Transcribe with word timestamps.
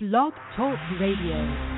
Blog 0.00 0.32
Talk 0.54 0.78
Radio. 1.00 1.77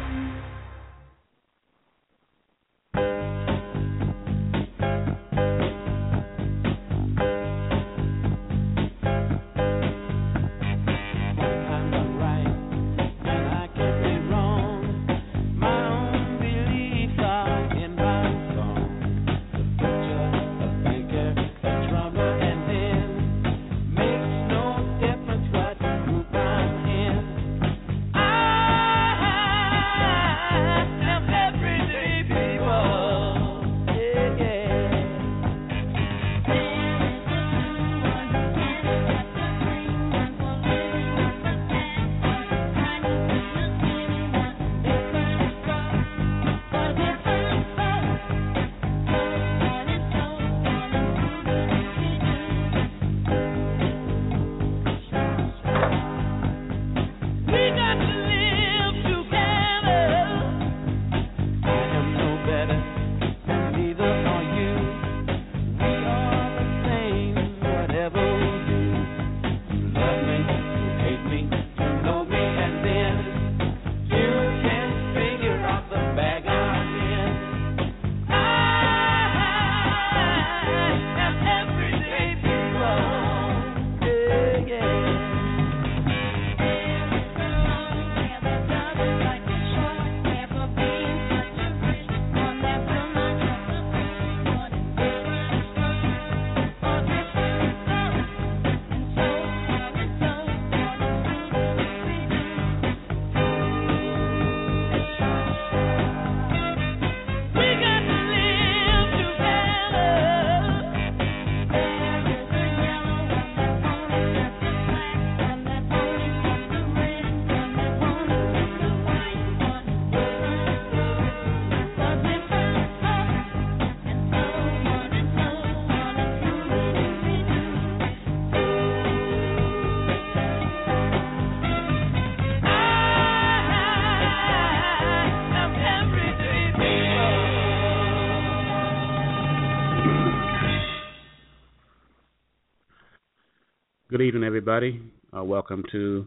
Good 144.21 144.27
evening, 144.27 144.45
everybody. 144.45 145.01
Uh, 145.35 145.43
welcome 145.45 145.83
to 145.93 146.27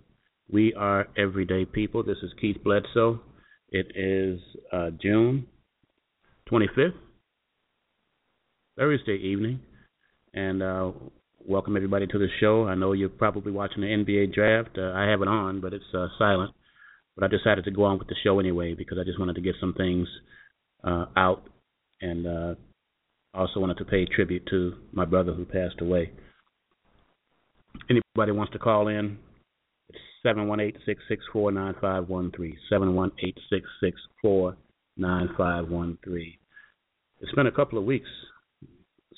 We 0.51 0.73
Are 0.73 1.07
Everyday 1.15 1.63
People. 1.65 2.01
This 2.01 2.17
is 2.23 2.31
Keith 2.41 2.57
Bledsoe. 2.63 3.21
It 3.69 3.91
is 3.95 4.39
uh, 4.71 4.89
June 4.99 5.45
25th, 6.51 6.95
Thursday 8.79 9.17
evening, 9.17 9.59
and 10.33 10.63
uh, 10.63 10.91
welcome 11.45 11.75
everybody 11.75 12.07
to 12.07 12.17
the 12.17 12.29
show. 12.39 12.65
I 12.65 12.73
know 12.73 12.93
you're 12.93 13.09
probably 13.09 13.51
watching 13.51 13.81
the 13.81 13.89
NBA 13.89 14.33
draft. 14.33 14.75
Uh, 14.75 14.91
I 14.95 15.03
have 15.03 15.21
it 15.21 15.27
on, 15.27 15.61
but 15.61 15.75
it's 15.75 15.85
uh, 15.93 16.07
silent. 16.17 16.51
But 17.15 17.25
I 17.25 17.27
decided 17.27 17.63
to 17.65 17.71
go 17.71 17.83
on 17.83 17.99
with 17.99 18.07
the 18.07 18.15
show 18.23 18.39
anyway 18.39 18.73
because 18.73 18.97
I 18.99 19.03
just 19.03 19.19
wanted 19.19 19.35
to 19.35 19.41
get 19.41 19.53
some 19.59 19.75
things 19.75 20.07
uh, 20.83 21.05
out 21.15 21.43
and 22.01 22.57
also 23.35 23.59
wanted 23.59 23.77
to 23.77 23.85
pay 23.85 24.07
tribute 24.07 24.47
to 24.49 24.73
my 24.91 25.05
brother 25.05 25.31
who 25.31 25.45
passed 25.45 25.79
away 25.79 26.11
anybody 28.15 28.37
wants 28.37 28.53
to 28.53 28.59
call 28.59 28.89
in, 28.89 29.17
it's 29.89 29.99
seven 30.21 30.47
one 30.47 30.59
eight 30.59 30.77
six 30.85 31.01
six 31.09 31.23
four 31.33 31.51
nine 31.51 31.73
five 31.81 32.09
one 32.09 32.31
three. 32.35 32.55
Seven 32.69 32.93
one 32.93 33.11
eight 33.25 33.37
six 33.49 33.67
six 33.81 33.99
four 34.21 34.55
nine 34.97 35.29
five 35.35 35.67
one 35.67 35.97
three. 36.03 36.37
It's 37.21 37.31
been 37.33 37.47
a 37.47 37.51
couple 37.51 37.79
of 37.79 37.85
weeks 37.85 38.09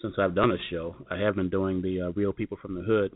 since 0.02 0.14
I've 0.18 0.34
done 0.36 0.52
a 0.52 0.58
show. 0.70 0.96
I 1.12 1.18
have 1.18 1.36
been 1.36 1.50
doing 1.50 1.82
the 1.82 2.04
uh, 2.04 2.12
Real 2.12 2.32
People 2.32 2.58
from 2.62 2.76
the 2.76 2.84
Hood 2.84 3.12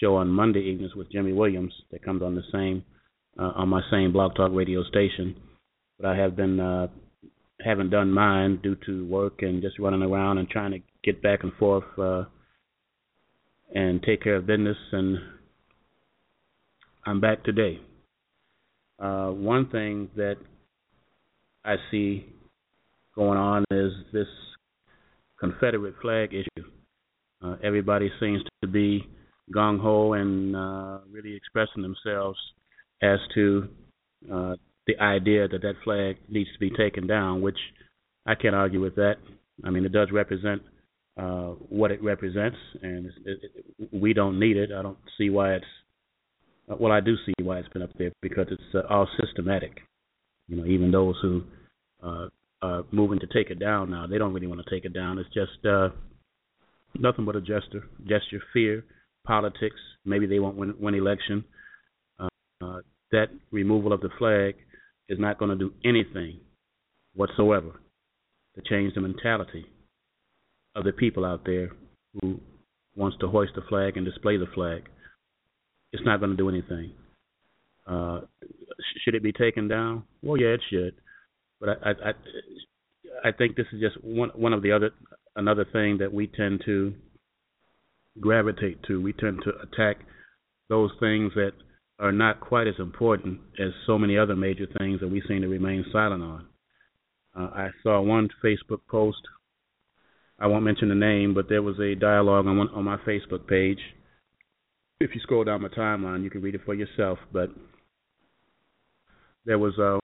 show 0.00 0.16
on 0.16 0.28
Monday 0.28 0.60
evenings 0.60 0.94
with 0.94 1.12
Jimmy 1.12 1.34
Williams. 1.34 1.74
That 1.90 2.02
comes 2.02 2.22
on 2.22 2.34
the 2.34 2.42
same 2.50 2.82
uh, 3.38 3.52
on 3.54 3.68
my 3.68 3.82
same 3.90 4.12
Blog 4.14 4.34
Talk 4.34 4.52
radio 4.54 4.82
station. 4.84 5.36
But 6.00 6.08
I 6.08 6.16
have 6.16 6.36
been 6.36 6.58
uh, 6.58 6.86
haven't 7.60 7.90
done 7.90 8.10
mine 8.12 8.60
due 8.62 8.76
to 8.86 9.06
work 9.08 9.42
and 9.42 9.60
just 9.60 9.78
running 9.78 10.02
around 10.02 10.38
and 10.38 10.48
trying 10.48 10.70
to 10.70 10.78
get 11.04 11.22
back 11.22 11.40
and 11.42 11.52
forth 11.54 11.84
uh, 11.98 12.24
and 13.74 14.02
take 14.02 14.22
care 14.22 14.36
of 14.36 14.46
business. 14.46 14.76
And 14.92 15.18
I'm 17.06 17.20
back 17.20 17.44
today. 17.44 17.80
Uh, 18.98 19.28
one 19.28 19.68
thing 19.70 20.08
that 20.16 20.36
I 21.64 21.76
see 21.90 22.26
going 23.14 23.38
on 23.38 23.64
is 23.70 23.92
this 24.12 24.26
Confederate 25.38 25.94
flag 26.02 26.34
issue. 26.34 26.66
Uh, 27.44 27.56
everybody 27.62 28.10
seems 28.18 28.42
to 28.62 28.68
be 28.68 29.06
gung 29.54 29.80
ho 29.80 30.14
and 30.14 30.56
uh, 30.56 30.98
really 31.10 31.34
expressing 31.34 31.82
themselves 31.82 32.38
as 33.02 33.18
to 33.34 33.68
uh, 34.32 34.54
the 34.86 34.98
idea 35.00 35.46
that 35.46 35.62
that 35.62 35.74
flag 35.84 36.16
needs 36.28 36.50
to 36.52 36.58
be 36.58 36.70
taken 36.70 37.06
down, 37.06 37.40
which 37.40 37.58
I 38.26 38.34
can't 38.34 38.54
argue 38.54 38.80
with 38.80 38.96
that. 38.96 39.16
I 39.64 39.70
mean, 39.70 39.84
it 39.84 39.92
does 39.92 40.08
represent 40.12 40.62
uh, 41.18 41.54
what 41.68 41.90
it 41.90 42.02
represents, 42.02 42.56
and 42.82 43.06
it, 43.06 43.38
it, 43.42 43.88
we 43.92 44.12
don't 44.12 44.38
need 44.38 44.56
it. 44.56 44.70
I 44.72 44.82
don't 44.82 44.98
see 45.18 45.30
why 45.30 45.54
it's 45.54 45.64
uh, 46.70 46.76
well. 46.78 46.92
I 46.92 47.00
do 47.00 47.16
see 47.26 47.34
why 47.42 47.58
it's 47.58 47.68
been 47.68 47.82
up 47.82 47.90
there 47.98 48.12
because 48.22 48.46
it's 48.50 48.62
uh, 48.74 48.82
all 48.88 49.08
systematic. 49.20 49.80
You 50.46 50.56
know, 50.56 50.64
even 50.64 50.92
those 50.92 51.16
who 51.20 51.42
uh, 52.02 52.28
are 52.62 52.84
moving 52.92 53.18
to 53.18 53.26
take 53.26 53.50
it 53.50 53.58
down 53.58 53.90
now, 53.90 54.06
they 54.06 54.16
don't 54.16 54.32
really 54.32 54.46
want 54.46 54.62
to 54.64 54.70
take 54.70 54.84
it 54.84 54.94
down. 54.94 55.18
It's 55.18 55.28
just 55.34 55.66
uh, 55.66 55.88
nothing 56.94 57.24
but 57.24 57.36
a 57.36 57.40
gesture, 57.40 57.84
gesture, 58.06 58.40
fear, 58.52 58.84
politics. 59.26 59.80
Maybe 60.04 60.26
they 60.26 60.38
won't 60.38 60.56
win, 60.56 60.74
win 60.78 60.94
election. 60.94 61.44
Uh, 62.20 62.28
uh, 62.62 62.80
that 63.10 63.26
removal 63.50 63.92
of 63.92 64.00
the 64.00 64.10
flag 64.18 64.54
is 65.08 65.18
not 65.18 65.38
going 65.38 65.50
to 65.50 65.56
do 65.56 65.72
anything 65.84 66.38
whatsoever 67.14 67.80
to 68.54 68.62
change 68.68 68.94
the 68.94 69.00
mentality 69.00 69.66
of 70.78 70.84
the 70.84 70.92
people 70.92 71.24
out 71.24 71.44
there 71.44 71.70
who 72.20 72.40
wants 72.96 73.16
to 73.20 73.28
hoist 73.28 73.52
the 73.54 73.62
flag 73.68 73.96
and 73.96 74.06
display 74.06 74.36
the 74.36 74.46
flag. 74.54 74.88
It's 75.92 76.04
not 76.04 76.20
going 76.20 76.30
to 76.30 76.36
do 76.36 76.48
anything. 76.48 76.92
Uh, 77.86 78.20
should 79.04 79.14
it 79.14 79.22
be 79.22 79.32
taken 79.32 79.66
down? 79.66 80.04
Well, 80.22 80.40
yeah, 80.40 80.48
it 80.48 80.60
should. 80.70 80.94
But 81.60 81.70
I, 81.84 81.90
I, 81.90 83.28
I 83.28 83.32
think 83.32 83.56
this 83.56 83.66
is 83.72 83.80
just 83.80 84.04
one 84.04 84.30
one 84.34 84.52
of 84.52 84.62
the 84.62 84.72
other 84.72 84.90
another 85.34 85.64
thing 85.72 85.98
that 85.98 86.12
we 86.12 86.28
tend 86.28 86.62
to 86.66 86.94
gravitate 88.20 88.82
to. 88.84 89.00
We 89.00 89.12
tend 89.12 89.40
to 89.44 89.50
attack 89.60 89.96
those 90.68 90.90
things 91.00 91.32
that 91.34 91.52
are 91.98 92.12
not 92.12 92.40
quite 92.40 92.68
as 92.68 92.74
important 92.78 93.40
as 93.58 93.70
so 93.86 93.98
many 93.98 94.16
other 94.16 94.36
major 94.36 94.66
things 94.78 95.00
that 95.00 95.10
we 95.10 95.22
seem 95.26 95.40
to 95.40 95.48
remain 95.48 95.84
silent 95.90 96.22
on. 96.22 96.46
Uh, 97.36 97.50
I 97.54 97.70
saw 97.82 98.00
one 98.00 98.28
Facebook 98.44 98.80
post 98.88 99.18
I 100.38 100.46
won't 100.46 100.64
mention 100.64 100.88
the 100.88 100.94
name, 100.94 101.34
but 101.34 101.48
there 101.48 101.62
was 101.62 101.78
a 101.80 101.94
dialogue 101.94 102.46
on 102.46 102.58
one, 102.58 102.68
on 102.68 102.84
my 102.84 102.96
Facebook 102.98 103.46
page. 103.46 103.80
If 105.00 105.10
you 105.14 105.20
scroll 105.20 105.44
down 105.44 105.62
my 105.62 105.68
timeline, 105.68 106.22
you 106.22 106.30
can 106.30 106.42
read 106.42 106.54
it 106.54 106.60
for 106.64 106.74
yourself. 106.74 107.18
But 107.32 107.50
there 109.44 109.58
was 109.58 109.78
uh, 109.78 109.98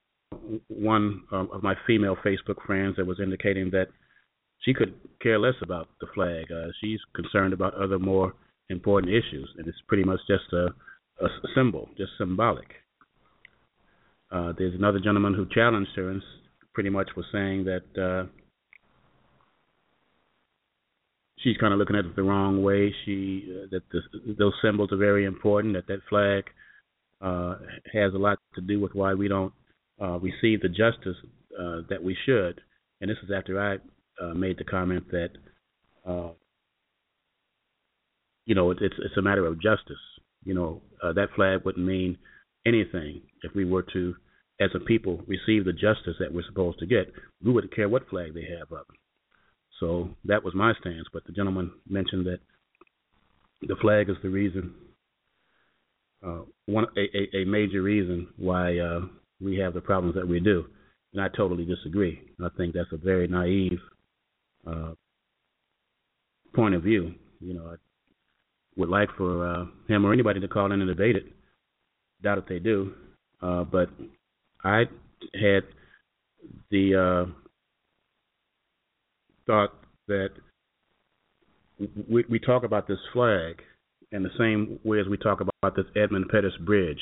one 0.69 1.23
um, 1.33 1.49
of 1.53 1.63
my 1.63 1.75
female 1.87 2.17
Facebook 2.25 2.65
friends 2.67 2.97
that 2.97 3.07
was 3.07 3.21
indicating 3.21 3.71
that 3.71 3.89
she 4.61 4.75
could 4.75 4.95
care 5.21 5.39
less 5.39 5.55
about 5.63 5.89
the 6.01 6.07
flag. 6.15 6.47
Uh, 6.51 6.71
she's 6.81 7.01
concerned 7.15 7.53
about 7.53 7.75
other 7.75 7.99
more 7.99 8.35
important 8.71 9.13
issues, 9.13 9.49
and 9.59 9.67
it's 9.69 9.79
pretty 9.87 10.05
much 10.05 10.21
just 10.27 10.53
a, 10.53 10.67
a 11.25 11.29
symbol, 11.55 11.89
just 11.97 12.13
symbolic. 12.19 12.69
Uh, 14.33 14.53
there's 14.59 14.75
another 14.75 14.99
gentleman 14.99 15.35
who 15.35 15.47
challenged 15.55 15.91
her 15.95 16.11
and 16.11 16.23
pretty 16.73 16.91
much 16.91 17.11
was 17.17 17.27
saying 17.31 17.65
that 17.65 17.85
uh, 18.03 18.27
she's 21.45 21.57
kind 21.59 21.73
of 21.73 21.79
looking 21.79 21.95
at 21.97 22.07
it 22.07 22.17
the 22.17 22.23
wrong 22.23 22.63
way. 22.63 22.93
She 23.05 23.45
uh, 23.49 23.67
that 23.71 23.83
the, 23.93 24.35
those 24.39 24.55
symbols 24.63 24.91
are 24.91 24.97
very 24.97 25.25
important. 25.25 25.75
That 25.75 25.87
that 25.87 26.01
flag 26.09 26.45
uh, 27.21 27.57
has 27.93 28.15
a 28.15 28.19
lot 28.19 28.39
to 28.55 28.61
do 28.61 28.81
with 28.81 28.95
why 28.95 29.15
we 29.15 29.29
don't 29.29 29.53
uh, 30.03 30.19
receive 30.19 30.63
the 30.63 30.69
justice 30.69 31.17
uh, 31.59 31.83
that 31.91 32.03
we 32.03 32.17
should. 32.27 32.61
And 33.01 33.11
this 33.11 33.19
is 33.23 33.31
after 33.31 33.61
I 33.61 33.77
uh, 34.25 34.35
made 34.35 34.59
the 34.59 34.65
comment 34.65 35.05
that 35.11 35.31
uh, 36.07 36.31
you 38.47 38.55
know 38.55 38.71
it's 38.71 38.81
it's 38.81 39.17
a 39.17 39.23
matter 39.23 39.47
of 39.47 39.61
justice. 39.61 39.97
You 40.45 40.55
know 40.55 40.83
uh, 41.03 41.13
that 41.13 41.29
flag 41.37 41.65
wouldn't 41.65 41.87
mean 41.87 42.19
anything 42.67 43.21
if 43.43 43.55
we 43.55 43.67
were 43.67 43.85
to, 43.93 44.15
as 44.59 44.71
a 44.75 44.81
people, 44.81 45.23
receive 45.27 45.67
the 45.67 45.73
justice 45.73 46.17
that 46.19 46.33
we're 46.33 46.47
supposed 46.49 46.79
to 46.79 46.87
get. 46.87 47.13
We 47.45 47.53
wouldn't 47.53 47.75
care 47.75 47.89
what 47.91 48.09
flag 48.09 48.33
they 48.33 48.49
have 48.59 48.73
up. 48.73 48.87
So 49.85 50.09
that 50.25 50.43
was 50.43 50.55
my 50.55 50.73
stance. 50.81 51.07
But 51.13 51.27
the 51.27 51.33
gentleman 51.33 51.71
mentioned 51.87 52.25
that 52.25 52.39
the 53.61 53.77
flag 53.83 54.09
is 54.09 54.17
the 54.23 54.31
reason, 54.31 54.73
uh, 56.27 56.41
one 56.65 56.87
a, 56.97 57.37
a, 57.37 57.45
major 57.45 57.83
reason 57.83 58.29
why 58.39 58.79
uh, 58.79 59.01
we 59.43 59.59
have 59.59 59.75
the 59.75 59.83
problems 59.83 60.15
that 60.15 60.27
we 60.27 60.41
do. 60.41 60.65
And 61.13 61.21
I 61.21 61.29
totally 61.29 61.67
disagree. 61.67 62.19
I 62.43 62.49
think 62.57 62.73
that's 62.73 62.93
a 62.93 62.97
very 62.97 63.29
naive 63.29 63.79
uh, 64.67 64.93
point 66.55 66.75
of 66.75 66.83
view. 66.83 67.15
You 67.41 67.53
know, 67.53 67.67
I 67.67 67.75
would 68.77 68.89
like 68.89 69.11
for 69.19 69.47
uh, 69.47 69.65
him 69.87 70.07
or 70.07 70.15
anybody 70.15 70.41
to 70.41 70.49
call 70.49 70.73
in 70.73 70.81
and 70.81 70.89
debate 70.89 71.17
it. 71.17 71.27
Doubt 72.23 72.39
if 72.39 72.47
they 72.47 72.59
do. 72.59 72.95
Uh, 73.43 73.65
but 73.65 73.91
I 74.65 74.85
had 75.35 75.65
the 76.71 77.27
uh, 77.29 77.44
thought 79.47 79.75
that 80.09 80.31
we, 82.09 82.25
we 82.29 82.39
talk 82.39 82.65
about 82.65 82.87
this 82.87 82.99
flag 83.13 83.61
in 84.13 84.23
the 84.23 84.31
same 84.39 84.79
way 84.85 85.01
as 85.01 85.09
we 85.09 85.17
talk 85.17 85.41
about 85.41 85.77
this 85.77 85.87
Edmund 85.97 86.27
Pettus 86.31 86.57
Bridge. 86.65 87.01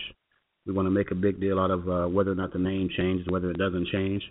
We 0.67 0.73
want 0.73 0.87
to 0.87 0.91
make 0.91 1.11
a 1.11 1.17
big 1.17 1.41
deal 1.41 1.59
out 1.59 1.71
of 1.71 1.89
uh, 1.89 2.07
whether 2.07 2.31
or 2.31 2.37
not 2.37 2.53
the 2.53 2.59
name 2.59 2.89
changes, 2.97 3.27
whether 3.29 3.51
it 3.51 3.59
doesn't 3.59 3.89
change. 3.89 4.23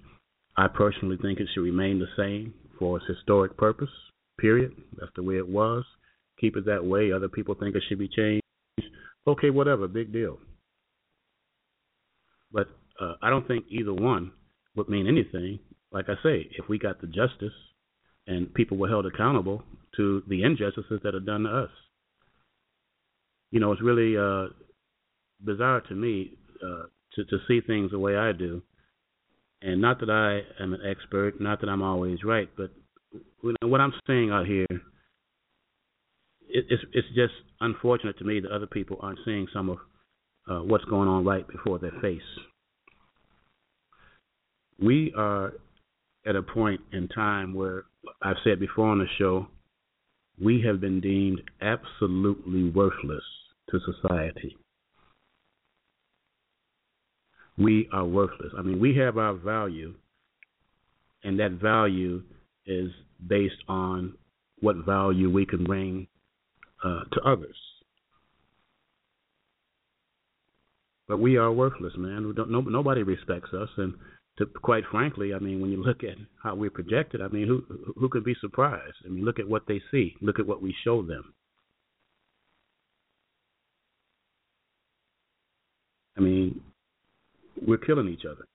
I 0.58 0.68
personally 0.68 1.18
think 1.22 1.40
it 1.40 1.48
should 1.54 1.62
remain 1.62 2.00
the 2.00 2.08
same 2.18 2.54
for 2.80 2.98
its 2.98 3.06
historic 3.08 3.58
purpose, 3.58 3.90
period. 4.40 4.74
That's 4.98 5.12
the 5.16 5.24
way 5.24 5.38
it 5.38 5.48
was. 5.48 5.84
Keep 6.40 6.58
it 6.58 6.66
that 6.66 6.84
way. 6.84 7.12
Other 7.12 7.30
people 7.30 7.56
think 7.56 7.76
it 7.76 7.84
should 7.88 8.00
be 8.00 8.08
changed. 8.08 8.42
Okay, 9.28 9.50
whatever, 9.50 9.88
big 9.88 10.12
deal. 10.12 10.40
But 12.52 12.68
uh, 13.00 13.14
I 13.22 13.30
don't 13.30 13.48
think 13.48 13.66
either 13.70 13.94
one 13.94 14.32
would 14.76 14.90
mean 14.90 15.08
anything. 15.08 15.60
Like 15.92 16.06
I 16.10 16.16
say, 16.24 16.50
if 16.58 16.68
we 16.68 16.80
got 16.80 17.02
the 17.02 17.08
justice 17.08 17.54
and 18.28 18.54
people 18.54 18.78
were 18.78 18.90
held 18.90 19.06
accountable 19.06 19.64
to 19.98 20.24
the 20.28 20.44
injustices 20.44 21.00
that 21.04 21.16
are 21.16 21.20
done 21.20 21.44
to 21.44 21.50
us. 21.50 21.70
You 23.52 23.60
know, 23.60 23.72
it's 23.72 23.82
really 23.82 24.18
uh, 24.18 24.48
bizarre 25.44 25.82
to 25.82 25.96
me 25.96 26.34
uh, 26.64 26.84
to 27.16 27.26
to 27.26 27.38
see 27.48 27.62
things 27.62 27.92
the 27.92 28.00
way 28.00 28.16
I 28.16 28.32
do, 28.32 28.62
and 29.62 29.82
not 29.82 30.00
that 30.00 30.10
I 30.10 30.64
am 30.64 30.74
an 30.74 30.82
expert, 30.90 31.42
not 31.42 31.60
that 31.62 31.68
I'm 31.68 31.82
always 31.82 32.24
right, 32.24 32.50
but 32.56 32.72
what 33.42 33.82
I'm 33.82 33.94
saying 34.08 34.32
out 34.32 34.46
here, 34.46 34.66
it, 34.70 36.66
it's 36.70 36.84
it's 36.94 37.08
just 37.16 37.34
unfortunate 37.60 38.18
to 38.20 38.24
me 38.24 38.40
that 38.40 38.52
other 38.52 38.68
people 38.68 38.98
aren't 39.02 39.20
seeing 39.26 39.48
some 39.54 39.70
of 39.70 39.78
uh, 40.50 40.64
what's 40.64 40.86
going 40.86 41.10
on 41.10 41.26
right 41.26 41.48
before 41.48 41.80
their 41.80 41.94
face. 42.02 42.22
We 44.80 45.14
are 45.18 45.54
at 46.26 46.36
a 46.36 46.42
point 46.42 46.82
in 46.92 47.08
time 47.08 47.54
where 47.54 47.86
I've 48.22 48.38
said 48.44 48.60
before 48.60 48.88
on 48.88 49.00
the 49.00 49.08
show, 49.18 49.48
we 50.42 50.62
have 50.66 50.82
been 50.82 51.00
deemed 51.02 51.42
absolutely 51.62 52.70
worthless 52.70 53.24
to 53.70 53.80
society. 53.80 54.58
We 57.58 57.88
are 57.94 58.06
worthless. 58.06 58.54
I 58.58 58.62
mean, 58.62 58.80
we 58.80 58.96
have 58.98 59.18
our 59.18 59.34
value, 59.34 59.94
and 61.24 61.40
that 61.40 61.52
value 61.62 62.24
is 62.66 62.90
based 63.28 63.64
on 63.68 64.16
what 64.62 64.78
value 64.86 65.30
we 65.30 65.46
can 65.46 65.64
bring 65.64 66.08
uh, 66.84 67.02
to 67.12 67.22
others. 67.22 67.56
But 71.08 71.20
we 71.20 71.38
are 71.38 71.52
worthless, 71.52 71.94
man. 71.98 72.34
No, 72.36 72.62
nobody 72.62 73.04
respects 73.04 73.50
us, 73.54 73.70
and 73.78 73.94
to 74.42 74.60
quite 74.60 74.84
frankly, 74.90 75.34
I 75.34 75.40
mean, 75.40 75.62
when 75.62 75.72
you 75.72 75.84
look 75.84 76.04
at 76.04 76.18
how 76.42 76.56
we're 76.56 76.72
projected, 76.72 77.22
I 77.22 77.28
mean, 77.28 77.48
who 77.48 77.64
who 77.98 78.10
could 78.10 78.24
be 78.24 78.36
surprised? 78.42 78.96
I 79.06 79.10
mean, 79.10 79.24
look 79.24 79.40
at 79.40 79.48
what 79.48 79.64
they 79.68 79.82
see. 79.92 80.16
Look 80.22 80.40
at 80.40 80.48
what 80.48 80.62
we 80.62 80.76
show 80.84 81.04
them. 81.04 81.34
I 86.18 86.22
mean, 86.22 86.62
we're 87.66 87.78
killing 87.78 88.08
each 88.08 88.26
other. 88.26 88.46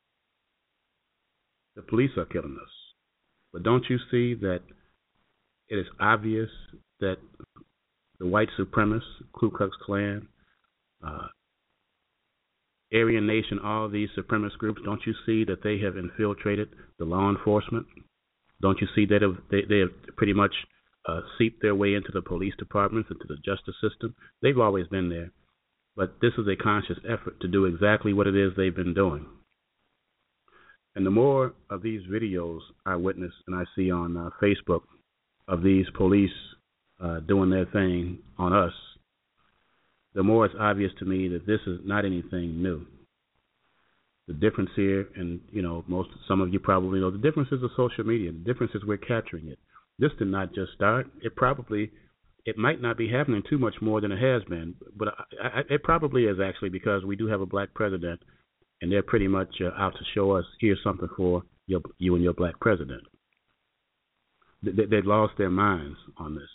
The 1.77 1.83
police 1.83 2.11
are 2.17 2.27
killing 2.27 2.59
us. 2.61 2.71
But 3.53 3.63
don't 3.63 3.85
you 3.89 3.99
see 4.11 4.35
that 4.35 4.61
it 5.69 5.77
is 5.77 5.87
obvious 6.01 6.51
that 7.01 7.17
the 8.19 8.27
white 8.27 8.49
supremacists, 8.59 9.03
Ku 9.33 9.51
Klux 9.51 9.77
Klan, 9.85 10.27
uh, 11.07 11.29
Aryan 12.93 13.27
Nation, 13.27 13.59
all 13.59 13.89
these 13.89 14.09
supremacist 14.17 14.59
groups, 14.59 14.81
don't 14.85 15.07
you 15.07 15.15
see 15.25 15.45
that 15.45 15.63
they 15.63 15.79
have 15.79 15.97
infiltrated 15.97 16.69
the 16.99 17.05
law 17.05 17.29
enforcement? 17.31 17.87
Don't 18.63 18.81
you 18.81 18.87
see 18.95 19.07
that 19.07 19.21
they, 19.51 19.63
they 19.69 19.81
have 19.81 19.91
pretty 20.17 20.33
much 20.33 20.55
uh, 21.09 21.21
seeped 21.37 21.63
their 21.63 21.75
way 21.75 21.95
into 21.95 22.11
the 22.13 22.23
police 22.23 22.55
departments, 22.59 23.11
into 23.11 23.27
the 23.29 23.37
justice 23.37 23.75
system? 23.83 24.15
They've 24.41 24.59
always 24.59 24.87
been 24.89 25.09
there. 25.09 25.31
But 25.97 26.21
this 26.21 26.33
is 26.39 26.47
a 26.47 26.63
conscious 26.63 26.99
effort 27.09 27.41
to 27.41 27.49
do 27.49 27.65
exactly 27.65 28.13
what 28.13 28.27
it 28.27 28.37
is 28.37 28.53
they've 28.57 28.75
been 28.75 28.95
doing. 28.95 29.27
And 30.95 31.05
the 31.05 31.11
more 31.11 31.55
of 31.69 31.83
these 31.83 32.03
videos 32.11 32.61
I 32.85 32.97
witness 32.97 33.33
and 33.47 33.57
I 33.57 33.65
see 33.75 33.91
on 33.91 34.17
uh, 34.17 34.31
Facebook 34.43 34.83
of 35.49 35.63
these 35.63 35.87
police 35.95 36.31
uh, 37.03 37.21
doing 37.21 37.51
their 37.51 37.67
thing 37.67 38.19
on 38.39 38.53
us, 38.53 38.73
the 40.17 40.23
more 40.23 40.47
it's 40.47 40.55
obvious 40.59 40.91
to 40.99 41.05
me 41.05 41.29
that 41.29 41.47
this 41.47 41.61
is 41.67 41.79
not 41.85 42.07
anything 42.07 42.63
new. 42.63 42.87
The 44.29 44.35
difference 44.35 44.71
here, 44.75 45.07
and 45.15 45.41
you 45.53 45.63
know, 45.63 45.85
most 45.87 46.09
some 46.27 46.41
of 46.41 46.53
you 46.53 46.59
probably 46.59 46.99
know, 46.99 47.11
the 47.11 47.19
difference 47.19 47.51
is 47.53 47.61
the 47.61 47.69
social 47.77 48.03
media. 48.03 48.33
The 48.33 48.39
difference 48.39 48.73
is 48.75 48.83
we're 48.83 48.97
capturing 48.97 49.49
it. 49.49 49.59
This 49.99 50.11
did 50.19 50.29
not 50.29 50.55
just 50.55 50.73
start. 50.73 51.07
It 51.21 51.37
probably, 51.37 51.93
it 52.47 52.57
might 52.57 52.81
not 52.81 52.97
be 52.97 53.11
happening 53.11 53.43
too 53.49 53.59
much 53.59 53.75
more 53.83 54.01
than 54.01 54.11
it 54.11 54.19
has 54.19 54.43
been, 54.45 54.75
but 54.97 55.09
I, 55.09 55.49
I, 55.49 55.61
it 55.69 55.83
probably 55.85 56.25
is 56.25 56.39
actually 56.43 56.71
because 56.71 57.05
we 57.05 57.15
do 57.15 57.27
have 57.29 57.43
a 57.43 57.47
black 57.47 57.75
president, 57.75 58.21
and 58.81 58.91
they're 58.91 59.03
pretty 59.03 59.29
much 59.29 59.55
uh, 59.61 59.81
out 59.81 59.93
to 59.93 60.05
show 60.15 60.33
us 60.33 60.45
here's 60.61 60.83
something 60.83 61.09
for 61.15 61.43
your, 61.67 61.81
you 61.99 62.15
and 62.15 62.25
your 62.25 62.35
black 62.35 62.59
president. 62.59 63.03
They, 64.63 64.87
they've 64.91 65.05
lost 65.07 65.35
their 65.37 65.51
minds 65.51 65.99
on 66.17 66.35
this. 66.35 66.49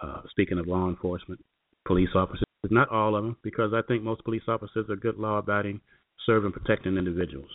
Uh, 0.00 0.20
speaking 0.30 0.58
of 0.58 0.68
law 0.68 0.88
enforcement, 0.88 1.40
police 1.86 2.10
officers 2.14 2.44
not 2.70 2.90
all 2.90 3.16
of 3.16 3.24
them, 3.24 3.36
because 3.42 3.72
I 3.74 3.82
think 3.82 4.02
most 4.02 4.22
police 4.24 4.42
officers 4.46 4.88
are 4.88 4.96
good 4.96 5.18
law-abiding, 5.18 5.80
serving, 6.24 6.52
protecting 6.52 6.96
individuals. 6.96 7.50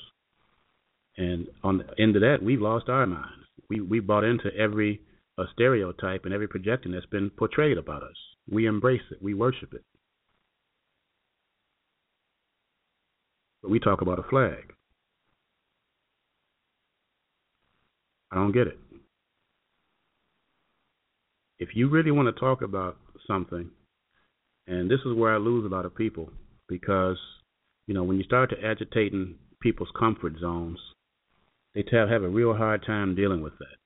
And 1.16 1.48
on 1.64 1.78
the 1.78 1.86
end 2.02 2.16
of 2.16 2.22
that, 2.22 2.44
we've 2.44 2.62
lost 2.62 2.90
our 2.90 3.06
minds. 3.08 3.46
We 3.70 3.82
we 3.82 4.00
bought 4.00 4.24
into 4.24 4.54
every 4.56 5.02
uh, 5.38 5.46
stereotype 5.54 6.26
and 6.26 6.34
every 6.34 6.48
projection 6.48 6.92
that's 6.92 7.06
been 7.08 7.30
portrayed 7.32 7.78
about 7.78 8.04
us. 8.04 8.16
We 8.50 8.66
embrace 8.66 9.02
it. 9.12 9.22
We 9.22 9.34
worship 9.34 9.74
it. 9.74 9.84
But 13.62 13.72
we 13.72 13.80
talk 13.80 14.02
about 14.02 14.20
a 14.20 14.24
flag. 14.24 14.74
I 18.32 18.36
don't 18.36 18.52
get 18.52 18.68
it. 18.68 18.78
If 21.60 21.70
you 21.74 21.90
really 21.90 22.12
want 22.12 22.34
to 22.34 22.40
talk 22.40 22.62
about 22.62 22.98
something 23.26 23.72
and 24.68 24.92
this 24.92 25.00
is 25.06 25.16
where 25.16 25.34
I 25.34 25.38
lose 25.38 25.66
a 25.66 25.74
lot 25.74 25.86
of 25.86 25.96
people 25.96 26.30
because, 26.68 27.18
you 27.88 27.94
know, 27.94 28.04
when 28.04 28.18
you 28.18 28.24
start 28.24 28.50
to 28.52 28.66
agitating 28.66 29.36
people's 29.62 29.92
comfort 29.98 30.34
zones, 30.40 30.78
they 31.74 31.84
have 31.92 32.24
a 32.24 32.30
real 32.30 32.56
hard 32.56 32.84
time 32.86 33.16
dealing 33.16 33.42
with 33.42 33.58
that. 33.60 33.78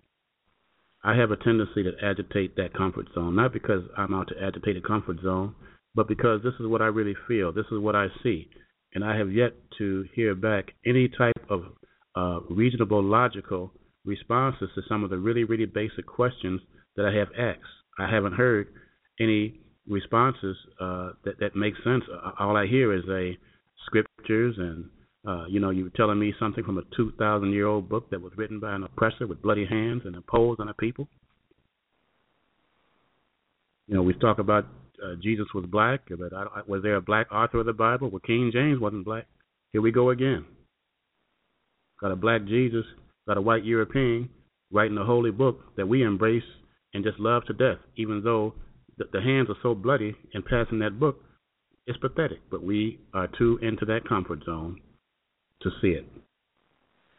I 1.03 1.15
have 1.15 1.31
a 1.31 1.38
tendency 1.38 1.83
to 1.83 1.91
agitate 2.03 2.55
that 2.55 2.73
comfort 2.73 3.07
zone, 3.13 3.35
not 3.35 3.53
because 3.53 3.83
I'm 3.97 4.13
out 4.13 4.29
to 4.29 4.43
agitate 4.43 4.77
a 4.77 4.81
comfort 4.81 5.17
zone, 5.23 5.55
but 5.95 6.07
because 6.07 6.41
this 6.43 6.53
is 6.59 6.67
what 6.67 6.81
I 6.81 6.85
really 6.85 7.15
feel. 7.27 7.51
This 7.51 7.65
is 7.71 7.79
what 7.79 7.95
I 7.95 8.07
see. 8.23 8.50
and 8.93 9.03
I 9.03 9.17
have 9.17 9.31
yet 9.31 9.53
to 9.77 10.05
hear 10.15 10.35
back 10.35 10.73
any 10.85 11.09
type 11.09 11.39
of 11.50 11.63
uh, 12.15 12.39
reasonable, 12.50 13.03
logical 13.03 13.71
responses 14.05 14.69
to 14.75 14.81
some 14.88 15.03
of 15.03 15.09
the 15.09 15.17
really, 15.17 15.43
really 15.43 15.65
basic 15.65 16.05
questions 16.05 16.61
that 16.95 17.05
I 17.05 17.13
have 17.15 17.29
asked. 17.38 17.61
I 18.00 18.09
haven't 18.09 18.33
heard 18.33 18.67
any 19.19 19.61
responses 19.88 20.55
uh, 20.79 21.11
that 21.25 21.39
that 21.39 21.55
make 21.55 21.73
sense. 21.83 22.03
All 22.39 22.55
I 22.55 22.67
hear 22.67 22.93
is 22.93 23.03
a 23.09 23.38
scriptures 23.85 24.55
and 24.57 24.85
uh, 25.27 25.45
you 25.47 25.59
know, 25.59 25.69
you 25.69 25.83
were 25.83 25.91
telling 25.91 26.17
me 26.19 26.33
something 26.39 26.63
from 26.63 26.79
a 26.79 26.83
2,000 26.95 27.51
year 27.51 27.67
old 27.67 27.88
book 27.88 28.09
that 28.09 28.21
was 28.21 28.33
written 28.38 28.59
by 28.59 28.73
an 28.73 28.83
oppressor 28.83 29.27
with 29.27 29.41
bloody 29.41 29.65
hands 29.65 30.01
and 30.05 30.15
imposed 30.15 30.59
on 30.59 30.69
a 30.69 30.73
people. 30.73 31.07
You 33.88 33.95
know, 33.95 34.01
we 34.01 34.13
talk 34.13 34.39
about 34.39 34.65
uh, 35.03 35.15
Jesus 35.21 35.45
was 35.53 35.65
black, 35.65 36.01
but 36.09 36.33
I, 36.33 36.61
was 36.67 36.81
there 36.81 36.95
a 36.95 37.01
black 37.01 37.31
author 37.31 37.59
of 37.59 37.65
the 37.67 37.73
Bible? 37.73 38.09
Well, 38.09 38.21
King 38.25 38.51
James 38.51 38.79
wasn't 38.79 39.05
black. 39.05 39.27
Here 39.73 39.81
we 39.81 39.91
go 39.91 40.09
again. 40.09 40.45
Got 42.00 42.11
a 42.11 42.15
black 42.15 42.45
Jesus, 42.45 42.85
got 43.27 43.38
a 43.38 43.41
white 43.41 43.63
European 43.63 44.29
writing 44.71 44.97
a 44.97 45.05
holy 45.05 45.31
book 45.31 45.59
that 45.77 45.88
we 45.88 46.03
embrace 46.03 46.43
and 46.93 47.03
just 47.03 47.19
love 47.19 47.43
to 47.45 47.53
death, 47.53 47.77
even 47.95 48.23
though 48.23 48.53
the, 49.01 49.20
the 49.20 49.24
hands 49.24 49.50
are 49.50 49.55
so 49.63 49.74
bloody 49.74 50.15
in 50.34 50.43
passing 50.43 50.79
that 50.79 51.00
book. 51.00 51.24
It's 51.88 51.98
pathetic, 51.98 52.39
but 52.50 52.63
we 52.63 53.00
are 53.13 53.27
too 53.38 53.58
into 53.62 53.86
that 53.86 54.08
comfort 54.08 54.43
zone 54.46 54.79
to 55.62 55.70
see 55.81 55.89
it. 55.89 56.05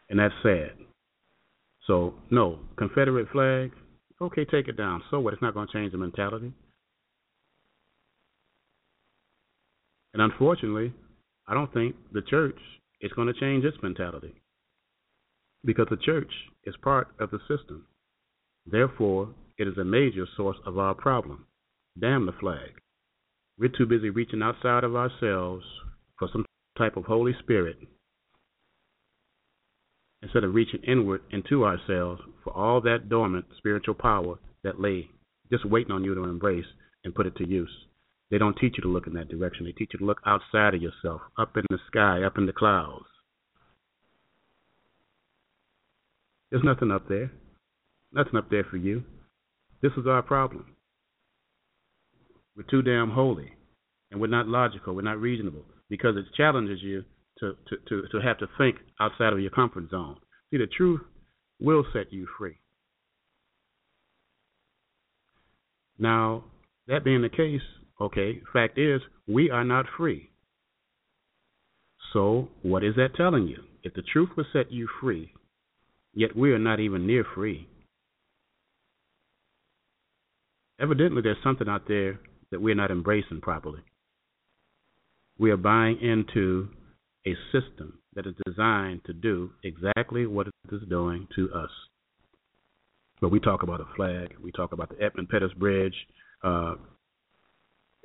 And 0.09 0.19
that's 0.19 0.33
sad. 0.41 0.71
So, 1.87 2.13
no, 2.31 2.59
Confederate 2.77 3.27
flag, 3.31 3.71
okay, 4.21 4.45
take 4.45 4.67
it 4.67 4.77
down. 4.77 5.03
So 5.11 5.19
what? 5.19 5.33
It's 5.33 5.41
not 5.41 5.53
going 5.53 5.67
to 5.67 5.73
change 5.73 5.91
the 5.91 5.97
mentality. 5.97 6.53
And 10.13 10.21
unfortunately, 10.21 10.93
I 11.47 11.53
don't 11.53 11.73
think 11.73 11.95
the 12.13 12.21
church 12.21 12.57
is 13.01 13.11
going 13.13 13.27
to 13.27 13.39
change 13.39 13.65
its 13.65 13.77
mentality 13.83 14.33
because 15.65 15.87
the 15.89 15.97
church 15.97 16.31
is 16.65 16.75
part 16.81 17.09
of 17.19 17.31
the 17.31 17.39
system. 17.39 17.85
Therefore, 18.65 19.29
it 19.57 19.67
is 19.67 19.77
a 19.77 19.83
major 19.83 20.25
source 20.37 20.57
of 20.65 20.77
our 20.77 20.93
problem. 20.93 21.45
Damn 21.99 22.25
the 22.25 22.31
flag. 22.31 22.81
We're 23.57 23.69
too 23.69 23.85
busy 23.85 24.09
reaching 24.09 24.41
outside 24.41 24.83
of 24.83 24.95
ourselves 24.95 25.63
for 26.17 26.27
some 26.31 26.45
type 26.77 26.97
of 26.97 27.05
Holy 27.05 27.33
Spirit 27.39 27.77
instead 30.23 30.43
of 30.43 30.55
reaching 30.55 30.81
inward 30.83 31.21
into 31.31 31.65
ourselves 31.65 32.21
for 32.43 32.55
all 32.55 32.81
that 32.81 33.09
dormant 33.09 33.45
spiritual 33.57 33.93
power 33.93 34.39
that 34.63 34.79
lay 34.79 35.09
just 35.51 35.65
waiting 35.65 35.91
on 35.91 36.03
you 36.03 36.15
to 36.15 36.23
embrace 36.23 36.65
and 37.03 37.13
put 37.13 37.27
it 37.27 37.35
to 37.35 37.47
use. 37.47 37.69
They 38.31 38.37
don't 38.37 38.57
teach 38.57 38.75
you 38.77 38.83
to 38.83 38.89
look 38.89 39.05
in 39.05 39.13
that 39.13 39.29
direction. 39.29 39.65
They 39.65 39.73
teach 39.73 39.91
you 39.93 39.99
to 39.99 40.05
look 40.05 40.21
outside 40.25 40.73
of 40.73 40.81
yourself, 40.81 41.21
up 41.37 41.55
in 41.57 41.65
the 41.69 41.77
sky, 41.87 42.23
up 42.23 42.37
in 42.37 42.47
the 42.47 42.53
clouds. 42.53 43.05
There's 46.49 46.63
nothing 46.63 46.89
up 46.89 47.07
there. 47.07 47.31
Nothing 48.11 48.37
up 48.37 48.49
there 48.49 48.63
for 48.63 48.77
you. 48.77 49.03
This 49.81 49.91
is 49.97 50.07
our 50.07 50.21
problem. 50.21 50.75
We're 52.55 52.63
too 52.69 52.81
damn 52.81 53.09
holy, 53.09 53.51
and 54.11 54.21
we're 54.21 54.27
not 54.27 54.47
logical. 54.47 54.95
We're 54.95 55.01
not 55.01 55.19
reasonable 55.19 55.65
because 55.89 56.15
it 56.17 56.25
challenges 56.35 56.79
you 56.83 57.03
to, 57.39 57.53
to, 57.67 57.77
to, 57.89 58.07
to 58.11 58.21
have 58.21 58.37
to 58.39 58.47
think 58.57 58.75
outside 58.99 59.33
of 59.33 59.39
your 59.39 59.49
comfort 59.49 59.89
zone. 59.89 60.17
See, 60.51 60.57
the 60.57 60.67
truth 60.67 61.01
will 61.59 61.83
set 61.93 62.13
you 62.13 62.27
free. 62.37 62.57
Now, 65.97 66.43
that 66.87 67.03
being 67.03 67.21
the 67.21 67.29
case, 67.29 67.61
okay, 67.99 68.41
fact 68.51 68.77
is, 68.77 69.01
we 69.27 69.49
are 69.49 69.63
not 69.63 69.85
free. 69.97 70.29
So, 72.11 72.49
what 72.61 72.83
is 72.83 72.95
that 72.95 73.15
telling 73.15 73.47
you? 73.47 73.63
If 73.83 73.93
the 73.95 74.03
truth 74.03 74.29
will 74.37 74.45
set 74.53 74.71
you 74.71 74.87
free, 75.01 75.33
yet 76.13 76.35
we 76.35 76.51
are 76.51 76.59
not 76.59 76.79
even 76.79 77.07
near 77.07 77.25
free, 77.35 77.67
evidently 80.79 81.21
there's 81.21 81.37
something 81.43 81.67
out 81.67 81.87
there 81.87 82.19
that 82.53 82.61
we're 82.61 82.75
not 82.75 82.91
embracing 82.91 83.41
properly. 83.41 83.81
We 85.39 85.49
are 85.49 85.57
buying 85.57 85.99
into 85.99 86.69
a 87.25 87.33
system 87.51 87.97
that 88.13 88.27
is 88.27 88.35
designed 88.45 89.01
to 89.05 89.13
do 89.13 89.49
exactly 89.63 90.27
what 90.27 90.45
it 90.45 90.53
is 90.71 90.83
doing 90.87 91.27
to 91.35 91.51
us. 91.51 91.71
But 93.21 93.29
we 93.29 93.39
talk 93.39 93.63
about 93.63 93.81
a 93.81 93.87
flag, 93.95 94.35
we 94.39 94.51
talk 94.51 94.71
about 94.71 94.89
the 94.89 95.03
Edmund 95.03 95.29
Pettus 95.29 95.51
Bridge. 95.53 95.95
Uh, 96.43 96.75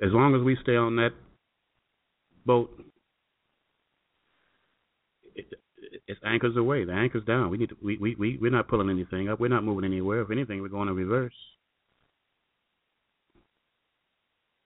as 0.01 0.09
long 0.13 0.33
as 0.33 0.41
we 0.41 0.57
stay 0.63 0.75
on 0.75 0.95
that 0.95 1.11
boat, 2.43 2.71
it, 5.35 5.45
it's 6.07 6.19
anchors 6.25 6.57
away. 6.57 6.85
The 6.85 6.93
anchor's 6.93 7.25
down. 7.25 7.51
We 7.51 7.59
need 7.59 7.69
to, 7.69 7.77
we, 7.83 7.99
we, 7.99 8.15
we, 8.15 8.39
we're 8.41 8.49
not 8.49 8.67
pulling 8.67 8.89
anything 8.89 9.29
up. 9.29 9.39
We're 9.39 9.49
not 9.49 9.63
moving 9.63 9.85
anywhere. 9.85 10.21
If 10.21 10.31
anything, 10.31 10.63
we're 10.63 10.69
going 10.69 10.89
in 10.89 10.95
reverse. 10.95 11.35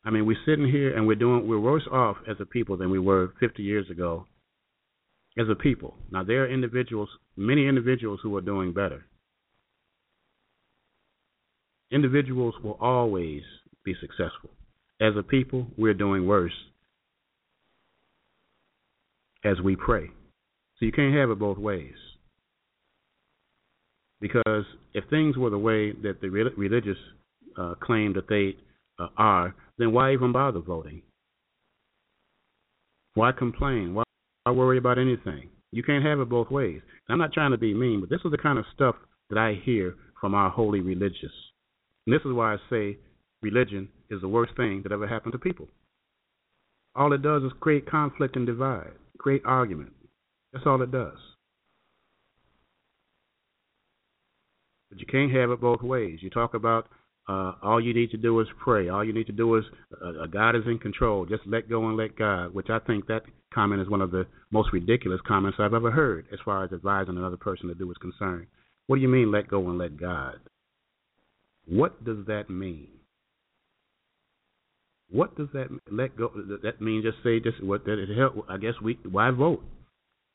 I 0.06 0.10
mean, 0.10 0.26
we're 0.26 0.38
sitting 0.46 0.68
here 0.68 0.96
and 0.96 1.08
we're 1.08 1.16
doing 1.16 1.48
we're 1.48 1.60
worse 1.60 1.88
off 1.92 2.18
as 2.28 2.38
a 2.40 2.46
people 2.46 2.78
than 2.78 2.90
we 2.90 3.00
were 3.00 3.34
50 3.40 3.64
years 3.64 3.90
ago 3.90 4.26
as 5.38 5.48
a 5.50 5.56
people. 5.56 5.96
Now, 6.12 6.24
there 6.24 6.44
are 6.44 6.50
individuals, 6.50 7.10
many 7.38 7.68
individuals 7.68 8.20
who 8.22 8.36
are 8.36 8.42
doing 8.42 8.74
better. 8.74 9.06
Individuals 11.92 12.56
will 12.64 12.78
always 12.82 13.44
be 13.86 13.96
successful. 14.00 14.50
As 15.02 15.14
a 15.18 15.24
people, 15.24 15.68
we're 15.78 15.94
doing 15.94 16.28
worse 16.28 16.54
as 19.44 19.60
we 19.62 19.76
pray. 19.76 20.08
So 20.80 20.86
you 20.86 20.92
can't 20.92 21.16
have 21.16 21.30
it 21.30 21.40
both 21.40 21.58
ways. 21.58 21.94
Because 24.22 24.66
if 24.94 25.04
things 25.10 25.38
were 25.38 25.50
the 25.50 25.58
way 25.58 25.92
that 25.92 26.22
the 26.22 26.30
religious 26.30 26.98
uh, 27.58 27.76
claim 27.82 28.14
that 28.14 28.30
they 28.30 28.56
uh, 29.04 29.10
are, 29.18 29.56
then 29.78 29.92
why 29.92 30.14
even 30.14 30.32
bother 30.32 30.60
voting? 30.60 31.02
Why 33.16 33.32
complain? 33.32 33.94
Why 33.94 34.04
I 34.46 34.52
worry 34.52 34.78
about 34.78 34.98
anything. 34.98 35.50
You 35.72 35.84
can't 35.84 36.06
have 36.06 36.20
it 36.20 36.30
both 36.30 36.52
ways. 36.52 36.82
I'm 37.10 37.18
not 37.18 37.34
trying 37.34 37.52
to 37.52 37.58
be 37.58 37.74
mean, 37.74 38.02
but 38.02 38.10
this 38.10 38.22
is 38.26 38.32
the 38.32 38.38
kind 38.38 38.60
of 38.60 38.66
stuff 38.74 38.96
that 39.30 39.40
I 39.40 39.60
hear 39.64 39.96
from 40.20 40.34
our 40.34 40.50
holy 40.50 40.82
religious. 40.82 41.32
And 42.06 42.14
this 42.14 42.22
is 42.26 42.34
why 42.34 42.54
I 42.54 42.58
say 42.70 42.98
religion 43.42 43.90
is 44.10 44.22
the 44.22 44.28
worst 44.28 44.56
thing 44.56 44.82
that 44.84 44.92
ever 44.92 45.08
happened 45.08 45.34
to 45.34 45.40
people. 45.40 45.68
All 46.96 47.14
it 47.14 47.22
does 47.22 47.44
is 47.44 47.52
create 47.60 47.90
conflict 47.90 48.36
and 48.36 48.46
divide, 48.46 48.92
create 49.18 49.42
argument. 49.46 49.94
That's 50.52 50.66
all 50.66 50.82
it 50.82 50.92
does. 50.92 51.18
But 54.90 55.00
you 55.00 55.08
can't 55.08 55.32
have 55.32 55.50
it 55.50 55.60
both 55.60 55.82
ways. 55.82 56.20
You 56.22 56.30
talk 56.30 56.54
about 56.54 56.88
uh, 57.28 57.54
all 57.62 57.82
you 57.82 57.94
need 57.94 58.12
to 58.12 58.18
do 58.18 58.40
is 58.42 58.48
pray. 58.62 58.90
All 58.90 59.04
you 59.04 59.14
need 59.14 59.28
to 59.28 59.34
do 59.34 59.56
is 59.56 59.64
uh, 60.04 60.26
God 60.28 60.56
is 60.56 60.64
in 60.66 60.78
control. 60.78 61.26
Just 61.26 61.44
let 61.46 61.70
go 61.70 61.88
and 61.88 61.96
let 61.96 62.18
God. 62.18 62.54
Which 62.54 62.70
I 62.70 62.80
think 62.80 63.08
that 63.08 63.24
comment 63.54 63.82
is 63.82 63.90
one 63.90 64.02
of 64.02 64.12
the 64.12 64.26
most 64.52 64.74
ridiculous 64.74 65.22
comments 65.26 65.58
I've 65.60 65.74
ever 65.74 65.92
heard, 65.92 66.26
as 66.34 66.40
far 66.44 66.64
as 66.66 66.74
advising 66.74 67.18
another 67.18 67.38
person 67.38 67.70
to 67.70 67.76
do 67.76 67.90
is 67.90 67.98
concerned. 67.98 68.48
What 68.88 68.98
do 68.98 69.02
you 69.02 69.08
mean, 69.08 69.32
let 69.32 69.48
go 69.48 69.70
and 69.70 69.78
let 69.78 69.98
God? 69.98 70.36
What 71.66 72.04
does 72.04 72.26
that 72.28 72.50
mean? 72.50 72.90
What 75.10 75.38
does 75.38 75.48
that 75.54 75.68
let 75.90 76.18
go? 76.18 76.32
That 76.64 76.82
mean 76.82 77.04
just 77.04 77.24
say 77.24 77.40
just 77.40 77.64
what 77.64 77.86
that 77.86 78.00
it 78.00 78.18
help? 78.18 78.46
I 78.50 78.58
guess 78.58 78.74
we 78.84 78.98
why 79.10 79.30
vote? 79.32 79.64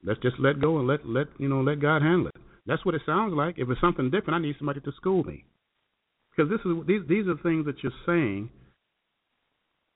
Let's 0.04 0.20
just 0.20 0.36
let 0.38 0.60
go 0.60 0.78
and 0.78 0.86
let 0.86 1.04
let 1.04 1.26
you 1.38 1.48
know 1.48 1.60
let 1.60 1.80
God 1.80 2.00
handle 2.00 2.28
it. 2.28 2.36
That's 2.64 2.84
what 2.86 2.94
it 2.94 3.02
sounds 3.04 3.34
like. 3.34 3.56
If 3.58 3.68
it's 3.68 3.80
something 3.80 4.10
different, 4.10 4.36
I 4.36 4.46
need 4.46 4.54
somebody 4.58 4.80
to 4.80 4.92
school 4.92 5.24
me 5.24 5.44
because 6.38 6.50
this 6.50 6.60
is 6.60 6.86
these 6.86 7.00
these 7.08 7.26
are 7.26 7.36
things 7.42 7.66
that 7.66 7.82
you're 7.82 7.92
saying, 8.06 8.48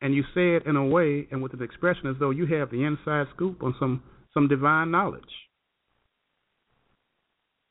and 0.01 0.15
you 0.15 0.23
say 0.35 0.57
it 0.57 0.67
in 0.67 0.75
a 0.75 0.85
way 0.85 1.29
and 1.31 1.41
with 1.41 1.53
an 1.53 1.63
expression 1.63 2.09
as 2.09 2.17
though 2.19 2.31
you 2.31 2.47
have 2.47 2.71
the 2.71 2.83
inside 2.83 3.27
scoop 3.35 3.63
on 3.63 3.75
some 3.79 4.03
some 4.35 4.49
divine 4.49 4.91
knowledge. 4.91 5.23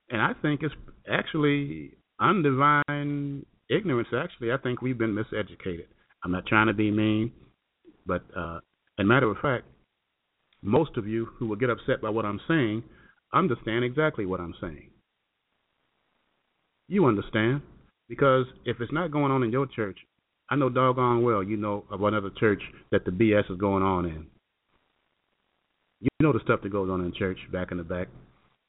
And 0.09 0.21
I 0.21 0.31
think 0.41 0.61
it's 0.63 0.73
actually 1.11 1.91
undivine 2.21 3.43
ignorance. 3.69 4.09
Actually, 4.15 4.51
I 4.51 4.57
think 4.57 4.81
we've 4.81 4.97
been 4.97 5.15
miseducated. 5.15 5.87
I'm 6.23 6.31
not 6.31 6.45
trying 6.45 6.67
to 6.67 6.73
be 6.73 6.91
mean, 6.91 7.31
but 8.05 8.23
uh, 8.37 8.57
as 8.99 9.03
a 9.03 9.03
matter 9.03 9.29
of 9.29 9.37
fact, 9.41 9.65
most 10.61 10.95
of 10.95 11.07
you 11.07 11.27
who 11.37 11.47
will 11.47 11.55
get 11.57 11.69
upset 11.69 12.01
by 12.01 12.09
what 12.09 12.25
I'm 12.25 12.39
saying 12.47 12.83
understand 13.33 13.83
exactly 13.83 14.25
what 14.25 14.39
I'm 14.39 14.53
saying. 14.61 14.91
You 16.87 17.05
understand. 17.05 17.61
Because 18.11 18.45
if 18.65 18.81
it's 18.81 18.91
not 18.91 19.09
going 19.09 19.31
on 19.31 19.41
in 19.41 19.53
your 19.53 19.65
church, 19.65 19.97
I 20.49 20.57
know 20.57 20.67
doggone 20.67 21.23
well 21.23 21.41
you 21.41 21.55
know 21.55 21.85
of 21.89 22.03
another 22.03 22.29
church 22.37 22.61
that 22.91 23.05
the 23.05 23.11
BS 23.11 23.49
is 23.49 23.57
going 23.57 23.83
on 23.83 24.05
in. 24.05 24.27
You 26.01 26.09
know 26.19 26.33
the 26.33 26.41
stuff 26.43 26.59
that 26.63 26.73
goes 26.73 26.89
on 26.89 26.99
in 26.99 27.13
church 27.13 27.37
back 27.53 27.71
in 27.71 27.77
the 27.77 27.85
back. 27.85 28.09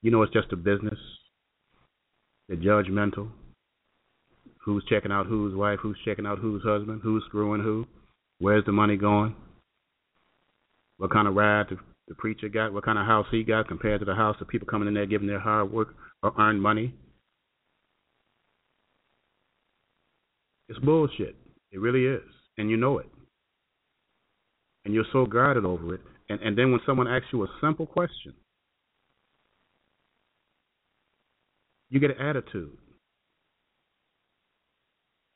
You 0.00 0.12
know 0.12 0.22
it's 0.22 0.32
just 0.32 0.52
a 0.52 0.56
business. 0.56 0.99
They're 2.49 2.56
judgmental. 2.56 3.30
Who's 4.64 4.84
checking 4.88 5.11
out 5.11 5.26
whose 5.26 5.56
wife? 5.56 5.80
Who's 5.82 5.99
checking 6.04 6.25
out 6.25 6.38
whose 6.38 6.62
husband? 6.62 7.00
Who's 7.02 7.25
screwing 7.26 7.62
who? 7.62 7.84
Where's 8.38 8.64
the 8.64 8.70
money 8.70 8.96
going? 8.96 9.34
What 10.99 11.11
kind 11.11 11.26
of 11.26 11.34
ride 11.34 11.68
to 11.70 11.78
the 12.06 12.14
preacher 12.14 12.49
got, 12.49 12.72
what 12.72 12.84
kind 12.84 12.96
of 12.96 13.06
house 13.06 13.26
he 13.32 13.42
got 13.42 13.66
compared 13.66 13.99
to 13.99 14.06
the 14.06 14.14
house 14.14 14.37
of 14.40 14.46
people 14.46 14.68
coming 14.68 14.87
in 14.87 14.94
there 14.94 15.06
giving 15.06 15.26
their 15.26 15.40
hard 15.40 15.72
work 15.72 15.96
or 16.22 16.32
earned 16.38 16.62
money. 16.62 16.94
It's 20.72 20.82
bullshit. 20.82 21.36
It 21.70 21.80
really 21.80 22.06
is. 22.06 22.26
And 22.56 22.70
you 22.70 22.78
know 22.78 22.96
it. 22.96 23.06
And 24.86 24.94
you're 24.94 25.04
so 25.12 25.26
guarded 25.26 25.66
over 25.66 25.96
it. 25.96 26.00
And 26.30 26.40
and 26.40 26.56
then 26.56 26.70
when 26.70 26.80
someone 26.86 27.06
asks 27.06 27.26
you 27.30 27.44
a 27.44 27.46
simple 27.60 27.84
question, 27.84 28.32
you 31.90 32.00
get 32.00 32.10
an 32.10 32.26
attitude. 32.26 32.72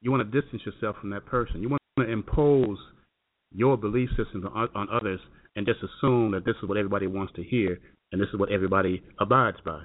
You 0.01 0.11
want 0.11 0.31
to 0.31 0.41
distance 0.41 0.63
yourself 0.65 0.97
from 1.03 1.11
that 1.11 1.27
person. 1.27 1.61
You 1.61 1.69
want 1.69 1.83
to 1.99 2.11
impose 2.11 2.79
your 3.53 3.77
belief 3.77 4.09
systems 4.17 4.47
on, 4.55 4.69
on 4.75 4.89
others 4.91 5.21
and 5.55 5.67
just 5.67 5.81
assume 5.81 6.31
that 6.31 6.47
this 6.47 6.57
is 6.63 6.69
what 6.69 6.79
everybody 6.79 7.09
wants 7.09 7.35
to 7.35 7.43
hear 7.43 7.79
and 8.11 8.19
this 8.19 8.29
is 8.33 8.41
what 8.41 8.51
everybody 8.51 9.03
abides 9.21 9.59
by. 9.67 9.83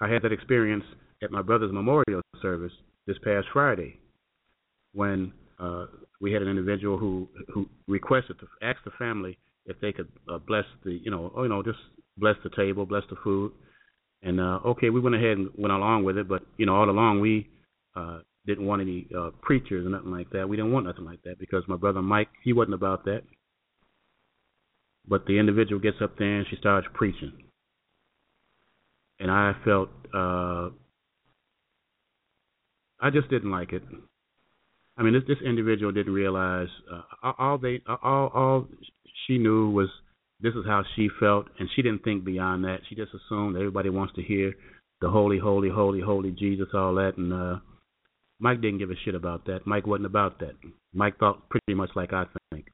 I 0.00 0.08
had 0.08 0.22
that 0.22 0.32
experience 0.32 0.84
at 1.20 1.32
my 1.32 1.42
brother's 1.42 1.72
memorial 1.72 2.22
service 2.40 2.72
this 3.10 3.18
past 3.24 3.48
Friday 3.52 3.98
when 4.92 5.32
uh, 5.58 5.86
we 6.20 6.32
had 6.32 6.42
an 6.42 6.48
individual 6.48 6.96
who 6.96 7.28
who 7.52 7.68
requested 7.88 8.38
to 8.38 8.46
ask 8.62 8.78
the 8.84 8.92
family 8.98 9.36
if 9.66 9.78
they 9.80 9.92
could 9.92 10.08
uh, 10.32 10.38
bless 10.38 10.64
the 10.84 10.92
you 10.92 11.10
know 11.10 11.32
oh, 11.36 11.42
you 11.42 11.48
know 11.48 11.60
just 11.62 11.78
bless 12.16 12.36
the 12.44 12.50
table, 12.50 12.86
bless 12.86 13.02
the 13.10 13.16
food, 13.24 13.50
and 14.22 14.40
uh, 14.40 14.60
okay, 14.64 14.90
we 14.90 15.00
went 15.00 15.16
ahead 15.16 15.38
and 15.38 15.48
went 15.58 15.72
along 15.72 16.04
with 16.04 16.18
it, 16.18 16.28
but 16.28 16.42
you 16.56 16.66
know 16.66 16.76
all 16.76 16.88
along 16.88 17.20
we 17.20 17.48
uh, 17.96 18.20
didn't 18.46 18.64
want 18.64 18.80
any 18.80 19.08
uh, 19.18 19.30
preachers 19.42 19.84
or 19.84 19.90
nothing 19.90 20.12
like 20.12 20.30
that. 20.30 20.48
We 20.48 20.56
didn't 20.56 20.72
want 20.72 20.86
nothing 20.86 21.04
like 21.04 21.22
that 21.24 21.40
because 21.40 21.64
my 21.66 21.76
brother 21.76 22.02
Mike 22.02 22.28
he 22.44 22.52
wasn't 22.52 22.74
about 22.74 23.04
that. 23.06 23.22
But 25.08 25.26
the 25.26 25.38
individual 25.38 25.80
gets 25.80 25.96
up 26.00 26.16
there 26.16 26.38
and 26.38 26.46
she 26.48 26.56
starts 26.56 26.86
preaching, 26.94 27.32
and 29.18 29.32
I 29.32 29.54
felt 29.64 29.88
uh, 30.14 30.68
I 33.00 33.10
just 33.10 33.30
didn't 33.30 33.50
like 33.50 33.72
it. 33.72 33.82
I 34.96 35.02
mean, 35.02 35.14
this 35.14 35.22
this 35.26 35.38
individual 35.44 35.92
didn't 35.92 36.12
realize 36.12 36.68
uh, 36.92 37.32
all 37.38 37.58
they 37.58 37.80
all 37.86 38.30
all 38.34 38.66
she 39.26 39.38
knew 39.38 39.70
was 39.70 39.88
this 40.40 40.54
is 40.54 40.64
how 40.66 40.82
she 40.96 41.08
felt, 41.18 41.46
and 41.58 41.68
she 41.74 41.82
didn't 41.82 42.02
think 42.04 42.24
beyond 42.24 42.64
that. 42.64 42.80
She 42.88 42.94
just 42.94 43.12
assumed 43.14 43.56
everybody 43.56 43.88
wants 43.90 44.14
to 44.14 44.22
hear 44.22 44.52
the 45.00 45.08
holy, 45.08 45.38
holy, 45.38 45.70
holy, 45.70 46.00
holy 46.00 46.30
Jesus, 46.30 46.68
all 46.74 46.94
that, 46.96 47.16
and 47.16 47.32
uh, 47.32 47.58
Mike 48.38 48.60
didn't 48.60 48.78
give 48.78 48.90
a 48.90 48.94
shit 49.04 49.14
about 49.14 49.46
that. 49.46 49.66
Mike 49.66 49.86
wasn't 49.86 50.06
about 50.06 50.38
that. 50.40 50.52
Mike 50.92 51.18
thought 51.18 51.48
pretty 51.48 51.74
much 51.74 51.90
like 51.94 52.12
I 52.12 52.24
think, 52.52 52.66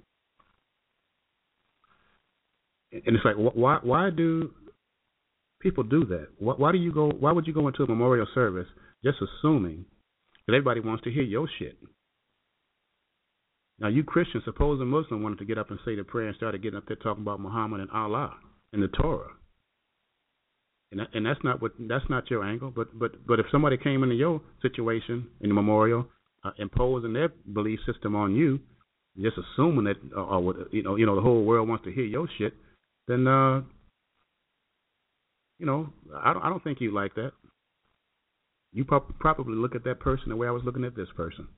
and 2.93 3.17
it's 3.17 3.25
like, 3.25 3.37
why 3.37 3.79
why 3.83 4.11
do 4.11 4.51
people 5.61 5.85
do 5.85 6.05
that? 6.07 6.29
Why, 6.39 6.55
why 6.55 6.73
do 6.73 6.79
you 6.79 6.93
go? 6.93 7.11
Why 7.11 7.33
would 7.33 7.47
you 7.47 7.55
go 7.55 7.69
into 7.69 7.85
a 7.85 7.89
memorial 7.89 8.27
service 8.35 8.69
just 9.05 9.19
assuming 9.21 9.85
that 10.47 10.55
everybody 10.55 10.81
wants 10.81 11.05
to 11.05 11.11
hear 11.11 11.23
your 11.23 11.49
shit? 11.59 11.77
Now, 13.79 13.89
you 13.89 14.05
Christians, 14.05 14.45
suppose 14.45 14.81
a 14.81 14.85
Muslim 14.85 15.23
wanted 15.23 15.39
to 15.39 15.45
get 15.45 15.59
up 15.59 15.71
and 15.71 15.79
say 15.85 15.95
the 15.95 16.05
prayer 16.05 16.29
and 16.29 16.37
started 16.37 16.63
getting 16.63 16.79
up 16.79 16.87
there 16.87 16.97
talking 16.97 17.23
about 17.23 17.41
Muhammad 17.41 17.81
and 17.81 17.91
Allah 17.91 18.35
and 18.73 18.83
the 18.83 18.89
Torah, 18.89 19.33
and 20.91 21.01
that, 21.01 21.09
and 21.13 21.27
that's 21.27 21.41
not 21.45 21.61
what 21.61 21.73
that's 21.79 22.09
not 22.09 22.31
your 22.31 22.43
angle. 22.43 22.73
But 22.75 22.99
but 22.99 23.27
but 23.27 23.39
if 23.39 23.47
somebody 23.53 23.77
came 23.77 24.03
into 24.03 24.15
your 24.15 24.41
situation 24.63 25.27
in 25.43 25.49
the 25.51 25.55
memorial, 25.55 26.07
uh, 26.43 26.53
imposing 26.59 27.13
their 27.13 27.29
belief 27.53 27.81
system 27.85 28.17
on 28.17 28.35
you, 28.35 28.61
just 29.21 29.37
assuming 29.37 29.85
that 29.85 29.97
uh, 30.17 30.21
or 30.23 30.55
you 30.71 30.83
know 30.83 30.97
you 30.97 31.05
know 31.05 31.17
the 31.17 31.23
whole 31.23 31.45
world 31.45 31.69
wants 31.69 31.85
to 31.85 31.93
hear 31.93 32.05
your 32.05 32.29
shit, 32.39 32.55
then 33.09 33.27
uh, 33.27 33.61
you 35.59 35.67
know 35.67 35.91
I 36.15 36.33
don't 36.33 36.43
I 36.43 36.49
don't 36.49 36.65
think 36.65 36.81
you 36.81 36.95
like 36.95 37.15
that. 37.17 37.33
You 38.77 38.85
pro- 38.85 39.01
probably 39.01 39.55
look 39.55 39.75
at 39.75 39.85
that 39.85 40.01
person 40.01 40.29
the 40.29 40.37
way 40.37 40.47
I 40.47 40.51
was 40.51 40.63
looking 40.63 40.85
at 40.85 40.95
this 40.95 41.09
person. 41.17 41.49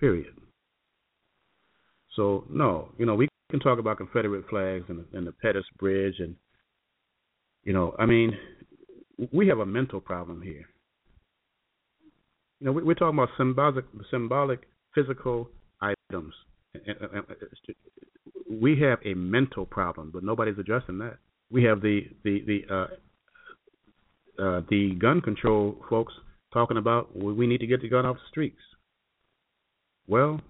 Period. 0.00 0.32
So 2.16 2.44
no, 2.48 2.88
you 2.96 3.04
know, 3.04 3.14
we 3.14 3.28
can 3.50 3.60
talk 3.60 3.78
about 3.78 3.98
Confederate 3.98 4.48
flags 4.48 4.86
and, 4.88 5.04
and 5.12 5.26
the 5.26 5.32
Pettus 5.32 5.66
Bridge, 5.78 6.14
and 6.18 6.34
you 7.62 7.74
know, 7.74 7.94
I 7.98 8.06
mean, 8.06 8.32
we 9.32 9.48
have 9.48 9.58
a 9.58 9.66
mental 9.66 10.00
problem 10.00 10.40
here. 10.40 10.64
You 12.58 12.66
know, 12.66 12.72
we, 12.72 12.90
are 12.90 12.94
talking 12.94 13.18
about 13.18 13.28
symbolic, 13.36 13.84
symbolic, 14.10 14.60
physical 14.94 15.50
items. 15.82 16.32
We 18.50 18.80
have 18.80 18.98
a 19.04 19.12
mental 19.12 19.66
problem, 19.66 20.10
but 20.10 20.24
nobody's 20.24 20.58
addressing 20.58 20.96
that. 21.00 21.18
We 21.50 21.64
have 21.64 21.82
the 21.82 22.08
the 22.24 22.40
the 22.46 22.74
uh, 22.74 22.86
uh, 24.42 24.60
the 24.68 24.94
gun 25.00 25.20
control 25.20 25.76
folks 25.88 26.12
talking 26.52 26.76
about 26.76 27.16
we 27.16 27.46
need 27.46 27.60
to 27.60 27.66
get 27.66 27.80
the 27.80 27.88
gun 27.88 28.04
off 28.04 28.16
the 28.16 28.28
streets. 28.28 28.60
Well, 30.08 30.40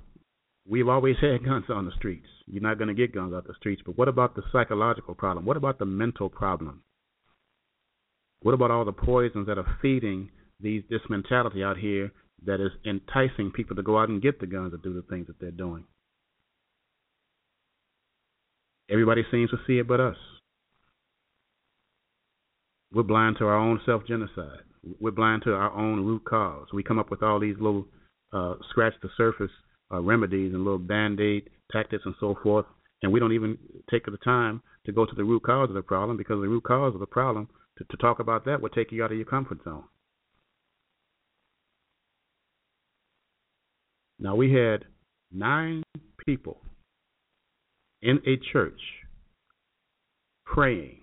we've 0.66 0.88
always 0.88 1.16
had 1.20 1.44
guns 1.44 1.66
on 1.68 1.84
the 1.84 1.92
streets. 1.96 2.26
You're 2.46 2.62
not 2.62 2.78
going 2.78 2.88
to 2.88 2.94
get 2.94 3.14
guns 3.14 3.34
off 3.34 3.44
the 3.46 3.54
streets. 3.58 3.82
But 3.84 3.98
what 3.98 4.08
about 4.08 4.34
the 4.34 4.42
psychological 4.50 5.14
problem? 5.14 5.44
What 5.44 5.56
about 5.56 5.78
the 5.78 5.84
mental 5.84 6.30
problem? 6.30 6.82
What 8.42 8.54
about 8.54 8.70
all 8.70 8.84
the 8.84 8.92
poisons 8.92 9.46
that 9.46 9.58
are 9.58 9.76
feeding 9.80 10.30
these 10.58 10.82
this 10.90 11.00
mentality 11.08 11.62
out 11.62 11.76
here 11.76 12.12
that 12.44 12.60
is 12.60 12.72
enticing 12.84 13.52
people 13.52 13.76
to 13.76 13.82
go 13.82 13.98
out 13.98 14.08
and 14.08 14.22
get 14.22 14.40
the 14.40 14.46
guns 14.46 14.72
and 14.72 14.82
do 14.82 14.94
the 14.94 15.02
things 15.02 15.26
that 15.26 15.38
they're 15.38 15.50
doing? 15.50 15.84
Everybody 18.90 19.22
seems 19.30 19.50
to 19.50 19.58
see 19.66 19.78
it 19.78 19.86
but 19.86 20.00
us. 20.00 20.16
We're 22.94 23.02
blind 23.02 23.36
to 23.38 23.46
our 23.46 23.56
own 23.56 23.80
self 23.86 24.06
genocide. 24.06 24.60
We're 25.00 25.12
blind 25.12 25.42
to 25.44 25.54
our 25.54 25.72
own 25.72 26.04
root 26.04 26.24
cause. 26.24 26.66
We 26.72 26.82
come 26.82 26.98
up 26.98 27.10
with 27.10 27.22
all 27.22 27.40
these 27.40 27.56
little 27.58 27.86
uh, 28.32 28.54
scratch 28.70 28.94
the 29.02 29.08
surface 29.16 29.50
uh, 29.92 30.00
remedies 30.00 30.52
and 30.52 30.64
little 30.64 30.78
band 30.78 31.20
aid 31.20 31.48
tactics 31.70 32.02
and 32.04 32.14
so 32.20 32.36
forth, 32.42 32.66
and 33.02 33.12
we 33.12 33.20
don't 33.20 33.32
even 33.32 33.56
take 33.90 34.04
the 34.04 34.18
time 34.18 34.60
to 34.84 34.92
go 34.92 35.06
to 35.06 35.14
the 35.14 35.24
root 35.24 35.42
cause 35.44 35.68
of 35.68 35.74
the 35.74 35.82
problem 35.82 36.16
because 36.16 36.40
the 36.40 36.48
root 36.48 36.64
cause 36.64 36.92
of 36.94 37.00
the 37.00 37.06
problem 37.06 37.48
to, 37.78 37.84
to 37.84 37.96
talk 37.98 38.18
about 38.18 38.44
that 38.44 38.60
would 38.60 38.72
take 38.72 38.92
you 38.92 39.02
out 39.02 39.12
of 39.12 39.16
your 39.16 39.26
comfort 39.26 39.58
zone. 39.64 39.84
Now 44.18 44.34
we 44.34 44.52
had 44.52 44.84
nine 45.32 45.82
people 46.24 46.58
in 48.02 48.20
a 48.26 48.36
church 48.52 48.80
praying 50.44 51.01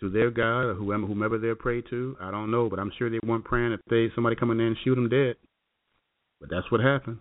to 0.00 0.10
their 0.10 0.30
God 0.30 0.62
or 0.62 0.74
whoever 0.74 1.06
whomever 1.06 1.38
they 1.38 1.54
pray 1.54 1.82
to. 1.82 2.16
I 2.20 2.30
don't 2.30 2.50
know, 2.50 2.68
but 2.68 2.78
I'm 2.78 2.92
sure 2.98 3.10
they 3.10 3.20
weren't 3.26 3.44
praying 3.44 3.72
if 3.72 3.80
they 3.88 4.08
somebody 4.14 4.36
come 4.36 4.50
in 4.50 4.60
and 4.60 4.76
shoot 4.84 4.94
them 4.94 5.08
dead. 5.08 5.36
But 6.40 6.50
that's 6.50 6.70
what 6.70 6.80
happened. 6.80 7.18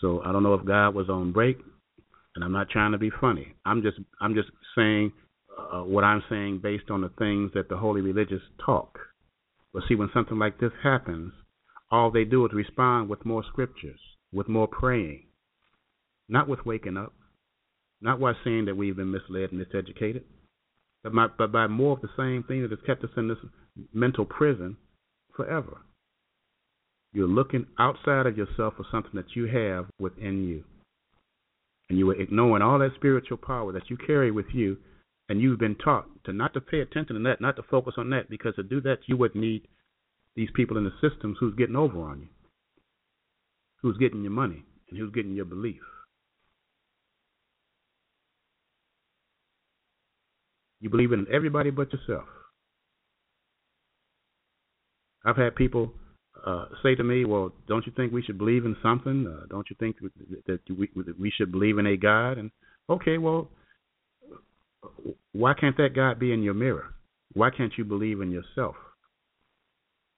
So 0.00 0.22
I 0.24 0.30
don't 0.30 0.44
know 0.44 0.54
if 0.54 0.64
God 0.64 0.90
was 0.94 1.08
on 1.08 1.32
break, 1.32 1.58
and 2.34 2.44
I'm 2.44 2.52
not 2.52 2.70
trying 2.70 2.92
to 2.92 2.98
be 2.98 3.10
funny. 3.20 3.54
I'm 3.64 3.82
just 3.82 3.98
I'm 4.20 4.34
just 4.34 4.48
saying 4.76 5.12
uh, 5.58 5.80
what 5.80 6.04
I'm 6.04 6.22
saying 6.30 6.60
based 6.62 6.90
on 6.90 7.00
the 7.00 7.10
things 7.18 7.50
that 7.54 7.68
the 7.68 7.76
holy 7.76 8.00
religious 8.00 8.42
talk. 8.64 8.98
But 9.72 9.82
see, 9.88 9.96
when 9.96 10.10
something 10.14 10.38
like 10.38 10.60
this 10.60 10.72
happens, 10.82 11.32
all 11.90 12.10
they 12.10 12.24
do 12.24 12.46
is 12.46 12.52
respond 12.52 13.08
with 13.08 13.24
more 13.24 13.42
scriptures, 13.48 14.00
with 14.32 14.48
more 14.48 14.68
praying, 14.68 15.26
not 16.28 16.48
with 16.48 16.64
waking 16.64 16.96
up, 16.96 17.12
not 18.00 18.20
by 18.20 18.32
saying 18.44 18.66
that 18.66 18.76
we've 18.76 18.96
been 18.96 19.10
misled 19.10 19.52
and 19.52 19.64
miseducated, 19.64 20.22
but 21.02 21.14
by, 21.14 21.26
but 21.36 21.52
by 21.52 21.66
more 21.66 21.94
of 21.94 22.02
the 22.02 22.08
same 22.16 22.44
thing 22.44 22.62
that 22.62 22.70
has 22.70 22.80
kept 22.86 23.04
us 23.04 23.10
in 23.16 23.28
this 23.28 23.38
mental 23.92 24.24
prison 24.24 24.76
forever. 25.34 25.78
You're 27.12 27.28
looking 27.28 27.66
outside 27.78 28.26
of 28.26 28.36
yourself 28.36 28.74
for 28.76 28.84
something 28.90 29.12
that 29.14 29.34
you 29.34 29.46
have 29.46 29.86
within 29.98 30.46
you. 30.46 30.64
And 31.88 31.98
you 31.98 32.10
are 32.10 32.20
ignoring 32.20 32.62
all 32.62 32.78
that 32.80 32.94
spiritual 32.96 33.38
power 33.38 33.72
that 33.72 33.88
you 33.88 33.96
carry 33.96 34.30
with 34.30 34.46
you, 34.52 34.76
and 35.28 35.40
you've 35.40 35.58
been 35.58 35.76
taught 35.76 36.06
to 36.24 36.32
not 36.32 36.52
to 36.54 36.60
pay 36.60 36.80
attention 36.80 37.16
to 37.16 37.22
that, 37.22 37.40
not 37.40 37.56
to 37.56 37.62
focus 37.62 37.94
on 37.96 38.10
that, 38.10 38.28
because 38.28 38.54
to 38.56 38.62
do 38.62 38.80
that 38.82 38.98
you 39.06 39.16
would 39.16 39.34
need 39.34 39.66
these 40.36 40.50
people 40.54 40.76
in 40.76 40.84
the 40.84 40.92
systems 41.00 41.38
who's 41.40 41.54
getting 41.56 41.76
over 41.76 42.00
on 42.02 42.20
you, 42.20 42.28
who's 43.80 43.96
getting 43.96 44.22
your 44.22 44.32
money, 44.32 44.64
and 44.90 44.98
who's 44.98 45.12
getting 45.12 45.34
your 45.34 45.46
belief. 45.46 45.80
You 50.80 50.90
believe 50.90 51.12
in 51.12 51.26
everybody 51.32 51.70
but 51.70 51.92
yourself. 51.92 52.24
I've 55.24 55.36
had 55.36 55.56
people 55.56 55.92
uh, 56.46 56.66
say 56.82 56.94
to 56.94 57.04
me, 57.04 57.24
"Well, 57.24 57.52
don't 57.66 57.86
you 57.86 57.92
think 57.96 58.12
we 58.12 58.22
should 58.22 58.38
believe 58.38 58.64
in 58.64 58.76
something? 58.82 59.26
Uh, 59.26 59.46
don't 59.50 59.68
you 59.68 59.76
think 59.78 59.96
that 60.46 60.60
we 60.68 60.88
we 61.18 61.30
should 61.36 61.50
believe 61.50 61.78
in 61.78 61.86
a 61.86 61.96
God?" 61.96 62.38
And 62.38 62.50
okay, 62.88 63.18
well, 63.18 63.48
why 65.32 65.54
can't 65.54 65.76
that 65.76 65.94
God 65.94 66.18
be 66.18 66.32
in 66.32 66.42
your 66.42 66.54
mirror? 66.54 66.94
Why 67.32 67.50
can't 67.50 67.72
you 67.76 67.84
believe 67.84 68.20
in 68.20 68.30
yourself? 68.30 68.76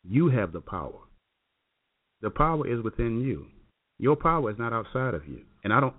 You 0.05 0.29
have 0.29 0.53
the 0.53 0.61
power. 0.61 1.01
The 2.21 2.31
power 2.31 2.67
is 2.67 2.83
within 2.83 3.21
you. 3.21 3.47
Your 3.99 4.17
power 4.17 4.51
is 4.51 4.59
not 4.59 4.73
outside 4.73 5.15
of 5.15 5.27
you. 5.27 5.43
And 5.65 5.73
I 5.73 5.81
don't. 5.81 5.95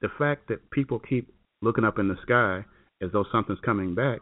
The 0.00 0.08
fact 0.18 0.48
that 0.48 0.70
people 0.70 1.00
keep 1.00 1.32
looking 1.60 1.84
up 1.84 1.98
in 1.98 2.08
the 2.08 2.16
sky 2.22 2.64
as 3.02 3.10
though 3.12 3.24
something's 3.30 3.60
coming 3.64 3.94
back, 3.94 4.20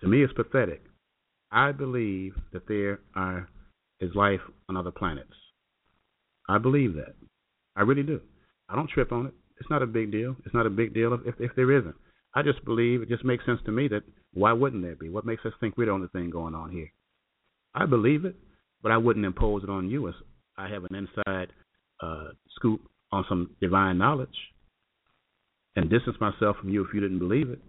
to 0.00 0.08
me, 0.08 0.24
is 0.24 0.30
pathetic. 0.34 0.82
I 1.50 1.72
believe 1.72 2.34
that 2.52 2.66
there 2.66 3.00
are 3.14 3.48
is 4.00 4.14
life 4.14 4.40
on 4.68 4.76
other 4.76 4.90
planets. 4.90 5.32
I 6.48 6.58
believe 6.58 6.94
that. 6.94 7.14
I 7.76 7.82
really 7.82 8.02
do. 8.02 8.20
I 8.68 8.74
don't 8.74 8.90
trip 8.90 9.12
on 9.12 9.26
it. 9.26 9.34
It's 9.60 9.70
not 9.70 9.82
a 9.82 9.86
big 9.86 10.10
deal. 10.10 10.34
It's 10.44 10.54
not 10.54 10.66
a 10.66 10.70
big 10.70 10.92
deal 10.92 11.14
if, 11.24 11.34
if 11.38 11.52
there 11.54 11.70
isn't. 11.70 11.94
I 12.34 12.42
just 12.42 12.64
believe 12.64 13.02
it 13.02 13.08
just 13.08 13.24
makes 13.24 13.46
sense 13.46 13.60
to 13.66 13.72
me 13.72 13.86
that 13.88 14.02
why 14.34 14.52
wouldn't 14.52 14.82
there 14.82 14.96
be? 14.96 15.08
What 15.08 15.26
makes 15.26 15.44
us 15.44 15.52
think 15.60 15.76
we're 15.76 15.86
the 15.86 15.92
only 15.92 16.08
thing 16.08 16.30
going 16.30 16.54
on 16.54 16.70
here? 16.70 16.90
I 17.74 17.86
believe 17.86 18.24
it, 18.24 18.34
but 18.82 18.90
I 18.90 18.96
wouldn't 18.96 19.24
impose 19.24 19.62
it 19.62 19.70
on 19.70 19.88
you 19.88 20.08
as 20.08 20.14
I 20.58 20.68
have 20.68 20.84
an 20.84 20.94
inside 20.96 21.52
uh, 22.02 22.28
scoop 22.56 22.80
on 23.12 23.24
some 23.28 23.50
divine 23.60 23.98
knowledge 23.98 24.36
and 25.76 25.90
distance 25.90 26.16
myself 26.20 26.56
from 26.60 26.68
you 26.68 26.84
if 26.84 26.92
you 26.94 27.00
didn't 27.00 27.18
believe 27.18 27.50
it. 27.50 27.60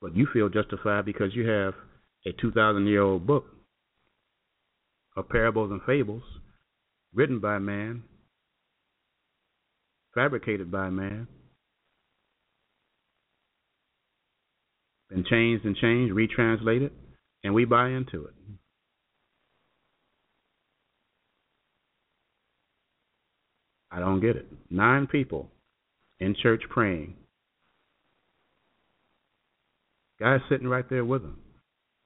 But 0.00 0.16
you 0.16 0.26
feel 0.32 0.48
justified 0.48 1.04
because 1.04 1.34
you 1.34 1.48
have 1.48 1.74
a 2.26 2.32
2,000 2.40 2.86
year 2.86 3.02
old 3.02 3.26
book 3.26 3.44
of 5.16 5.28
parables 5.28 5.70
and 5.70 5.80
fables 5.82 6.22
written 7.14 7.38
by 7.38 7.58
man, 7.58 8.02
fabricated 10.14 10.70
by 10.70 10.88
man, 10.90 11.28
been 15.10 15.24
changed 15.24 15.64
and 15.64 15.76
changed, 15.76 16.14
retranslated, 16.14 16.90
and 17.44 17.54
we 17.54 17.64
buy 17.64 17.90
into 17.90 18.24
it. 18.24 18.34
I 23.92 24.00
don't 24.00 24.20
get 24.20 24.36
it. 24.36 24.46
Nine 24.70 25.06
people 25.06 25.50
in 26.18 26.34
church 26.42 26.62
praying. 26.70 27.14
Guys 30.18 30.40
sitting 30.48 30.68
right 30.68 30.88
there 30.88 31.04
with 31.04 31.22
them. 31.22 31.38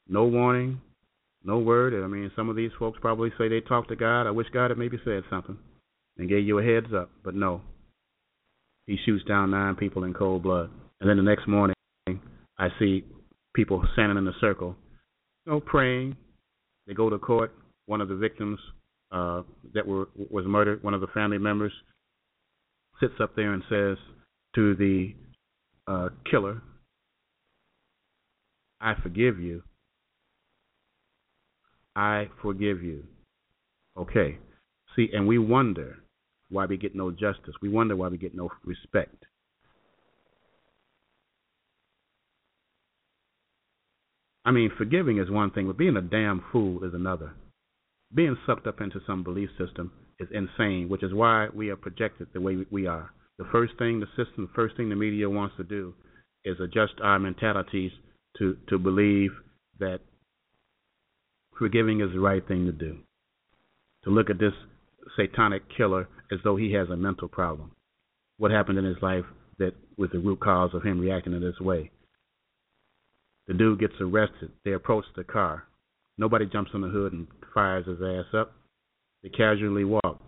No 0.09 0.25
warning, 0.25 0.81
no 1.45 1.59
word. 1.59 1.95
I 2.03 2.09
mean, 2.09 2.31
some 2.35 2.49
of 2.49 2.57
these 2.57 2.71
folks 2.79 2.99
probably 3.01 3.31
say 3.39 3.49
they 3.49 3.61
talked 3.61 3.89
to 3.91 3.97
God. 3.97 4.27
I 4.27 4.31
wish 4.31 4.47
God 4.53 4.71
had 4.71 4.79
maybe 4.79 4.99
said 5.05 5.23
something 5.31 5.59
and 6.19 6.29
gave 6.29 6.47
you 6.47 6.59
a 6.59 6.65
heads 6.65 6.93
up, 6.95 7.11
but 7.23 7.35
no. 7.35 7.61
He 8.87 8.97
shoots 9.05 9.25
down 9.25 9.51
nine 9.51 9.75
people 9.75 10.05
in 10.05 10.15
cold 10.15 10.43
blood. 10.43 10.71
And 11.01 11.09
then 11.09 11.17
the 11.17 11.23
next 11.23 11.47
morning, 11.47 11.75
I 12.59 12.69
see 12.79 13.05
people 13.55 13.85
standing 13.93 14.19
in 14.19 14.27
a 14.27 14.33
circle, 14.41 14.77
you 15.45 15.53
know, 15.53 15.61
praying. 15.61 16.17
They 16.87 16.95
go 16.95 17.11
to 17.11 17.19
court. 17.19 17.55
One 17.87 18.01
of 18.01 18.09
the 18.09 18.17
victims 18.17 18.59
uh, 19.13 19.43
that 19.75 19.87
were 19.87 20.09
was 20.17 20.45
murdered, 20.47 20.83
one 20.83 20.95
of 20.95 21.01
the 21.01 21.07
family 21.09 21.39
members, 21.39 21.73
sits 23.01 23.15
up 23.21 23.37
there 23.37 23.53
and 23.53 23.63
says 23.69 23.97
to 24.55 24.75
the 24.75 25.15
uh, 25.87 26.09
killer, 26.31 26.63
"I 28.81 28.95
forgive 29.03 29.39
you. 29.39 29.63
I 31.95 32.29
forgive 32.43 32.83
you." 32.83 33.05
Okay. 33.97 34.39
See, 34.95 35.09
and 35.13 35.27
we 35.27 35.39
wonder 35.39 35.99
why 36.49 36.67
we 36.67 36.77
get 36.77 36.95
no 36.95 37.11
justice. 37.11 37.55
We 37.61 37.69
wonder 37.69 37.97
why 37.97 38.09
we 38.09 38.19
get 38.19 38.35
no 38.35 38.51
respect. 38.65 39.25
I 44.45 44.53
mean, 44.53 44.71
forgiving 44.79 45.19
is 45.19 45.29
one 45.29 45.51
thing, 45.51 45.67
but 45.67 45.77
being 45.77 45.97
a 45.97 46.01
damn 46.01 46.45
fool 46.53 46.85
is 46.85 46.95
another. 46.95 47.33
Being 48.15 48.37
sucked 48.47 48.67
up 48.67 48.81
into 48.81 49.01
some 49.07 49.23
belief 49.23 49.51
system 49.59 49.93
is 50.19 50.29
insane, 50.33 50.89
which 50.89 51.03
is 51.03 51.13
why 51.13 51.49
we 51.53 51.71
are 51.71 51.77
projected 51.77 52.29
the 52.33 52.41
way 52.41 52.65
we 52.71 52.87
are. 52.87 53.11
The 53.39 53.47
first 53.53 53.75
thing 53.79 54.01
the 54.01 54.07
system, 54.17 54.47
the 54.47 54.55
first 54.55 54.77
thing 54.77 54.89
the 54.89 54.97
media 54.97 55.29
wants 55.29 55.57
to 55.57 55.65
do 55.65 55.95
is 56.45 56.57
adjust 56.61 56.95
our 57.03 57.19
mentalities 57.19 57.93
to, 58.39 58.57
to 58.69 58.79
believe 58.79 59.31
that 59.79 60.01
forgiving 61.59 62.01
is 62.01 62.13
the 62.13 62.21
right 62.21 62.47
thing 62.47 62.67
to 62.67 62.73
do. 62.73 62.99
To 64.05 64.11
look 64.11 64.31
at 64.31 64.39
this 64.39 64.55
satanic 65.17 65.63
killer 65.77 66.09
as 66.33 66.39
though 66.45 66.57
he 66.57 66.73
has 66.73 66.89
a 66.89 66.97
mental 66.97 67.29
problem. 67.29 67.73
What 68.39 68.51
happened 68.51 68.79
in 68.79 68.85
his 68.85 69.03
life 69.03 69.25
that 69.59 69.75
was 69.97 70.11
the 70.13 70.19
root 70.19 70.41
cause 70.41 70.71
of 70.75 70.83
him 70.83 71.01
reacting 71.01 71.33
in 71.33 71.41
this 71.41 71.59
way? 71.61 71.91
The 73.49 73.55
dude 73.55 73.81
gets 73.81 73.95
arrested. 74.01 74.51
They 74.65 74.73
approach 74.73 75.05
the 75.17 75.25
car. 75.25 75.65
Nobody 76.19 76.47
jumps 76.47 76.71
on 76.75 76.81
the 76.81 76.89
hood 76.89 77.13
and 77.13 77.27
fires 77.57 77.87
his 77.87 77.99
ass 78.03 78.27
up. 78.35 78.53
They 79.23 79.31
casually 79.31 79.85
walk. 79.85 80.21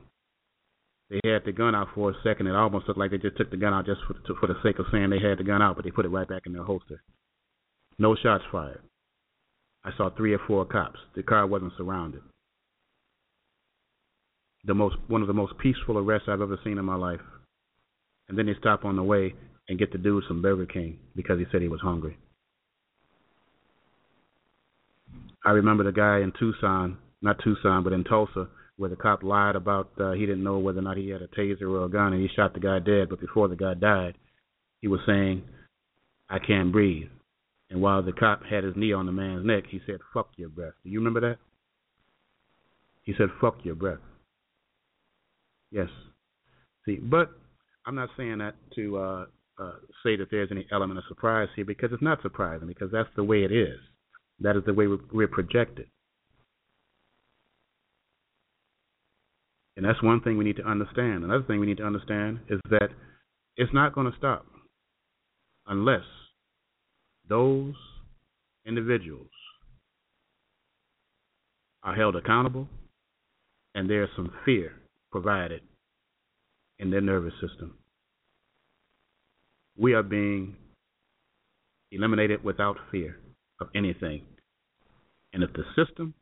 They 1.11 1.21
had 1.25 1.45
the 1.45 1.53
gun 1.53 1.75
out 1.75 1.89
for 1.95 2.11
a 2.11 2.15
second. 2.25 2.47
It 2.47 2.55
almost 2.55 2.89
looked 2.89 2.99
like 2.99 3.11
they 3.11 3.19
just 3.19 3.37
took 3.37 3.51
the 3.51 3.57
gun 3.59 3.75
out 3.75 3.87
just 3.87 4.01
for, 4.07 4.15
to, 4.15 4.35
for 4.41 4.47
the 4.47 4.57
sake 4.63 4.79
of 4.79 4.87
saying 4.91 5.11
they 5.11 5.21
had 5.21 5.39
the 5.39 5.45
gun 5.45 5.63
out, 5.63 5.77
but 5.77 5.85
they 5.85 5.91
put 5.91 6.07
it 6.07 6.09
right 6.09 6.27
back 6.27 6.43
in 6.47 6.55
their 6.55 6.65
holster. 6.65 7.03
No 7.99 8.17
shots 8.17 8.45
fired. 8.51 8.81
I 9.85 9.91
saw 9.97 10.11
three 10.11 10.33
or 10.33 10.41
four 10.47 10.65
cops. 10.65 10.99
The 11.15 11.23
car 11.23 11.47
wasn't 11.47 11.73
surrounded. 11.77 12.23
The 14.65 14.75
most 14.75 14.97
one 15.07 15.21
of 15.21 15.29
the 15.29 15.35
most 15.35 15.57
peaceful 15.59 15.99
arrests 15.99 16.29
I've 16.29 16.41
ever 16.41 16.59
seen 16.65 16.79
in 16.79 16.85
my 16.85 16.97
life. 16.97 17.21
And 18.29 18.39
then 18.39 18.47
they 18.47 18.55
stop 18.59 18.85
on 18.85 18.97
the 18.97 19.03
way 19.03 19.35
and 19.69 19.79
get 19.79 19.93
the 19.93 19.99
dude 19.99 20.25
some 20.29 20.43
Burger 20.43 20.67
King 20.67 20.99
because 21.15 21.39
he 21.39 21.47
said 21.53 21.63
he 21.63 21.69
was 21.69 21.81
hungry. 21.81 22.19
I 25.45 25.51
remember 25.51 25.85
the 25.85 25.93
guy 25.93 26.19
in 26.19 26.33
Tucson, 26.39 26.99
not 27.23 27.39
Tucson, 27.43 27.83
but 27.83 27.93
in 27.93 28.05
Tulsa, 28.05 28.49
where 28.77 28.91
the 28.91 28.97
cop 28.97 29.23
lied 29.23 29.57
about 29.57 29.91
uh, 29.99 30.13
he 30.13 30.21
didn't 30.21 30.45
know 30.45 30.59
whether 30.59 30.79
or 30.79 30.83
not 30.83 30.97
he 30.97 31.09
had 31.09 31.23
a 31.23 31.29
taser 31.29 31.63
or 31.63 31.85
a 31.85 31.89
gun, 31.89 32.13
and 32.13 32.23
he 32.23 32.29
shot 32.35 32.55
the 32.55 32.61
guy 32.61 32.79
dead. 32.79 33.09
But 33.09 33.21
before 33.21 33.49
the 33.49 33.57
guy 33.57 33.75
died, 33.75 34.15
he 34.81 34.89
was 34.89 35.01
saying, 35.07 35.43
"I 36.29 36.39
can't 36.39 36.73
breathe." 36.73 37.09
And 37.71 37.83
while 37.83 38.03
the 38.03 38.13
cop 38.13 38.45
had 38.45 38.65
his 38.65 38.77
knee 38.77 38.93
on 38.93 39.07
the 39.07 39.13
man's 39.13 39.45
neck, 39.45 39.65
he 39.69 39.81
said, 39.87 39.99
"Fuck 40.15 40.31
your 40.37 40.49
breath." 40.49 40.75
Do 40.85 40.91
you 40.91 41.01
remember 41.01 41.21
that? 41.21 41.39
He 43.03 43.15
said, 43.19 43.29
"Fuck 43.41 43.65
your 43.65 43.75
breath." 43.75 43.99
Yes. 45.71 45.89
See, 46.87 46.97
but 46.97 47.31
I'm 47.85 47.95
not 47.95 48.11
saying 48.17 48.39
that 48.39 48.55
to 48.77 48.99
uh, 48.99 49.27
uh, 49.59 49.73
say 50.03 50.17
that 50.17 50.29
there's 50.31 50.51
any 50.51 50.67
element 50.73 50.99
of 50.99 51.05
surprise 51.09 51.49
here 51.57 51.65
because 51.65 51.91
it's 51.93 52.03
not 52.03 52.23
surprising 52.23 52.69
because 52.69 52.91
that's 52.93 53.09
the 53.17 53.25
way 53.25 53.45
it 53.45 53.53
is. 53.53 53.79
That 54.41 54.57
is 54.57 54.63
the 54.65 54.73
way 54.73 54.87
we're 54.87 55.29
projected. 55.29 55.89
And 59.79 59.87
that's 59.87 60.03
one 60.03 60.21
thing 60.21 60.37
we 60.37 60.45
need 60.45 60.57
to 60.57 60.67
understand. 60.67 61.23
Another 61.23 61.45
thing 61.45 61.61
we 61.61 61.67
need 61.67 61.77
to 61.77 61.87
understand 61.87 62.41
is 62.51 62.59
that 62.69 62.89
it's 63.57 63.73
not 63.73 63.95
going 63.95 64.11
to 64.11 64.19
stop 64.19 64.45
unless 65.69 66.03
those 67.29 67.75
individuals 68.67 69.31
are 71.85 71.95
held 71.95 72.17
accountable 72.17 72.67
and 73.77 73.89
there's 73.89 74.09
some 74.17 74.33
fear 74.45 74.73
provided 75.13 75.61
in 76.81 76.91
their 76.91 77.01
nervous 77.01 77.35
system. 77.35 77.79
We 79.77 79.95
are 79.95 80.03
being 80.03 80.57
eliminated 81.93 82.43
without 82.43 82.79
fear 82.91 83.21
of 83.61 83.69
anything. 83.77 84.23
And 85.33 85.45
if 85.45 85.51
the 85.53 85.63
system 85.77 86.15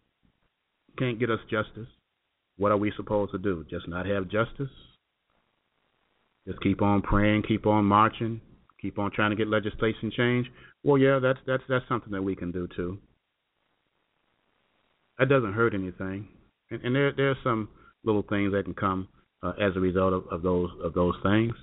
can't 0.99 1.19
get 1.19 1.31
us 1.31 1.41
justice, 1.51 1.89
what 2.57 2.73
are 2.73 2.77
we 2.77 2.93
supposed 2.97 3.33
to 3.33 3.39
do? 3.39 3.65
Just 3.69 3.89
not 3.89 4.07
have 4.07 4.25
justice? 4.25 4.71
Just 6.47 6.61
keep 6.61 6.81
on 6.81 7.03
praying, 7.03 7.43
keep 7.47 7.67
on 7.67 7.85
marching, 7.85 8.41
keep 8.81 8.99
on 8.99 9.11
trying 9.11 9.31
to 9.31 9.37
get 9.37 9.49
legislation 9.49 10.13
changed? 10.17 10.49
Well, 10.85 10.99
yeah, 10.99 11.19
that's 11.21 11.39
that's 11.47 11.63
that's 11.69 11.85
something 11.89 12.13
that 12.13 12.23
we 12.23 12.37
can 12.37 12.53
do 12.53 12.69
too. 12.75 12.99
That 15.19 15.29
doesn't 15.29 15.55
hurt 15.55 15.75
anything, 15.75 16.29
and, 16.71 16.83
and 16.83 16.95
there 16.95 17.13
there 17.13 17.31
are 17.31 17.39
some 17.43 17.69
little 18.05 18.23
things 18.23 18.53
that 18.53 18.65
can 18.65 18.75
come 18.75 19.09
uh, 19.43 19.53
as 19.61 19.75
a 19.75 19.81
result 19.81 20.13
of, 20.13 20.25
of 20.31 20.43
those 20.43 20.71
of 20.83 20.95
those 20.95 21.15
things. 21.23 21.55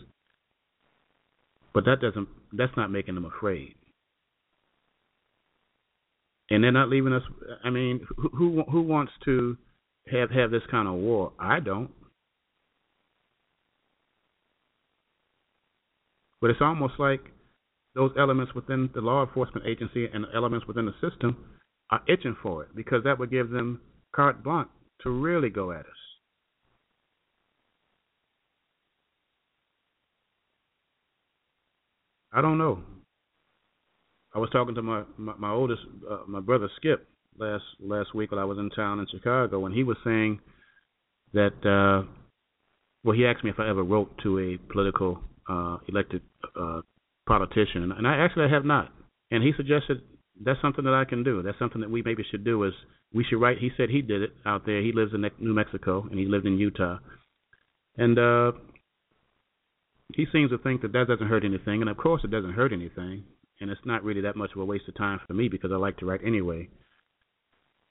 But 1.74 1.86
that 1.86 2.02
doesn't 2.02 2.28
that's 2.52 2.76
not 2.76 2.92
making 2.92 3.16
them 3.16 3.26
afraid 3.26 3.76
and 6.50 6.64
they're 6.64 6.72
not 6.72 6.90
leaving 6.90 7.14
us. 7.14 7.24
I 7.64 7.70
mean, 7.70 8.06
who 8.16 8.30
who, 8.30 8.64
who 8.70 8.82
wants 8.82 9.12
to 9.26 9.58
have 10.12 10.32
have 10.32 10.52
this 10.52 10.64
kind 10.70 10.88
of 10.88 10.96
war? 10.96 11.34
I 11.40 11.60
don't. 11.60 11.90
But 16.42 16.50
it's 16.50 16.62
almost 16.62 16.96
like 17.00 17.22
those 17.96 18.12
elements 18.18 18.54
within 18.54 18.90
the 18.94 19.02
law 19.02 19.24
enforcement 19.26 19.66
agency 19.66 20.08
and 20.14 20.26
elements 20.36 20.68
within 20.68 20.86
the 20.86 21.10
system 21.10 21.38
are 21.90 22.02
itching 22.08 22.36
for 22.42 22.64
it 22.64 22.76
because 22.76 23.04
that 23.04 23.18
would 23.20 23.32
give 23.32 23.50
them 23.50 23.80
carte 24.14 24.44
blanche 24.44 24.68
to 25.02 25.10
really 25.10 25.50
go 25.50 25.72
at 25.72 25.82
us. 25.82 25.86
I 32.34 32.42
don't 32.42 32.58
know. 32.58 32.80
I 34.36 34.40
was 34.40 34.50
talking 34.50 34.74
to 34.76 34.82
my 34.82 35.04
my, 35.18 35.36
my 35.38 35.52
oldest, 35.52 35.84
uh, 36.10 36.22
my 36.28 36.40
brother 36.40 36.68
Skip, 36.78 37.08
last 37.38 37.64
last 37.80 38.14
week 38.14 38.32
while 38.32 38.42
I 38.42 38.46
was 38.46 38.58
in 38.58 38.70
town 38.70 39.00
in 39.00 39.08
Chicago, 39.12 39.66
and 39.66 39.76
he 39.76 39.84
was 39.84 39.98
saying 40.04 40.40
that. 41.34 41.56
uh 41.66 42.08
Well, 43.04 43.16
he 43.18 43.26
asked 43.26 43.44
me 43.44 43.50
if 43.50 43.60
I 43.60 43.70
ever 43.70 43.84
wrote 43.84 44.12
to 44.24 44.40
a 44.40 44.58
political 44.72 45.20
uh 45.50 45.78
elected 45.88 46.22
uh 46.56 46.82
politician, 47.28 47.92
and 47.92 48.08
I 48.08 48.18
actually 48.18 48.46
I 48.46 48.50
have 48.50 48.66
not. 48.66 48.92
And 49.32 49.44
he 49.44 49.52
suggested 49.58 50.02
that's 50.46 50.62
something 50.62 50.86
that 50.86 50.94
I 50.94 51.06
can 51.06 51.24
do. 51.24 51.42
That's 51.42 51.60
something 51.60 51.82
that 51.82 51.90
we 51.90 52.02
maybe 52.02 52.24
should 52.30 52.44
do. 52.44 52.64
Is 52.64 52.74
we 53.14 53.24
should 53.24 53.42
write. 53.42 53.58
He 53.60 53.72
said 53.76 53.90
he 53.90 54.02
did 54.02 54.22
it 54.22 54.34
out 54.46 54.66
there. 54.66 54.82
He 54.82 54.92
lives 54.92 55.14
in 55.14 55.22
New 55.40 55.54
Mexico 55.54 56.08
and 56.10 56.20
he 56.20 56.26
lived 56.26 56.46
in 56.46 56.58
Utah, 56.58 56.98
and 57.98 58.18
uh 58.20 58.52
he 60.16 60.26
seems 60.32 60.52
to 60.52 60.58
think 60.60 60.82
that 60.82 60.92
that 60.94 61.08
doesn't 61.08 61.28
hurt 61.28 61.44
anything. 61.46 61.82
And 61.82 61.90
of 61.90 61.98
course, 61.98 62.22
it 62.24 62.32
doesn't 62.32 62.54
hurt 62.54 62.74
anything. 62.74 63.24
And 63.60 63.70
it's 63.72 63.86
not 63.86 64.04
really 64.04 64.22
that 64.22 64.36
much 64.36 64.52
of 64.56 64.62
a 64.62 64.66
waste 64.66 64.88
of 64.88 64.96
time 64.96 65.20
for 65.26 65.34
me 65.34 65.48
because 65.48 65.72
I 65.72 65.78
like 65.78 65.98
to 65.98 66.06
write 66.06 66.22
anyway. 66.26 66.70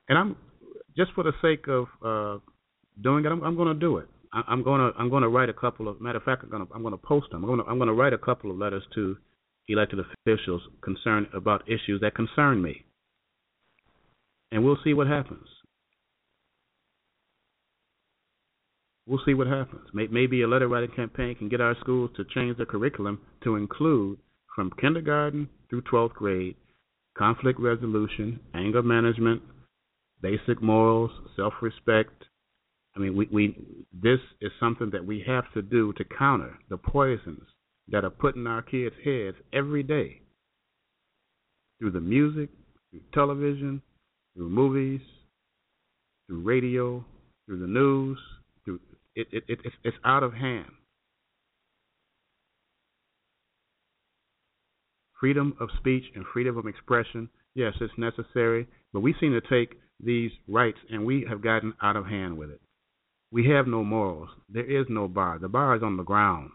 And 0.08 0.18
I'm 0.18 0.36
just 0.96 1.12
for 1.14 1.24
the 1.24 1.32
sake 1.40 1.66
of 1.68 1.86
uh 2.04 2.40
doing 3.02 3.24
it. 3.24 3.28
I'm, 3.28 3.42
I'm 3.42 3.56
going 3.56 3.72
to 3.72 3.78
do 3.78 3.98
it. 3.98 4.08
I, 4.32 4.42
I'm 4.48 4.62
going 4.62 4.80
to 4.80 4.98
I'm 4.98 5.10
going 5.10 5.22
to 5.22 5.28
write 5.28 5.48
a 5.48 5.54
couple 5.54 5.88
of 5.88 6.00
matter 6.00 6.18
of 6.18 6.24
fact. 6.24 6.42
I'm 6.42 6.50
going 6.50 6.66
to 6.66 6.74
I'm 6.74 6.82
going 6.82 6.92
to 6.94 6.98
post 6.98 7.30
them. 7.30 7.42
I'm 7.42 7.48
going 7.48 7.60
to 7.60 7.66
I'm 7.66 7.78
going 7.78 7.88
to 7.88 7.94
write 7.94 8.12
a 8.12 8.18
couple 8.18 8.50
of 8.50 8.58
letters 8.58 8.82
to 8.94 9.16
elected 9.68 10.00
officials 10.00 10.62
concerned 10.82 11.28
about 11.34 11.68
issues 11.68 12.00
that 12.00 12.14
concern 12.14 12.60
me. 12.60 12.84
And 14.50 14.64
we'll 14.64 14.78
see 14.84 14.92
what 14.92 15.06
happens. 15.06 15.46
We'll 19.06 19.20
see 19.26 19.34
what 19.34 19.46
happens. 19.46 19.82
Maybe 19.92 20.42
a 20.42 20.46
letter 20.46 20.68
writing 20.68 20.94
campaign 20.94 21.34
can 21.34 21.48
get 21.48 21.60
our 21.60 21.76
schools 21.80 22.10
to 22.16 22.24
change 22.24 22.56
the 22.58 22.66
curriculum 22.66 23.20
to 23.42 23.56
include 23.56 24.18
from 24.54 24.70
kindergarten 24.80 25.48
through 25.68 25.82
12th 25.82 26.12
grade 26.12 26.56
conflict 27.16 27.60
resolution, 27.60 28.40
anger 28.54 28.82
management, 28.82 29.42
basic 30.22 30.62
morals, 30.62 31.10
self-respect. 31.36 32.24
I 32.96 33.00
mean, 33.00 33.16
we, 33.16 33.28
we 33.32 33.56
this 33.92 34.20
is 34.40 34.52
something 34.60 34.90
that 34.92 35.04
we 35.04 35.22
have 35.26 35.44
to 35.54 35.62
do 35.62 35.92
to 35.94 36.04
counter 36.04 36.58
the 36.70 36.76
poisons 36.76 37.42
that 37.88 38.04
are 38.04 38.10
put 38.10 38.36
in 38.36 38.46
our 38.46 38.62
kids' 38.62 38.94
heads 39.04 39.36
every 39.52 39.82
day 39.82 40.20
through 41.78 41.90
the 41.90 42.00
music, 42.00 42.48
through 42.90 43.00
television, 43.12 43.82
through 44.34 44.48
movies, 44.48 45.00
through 46.26 46.42
radio, 46.42 47.04
through 47.46 47.58
the 47.58 47.66
news. 47.66 48.18
Through 48.64 48.78
it, 49.14 49.26
it, 49.32 49.44
it 49.48 49.58
it's, 49.64 49.76
it's 49.84 49.96
out 50.04 50.22
of 50.22 50.32
hand. 50.32 50.70
Freedom 55.18 55.54
of 55.60 55.68
speech 55.78 56.04
and 56.14 56.24
freedom 56.32 56.56
of 56.58 56.66
expression, 56.66 57.28
yes, 57.54 57.74
it's 57.80 57.92
necessary, 57.96 58.66
but 58.92 59.00
we 59.00 59.14
seem 59.20 59.32
to 59.32 59.40
take 59.40 59.78
these 60.02 60.32
rights 60.48 60.78
and 60.90 61.04
we 61.04 61.26
have 61.28 61.42
gotten 61.42 61.74
out 61.82 61.96
of 61.96 62.06
hand 62.06 62.36
with 62.36 62.50
it. 62.50 62.60
We 63.30 63.48
have 63.48 63.66
no 63.66 63.84
morals. 63.84 64.28
There 64.48 64.68
is 64.68 64.86
no 64.88 65.08
bar. 65.08 65.38
The 65.38 65.48
bar 65.48 65.76
is 65.76 65.82
on 65.82 65.96
the 65.96 66.02
ground 66.02 66.50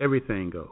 everything 0.00 0.50
goes. 0.50 0.68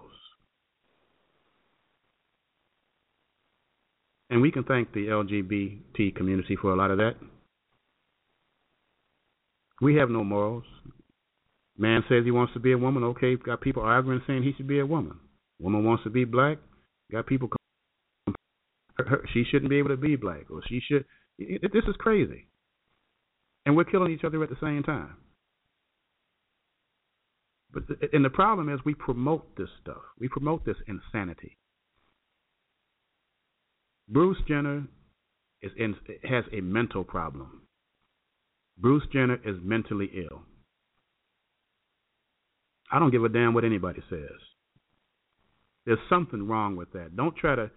And 4.30 4.40
we 4.40 4.50
can 4.50 4.64
thank 4.64 4.92
the 4.92 5.06
LGBT 5.06 6.14
community 6.14 6.56
for 6.56 6.72
a 6.72 6.76
lot 6.76 6.90
of 6.90 6.98
that. 6.98 7.14
We 9.80 9.96
have 9.96 10.08
no 10.08 10.24
morals. 10.24 10.64
Man 11.76 12.02
says 12.08 12.24
he 12.24 12.30
wants 12.30 12.52
to 12.54 12.60
be 12.60 12.72
a 12.72 12.78
woman. 12.78 13.02
Okay, 13.04 13.36
got 13.36 13.60
people 13.60 13.82
arguing 13.82 14.22
saying 14.26 14.42
he 14.42 14.52
should 14.56 14.68
be 14.68 14.78
a 14.78 14.86
woman. 14.86 15.18
Woman 15.58 15.84
wants 15.84 16.04
to 16.04 16.10
be 16.10 16.24
black. 16.24 16.58
Got 17.10 17.26
people. 17.26 17.48
Her, 18.98 19.24
she 19.32 19.44
shouldn't 19.44 19.70
be 19.70 19.78
able 19.78 19.88
to 19.88 19.96
be 19.96 20.16
black, 20.16 20.50
or 20.50 20.62
she 20.68 20.80
should. 20.86 21.04
It, 21.38 21.64
it, 21.64 21.72
this 21.72 21.84
is 21.88 21.96
crazy, 21.98 22.46
and 23.64 23.76
we're 23.76 23.84
killing 23.84 24.12
each 24.12 24.24
other 24.24 24.42
at 24.42 24.50
the 24.50 24.56
same 24.60 24.82
time. 24.82 25.16
But 27.72 27.88
the, 27.88 27.96
and 28.12 28.24
the 28.24 28.30
problem 28.30 28.68
is 28.68 28.80
we 28.84 28.94
promote 28.94 29.56
this 29.56 29.70
stuff. 29.80 30.02
We 30.18 30.28
promote 30.28 30.64
this 30.64 30.76
insanity. 30.86 31.56
Bruce 34.08 34.38
Jenner 34.46 34.84
is 35.62 35.72
in, 35.78 35.94
has 36.28 36.44
a 36.52 36.60
mental 36.60 37.04
problem. 37.04 37.62
Bruce 38.76 39.04
Jenner 39.12 39.38
is 39.44 39.56
mentally 39.62 40.10
ill. 40.14 40.42
I 42.90 42.98
don't 42.98 43.10
give 43.10 43.24
a 43.24 43.28
damn 43.28 43.54
what 43.54 43.64
anybody 43.64 44.02
says. 44.10 44.38
There's 45.86 45.98
something 46.10 46.46
wrong 46.46 46.76
with 46.76 46.92
that. 46.92 47.16
Don't 47.16 47.34
try 47.36 47.54
to 47.56 47.70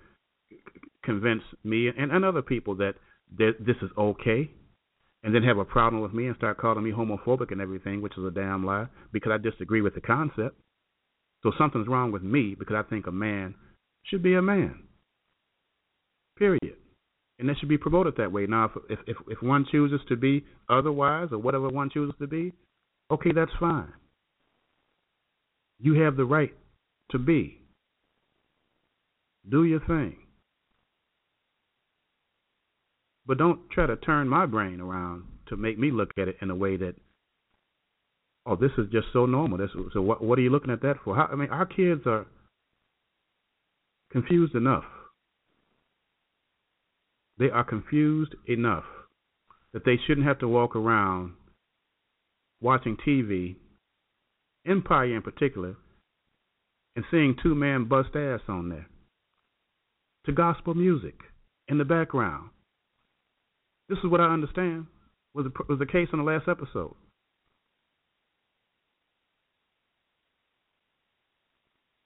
convince 1.06 1.44
me 1.64 1.88
and, 1.88 2.12
and 2.12 2.26
other 2.26 2.42
people 2.42 2.76
that 2.76 2.96
this 3.38 3.76
is 3.82 3.90
okay 3.98 4.50
and 5.24 5.34
then 5.34 5.44
have 5.44 5.58
a 5.58 5.66
problem 5.66 6.02
with 6.02 6.14
me 6.14 6.28
and 6.28 6.36
start 6.36 6.58
calling 6.58 6.84
me 6.84 6.92
homophobic 6.92 7.52
and 7.52 7.60
everything, 7.60 8.02
which 8.02 8.18
is 8.18 8.24
a 8.24 8.32
damn 8.32 8.66
lie, 8.66 8.86
because 9.12 9.32
I 9.34 9.38
disagree 9.38 9.82
with 9.82 9.96
the 9.96 10.02
concept. 10.02 10.56
So 11.42 11.52
something's 11.58 11.88
wrong 11.88 12.12
with 12.12 12.22
me 12.22 12.56
because 12.58 12.76
I 12.76 12.88
think 12.88 13.08
a 13.08 13.12
man 13.12 13.56
should 14.04 14.22
be 14.22 14.36
a 14.36 14.42
man. 14.42 14.84
Period. 16.38 16.76
And 17.40 17.50
it 17.50 17.58
should 17.60 17.70
be 17.70 17.78
promoted 17.78 18.16
that 18.18 18.32
way. 18.32 18.46
Now, 18.46 18.72
if 18.90 19.00
if 19.08 19.18
if 19.28 19.42
one 19.42 19.66
chooses 19.72 20.00
to 20.10 20.16
be 20.16 20.46
otherwise 20.70 21.30
or 21.32 21.40
whatever 21.40 21.70
one 21.70 21.90
chooses 21.90 22.16
to 22.20 22.28
be, 22.28 22.54
okay, 23.12 23.32
that's 23.34 23.52
fine. 23.60 23.92
You 25.80 26.02
have 26.02 26.16
the 26.18 26.26
right 26.26 26.54
to 27.12 27.20
be. 27.20 27.62
Do 29.50 29.66
your 29.66 29.82
thing. 29.82 30.18
But 33.26 33.38
don't 33.38 33.70
try 33.72 33.88
to 33.88 33.96
turn 33.96 34.28
my 34.28 34.46
brain 34.46 34.80
around 34.80 35.24
to 35.48 35.58
make 35.58 35.80
me 35.80 35.92
look 35.92 36.12
at 36.18 36.28
it 36.28 36.38
in 36.42 36.50
a 36.50 36.56
way 36.56 36.78
that, 36.78 36.96
oh, 38.46 38.56
this 38.56 38.72
is 38.78 38.88
just 38.92 39.08
so 39.14 39.26
normal. 39.26 39.58
This, 39.58 39.72
so 39.94 40.02
what, 40.02 40.24
what 40.24 40.38
are 40.38 40.42
you 40.42 40.50
looking 40.50 40.72
at 40.72 40.82
that 40.82 40.98
for? 41.04 41.16
How, 41.16 41.28
I 41.32 41.36
mean, 41.36 41.50
our 41.50 41.66
kids 41.66 42.02
are 42.06 42.26
confused 44.12 44.56
enough. 44.56 44.84
They 47.38 47.50
are 47.50 47.64
confused 47.64 48.36
enough 48.48 48.86
that 49.74 49.84
they 49.86 49.98
shouldn't 50.08 50.28
have 50.28 50.40
to 50.40 50.48
walk 50.48 50.76
around 50.76 51.34
watching 52.62 52.96
TV, 53.06 53.56
Empire 54.66 55.16
in 55.16 55.22
particular, 55.22 55.76
and 56.96 57.04
seeing 57.12 57.36
two 57.42 57.54
men 57.54 57.86
bust 57.86 58.16
ass 58.16 58.40
on 58.48 58.70
there 58.70 58.88
to 60.26 60.32
gospel 60.32 60.74
music 60.74 61.16
in 61.68 61.78
the 61.78 61.84
background. 61.84 62.50
This 63.90 64.00
is 64.00 64.10
what 64.10 64.22
I 64.22 64.34
understand 64.34 64.88
was 65.34 65.46
the, 65.46 65.64
was 65.68 65.80
the 65.80 65.86
case 65.86 66.08
in 66.12 66.20
the 66.20 66.26
last 66.26 66.48
episode. 66.48 66.96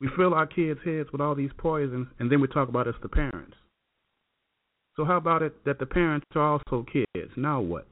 We 0.02 0.10
fill 0.16 0.34
our 0.34 0.48
kids' 0.48 0.80
heads 0.86 1.10
with 1.12 1.22
all 1.22 1.36
these 1.36 1.52
poisons, 1.58 2.08
and 2.20 2.32
then 2.32 2.40
we 2.42 2.48
talk 2.48 2.70
about 2.70 2.88
us, 2.88 2.96
the 3.02 3.10
parents. 3.10 3.56
So 4.96 5.06
how 5.06 5.18
about 5.18 5.42
it 5.42 5.54
that 5.66 5.80
the 5.80 5.86
parents 5.86 6.26
are 6.36 6.54
also 6.54 6.86
kids? 6.92 7.32
Now 7.36 7.62
what? 7.62 7.88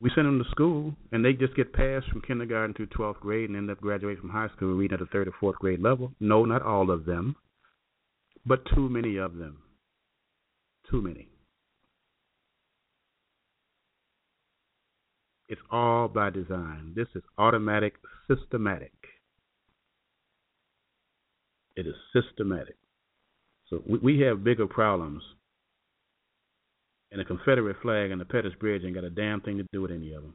We 0.00 0.10
send 0.14 0.26
them 0.26 0.42
to 0.42 0.50
school, 0.50 0.94
and 1.10 1.24
they 1.24 1.32
just 1.32 1.56
get 1.56 1.72
passed 1.72 2.08
from 2.08 2.22
kindergarten 2.22 2.74
through 2.74 2.86
12th 2.88 3.20
grade 3.20 3.48
and 3.48 3.56
end 3.56 3.70
up 3.70 3.80
graduating 3.80 4.20
from 4.20 4.30
high 4.30 4.48
school 4.56 4.76
reading 4.76 4.94
at 4.94 5.00
the 5.00 5.06
third 5.06 5.26
or 5.26 5.34
fourth 5.40 5.56
grade 5.56 5.80
level. 5.80 6.12
No, 6.20 6.44
not 6.44 6.62
all 6.62 6.90
of 6.90 7.04
them, 7.04 7.34
but 8.46 8.64
too 8.74 8.88
many 8.88 9.16
of 9.16 9.36
them. 9.36 9.58
Too 10.90 11.02
many. 11.02 11.28
It's 15.48 15.60
all 15.70 16.08
by 16.08 16.30
design. 16.30 16.92
This 16.94 17.08
is 17.14 17.22
automatic, 17.38 17.94
systematic. 18.26 18.92
It 21.74 21.86
is 21.86 21.94
systematic. 22.12 22.76
So 23.70 23.82
we, 23.88 23.98
we 23.98 24.20
have 24.20 24.44
bigger 24.44 24.66
problems. 24.66 25.22
And 27.10 27.20
the 27.20 27.24
Confederate 27.24 27.76
flag 27.80 28.10
and 28.10 28.20
the 28.20 28.26
Pettus 28.26 28.52
Bridge 28.60 28.82
ain't 28.84 28.94
got 28.94 29.04
a 29.04 29.10
damn 29.10 29.40
thing 29.40 29.56
to 29.56 29.66
do 29.72 29.80
with 29.80 29.90
any 29.90 30.12
of 30.12 30.22
them. 30.22 30.34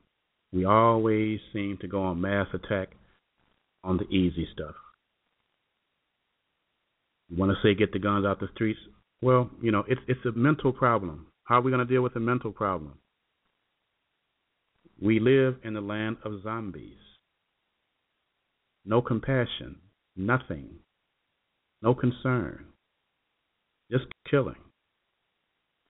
We 0.51 0.65
always 0.65 1.39
seem 1.51 1.77
to 1.81 1.87
go 1.87 2.01
on 2.01 2.21
mass 2.21 2.47
attack 2.53 2.89
on 3.83 3.97
the 3.97 4.05
easy 4.05 4.47
stuff. 4.53 4.75
You 7.29 7.37
want 7.37 7.51
to 7.51 7.57
say 7.61 7.75
get 7.75 7.91
the 7.91 7.99
guns 7.99 8.25
out 8.25 8.39
the 8.39 8.49
streets? 8.53 8.79
Well, 9.23 9.49
you 9.61 9.71
know, 9.71 9.85
it's 9.87 10.01
it's 10.09 10.25
a 10.25 10.33
mental 10.33 10.73
problem. 10.73 11.27
How 11.45 11.59
are 11.59 11.61
we 11.61 11.71
going 11.71 11.85
to 11.85 11.91
deal 11.91 12.01
with 12.01 12.17
a 12.17 12.19
mental 12.19 12.51
problem? 12.51 12.95
We 15.01 15.21
live 15.21 15.55
in 15.63 15.73
the 15.73 15.81
land 15.81 16.17
of 16.25 16.43
zombies. 16.43 16.97
No 18.83 19.01
compassion, 19.01 19.77
nothing, 20.17 20.79
no 21.81 21.95
concern, 21.95 22.65
just 23.89 24.03
killing. 24.29 24.57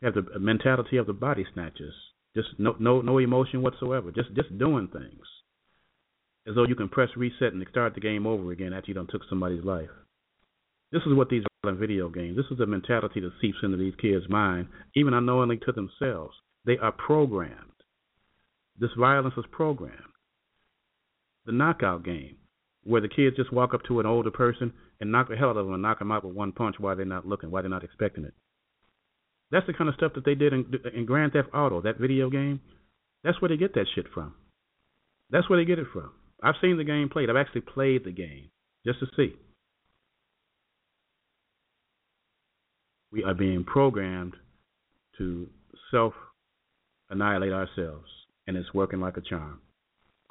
You 0.01 0.11
have 0.11 0.13
the 0.13 0.39
mentality 0.39 0.97
of 0.97 1.07
the 1.07 1.13
body 1.13 1.43
snatchers. 1.55 1.95
Just 2.35 2.49
no 2.59 2.75
no 2.79 3.01
no 3.01 3.17
emotion 3.17 3.63
whatsoever. 3.63 4.11
Just 4.11 4.35
just 4.35 4.55
doing 4.59 4.89
things 4.93 5.25
as 6.47 6.53
though 6.53 6.67
you 6.67 6.75
can 6.75 6.89
press 6.89 7.09
reset 7.17 7.53
and 7.53 7.65
start 7.71 7.95
the 7.95 7.99
game 7.99 8.27
over 8.27 8.51
again 8.51 8.73
after 8.73 8.91
you 8.91 8.93
done 8.93 9.07
took 9.09 9.23
somebody's 9.27 9.63
life. 9.63 9.89
This 10.91 11.01
is 11.07 11.15
what 11.15 11.29
these 11.29 11.43
video 11.71 12.09
games. 12.09 12.35
This 12.35 12.45
is 12.51 12.59
a 12.59 12.65
mentality 12.65 13.21
that 13.21 13.31
seeps 13.41 13.57
into 13.63 13.77
these 13.77 13.93
kids' 14.01 14.27
mind, 14.27 14.67
even 14.95 15.13
unknowingly 15.13 15.59
to 15.65 15.71
themselves. 15.71 16.35
They 16.65 16.77
are 16.77 16.91
programmed. 16.91 17.57
This 18.77 18.89
violence 18.99 19.35
is 19.37 19.45
programmed. 19.51 19.97
The 21.45 21.53
knockout 21.53 22.03
game, 22.03 22.35
where 22.83 23.01
the 23.01 23.07
kids 23.07 23.37
just 23.37 23.53
walk 23.53 23.73
up 23.73 23.83
to 23.87 24.01
an 24.01 24.05
older 24.05 24.31
person 24.31 24.73
and 24.99 25.11
knock 25.11 25.29
the 25.29 25.37
hell 25.37 25.49
out 25.49 25.57
of 25.57 25.65
them 25.65 25.73
and 25.73 25.83
knock 25.83 25.99
them 25.99 26.11
out 26.11 26.25
with 26.25 26.35
one 26.35 26.51
punch 26.51 26.75
while 26.79 26.95
they're 26.95 27.05
not 27.05 27.25
looking, 27.25 27.49
while 27.49 27.63
they're 27.63 27.69
not 27.69 27.83
expecting 27.83 28.25
it. 28.25 28.33
That's 29.51 29.67
the 29.67 29.73
kind 29.73 29.87
of 29.87 29.95
stuff 29.95 30.13
that 30.15 30.25
they 30.25 30.35
did 30.35 30.51
in, 30.51 30.65
in 30.93 31.05
Grand 31.05 31.31
Theft 31.31 31.49
Auto, 31.53 31.81
that 31.81 31.99
video 31.99 32.29
game. 32.29 32.59
That's 33.23 33.41
where 33.41 33.49
they 33.49 33.57
get 33.57 33.73
that 33.75 33.85
shit 33.95 34.07
from. 34.13 34.33
That's 35.29 35.49
where 35.49 35.59
they 35.59 35.65
get 35.65 35.79
it 35.79 35.87
from. 35.93 36.11
I've 36.41 36.55
seen 36.61 36.75
the 36.75 36.83
game 36.83 37.09
played. 37.09 37.29
I've 37.29 37.37
actually 37.37 37.61
played 37.61 38.03
the 38.03 38.11
game 38.11 38.49
just 38.85 38.99
to 38.99 39.05
see. 39.15 39.35
We 43.13 43.23
are 43.23 43.35
being 43.35 43.63
programmed 43.63 44.33
to 45.19 45.47
self 45.91 46.13
annihilate 47.11 47.53
ourselves, 47.53 48.07
and 48.47 48.57
it's 48.57 48.73
working 48.73 48.99
like 48.99 49.17
a 49.17 49.21
charm. 49.21 49.59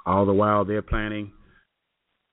All 0.05 0.27
the 0.27 0.33
while 0.33 0.65
they're 0.65 0.83
planning 0.83 1.31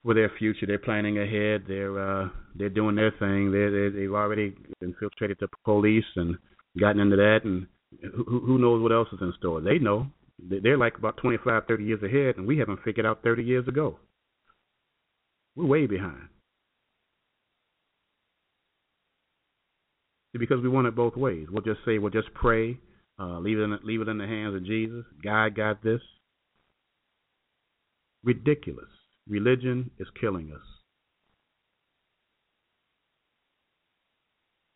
for 0.02 0.12
their 0.12 0.32
future, 0.40 0.66
they're 0.66 0.78
planning 0.78 1.18
ahead. 1.18 1.66
They're 1.68 1.96
uh, 2.00 2.28
they're 2.56 2.68
doing 2.68 2.96
their 2.96 3.12
thing. 3.12 3.52
They 3.52 3.68
they 3.68 4.00
they've 4.00 4.12
already 4.12 4.56
infiltrated 4.82 5.36
the 5.38 5.46
police 5.64 6.04
and 6.16 6.36
gotten 6.80 7.00
into 7.00 7.14
that, 7.14 7.44
and 7.44 7.68
who, 8.12 8.40
who 8.40 8.58
knows 8.58 8.82
what 8.82 8.90
else 8.90 9.08
is 9.12 9.20
in 9.20 9.32
store? 9.38 9.60
They 9.60 9.78
know. 9.78 10.08
They're 10.42 10.78
like 10.78 10.96
about 10.96 11.18
25, 11.18 11.64
30 11.68 11.84
years 11.84 12.02
ahead, 12.02 12.38
and 12.38 12.46
we 12.46 12.58
haven't 12.58 12.82
figured 12.82 13.04
out 13.06 13.22
30 13.22 13.44
years 13.44 13.68
ago. 13.68 13.98
We're 15.54 15.66
way 15.66 15.86
behind. 15.86 16.28
Because 20.32 20.62
we 20.62 20.68
want 20.68 20.86
it 20.86 20.94
both 20.94 21.16
ways. 21.16 21.48
We'll 21.50 21.62
just 21.62 21.80
say, 21.84 21.98
we'll 21.98 22.10
just 22.10 22.32
pray, 22.34 22.78
uh, 23.18 23.38
leave 23.40 23.58
it 23.58 23.62
in, 23.62 23.78
leave 23.82 24.00
it 24.00 24.08
in 24.08 24.18
the 24.18 24.26
hands 24.26 24.54
of 24.54 24.64
Jesus. 24.64 25.04
God 25.24 25.56
got 25.56 25.82
this. 25.82 26.00
Ridiculous. 28.22 28.88
Religion 29.28 29.90
is 29.98 30.06
killing 30.20 30.52
us. 30.52 30.60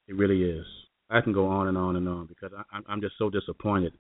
It 0.09 0.17
really 0.17 0.43
is. 0.43 0.67
I 1.11 1.21
can 1.21 1.33
go 1.33 1.47
on 1.47 1.69
and 1.69 1.79
on 1.79 1.97
and 1.97 2.09
on 2.09 2.27
because 2.27 2.51
I, 2.73 2.81
I'm 2.89 3.01
just 3.01 3.15
so 3.19 3.31
disappointed 3.31 3.93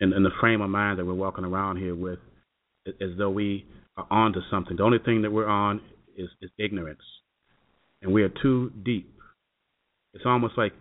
in, 0.00 0.12
in 0.12 0.22
the 0.22 0.30
frame 0.40 0.60
of 0.60 0.70
mind 0.70 0.98
that 0.98 1.04
we're 1.04 1.14
walking 1.14 1.44
around 1.44 1.76
here 1.76 1.94
with, 1.94 2.18
as 2.86 3.10
though 3.18 3.30
we 3.30 3.66
are 3.96 4.06
on 4.10 4.32
to 4.32 4.40
something. 4.50 4.76
The 4.76 4.82
only 4.82 4.98
thing 4.98 5.22
that 5.22 5.30
we're 5.30 5.48
on 5.48 5.80
is, 6.16 6.28
is 6.40 6.50
ignorance, 6.58 7.02
and 8.02 8.12
we 8.12 8.22
are 8.22 8.32
too 8.42 8.72
deep. 8.84 9.17
It's 10.18 10.26
almost 10.26 10.58
like 10.58 10.72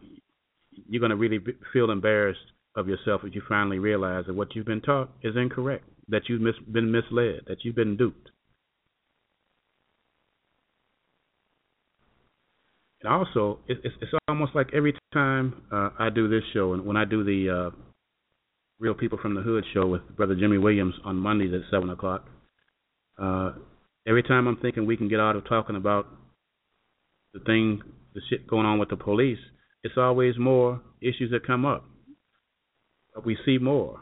you're 0.72 1.00
going 1.00 1.12
to 1.12 1.16
really 1.16 1.38
feel 1.72 1.92
embarrassed 1.92 2.40
of 2.76 2.88
yourself 2.88 3.22
if 3.24 3.36
you 3.36 3.42
finally 3.48 3.78
realize 3.78 4.26
that 4.26 4.34
what 4.34 4.56
you've 4.56 4.66
been 4.66 4.82
taught 4.82 5.12
is 5.22 5.36
incorrect, 5.36 5.86
that 6.08 6.24
you've 6.28 6.42
mis- 6.42 6.56
been 6.72 6.92
misled, 6.92 7.42
that 7.46 7.58
you've 7.62 7.76
been 7.76 7.96
duped. 7.96 8.32
And 13.04 13.14
also, 13.14 13.60
it's, 13.68 13.80
it's 14.02 14.12
almost 14.28 14.56
like 14.56 14.70
every 14.74 14.96
time 15.14 15.62
uh, 15.72 15.92
I 16.00 16.10
do 16.10 16.28
this 16.28 16.42
show, 16.52 16.74
and 16.74 16.84
when 16.84 16.98
I 16.98 17.06
do 17.06 17.24
the 17.24 17.70
uh, 17.72 17.76
Real 18.80 18.96
People 18.96 19.20
from 19.22 19.36
the 19.36 19.42
Hood 19.42 19.66
show 19.72 19.86
with 19.86 20.02
Brother 20.16 20.34
Jimmy 20.34 20.58
Williams 20.58 20.96
on 21.06 21.16
Mondays 21.16 21.54
at 21.54 21.62
7 21.70 21.92
o'clock, 21.92 22.26
uh, 23.22 23.52
every 24.08 24.24
time 24.24 24.48
I'm 24.48 24.58
thinking 24.58 24.88
we 24.88 24.98
can 24.98 25.10
get 25.10 25.20
out 25.20 25.36
of 25.36 25.48
talking 25.48 25.76
about 25.76 26.08
the 27.36 27.40
thing, 27.42 27.84
the 28.18 28.22
shit 28.30 28.48
going 28.48 28.66
on 28.66 28.80
with 28.80 28.90
the 28.90 28.98
police, 28.98 29.38
it's 29.84 29.94
always 29.96 30.40
more 30.40 30.82
issues 31.02 31.30
that 31.32 31.46
come 31.46 31.66
up. 31.66 31.86
But 33.14 33.28
we 33.28 33.38
see 33.46 33.60
more. 33.60 34.00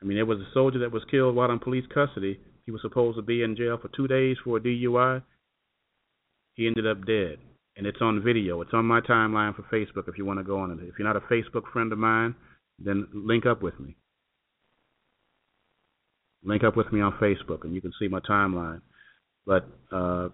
I 0.00 0.06
mean, 0.06 0.16
there 0.16 0.24
was 0.24 0.38
a 0.38 0.54
soldier 0.54 0.78
that 0.78 0.92
was 0.92 1.02
killed 1.10 1.36
while 1.36 1.50
in 1.50 1.58
police 1.58 1.84
custody. 1.92 2.40
He 2.64 2.72
was 2.72 2.80
supposed 2.80 3.18
to 3.18 3.22
be 3.22 3.42
in 3.42 3.56
jail 3.56 3.78
for 3.80 3.90
two 3.94 4.08
days 4.08 4.38
for 4.42 4.56
a 4.56 4.60
DUI. 4.60 5.22
He 6.54 6.66
ended 6.66 6.86
up 6.86 7.06
dead 7.06 7.38
and 7.76 7.86
it's 7.86 8.00
on 8.00 8.22
video. 8.22 8.62
It's 8.62 8.72
on 8.72 8.86
my 8.86 9.02
timeline 9.02 9.54
for 9.54 9.64
Facebook 9.64 10.08
if 10.08 10.16
you 10.16 10.24
want 10.24 10.38
to 10.38 10.44
go 10.44 10.58
on 10.58 10.70
it. 10.70 10.78
If 10.82 10.94
you're 10.98 11.06
not 11.06 11.16
a 11.16 11.26
Facebook 11.32 11.70
friend 11.74 11.92
of 11.92 11.98
mine, 11.98 12.34
then 12.78 13.06
link 13.12 13.44
up 13.44 13.60
with 13.60 13.78
me. 13.78 13.96
Link 16.42 16.64
up 16.64 16.74
with 16.74 16.90
me 16.90 17.02
on 17.02 17.12
Facebook 17.20 17.64
and 17.64 17.74
you 17.74 17.82
can 17.82 17.92
see 17.98 18.08
my 18.08 18.20
timeline. 18.20 18.80
But 19.44 19.68
uh, 19.92 20.28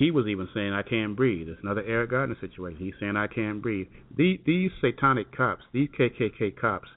he 0.00 0.10
was 0.10 0.26
even 0.26 0.48
saying, 0.54 0.72
I 0.72 0.80
can't 0.80 1.14
breathe. 1.14 1.46
It's 1.50 1.60
another 1.62 1.84
Eric 1.86 2.12
Gardner 2.12 2.36
situation. 2.40 2.82
He's 2.82 2.94
saying, 2.98 3.18
I 3.18 3.26
can't 3.26 3.60
breathe. 3.60 3.86
These, 4.16 4.38
these 4.46 4.70
satanic 4.80 5.30
cops, 5.36 5.62
these 5.74 5.90
KKK 5.90 6.58
cops, 6.58 6.88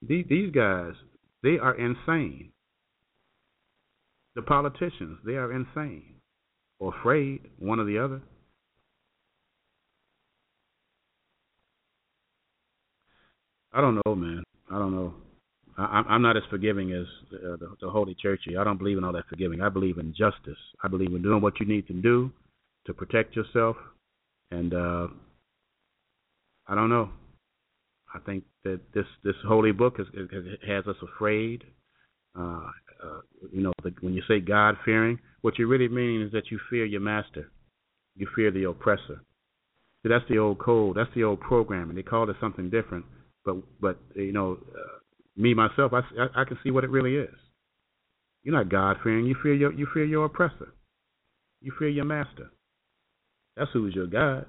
these, 0.00 0.26
these 0.30 0.52
guys, 0.52 0.92
they 1.42 1.58
are 1.58 1.74
insane. 1.74 2.52
The 4.36 4.42
politicians, 4.42 5.18
they 5.26 5.32
are 5.32 5.52
insane 5.52 6.04
or 6.78 6.94
afraid, 6.96 7.40
one 7.58 7.80
or 7.80 7.84
the 7.84 7.98
other. 7.98 8.22
I 13.72 13.80
don't 13.80 14.00
know, 14.06 14.14
man. 14.14 14.44
I 14.70 14.78
don't 14.78 14.94
know. 14.94 15.14
I, 15.76 16.04
I'm 16.08 16.22
not 16.22 16.36
as 16.36 16.44
forgiving 16.48 16.92
as 16.92 17.06
uh, 17.34 17.56
the, 17.56 17.74
the 17.80 17.90
Holy 17.90 18.14
Church. 18.14 18.42
I 18.56 18.62
don't 18.62 18.78
believe 18.78 18.98
in 18.98 19.04
all 19.04 19.12
that 19.14 19.26
forgiving. 19.28 19.60
I 19.62 19.68
believe 19.68 19.98
in 19.98 20.14
justice. 20.16 20.58
I 20.84 20.86
believe 20.86 21.12
in 21.12 21.22
doing 21.22 21.42
what 21.42 21.58
you 21.58 21.66
need 21.66 21.88
to 21.88 21.92
do 21.94 22.30
to 22.86 22.94
protect 22.94 23.36
yourself. 23.36 23.76
And 24.50 24.74
uh, 24.74 25.08
I 26.66 26.74
don't 26.74 26.90
know. 26.90 27.10
I 28.14 28.18
think 28.20 28.44
that 28.64 28.80
this 28.94 29.06
this 29.24 29.34
holy 29.46 29.72
book 29.72 29.96
has, 29.96 30.06
has 30.66 30.86
us 30.86 30.96
afraid. 31.02 31.64
Uh, 32.38 32.66
uh, 33.02 33.20
you 33.52 33.62
know, 33.62 33.72
the, 33.82 33.92
when 34.00 34.14
you 34.14 34.22
say 34.28 34.40
God 34.40 34.76
fearing, 34.84 35.18
what 35.40 35.58
you 35.58 35.66
really 35.66 35.88
mean 35.88 36.22
is 36.22 36.32
that 36.32 36.50
you 36.50 36.58
fear 36.70 36.84
your 36.84 37.00
master. 37.00 37.50
You 38.14 38.26
fear 38.36 38.50
the 38.50 38.68
oppressor. 38.68 39.22
That's 40.04 40.24
the 40.28 40.38
old 40.38 40.58
code. 40.58 40.96
That's 40.96 41.10
the 41.14 41.24
old 41.24 41.40
programming. 41.40 41.96
They 41.96 42.02
called 42.02 42.28
it 42.28 42.36
something 42.40 42.68
different 42.70 43.04
but 43.44 43.56
but 43.80 43.98
you 44.14 44.32
know, 44.32 44.58
uh, 44.74 44.98
me 45.36 45.54
myself, 45.54 45.92
I, 45.92 46.00
I 46.18 46.42
I 46.42 46.44
can 46.44 46.58
see 46.62 46.70
what 46.70 46.84
it 46.84 46.90
really 46.90 47.16
is. 47.16 47.34
You're 48.42 48.54
not 48.54 48.68
God 48.68 48.96
fearing. 49.02 49.26
You 49.26 49.36
fear 49.42 49.54
your 49.54 49.72
you 49.72 49.86
fear 49.92 50.04
your 50.04 50.24
oppressor. 50.24 50.74
You 51.60 51.72
fear 51.78 51.88
your 51.88 52.04
master. 52.04 52.50
That's 53.56 53.70
who's 53.72 53.94
your 53.94 54.06
God. 54.06 54.46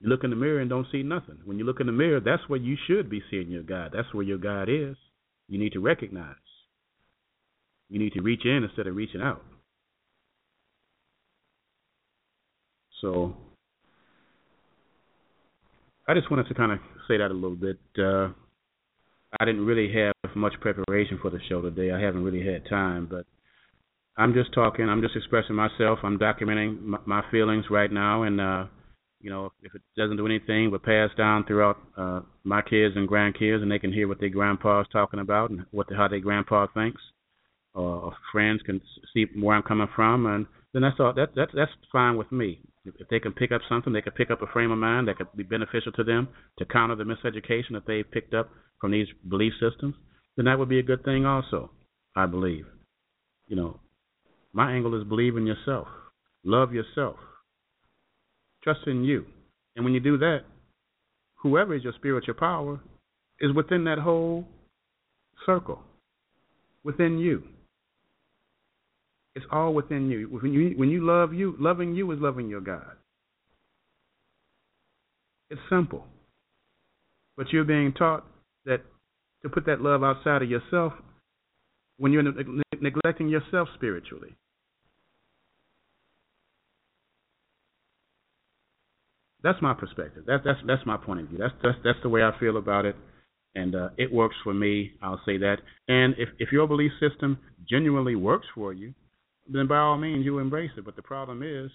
You 0.00 0.08
look 0.10 0.24
in 0.24 0.30
the 0.30 0.36
mirror 0.36 0.60
and 0.60 0.68
don't 0.68 0.86
see 0.92 1.02
nothing. 1.02 1.38
When 1.44 1.58
you 1.58 1.64
look 1.64 1.80
in 1.80 1.86
the 1.86 1.92
mirror, 1.92 2.20
that's 2.20 2.46
where 2.48 2.60
you 2.60 2.76
should 2.86 3.08
be 3.08 3.22
seeing 3.30 3.50
your 3.50 3.62
God. 3.62 3.92
That's 3.94 4.12
where 4.12 4.24
your 4.24 4.38
God 4.38 4.68
is. 4.68 4.96
You 5.48 5.58
need 5.58 5.72
to 5.72 5.80
recognize. 5.80 6.36
You 7.88 7.98
need 7.98 8.12
to 8.14 8.22
reach 8.22 8.44
in 8.44 8.64
instead 8.64 8.86
of 8.86 8.96
reaching 8.96 9.22
out. 9.22 9.42
So 13.00 13.36
I 16.06 16.14
just 16.14 16.30
wanted 16.30 16.48
to 16.48 16.54
kind 16.54 16.72
of 16.72 16.78
say 17.08 17.16
that 17.18 17.30
a 17.30 17.34
little 17.34 17.56
bit. 17.56 17.78
Uh, 17.98 18.28
I 19.40 19.44
didn't 19.44 19.64
really 19.64 19.92
have 19.94 20.14
much 20.36 20.54
preparation 20.60 21.18
for 21.20 21.30
the 21.30 21.38
show 21.48 21.62
today. 21.62 21.92
I 21.92 22.00
haven't 22.00 22.24
really 22.24 22.44
had 22.46 22.68
time, 22.68 23.08
but 23.10 23.26
I'm 24.16 24.32
just 24.32 24.52
talking. 24.52 24.88
I'm 24.88 25.02
just 25.02 25.16
expressing 25.16 25.56
myself. 25.56 25.98
I'm 26.02 26.18
documenting 26.18 26.80
my, 26.82 26.98
my 27.06 27.22
feelings 27.30 27.66
right 27.70 27.90
now, 27.90 28.22
and 28.22 28.40
uh, 28.40 28.64
you 29.20 29.30
know, 29.30 29.50
if 29.62 29.74
it 29.74 29.82
doesn't 29.96 30.16
do 30.16 30.26
anything 30.26 30.70
but 30.70 30.82
pass 30.84 31.10
down 31.16 31.44
throughout 31.44 31.78
uh, 31.96 32.20
my 32.44 32.62
kids 32.62 32.94
and 32.96 33.08
grandkids, 33.08 33.62
and 33.62 33.70
they 33.70 33.78
can 33.78 33.92
hear 33.92 34.06
what 34.06 34.20
their 34.20 34.28
grandpa's 34.28 34.86
talking 34.92 35.20
about 35.20 35.50
and 35.50 35.64
what 35.70 35.88
the, 35.88 35.96
how 35.96 36.06
their 36.08 36.20
grandpa 36.20 36.66
thinks, 36.74 37.00
or 37.74 38.12
friends 38.30 38.60
can 38.64 38.80
see 39.12 39.26
where 39.40 39.56
I'm 39.56 39.62
coming 39.62 39.88
from, 39.96 40.26
and 40.26 40.46
then 40.72 40.82
that's 40.82 40.96
all. 41.00 41.12
That 41.14 41.34
that 41.34 41.48
that's 41.54 41.72
fine 41.90 42.16
with 42.16 42.30
me. 42.30 42.60
If 42.84 43.08
they 43.08 43.18
can 43.18 43.32
pick 43.32 43.50
up 43.50 43.62
something, 43.68 43.92
they 43.92 44.02
can 44.02 44.12
pick 44.12 44.30
up 44.30 44.42
a 44.42 44.46
frame 44.46 44.70
of 44.70 44.78
mind 44.78 45.08
that 45.08 45.16
could 45.16 45.28
be 45.34 45.42
beneficial 45.42 45.90
to 45.92 46.04
them 46.04 46.28
to 46.58 46.66
counter 46.66 46.94
the 46.94 47.04
miseducation 47.04 47.72
that 47.72 47.86
they've 47.86 48.10
picked 48.10 48.34
up 48.34 48.50
from 48.80 48.92
these 48.92 49.06
belief 49.28 49.54
systems, 49.58 49.94
then 50.36 50.44
that 50.44 50.58
would 50.58 50.68
be 50.68 50.78
a 50.78 50.82
good 50.82 51.02
thing 51.02 51.24
also, 51.24 51.70
I 52.14 52.26
believe. 52.26 52.66
You 53.46 53.56
know, 53.56 53.80
my 54.54 54.72
angle 54.72 54.98
is 54.98 55.06
believe 55.06 55.36
in 55.36 55.46
yourself. 55.46 55.88
Love 56.44 56.72
yourself. 56.72 57.16
Trust 58.62 58.80
in 58.86 59.04
you. 59.04 59.26
And 59.76 59.84
when 59.84 59.92
you 59.92 60.00
do 60.00 60.16
that, 60.18 60.42
whoever 61.34 61.74
is 61.74 61.82
your 61.82 61.92
spiritual 61.96 62.34
power 62.34 62.80
is 63.40 63.52
within 63.52 63.84
that 63.84 63.98
whole 63.98 64.46
circle, 65.44 65.80
within 66.84 67.18
you. 67.18 67.42
It's 69.34 69.44
all 69.50 69.74
within 69.74 70.08
you. 70.08 70.28
When 70.28 70.52
you 70.52 70.74
when 70.76 70.88
you 70.88 71.04
love 71.04 71.34
you, 71.34 71.56
loving 71.58 71.96
you 71.96 72.10
is 72.12 72.20
loving 72.20 72.48
your 72.48 72.60
God. 72.60 72.92
It's 75.50 75.60
simple. 75.68 76.04
But 77.36 77.52
you're 77.52 77.64
being 77.64 77.92
taught 77.92 78.24
that 78.64 78.82
to 79.42 79.48
put 79.48 79.66
that 79.66 79.80
love 79.80 80.04
outside 80.04 80.42
of 80.42 80.48
yourself 80.48 80.92
when 81.98 82.12
you're 82.12 82.22
ne- 82.22 82.62
neglecting 82.80 83.28
yourself 83.28 83.68
spiritually. 83.74 84.36
That's 89.44 89.60
my 89.60 89.74
perspective. 89.74 90.24
That's 90.26 90.42
that's 90.42 90.58
that's 90.66 90.84
my 90.86 90.96
point 90.96 91.20
of 91.20 91.28
view. 91.28 91.38
That's 91.38 91.52
that's 91.62 91.76
that's 91.84 91.98
the 92.02 92.08
way 92.08 92.22
I 92.22 92.32
feel 92.40 92.56
about 92.56 92.86
it, 92.86 92.96
and 93.54 93.74
uh, 93.74 93.90
it 93.98 94.10
works 94.10 94.34
for 94.42 94.54
me. 94.54 94.92
I'll 95.02 95.20
say 95.26 95.36
that. 95.36 95.58
And 95.86 96.14
if 96.16 96.30
if 96.38 96.50
your 96.50 96.66
belief 96.66 96.92
system 96.98 97.38
genuinely 97.68 98.16
works 98.16 98.46
for 98.54 98.72
you, 98.72 98.94
then 99.46 99.68
by 99.68 99.76
all 99.76 99.98
means 99.98 100.24
you 100.24 100.38
embrace 100.38 100.70
it. 100.78 100.84
But 100.86 100.96
the 100.96 101.02
problem 101.02 101.42
is, 101.42 101.70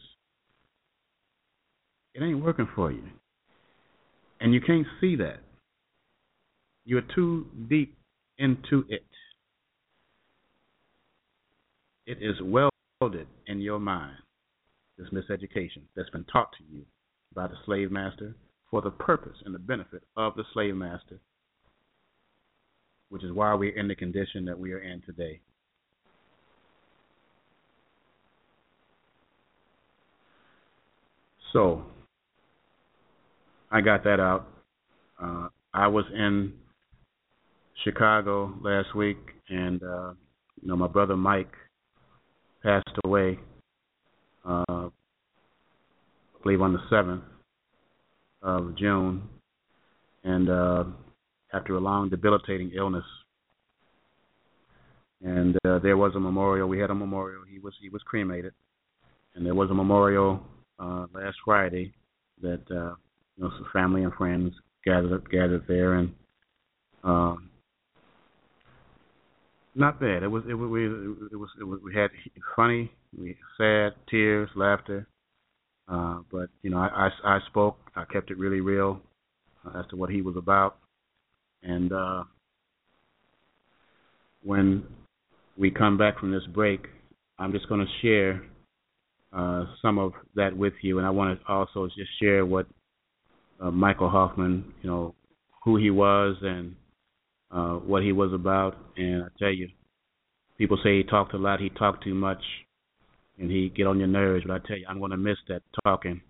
it 2.16 2.24
ain't 2.24 2.44
working 2.44 2.68
for 2.76 2.92
you, 2.92 3.04
and 4.42 4.52
you 4.52 4.62
can't 4.62 4.88
see 5.00 5.16
that. 5.18 5.38
You're 6.86 7.04
too 7.14 7.46
deep 7.70 7.96
into 8.40 8.84
it. 8.90 9.06
It 12.08 12.18
is 12.20 12.36
welded 12.42 13.28
in 13.46 13.62
your 13.62 13.78
mind. 13.78 14.18
This 14.98 15.10
miseducation 15.14 15.84
that's 15.96 16.10
been 16.10 16.26
taught 16.26 16.50
to 16.58 16.64
you 16.76 16.84
by 17.40 17.48
the 17.48 17.56
slave 17.66 17.90
master 17.90 18.36
for 18.70 18.82
the 18.82 18.92
purpose 18.92 19.38
and 19.46 19.56
the 19.56 19.60
benefit 19.60 20.04
of 20.18 20.36
the 20.36 20.44
slave 20.52 20.76
master, 20.76 21.22
which 23.08 23.24
is 23.24 23.32
why 23.32 23.54
we're 23.54 23.80
in 23.80 23.88
the 23.88 23.96
condition 23.96 24.44
that 24.44 24.60
we 24.60 24.74
are 24.74 24.80
in 24.80 25.02
today. 25.06 25.40
So, 31.54 31.86
I 33.72 33.80
got 33.80 34.04
that 34.04 34.20
out. 34.20 34.46
Uh, 35.24 35.48
I 35.74 35.88
was 35.88 36.04
in 36.14 36.52
Chicago 37.86 38.54
last 38.62 38.94
week, 38.98 39.18
and 39.48 39.82
uh, 39.82 40.12
you 40.62 40.68
know 40.68 40.76
my 40.76 40.88
brother 40.88 41.16
Mike 41.16 41.54
passed 42.62 42.98
away. 43.06 43.40
Uh, 44.46 44.64
I 44.68 44.90
believe 46.44 46.62
on 46.62 46.74
the 46.74 46.82
seventh 46.90 47.24
of 48.42 48.76
June, 48.76 49.24
and 50.24 50.50
uh, 50.50 50.84
after 51.54 51.76
a 51.76 51.80
long 51.80 52.10
debilitating 52.10 52.72
illness. 52.76 53.06
And 55.22 55.58
uh, 55.66 55.80
there 55.80 55.98
was 55.98 56.14
a 56.16 56.20
memorial. 56.20 56.70
We 56.70 56.80
had 56.80 56.92
a 56.92 56.96
memorial. 56.96 57.44
He 57.50 57.60
was 57.60 57.74
he 57.82 57.90
was 57.90 58.02
cremated, 58.04 58.54
and 59.36 59.46
there 59.46 59.56
was 59.56 59.70
a 59.70 59.74
memorial 59.74 60.42
uh, 60.80 61.08
last 61.14 61.38
Friday 61.44 61.94
that 62.42 62.62
uh, 62.72 62.96
you 63.36 63.44
know 63.44 63.52
some 63.58 63.68
family 63.74 64.04
and 64.04 64.14
friends 64.14 64.54
gathered 64.86 65.30
gathered 65.30 65.66
there, 65.68 65.96
and 65.96 66.14
um, 67.04 67.50
not 69.76 70.00
bad. 70.00 70.24
It 70.24 70.28
was 70.28 70.44
it 70.50 70.54
was 70.54 70.70
we 70.70 70.86
it 70.86 71.38
was, 71.40 71.50
it 71.60 71.64
was 71.64 71.80
we 71.84 71.94
had 71.94 72.12
funny, 72.56 72.92
we 73.18 73.36
sad, 73.58 73.94
tears, 74.10 74.50
laughter. 74.56 75.08
Uh, 75.90 76.20
but 76.32 76.50
you 76.62 76.70
know, 76.70 76.78
I, 76.78 77.10
I 77.26 77.36
I 77.36 77.40
spoke. 77.48 77.78
I 77.96 78.06
kept 78.06 78.32
it 78.32 78.38
really 78.38 78.62
real 78.62 79.02
uh, 79.66 79.80
as 79.80 79.86
to 79.90 79.96
what 79.96 80.10
he 80.10 80.22
was 80.22 80.36
about, 80.38 80.78
and 81.64 81.92
uh, 81.92 82.24
when 84.44 84.84
we 85.58 85.72
come 85.72 85.98
back 85.98 86.20
from 86.20 86.32
this 86.32 86.46
break, 86.54 86.86
I'm 87.38 87.52
just 87.52 87.68
going 87.68 87.82
to 87.86 88.02
share 88.02 88.42
uh, 89.34 89.66
some 89.82 89.98
of 89.98 90.14
that 90.36 90.56
with 90.56 90.74
you, 90.82 90.98
and 90.98 91.08
I 91.08 91.10
want 91.10 91.40
to 91.40 91.52
also 91.52 91.88
just 91.88 92.10
share 92.22 92.46
what 92.46 92.68
uh, 93.60 93.72
Michael 93.72 94.10
Hoffman, 94.10 94.74
you 94.82 94.90
know, 94.90 95.16
who 95.64 95.78
he 95.78 95.90
was 95.90 96.38
and 96.42 96.76
uh, 97.52 97.76
what 97.76 98.04
he 98.04 98.12
was 98.12 98.32
about. 98.34 98.76
And 98.98 99.24
I 99.24 99.28
tell 99.38 99.52
you, 99.52 99.68
people 100.58 100.78
say 100.84 100.98
he 100.98 101.04
talked 101.04 101.34
a 101.34 101.38
lot, 101.38 101.60
he 101.60 101.70
talked 101.70 102.04
too 102.04 102.16
much, 102.16 102.42
and 103.40 103.50
he 103.50 103.70
get 103.70 103.88
on 103.88 103.98
your 103.98 104.08
nerves. 104.08 104.46
But 104.46 104.54
I 104.54 104.68
tell 104.68 104.78
you, 104.78 104.86
I'm 104.88 105.00
going 105.00 105.12
to 105.12 105.18
miss 105.18 105.38
that 105.48 105.62
talking, 105.84 106.22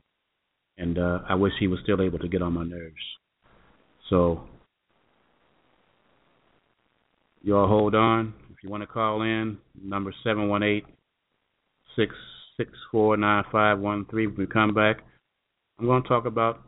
and 0.78 0.98
uh, 0.98 1.20
I 1.28 1.36
wish 1.36 1.54
he 1.60 1.68
was 1.68 1.80
still 1.84 2.02
able 2.02 2.20
to 2.20 2.28
get 2.28 2.42
on 2.42 2.54
my 2.54 2.64
nerves. 2.64 2.96
So, 4.10 4.44
you 7.42 7.58
all 7.58 7.68
hold 7.68 7.96
on. 7.96 8.34
If 8.52 8.64
you 8.64 8.70
want 8.70 8.84
to 8.84 8.88
call 8.88 9.22
in, 9.22 9.58
number 9.82 10.14
seven 10.24 10.50
one 10.50 10.64
eight 10.64 10.86
six 11.96 12.14
six 12.58 12.72
four 12.92 13.18
nine 13.18 13.44
five 13.52 13.80
one 13.80 14.06
three. 14.10 14.28
When 14.28 14.38
we 14.38 14.48
come 14.48 14.74
back, 14.74 14.98
I'm 15.80 15.86
going 15.86 16.04
to 16.04 16.10
talk 16.10 16.26
about 16.26 16.62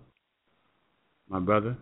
my 1.29 1.39
brother, 1.39 1.77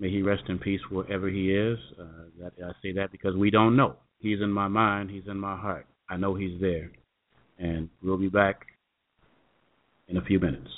May 0.00 0.10
he 0.10 0.22
rest 0.22 0.44
in 0.48 0.58
peace 0.58 0.80
wherever 0.90 1.28
he 1.28 1.54
is. 1.54 1.78
Uh, 2.00 2.24
that, 2.40 2.52
I 2.64 2.72
say 2.82 2.92
that 2.92 3.12
because 3.12 3.36
we 3.36 3.50
don't 3.50 3.76
know. 3.76 3.96
He's 4.18 4.40
in 4.40 4.50
my 4.50 4.66
mind. 4.66 5.10
He's 5.10 5.28
in 5.28 5.36
my 5.36 5.56
heart. 5.56 5.86
I 6.08 6.16
know 6.16 6.34
he's 6.34 6.58
there. 6.58 6.90
And 7.60 7.88
we'll 8.02 8.16
be 8.16 8.28
back 8.28 8.66
in 10.08 10.16
a 10.16 10.22
few 10.22 10.40
minutes. 10.40 10.70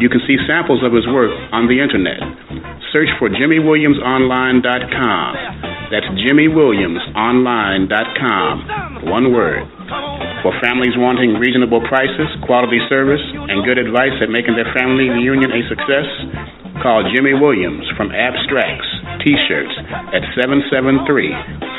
You 0.00 0.08
can 0.08 0.24
see 0.24 0.40
samples 0.48 0.80
of 0.80 0.96
his 0.96 1.04
work 1.12 1.36
on 1.52 1.68
the 1.68 1.76
internet. 1.76 2.24
Search 2.92 3.08
for 3.18 3.28
JimmyWilliamsOnline.com. 3.28 5.67
That's 5.88 6.04
JimmyWilliamsOnline.com. 6.20 9.08
One 9.08 9.32
word. 9.32 9.64
For 10.44 10.52
families 10.60 10.92
wanting 11.00 11.40
reasonable 11.40 11.80
prices, 11.88 12.28
quality 12.44 12.76
service, 12.92 13.24
and 13.32 13.64
good 13.64 13.80
advice 13.80 14.12
at 14.20 14.28
making 14.28 14.52
their 14.52 14.68
family 14.76 15.08
reunion 15.08 15.48
a 15.48 15.64
success, 15.64 16.04
call 16.84 17.08
Jimmy 17.08 17.32
Williams 17.32 17.88
from 17.96 18.12
Abstracts 18.12 18.84
T-shirts 19.24 19.72
at 20.12 20.28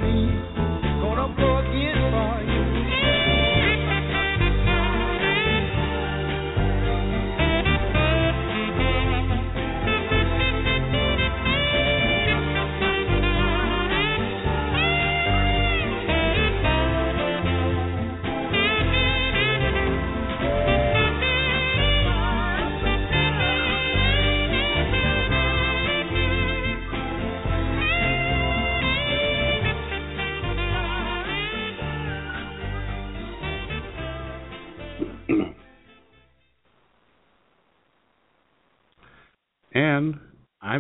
And 0.02 0.59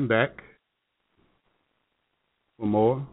back 0.09 0.41
for 2.57 2.65
more. 2.65 3.07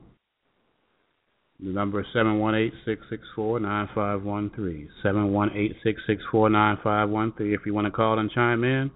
The 1.61 1.69
number 1.69 2.01
is 2.01 2.07
718-664-9513. 2.15 4.89
718-664-9513. 5.05 7.55
If 7.55 7.61
you 7.65 7.73
want 7.73 7.87
to 7.87 7.91
call 7.91 8.19
and 8.19 8.31
chime 8.31 8.65
in, 8.65 8.91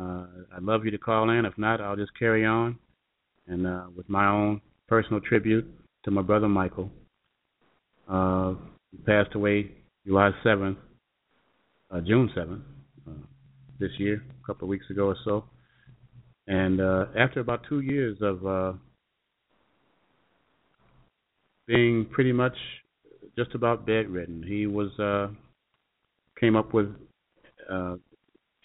uh, 0.00 0.26
I'd 0.56 0.62
love 0.62 0.84
you 0.84 0.90
to 0.92 0.98
call 0.98 1.30
in. 1.30 1.44
If 1.44 1.58
not, 1.58 1.80
I'll 1.80 1.96
just 1.96 2.16
carry 2.18 2.46
on 2.46 2.78
and 3.48 3.66
uh, 3.66 3.86
with 3.96 4.08
my 4.08 4.28
own 4.28 4.60
personal 4.86 5.20
tribute 5.20 5.66
to 6.04 6.10
my 6.10 6.22
brother 6.22 6.48
Michael. 6.48 6.90
Uh, 8.08 8.54
he 8.90 8.98
passed 8.98 9.34
away 9.34 9.70
July 10.06 10.30
7th, 10.44 10.76
uh, 11.90 12.00
June 12.00 12.30
7th, 12.36 12.60
uh, 13.06 13.12
this 13.78 13.90
year, 13.98 14.22
a 14.42 14.46
couple 14.46 14.66
of 14.66 14.70
weeks 14.70 14.86
ago 14.90 15.06
or 15.06 15.16
so. 15.24 15.44
And 16.48 16.80
uh, 16.80 17.04
after 17.16 17.40
about 17.40 17.60
two 17.68 17.80
years 17.80 18.16
of 18.22 18.46
uh, 18.46 18.72
being 21.66 22.06
pretty 22.10 22.32
much 22.32 22.56
just 23.36 23.54
about 23.54 23.84
bedridden, 23.84 24.42
he 24.42 24.66
was 24.66 24.90
uh, 24.98 25.28
came 26.40 26.56
up 26.56 26.72
with 26.72 26.88
uh, 27.70 27.96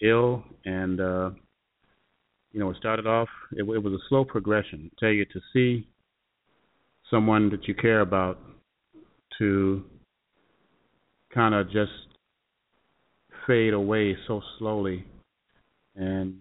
ill, 0.00 0.42
and 0.64 0.98
uh, 0.98 1.30
you 2.52 2.60
know 2.60 2.70
it 2.70 2.78
started 2.78 3.06
off. 3.06 3.28
It, 3.52 3.64
it 3.64 3.82
was 3.82 3.92
a 3.92 4.08
slow 4.08 4.24
progression. 4.24 4.90
I 4.90 4.96
tell 4.98 5.12
you 5.12 5.26
to 5.26 5.40
see 5.52 5.86
someone 7.10 7.50
that 7.50 7.68
you 7.68 7.74
care 7.74 8.00
about 8.00 8.38
to 9.38 9.84
kind 11.34 11.54
of 11.54 11.66
just 11.70 11.92
fade 13.46 13.74
away 13.74 14.16
so 14.26 14.40
slowly 14.58 15.04
and 15.96 16.38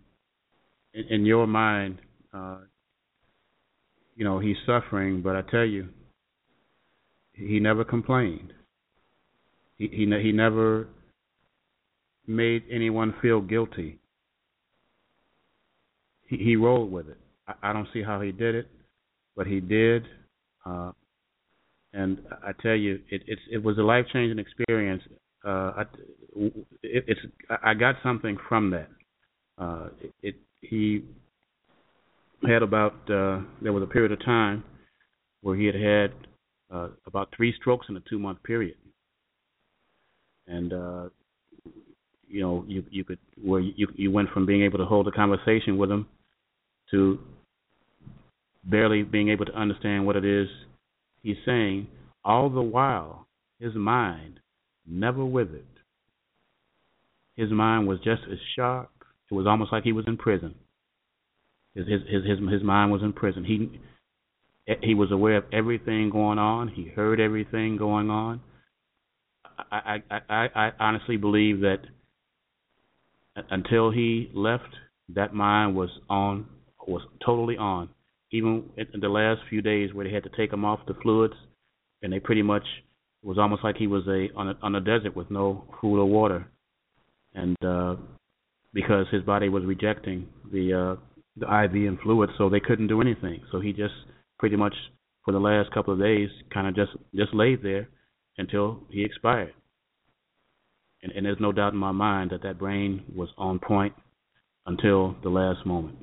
in, 0.94 1.04
in 1.10 1.26
your 1.26 1.48
mind, 1.48 2.00
uh, 2.34 2.58
you 4.16 4.24
know, 4.24 4.40
he's 4.40 4.58
suffering, 4.66 5.22
but 5.22 5.36
I 5.36 5.42
tell 5.42 5.66
you, 5.66 5.90
he 7.34 7.60
never 7.60 7.84
complained. 7.84 8.54
He 9.78 9.88
he, 9.88 10.06
he 10.22 10.32
never 10.32 10.88
made 12.28 12.64
anyone 12.72 13.14
feel 13.22 13.42
guilty. 13.42 14.00
He 16.28 16.38
he 16.38 16.56
rolled 16.56 16.92
with 16.92 17.10
it. 17.10 17.18
I, 17.48 17.70
I 17.70 17.74
don't 17.74 17.88
see 17.94 18.04
how 18.04 18.22
he 18.22 18.32
did 18.32 18.56
it, 18.56 18.68
but 19.36 19.48
he 19.48 19.60
did. 19.60 20.04
Uh, 20.66 20.92
and 21.94 22.20
I 22.44 22.52
tell 22.62 22.76
you, 22.76 23.00
it, 23.10 23.24
it's 23.28 23.42
it 23.52 23.64
was 23.64 23.78
a 23.78 23.82
life 23.82 24.06
changing 24.14 24.40
experience. 24.40 25.02
Uh, 25.46 25.74
I, 25.78 25.82
it, 26.84 27.06
it's 27.08 27.22
I 27.64 27.74
got 27.74 27.96
something 28.04 28.38
from 28.48 28.70
that. 28.72 28.90
Uh, 29.58 29.90
it, 30.02 30.14
it 30.22 30.36
he 30.64 31.04
had 32.48 32.62
about 32.62 32.94
uh, 33.10 33.40
there 33.62 33.74
was 33.74 33.84
a 33.84 33.88
period 33.88 34.12
of 34.12 34.24
time 34.24 34.64
where 35.42 35.56
he 35.56 35.66
had 35.66 35.76
had 35.76 36.14
uh, 36.74 36.90
about 37.06 37.30
three 37.36 37.54
strokes 37.60 37.88
in 37.90 37.98
a 37.98 38.02
two 38.10 38.20
month 38.20 38.42
period, 38.44 38.76
and 40.48 40.74
uh, 40.74 41.10
you 42.28 42.42
know 42.42 42.66
you 42.68 42.84
you 42.90 43.04
could 43.04 43.20
where 43.42 43.62
you 43.62 43.88
you 43.96 44.12
went 44.12 44.30
from 44.30 44.46
being 44.46 44.64
able 44.64 44.78
to 44.78 44.86
hold 44.86 45.08
a 45.08 45.12
conversation 45.12 45.78
with 45.78 45.92
him 45.92 46.08
to 46.92 47.20
barely 48.66 49.04
being 49.04 49.30
able 49.30 49.46
to 49.46 49.54
understand 49.54 50.06
what 50.06 50.16
it 50.16 50.26
is 50.26 50.48
he's 51.24 51.38
saying, 51.46 51.88
all 52.24 52.50
the 52.50 52.62
while 52.62 53.28
his 53.60 53.74
mind 53.74 54.40
never 54.86 55.26
withered. 55.26 55.66
His 57.36 57.50
mind 57.50 57.88
was 57.88 57.98
just 58.00 58.22
as 58.32 58.38
sharp. 58.56 58.92
It 59.34 59.36
was 59.36 59.48
almost 59.48 59.72
like 59.72 59.84
he 59.84 59.94
was 59.94 60.06
in 60.06 60.16
prison. 60.16 60.54
His 61.74 61.88
his 61.88 62.02
his 62.08 62.40
his, 62.52 62.62
mind 62.62 62.92
was 62.92 63.02
in 63.02 63.14
prison. 63.14 63.44
He 63.44 63.80
he 64.84 64.94
was 64.94 65.12
aware 65.12 65.38
of 65.38 65.46
everything 65.52 66.12
going 66.12 66.38
on. 66.38 66.68
He 66.68 66.86
heard 66.96 67.20
everything 67.20 67.76
going 67.76 68.12
on. 68.12 68.42
I 69.72 70.04
I 70.12 70.20
I, 70.30 70.48
I 70.56 70.72
honestly 70.80 71.18
believe 71.18 71.62
that 71.62 71.80
until 73.50 73.90
he 73.90 74.30
left, 74.36 74.70
that 75.16 75.34
mind 75.34 75.76
was 75.76 75.90
on 76.12 76.46
was 76.88 77.02
totally 77.26 77.58
on. 77.58 77.90
Even 78.32 78.70
in 78.78 79.00
the 79.00 79.10
last 79.10 79.42
few 79.50 79.64
days 79.64 79.96
where 79.96 80.06
they 80.06 80.14
had 80.14 80.24
to 80.26 80.32
take 80.38 80.54
him 80.54 80.64
off 80.64 80.80
the 80.88 80.94
fluids, 81.02 81.34
and 82.04 82.14
they 82.14 82.20
pretty 82.20 82.44
much 82.44 82.66
it 83.24 83.28
was 83.28 83.40
almost 83.40 83.64
like 83.64 83.78
he 83.78 83.88
was 83.88 84.06
a 84.08 84.28
on 84.36 84.50
a 84.50 84.58
on 84.62 84.76
a 84.76 84.80
desert 84.80 85.16
with 85.16 85.32
no 85.32 85.64
food 85.82 86.00
or 86.00 86.06
water, 86.06 86.46
and 87.34 87.58
uh, 87.66 87.96
because 88.74 89.06
his 89.12 89.24
body 89.24 89.50
was 89.50 89.64
rejecting 89.66 90.28
the 90.52 90.98
uh, 90.98 91.02
the 91.38 91.46
IV 91.46 91.74
and 91.88 92.00
fluids, 92.00 92.34
so 92.38 92.50
they 92.50 92.60
couldn't 92.60 92.88
do 92.88 93.02
anything. 93.02 93.42
So 93.52 93.60
he 93.60 93.72
just 93.74 93.94
pretty 94.40 94.56
much 94.56 94.74
for 95.26 95.32
the 95.32 95.40
last 95.40 95.72
couple 95.74 95.94
of 95.94 96.00
days 96.00 96.30
kind 96.54 96.68
of 96.68 96.76
just 96.76 96.92
just 97.16 97.34
laid 97.34 97.64
there 97.64 97.90
until 98.38 98.82
he 98.90 99.04
expired. 99.04 99.54
And, 101.02 101.12
and 101.12 101.26
there's 101.26 101.40
no 101.40 101.52
doubt 101.52 101.74
in 101.74 101.80
my 101.80 101.92
mind 101.92 102.32
that 102.32 102.44
that 102.44 102.58
brain 102.60 103.04
was 103.14 103.30
on 103.38 103.60
point 103.60 103.94
until 104.66 105.16
the 105.22 105.30
last 105.30 105.66
moment. 105.66 105.98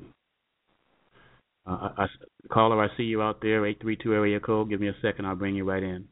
Uh, 1.65 1.89
I, 1.97 2.03
I, 2.03 2.05
caller, 2.51 2.81
I 2.81 2.95
see 2.97 3.03
you 3.03 3.21
out 3.21 3.41
there, 3.41 3.65
832 3.65 4.13
area 4.13 4.39
code. 4.39 4.69
Give 4.69 4.79
me 4.79 4.87
a 4.87 4.95
second, 5.01 5.25
I'll 5.25 5.35
bring 5.35 5.55
you 5.55 5.63
right 5.63 5.81
in. 5.81 6.05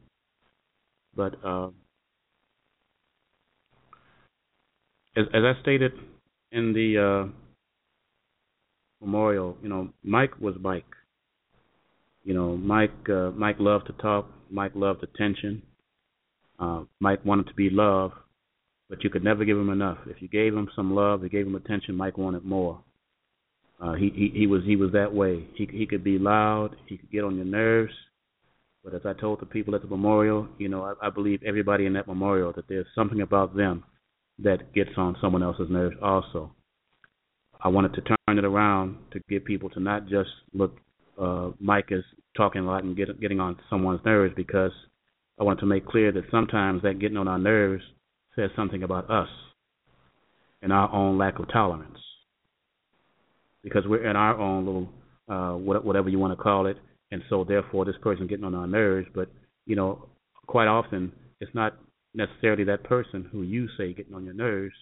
But 1.14 1.34
uh, 1.44 1.68
as, 5.16 5.26
as 5.32 5.42
I 5.44 5.52
stated 5.62 5.92
in 6.52 6.72
the 6.72 7.28
uh, 7.28 7.30
memorial, 9.00 9.56
you 9.62 9.68
know, 9.68 9.90
Mike 10.02 10.38
was 10.40 10.54
Mike. 10.60 10.84
You 12.24 12.34
know, 12.34 12.56
Mike 12.56 13.08
uh, 13.08 13.30
Mike 13.30 13.56
loved 13.58 13.86
to 13.86 13.92
talk. 13.94 14.26
Mike 14.50 14.72
loved 14.74 15.02
attention. 15.02 15.62
Uh, 16.58 16.82
Mike 16.98 17.24
wanted 17.24 17.46
to 17.46 17.54
be 17.54 17.70
loved, 17.70 18.14
but 18.88 19.02
you 19.02 19.10
could 19.10 19.24
never 19.24 19.44
give 19.44 19.56
him 19.56 19.70
enough. 19.70 19.98
If 20.06 20.20
you 20.20 20.28
gave 20.28 20.52
him 20.54 20.68
some 20.76 20.94
love, 20.94 21.22
you 21.22 21.30
gave 21.30 21.46
him 21.46 21.54
attention, 21.54 21.94
Mike 21.94 22.18
wanted 22.18 22.44
more. 22.44 22.82
Uh, 23.80 23.94
he, 23.94 24.10
he 24.14 24.40
he 24.40 24.46
was 24.46 24.62
he 24.64 24.76
was 24.76 24.92
that 24.92 25.14
way. 25.14 25.46
He 25.54 25.66
he 25.72 25.86
could 25.86 26.04
be 26.04 26.18
loud. 26.18 26.76
He 26.86 26.98
could 26.98 27.10
get 27.10 27.24
on 27.24 27.36
your 27.36 27.46
nerves. 27.46 27.94
But 28.84 28.94
as 28.94 29.02
I 29.04 29.12
told 29.18 29.40
the 29.40 29.46
people 29.46 29.74
at 29.74 29.82
the 29.82 29.88
memorial, 29.88 30.48
you 30.58 30.68
know, 30.68 30.82
I, 30.82 31.06
I 31.06 31.10
believe 31.10 31.42
everybody 31.46 31.86
in 31.86 31.92
that 31.94 32.06
memorial 32.06 32.52
that 32.56 32.66
there's 32.68 32.86
something 32.94 33.20
about 33.20 33.54
them 33.54 33.84
that 34.42 34.72
gets 34.74 34.90
on 34.96 35.16
someone 35.20 35.42
else's 35.42 35.68
nerves 35.70 35.96
also. 36.02 36.52
I 37.62 37.68
wanted 37.68 37.94
to 37.94 38.00
turn 38.02 38.38
it 38.38 38.44
around 38.44 38.96
to 39.12 39.20
get 39.28 39.44
people 39.44 39.68
to 39.70 39.80
not 39.80 40.08
just 40.08 40.30
look 40.54 40.76
uh, 41.20 41.50
Mike 41.60 41.88
is 41.90 42.04
talking 42.36 42.62
a 42.62 42.66
lot 42.66 42.82
and 42.82 42.96
get, 42.96 43.20
getting 43.20 43.40
on 43.40 43.58
someone's 43.68 44.00
nerves 44.04 44.32
because 44.34 44.72
I 45.38 45.44
want 45.44 45.60
to 45.60 45.66
make 45.66 45.86
clear 45.86 46.12
that 46.12 46.24
sometimes 46.30 46.82
that 46.82 46.98
getting 46.98 47.18
on 47.18 47.28
our 47.28 47.38
nerves 47.38 47.82
says 48.36 48.50
something 48.56 48.82
about 48.82 49.10
us 49.10 49.28
and 50.62 50.72
our 50.72 50.90
own 50.92 51.18
lack 51.18 51.38
of 51.38 51.50
tolerance 51.52 51.98
because 53.62 53.82
we're 53.86 54.08
in 54.08 54.16
our 54.16 54.38
own 54.38 54.64
little 54.64 54.88
uh, 55.28 55.56
whatever 55.56 56.08
you 56.08 56.18
want 56.18 56.36
to 56.36 56.42
call 56.42 56.66
it, 56.66 56.76
and 57.12 57.22
so 57.30 57.44
therefore 57.44 57.84
this 57.84 57.94
person 58.02 58.26
getting 58.26 58.44
on 58.44 58.54
our 58.54 58.66
nerves. 58.66 59.06
But 59.14 59.30
you 59.66 59.76
know, 59.76 60.08
quite 60.46 60.66
often 60.66 61.12
it's 61.40 61.54
not 61.54 61.76
necessarily 62.14 62.64
that 62.64 62.84
person 62.84 63.28
who 63.30 63.42
you 63.42 63.68
say 63.78 63.92
getting 63.92 64.14
on 64.14 64.24
your 64.24 64.34
nerves. 64.34 64.74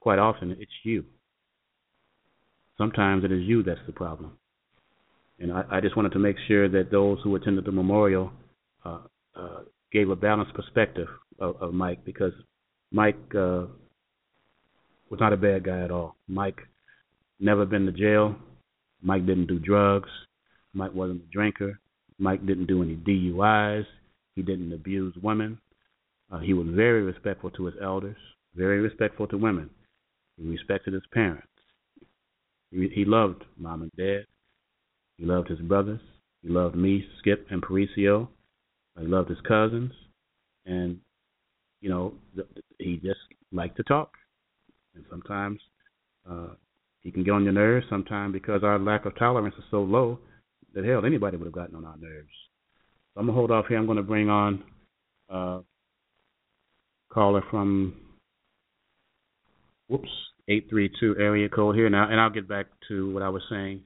Quite 0.00 0.18
often 0.18 0.52
it's 0.52 0.70
you. 0.84 1.04
Sometimes 2.76 3.24
it 3.24 3.32
is 3.32 3.42
you 3.42 3.62
that's 3.62 3.80
the 3.86 3.92
problem. 3.92 4.38
And 5.40 5.52
I, 5.52 5.64
I 5.70 5.80
just 5.80 5.96
wanted 5.96 6.12
to 6.12 6.18
make 6.18 6.36
sure 6.46 6.68
that 6.68 6.90
those 6.90 7.18
who 7.22 7.36
attended 7.36 7.64
the 7.64 7.72
memorial 7.72 8.32
uh, 8.84 9.00
uh, 9.36 9.60
gave 9.92 10.10
a 10.10 10.16
balanced 10.16 10.54
perspective 10.54 11.08
of, 11.38 11.56
of 11.60 11.74
Mike 11.74 12.04
because 12.04 12.32
Mike 12.90 13.16
uh, 13.34 13.66
was 15.10 15.20
not 15.20 15.32
a 15.32 15.36
bad 15.36 15.64
guy 15.64 15.80
at 15.80 15.90
all. 15.90 16.16
Mike 16.26 16.58
never 17.40 17.64
been 17.64 17.86
to 17.86 17.92
jail. 17.92 18.34
Mike 19.02 19.26
didn't 19.26 19.46
do 19.46 19.58
drugs. 19.58 20.08
Mike 20.74 20.94
wasn't 20.94 21.22
a 21.22 21.32
drinker. 21.32 21.78
Mike 22.18 22.44
didn't 22.46 22.66
do 22.66 22.82
any 22.82 22.96
DUIs. 22.96 23.86
He 24.34 24.42
didn't 24.42 24.72
abuse 24.72 25.14
women. 25.22 25.58
Uh, 26.30 26.38
he 26.38 26.52
was 26.52 26.66
very 26.68 27.02
respectful 27.02 27.50
to 27.50 27.66
his 27.66 27.74
elders, 27.82 28.16
very 28.54 28.80
respectful 28.80 29.26
to 29.28 29.38
women. 29.38 29.70
He 30.36 30.46
respected 30.46 30.94
his 30.94 31.06
parents. 31.12 31.46
He, 32.70 32.88
he 32.94 33.04
loved 33.04 33.44
mom 33.56 33.82
and 33.82 33.92
dad. 33.96 34.24
He 35.16 35.24
loved 35.24 35.48
his 35.48 35.60
brothers. 35.60 36.00
He 36.42 36.48
loved 36.48 36.76
me, 36.76 37.04
Skip, 37.18 37.46
and 37.50 37.62
Parisio. 37.62 38.28
He 38.98 39.06
loved 39.06 39.30
his 39.30 39.40
cousins, 39.46 39.92
and 40.66 40.98
you 41.80 41.88
know 41.88 42.14
he 42.78 42.96
just 42.96 43.20
liked 43.52 43.76
to 43.76 43.82
talk. 43.84 44.12
And 44.94 45.04
sometimes 45.08 45.60
uh, 46.28 46.48
he 47.00 47.10
can 47.10 47.24
get 47.24 47.30
on 47.32 47.44
your 47.44 47.52
nerves. 47.52 47.86
Sometimes 47.88 48.32
because 48.32 48.62
our 48.62 48.78
lack 48.78 49.06
of 49.06 49.16
tolerance 49.16 49.54
is 49.56 49.64
so 49.70 49.82
low 49.82 50.18
that 50.74 50.84
hell 50.84 51.06
anybody 51.06 51.36
would 51.36 51.46
have 51.46 51.54
gotten 51.54 51.76
on 51.76 51.84
our 51.84 51.96
nerves. 51.96 52.28
So 53.14 53.20
I'm 53.20 53.26
gonna 53.26 53.36
hold 53.36 53.50
off 53.50 53.66
here. 53.68 53.78
I'm 53.78 53.86
gonna 53.86 54.02
bring 54.02 54.28
on 54.28 54.64
uh, 55.30 55.60
caller 57.12 57.42
from 57.50 57.94
whoops 59.88 60.10
832 60.48 61.16
area 61.20 61.48
code 61.48 61.76
here 61.76 61.90
now, 61.90 62.08
and 62.10 62.20
I'll 62.20 62.30
get 62.30 62.48
back 62.48 62.66
to 62.88 63.12
what 63.12 63.22
I 63.22 63.28
was 63.28 63.42
saying. 63.50 63.82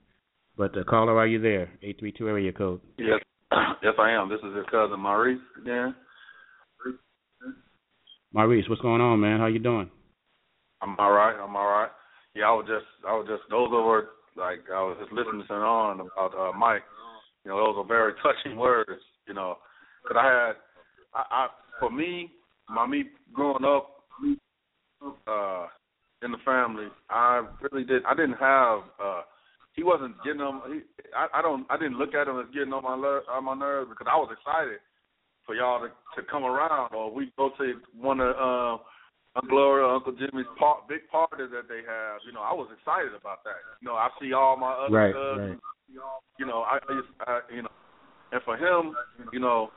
But 0.57 0.77
uh, 0.77 0.85
caller, 0.85 1.19
are 1.19 1.27
you 1.27 1.41
there? 1.41 1.71
832 1.83 2.29
area 2.29 2.53
code. 2.53 2.81
Yes, 2.99 3.21
yes, 3.83 3.95
I 3.99 4.11
am. 4.11 4.29
This 4.29 4.39
is 4.39 4.55
your 4.55 4.65
cousin 4.65 5.01
Maurice 5.01 5.41
again. 5.61 5.95
Maurice, 8.33 8.65
what's 8.69 8.81
going 8.81 9.01
on, 9.01 9.21
man? 9.21 9.41
How 9.41 9.47
you 9.47 9.59
doing? 9.59 9.91
I'm 10.81 10.97
all 10.99 11.13
right. 11.13 11.35
I'm 11.35 11.57
all 11.57 11.67
right. 11.67 11.91
Yeah, 12.35 12.45
I 12.45 12.53
was 12.53 12.67
just, 12.67 12.87
I 13.07 13.13
was 13.13 13.27
just, 13.29 13.43
those 13.51 13.71
were 13.71 14.09
like, 14.37 14.61
I 14.73 14.81
was 14.83 14.97
just 15.01 15.13
listening 15.13 15.43
on 15.51 16.01
about 16.01 16.33
uh, 16.39 16.57
Mike. 16.57 16.83
You 17.45 17.51
know, 17.51 17.59
those 17.59 17.77
are 17.77 17.87
very 17.87 18.13
touching 18.23 18.57
words. 18.57 19.03
You 19.27 19.35
know, 19.35 19.57
because 20.03 20.17
I 20.21 20.27
had, 20.27 20.53
I, 21.15 21.23
I, 21.31 21.49
for 21.81 21.91
me, 21.91 22.31
my 22.69 22.87
me 22.87 23.05
growing 23.33 23.65
up, 23.65 24.03
uh, 25.27 25.67
in 26.23 26.31
the 26.31 26.39
family, 26.45 26.87
I 27.11 27.43
really 27.61 27.85
did. 27.85 28.03
I 28.05 28.15
didn't 28.15 28.39
have. 28.39 28.81
uh 29.03 29.23
He 29.75 29.83
wasn't 29.83 30.15
getting 30.25 30.41
on. 30.41 30.63
He, 30.73 30.81
I, 31.17 31.39
I 31.39 31.43
don't. 31.43 31.67
I 31.71 31.77
didn't 31.77 31.99
look 31.99 32.15
at 32.15 32.29
him 32.29 32.39
as 32.39 32.47
getting 32.55 32.73
on 32.73 32.83
my 32.83 32.95
on 32.95 33.45
my 33.45 33.55
nerves 33.55 33.91
because 33.91 34.07
I 34.11 34.17
was 34.17 34.31
excited 34.31 34.79
for 35.45 35.55
y'all 35.55 35.81
to 35.83 35.89
to 35.89 36.27
come 36.31 36.45
around 36.45 36.95
or 36.95 37.11
we 37.13 37.33
go 37.37 37.51
to 37.59 37.75
one 37.99 38.21
of 38.21 38.37
uh, 38.37 38.79
Uncle 39.35 39.51
Gloria, 39.51 39.89
Uncle 39.89 40.13
Jimmy's 40.13 40.47
part, 40.59 40.87
big 40.89 41.09
parties 41.11 41.51
that 41.51 41.67
they 41.69 41.83
have. 41.83 42.21
You 42.27 42.33
know, 42.33 42.43
I 42.43 42.53
was 42.53 42.69
excited 42.71 43.19
about 43.19 43.43
that. 43.45 43.59
You 43.81 43.89
know, 43.89 43.95
I 43.95 44.09
see 44.21 44.33
all 44.33 44.57
my 44.57 44.73
other 44.73 44.95
right, 44.95 45.15
cousins. 45.15 45.59
Right. 45.59 45.99
You 46.39 46.47
know, 46.47 46.63
I, 46.63 46.79
I 47.27 47.41
you 47.51 47.63
know, 47.63 47.75
and 48.33 48.41
for 48.45 48.57
him, 48.57 48.95
you 49.33 49.41
know, 49.41 49.71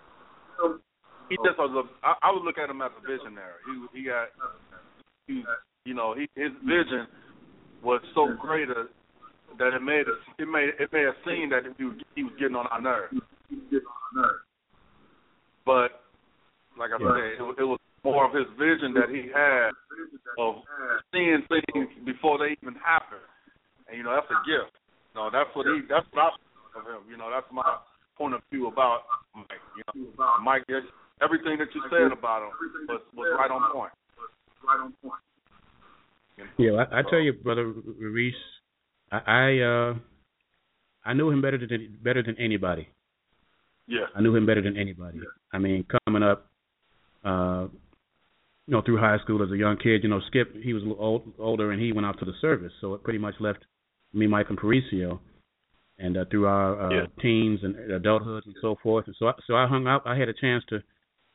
he 1.30 1.36
just 1.44 1.58
was 1.58 1.74
a. 1.74 1.84
I, 2.06 2.30
I 2.30 2.32
would 2.32 2.44
look 2.44 2.58
at 2.58 2.70
him 2.70 2.82
as 2.82 2.92
a 2.98 3.02
visionary. 3.02 3.60
He 3.66 4.00
he 4.00 4.06
got 4.06 4.30
he 5.28 5.44
you 5.86 5.94
know, 5.94 6.16
he, 6.18 6.28
his 6.36 6.52
vision 6.66 7.06
was 7.84 8.02
so 8.16 8.34
greater 8.42 8.90
that 9.60 9.72
it 9.74 9.82
made 9.82 10.10
us 10.10 10.20
it 10.40 10.50
made 10.50 10.74
it 10.82 10.90
made 10.92 11.06
us 11.08 11.16
seem 11.24 11.50
that 11.54 11.62
he 11.78 11.86
was, 11.86 11.96
he 12.16 12.24
was 12.24 12.34
getting 12.40 12.58
on 12.58 12.66
our 12.68 12.82
nerves. 12.82 13.14
But 15.66 16.02
like 16.78 16.92
I 16.92 16.98
said, 16.98 17.40
it, 17.40 17.62
it 17.62 17.68
was 17.70 17.80
more 18.04 18.26
of 18.26 18.34
his 18.34 18.50
vision 18.58 18.94
that 18.98 19.14
he 19.14 19.30
had 19.30 19.70
of 20.42 20.66
seeing 21.14 21.46
things 21.48 21.88
before 22.04 22.42
they 22.42 22.58
even 22.60 22.76
happen. 22.82 23.22
And 23.88 23.98
you 23.98 24.04
know, 24.04 24.18
that's 24.18 24.28
a 24.34 24.42
gift. 24.44 24.74
You 25.14 25.22
know, 25.22 25.30
that's 25.32 25.54
what 25.54 25.70
he 25.70 25.86
that's 25.88 26.06
what 26.12 26.34
I 26.34 26.82
of 26.82 26.86
him. 26.90 27.06
You 27.08 27.18
know, 27.18 27.30
that's 27.30 27.48
my 27.54 27.78
point 28.18 28.34
of 28.34 28.42
view 28.52 28.68
about 28.68 29.06
Mike. 29.38 29.62
You 29.78 30.04
know, 30.18 30.26
Mike, 30.42 30.66
everything 31.22 31.58
that 31.60 31.68
you 31.74 31.82
said 31.90 32.12
about 32.12 32.44
him 32.44 32.52
was 32.88 33.02
was 33.16 33.28
right 33.38 33.52
on 33.52 33.72
point. 33.72 33.92
Right 34.68 34.80
on 34.80 34.94
point. 35.02 35.22
Yeah, 36.58 36.84
I, 36.84 37.00
I 37.00 37.02
tell 37.10 37.20
you, 37.20 37.34
brother 37.34 37.72
Reese, 38.00 38.34
I, 39.12 39.20
I 39.26 39.60
uh 39.60 39.94
I 41.06 41.14
knew 41.14 41.30
him 41.30 41.42
better 41.42 41.58
than 41.58 41.98
better 42.04 42.24
than 42.24 42.38
anybody. 42.40 42.90
Yeah. 43.88 44.06
I 44.16 44.22
knew 44.22 44.36
him 44.36 44.46
better 44.46 44.62
than 44.62 44.78
anybody. 44.78 45.20
I 45.54 45.60
mean, 45.60 45.86
coming 46.08 46.24
up, 46.24 46.48
uh, 47.24 47.68
you 48.66 48.72
know, 48.72 48.82
through 48.82 48.98
high 48.98 49.18
school 49.24 49.44
as 49.44 49.52
a 49.52 49.58
young 49.58 49.78
kid, 49.78 50.02
you 50.04 50.10
know, 50.10 50.22
Skip, 50.28 50.56
he 50.62 50.74
was 50.74 50.82
a 50.82 50.88
little 50.88 51.04
old, 51.04 51.34
older 51.38 51.72
and 51.72 51.80
he 51.80 51.92
went 51.92 52.08
out 52.08 52.18
to 52.20 52.26
the 52.26 52.34
service, 52.42 52.72
so 52.82 52.96
it 52.96 53.04
pretty 53.04 53.20
much 53.20 53.36
left 53.40 53.60
me, 54.12 54.26
Mike, 54.26 54.48
and 54.50 54.58
Parisio. 54.58 55.20
And 56.00 56.18
uh, 56.18 56.26
through 56.30 56.48
our 56.48 56.82
uh, 56.82 56.90
yeah. 56.94 57.06
teens 57.22 57.60
and 57.64 57.76
adulthood 57.92 58.44
and 58.46 58.56
so 58.60 58.76
forth, 58.84 59.06
and 59.08 59.16
so 59.18 59.28
I, 59.28 59.34
so 59.48 59.56
I 59.56 59.68
hung 59.68 59.88
out. 59.88 60.02
I 60.06 60.18
had 60.18 60.28
a 60.28 60.34
chance 60.34 60.64
to 60.70 60.80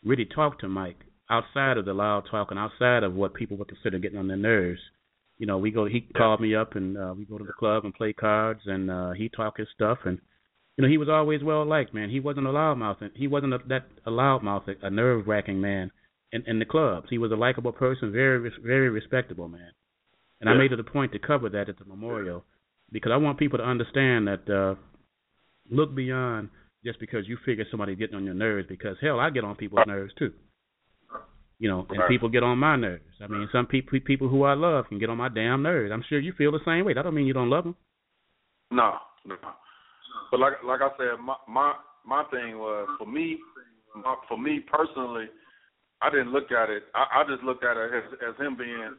really 0.05 0.24
talk 0.24 0.59
to 0.61 0.68
Mike 0.68 1.05
outside 1.30 1.76
of 1.76 1.84
the 1.84 1.94
loud 1.94 2.24
talk 2.30 2.51
and 2.51 2.59
outside 2.59 3.03
of 3.03 3.14
what 3.14 3.34
people 3.34 3.57
would 3.57 3.68
consider 3.68 3.98
getting 3.98 4.18
on 4.18 4.28
their 4.28 4.36
nerves. 4.36 4.80
You 5.38 5.46
know, 5.46 5.59
we 5.59 5.70
go. 5.70 5.86
He 5.86 6.07
yeah. 6.11 6.18
called 6.18 6.40
me 6.40 6.55
up 6.55 6.76
and 6.76 6.98
uh, 6.98 7.14
we 7.16 7.24
go 7.24 7.38
to 7.38 7.44
the 7.44 7.53
club 7.53 7.84
and 7.84 7.94
play 7.94 8.12
cards, 8.12 8.61
and 8.66 8.90
uh, 8.90 9.12
he 9.12 9.28
talk 9.28 9.57
his 9.57 9.68
stuff. 9.74 9.98
And 10.05 10.18
you 10.76 10.82
know, 10.82 10.88
he 10.88 10.98
was 10.98 11.09
always 11.09 11.42
well 11.42 11.64
liked, 11.64 11.94
man. 11.94 12.11
He 12.11 12.20
wasn't 12.20 12.46
a 12.46 12.51
loudmouth. 12.51 13.11
He 13.14 13.26
wasn't 13.26 13.55
a, 13.55 13.59
that 13.68 13.86
a 14.07 14.11
loudmouth, 14.11 14.68
a 14.82 14.90
nerve 14.90 15.26
wracking 15.26 15.61
man 15.61 15.90
in, 16.32 16.42
in 16.46 16.59
the 16.59 16.64
clubs. 16.64 17.07
He 17.11 17.18
was 17.18 17.32
a 17.32 17.36
likable 17.36 17.72
person, 17.72 18.12
very 18.12 18.51
very 18.62 18.90
respectable 18.90 19.48
man. 19.48 19.70
And 20.40 20.48
yeah. 20.48 20.55
I 20.55 20.59
made 20.59 20.72
it 20.72 20.80
a 20.80 20.84
point 20.84 21.12
to 21.12 21.18
cover 21.18 21.48
that 21.51 21.68
at 21.68 21.78
the 21.78 21.84
memorial 21.84 22.44
because 22.92 23.12
I 23.12 23.16
want 23.16 23.38
people 23.38 23.59
to 23.59 23.64
understand 23.64 24.26
that 24.26 24.51
uh, 24.51 24.74
look 25.70 25.94
beyond 25.94 26.51
just 26.84 26.98
because 27.00 27.28
you 27.28 27.36
figure 27.44 27.64
somebody's 27.70 27.98
getting 27.98 28.16
on 28.16 28.24
your 28.24 28.34
nerves. 28.34 28.68
Because 28.68 28.96
hell, 29.00 29.20
I 29.20 29.30
get 29.30 29.44
on 29.44 29.56
people's 29.56 29.86
nerves 29.86 30.12
too. 30.18 30.32
You 31.58 31.68
know, 31.68 31.86
and 31.90 32.00
people 32.08 32.30
get 32.30 32.42
on 32.42 32.56
my 32.56 32.76
nerves. 32.76 33.04
I 33.22 33.26
mean, 33.26 33.46
some 33.52 33.66
people 33.66 33.98
people 34.00 34.28
who 34.28 34.44
I 34.44 34.54
love 34.54 34.86
can 34.88 34.98
get 34.98 35.10
on 35.10 35.18
my 35.18 35.28
damn 35.28 35.62
nerves. 35.62 35.92
I'm 35.92 36.04
sure 36.08 36.18
you 36.18 36.32
feel 36.38 36.52
the 36.52 36.60
same 36.64 36.86
way. 36.86 36.94
That 36.94 37.02
don't 37.02 37.14
mean 37.14 37.26
you 37.26 37.34
don't 37.34 37.50
love 37.50 37.64
them. 37.64 37.76
No, 38.70 38.94
no. 39.26 39.36
But 40.30 40.40
like 40.40 40.54
like 40.64 40.80
I 40.80 40.88
said, 40.96 41.20
my 41.22 41.36
my 41.46 41.74
my 42.06 42.24
thing 42.30 42.56
was 42.56 42.88
for 42.98 43.06
me, 43.06 43.38
my, 43.94 44.16
for 44.26 44.38
me 44.38 44.60
personally, 44.60 45.26
I 46.00 46.08
didn't 46.08 46.32
look 46.32 46.50
at 46.50 46.70
it. 46.70 46.84
I, 46.94 47.20
I 47.20 47.24
just 47.28 47.42
looked 47.42 47.64
at 47.64 47.76
it 47.76 47.90
as 47.92 48.30
as 48.30 48.40
him 48.40 48.56
being 48.56 48.94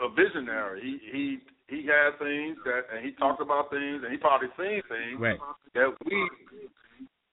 a 0.00 0.08
visionary. 0.08 0.80
He 0.80 0.98
he 1.12 1.38
he 1.68 1.86
had 1.86 2.18
things 2.18 2.56
that, 2.64 2.82
and 2.94 3.04
he 3.04 3.12
talked 3.12 3.42
about 3.42 3.70
things, 3.70 4.02
and 4.04 4.12
he 4.12 4.16
probably 4.18 4.48
seen 4.56 4.80
things 4.88 5.20
Right. 5.20 5.38
that 5.74 5.92
we 6.04 6.28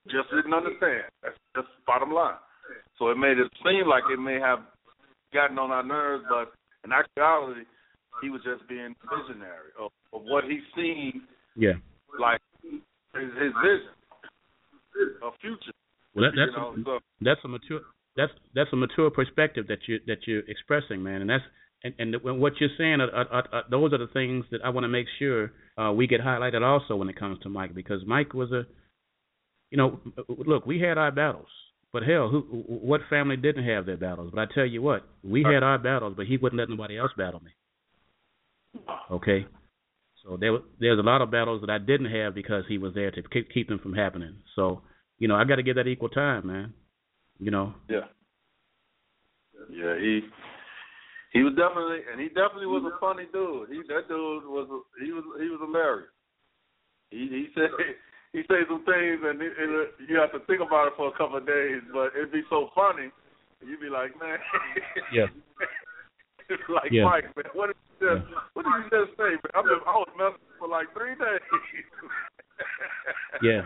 just 0.06 0.30
didn't 0.30 0.54
understand. 0.54 1.06
That's 1.22 1.36
just 1.54 1.68
bottom 1.86 2.12
line. 2.12 2.40
So 2.98 3.08
it 3.10 3.18
made 3.18 3.38
it 3.38 3.50
seem 3.64 3.86
like 3.88 4.04
it 4.12 4.18
may 4.18 4.38
have 4.40 4.60
gotten 5.32 5.58
on 5.58 5.70
our 5.70 5.82
nerves, 5.82 6.24
but 6.28 6.52
in 6.84 6.92
actuality, 6.92 7.62
he 8.22 8.30
was 8.30 8.40
just 8.44 8.68
being 8.68 8.94
visionary 9.02 9.72
of, 9.80 9.90
of 10.12 10.22
what 10.24 10.44
he's 10.44 10.62
seen, 10.76 11.22
Yeah. 11.56 11.78
like 12.20 12.40
his, 12.62 12.80
his 13.14 13.52
vision, 13.62 13.94
a 15.22 15.30
future. 15.40 15.74
Well, 16.14 16.30
that, 16.30 16.36
that's 16.36 16.52
you 16.52 16.84
know, 16.84 16.96
a, 16.96 16.98
so, 16.98 17.00
that's 17.20 17.40
a 17.44 17.48
mature 17.48 17.80
that's 18.16 18.32
that's 18.54 18.70
a 18.72 18.76
mature 18.76 19.10
perspective 19.10 19.66
that 19.68 19.78
you 19.88 19.98
that 20.06 20.18
you're 20.26 20.42
expressing, 20.48 21.02
man, 21.02 21.22
and 21.22 21.30
that's 21.30 21.44
and, 21.84 21.94
and 21.98 22.16
what 22.22 22.52
you're 22.60 22.70
saying. 22.78 23.00
Are, 23.00 23.10
are, 23.10 23.48
are, 23.52 23.62
those 23.70 23.92
are 23.92 23.98
the 23.98 24.08
things 24.12 24.44
that 24.50 24.60
I 24.64 24.68
want 24.68 24.84
to 24.84 24.88
make 24.88 25.06
sure 25.18 25.52
uh, 25.78 25.92
we 25.92 26.06
get 26.06 26.20
highlighted 26.20 26.62
also 26.62 26.96
when 26.96 27.08
it 27.08 27.18
comes 27.18 27.38
to 27.40 27.48
Mike, 27.48 27.74
because 27.74 28.02
Mike 28.06 28.34
was 28.34 28.52
a, 28.52 28.64
you 29.72 29.78
know, 29.78 29.98
look, 30.28 30.66
we 30.66 30.78
had 30.78 30.98
our 30.98 31.10
battles, 31.10 31.48
but 31.94 32.02
hell, 32.02 32.28
who 32.28 32.40
what 32.66 33.00
family 33.08 33.38
didn't 33.38 33.64
have 33.64 33.86
their 33.86 33.96
battles? 33.96 34.30
But 34.32 34.42
I 34.42 34.54
tell 34.54 34.66
you 34.66 34.82
what, 34.82 35.08
we 35.24 35.42
had 35.42 35.62
our 35.62 35.78
battles, 35.78 36.12
but 36.14 36.26
he 36.26 36.36
wouldn't 36.36 36.60
let 36.60 36.68
nobody 36.68 36.98
else 36.98 37.10
battle 37.16 37.40
me. 37.42 37.52
Okay. 39.10 39.46
So 40.22 40.36
there, 40.36 40.58
there's 40.78 40.98
a 40.98 41.02
lot 41.02 41.22
of 41.22 41.30
battles 41.30 41.62
that 41.62 41.70
I 41.70 41.78
didn't 41.78 42.10
have 42.12 42.34
because 42.34 42.64
he 42.68 42.76
was 42.76 42.92
there 42.92 43.10
to 43.12 43.22
keep, 43.22 43.50
keep 43.50 43.68
them 43.70 43.78
from 43.78 43.94
happening. 43.94 44.36
So, 44.54 44.82
you 45.18 45.26
know, 45.26 45.36
I 45.36 45.44
got 45.44 45.56
to 45.56 45.62
give 45.62 45.76
that 45.76 45.88
equal 45.88 46.10
time, 46.10 46.46
man. 46.46 46.74
You 47.40 47.50
know. 47.50 47.72
Yeah. 47.88 48.06
Yeah, 49.70 49.96
he 49.98 50.20
he 51.32 51.42
was 51.42 51.54
definitely, 51.56 52.00
and 52.12 52.20
he 52.20 52.28
definitely 52.28 52.66
was 52.66 52.84
a 52.84 53.00
funny 53.00 53.24
dude. 53.32 53.70
He 53.70 53.80
that 53.88 54.06
dude 54.06 54.44
was 54.44 54.68
he 55.02 55.12
was 55.12 55.24
he 55.40 55.48
was 55.48 55.60
hilarious. 55.64 56.10
He 57.10 57.28
he 57.30 57.46
said 57.54 57.70
he 58.32 58.40
said 58.48 58.64
some 58.68 58.84
things, 58.84 59.20
and, 59.24 59.40
it, 59.42 59.52
it, 59.58 59.88
you 60.08 60.16
have 60.16 60.32
to 60.32 60.40
think 60.48 60.60
about 60.64 60.88
it 60.88 60.94
for 60.96 61.08
a 61.08 61.16
couple 61.16 61.36
of 61.36 61.46
days, 61.46 61.80
but 61.92 62.12
it'd 62.16 62.32
be 62.32 62.42
so 62.48 62.70
funny. 62.74 63.08
You'd 63.60 63.80
be 63.80 63.88
like, 63.92 64.16
man. 64.18 64.38
Yeah. 65.12 65.26
like 66.68 66.90
Yeah. 66.90 67.04
Mike, 67.04 67.28
man. 67.36 67.46
What 67.54 67.68
did 67.68 67.76
you 68.00 68.08
just 68.08 68.26
What 68.54 68.64
did 68.64 68.74
you 68.82 68.90
just 68.90 69.16
say, 69.16 69.30
man? 69.36 69.52
I've 69.54 69.64
been, 69.64 69.80
I 69.86 69.94
was 70.00 70.08
messing 70.18 70.48
for 70.58 70.66
like 70.68 70.88
three 70.96 71.14
days. 71.14 71.44
Yeah. 73.42 73.62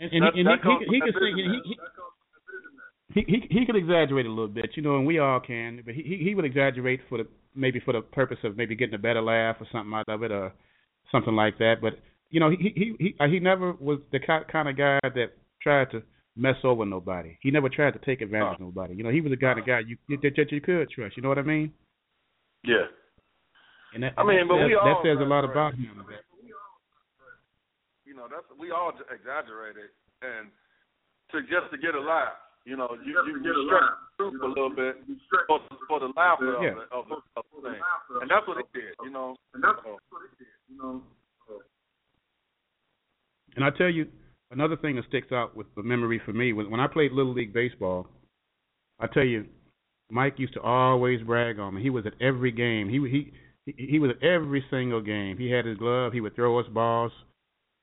And, 0.00 0.12
and, 0.14 0.22
That- 0.22 0.34
he, 0.34 0.40
and 0.40 0.48
that 0.48 0.58
he, 0.62 0.68
goes- 0.68 0.86
he, 0.88 0.94
he 0.94 1.00
that 1.00 1.06
could 1.06 1.20
say 1.20 1.30
he, 1.34 1.42
he, 1.42 1.76
he 3.14 3.22
he 3.28 3.60
he 3.60 3.66
could 3.66 3.76
exaggerate 3.76 4.26
a 4.26 4.28
little 4.28 4.48
bit, 4.48 4.70
you 4.74 4.82
know, 4.82 4.96
and 4.96 5.06
we 5.06 5.18
all 5.18 5.40
can, 5.40 5.80
but 5.84 5.94
he 5.94 6.02
he 6.02 6.16
he 6.24 6.34
would 6.34 6.44
exaggerate 6.44 7.00
for 7.08 7.18
the 7.18 7.26
maybe 7.54 7.80
for 7.80 7.92
the 7.92 8.00
purpose 8.02 8.36
of 8.44 8.56
maybe 8.56 8.74
getting 8.76 8.94
a 8.94 8.98
better 8.98 9.22
laugh 9.22 9.56
or 9.60 9.66
something 9.72 9.94
out 9.94 10.08
of 10.08 10.22
it 10.22 10.30
or 10.32 10.52
something 11.10 11.34
like 11.34 11.56
that. 11.58 11.76
But 11.80 11.94
you 12.30 12.40
know, 12.40 12.50
he 12.50 12.72
he 12.74 12.94
he 12.98 13.14
uh, 13.20 13.26
he 13.28 13.38
never 13.40 13.72
was 13.74 14.00
the 14.12 14.18
kind 14.20 14.68
of 14.68 14.76
guy 14.76 14.98
that 15.02 15.32
tried 15.62 15.90
to 15.92 16.02
mess 16.36 16.56
over 16.64 16.84
nobody. 16.84 17.38
He 17.40 17.50
never 17.50 17.68
tried 17.68 17.92
to 17.94 18.00
take 18.04 18.20
advantage 18.20 18.54
of 18.54 18.60
nobody. 18.60 18.94
You 18.94 19.04
know, 19.04 19.10
he 19.10 19.20
was 19.20 19.30
the 19.30 19.36
kind 19.36 19.58
of 19.58 19.66
guy 19.66 19.80
you 19.86 19.96
that, 20.08 20.32
that 20.36 20.52
you 20.52 20.60
could 20.60 20.90
trust. 20.90 21.16
You 21.16 21.22
know 21.22 21.28
what 21.30 21.38
I 21.38 21.42
mean? 21.42 21.72
yeah. 22.64 22.86
And 23.94 24.02
that, 24.02 24.12
I 24.18 24.24
mean, 24.26 24.44
that 24.44 24.48
but 24.50 24.58
says, 24.60 24.68
we 24.68 24.74
all 24.74 24.84
that 24.84 24.98
says 25.08 25.18
a 25.22 25.24
lot 25.24 25.44
about 25.46 25.72
him. 25.74 25.88
you 28.04 28.14
know, 28.14 28.26
that's 28.28 28.44
we 28.58 28.70
all 28.70 28.92
j- 28.92 29.08
exaggerate 29.08 29.76
it, 29.80 29.94
and 30.20 30.50
to 31.32 31.40
just 31.48 31.70
to 31.72 31.78
get 31.78 31.94
a 31.94 32.00
laugh, 32.00 32.36
you 32.66 32.76
know, 32.76 32.92
you 33.00 33.14
you, 33.24 33.40
you 33.40 33.52
stretch 33.64 33.88
the 33.88 34.30
truth 34.30 34.42
a 34.42 34.48
little 34.52 34.74
bit 34.74 35.00
for 35.48 35.60
for 35.88 36.00
the 36.00 36.10
laughter 36.16 36.58
Yeah. 36.60 36.76
of, 36.92 37.08
the, 37.08 37.16
of, 37.16 37.22
the, 37.24 37.40
of 37.40 37.44
the 37.56 37.70
thing, 37.70 37.80
and 38.20 38.28
that's 38.28 38.44
what 38.46 38.58
it 38.58 38.68
did, 38.74 38.92
you 39.02 39.10
know. 39.10 39.36
And 39.54 39.62
that's 39.62 39.80
what 39.86 39.96
it 40.28 40.34
did, 40.36 40.52
you 40.68 40.76
know. 40.76 41.00
And 43.56 43.64
I 43.64 43.70
tell 43.70 43.88
you, 43.88 44.06
another 44.50 44.76
thing 44.76 44.96
that 44.96 45.06
sticks 45.08 45.32
out 45.32 45.56
with 45.56 45.66
the 45.74 45.82
memory 45.82 46.20
for 46.24 46.32
me 46.32 46.52
was 46.52 46.66
when 46.68 46.80
I 46.80 46.86
played 46.86 47.12
little 47.12 47.34
league 47.34 47.54
baseball. 47.54 48.06
I 49.00 49.06
tell 49.06 49.24
you, 49.24 49.46
Mike 50.10 50.34
used 50.38 50.54
to 50.54 50.60
always 50.60 51.22
brag 51.22 51.58
on 51.58 51.74
me. 51.74 51.82
He 51.82 51.90
was 51.90 52.06
at 52.06 52.12
every 52.20 52.52
game. 52.52 52.88
He 52.88 52.98
he 53.10 53.32
he, 53.76 53.98
was 53.98 54.12
at 54.12 54.22
every 54.22 54.64
single 54.70 55.00
game. 55.00 55.38
He 55.38 55.50
had 55.50 55.64
his 55.64 55.76
glove. 55.78 56.12
He 56.12 56.20
would 56.20 56.36
throw 56.36 56.60
us 56.60 56.66
balls, 56.72 57.10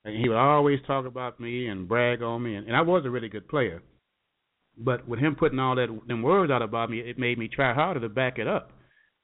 and 0.04 0.16
he 0.16 0.28
would 0.28 0.38
always 0.38 0.78
talk 0.86 1.04
about 1.04 1.38
me 1.38 1.66
and 1.66 1.86
brag 1.86 2.22
on 2.22 2.42
me. 2.42 2.54
And, 2.54 2.66
and 2.66 2.74
I 2.74 2.80
was 2.80 3.04
a 3.04 3.10
really 3.10 3.28
good 3.28 3.48
player, 3.48 3.82
but 4.78 5.06
with 5.06 5.20
him 5.20 5.36
putting 5.36 5.58
all 5.58 5.76
that 5.76 5.88
them 6.08 6.22
words 6.22 6.50
out 6.50 6.62
about 6.62 6.88
me, 6.88 7.00
it 7.00 7.18
made 7.18 7.38
me 7.38 7.48
try 7.48 7.74
harder 7.74 8.00
to 8.00 8.08
back 8.08 8.38
it 8.38 8.48
up. 8.48 8.70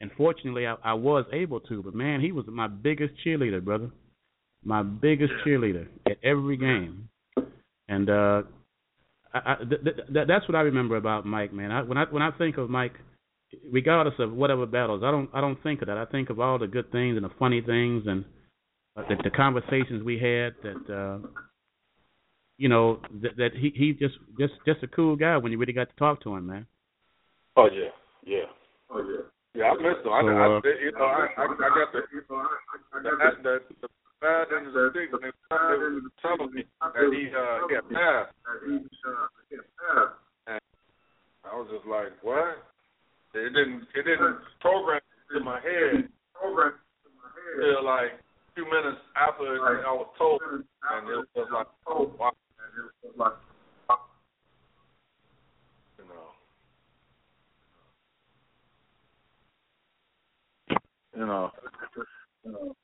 And 0.02 0.10
fortunately, 0.16 0.66
I, 0.66 0.76
I 0.84 0.94
was 0.94 1.24
able 1.32 1.60
to. 1.60 1.82
But 1.82 1.94
man, 1.94 2.20
he 2.20 2.32
was 2.32 2.44
my 2.48 2.66
biggest 2.66 3.14
cheerleader, 3.24 3.64
brother 3.64 3.90
my 4.64 4.82
biggest 4.82 5.32
cheerleader 5.44 5.86
at 6.06 6.18
every 6.22 6.56
game, 6.56 7.08
and 7.88 8.10
uh, 8.10 8.42
I, 9.32 9.38
I, 9.38 9.54
th- 9.56 9.82
th- 9.82 9.96
th- 10.12 10.26
that's 10.28 10.46
what 10.48 10.56
I 10.56 10.60
remember 10.60 10.96
about 10.96 11.24
Mike, 11.24 11.52
man. 11.52 11.70
I, 11.70 11.82
when 11.82 11.96
I 11.98 12.04
when 12.04 12.22
I 12.22 12.30
think 12.32 12.58
of 12.58 12.68
Mike, 12.68 12.94
regardless 13.70 14.14
of 14.18 14.32
whatever 14.32 14.66
battles, 14.66 15.02
I 15.04 15.10
don't 15.10 15.30
I 15.32 15.40
don't 15.40 15.60
think 15.62 15.82
of 15.82 15.88
that. 15.88 15.96
I 15.96 16.04
think 16.04 16.30
of 16.30 16.40
all 16.40 16.58
the 16.58 16.66
good 16.66 16.90
things 16.92 17.16
and 17.16 17.24
the 17.24 17.30
funny 17.38 17.60
things 17.60 18.04
and 18.06 18.24
uh, 18.96 19.02
the, 19.08 19.16
the 19.24 19.30
conversations 19.30 20.02
we 20.02 20.18
had. 20.18 20.54
That 20.62 20.94
uh, 20.94 21.26
you 22.58 22.68
know 22.68 23.00
that, 23.22 23.36
that 23.36 23.50
he 23.54 23.72
he 23.74 23.92
just 23.92 24.16
just 24.38 24.54
just 24.66 24.82
a 24.82 24.88
cool 24.88 25.16
guy 25.16 25.36
when 25.36 25.52
you 25.52 25.58
really 25.58 25.72
got 25.72 25.88
to 25.88 25.96
talk 25.96 26.22
to 26.24 26.34
him, 26.34 26.46
man. 26.46 26.66
Oh 27.56 27.68
yeah, 27.72 27.90
yeah, 28.24 28.44
oh 28.90 28.98
yeah. 28.98 29.22
Yeah, 29.52 29.64
I 29.64 29.74
missed 29.74 30.06
him. 30.06 30.12
I, 30.12 30.22
So, 30.22 30.28
I, 30.28 30.46
uh, 30.46 30.60
you 30.78 30.92
know, 30.92 31.04
I, 31.04 31.26
I, 31.36 31.42
I 31.42 31.46
got 31.74 31.90
the, 31.90 32.02
you 32.14 32.22
know, 32.30 32.36
I, 32.36 32.46
I 32.94 33.02
got 33.02 33.42
the, 33.42 33.58
the, 33.58 33.74
the 33.82 33.88
bad 34.20 34.52
of 34.52 34.72
the 34.72 34.90
stick 34.92 35.12
when 35.12 35.22
they 35.22 35.30
were 35.50 36.00
telling 36.20 36.52
me 36.54 36.64
that 36.80 37.12
he, 37.12 37.30
uh, 37.32 37.68
had 37.68 37.88
passed. 37.90 38.34
And 40.46 40.60
I 41.44 41.54
was 41.56 41.68
just 41.72 41.86
like, 41.86 42.12
what? 42.22 42.62
It 43.34 43.52
didn't, 43.54 43.86
it 43.94 44.02
didn't 44.04 44.38
program 44.60 45.00
in 45.36 45.44
my 45.44 45.60
head 45.60 46.08
until 46.42 47.84
like 47.84 48.12
a 48.12 48.14
few 48.54 48.64
minutes 48.64 48.98
after 49.16 49.44
I 49.86 49.92
was 49.92 50.08
told, 50.18 50.40
and 50.42 51.08
it 51.08 51.28
was 51.34 51.48
like, 51.52 51.66
oh 51.86 52.12
wow. 52.18 52.32
You 61.14 61.26
know. 61.26 61.50
You 62.44 62.52
know. 62.52 62.76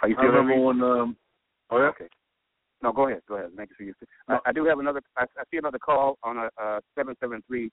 How 0.00 0.06
you 0.06 0.16
I 0.16 0.22
feeling? 0.22 0.34
remember 0.36 0.64
when 0.64 0.82
um 0.82 1.16
oh 1.70 1.78
yeah? 1.78 1.88
Okay. 1.88 2.08
No, 2.82 2.92
go 2.92 3.08
ahead. 3.08 3.22
Go 3.28 3.36
ahead. 3.36 3.50
Sure 3.76 3.86
you. 3.86 3.94
I, 4.28 4.38
I 4.46 4.52
do 4.52 4.64
have 4.64 4.78
another. 4.78 5.02
I, 5.16 5.22
I 5.22 5.42
see 5.50 5.58
another 5.58 5.78
call 5.78 6.16
on 6.22 6.36
a 6.38 6.48
uh, 6.62 6.80
seven 6.96 7.16
seven 7.20 7.42
three. 7.46 7.70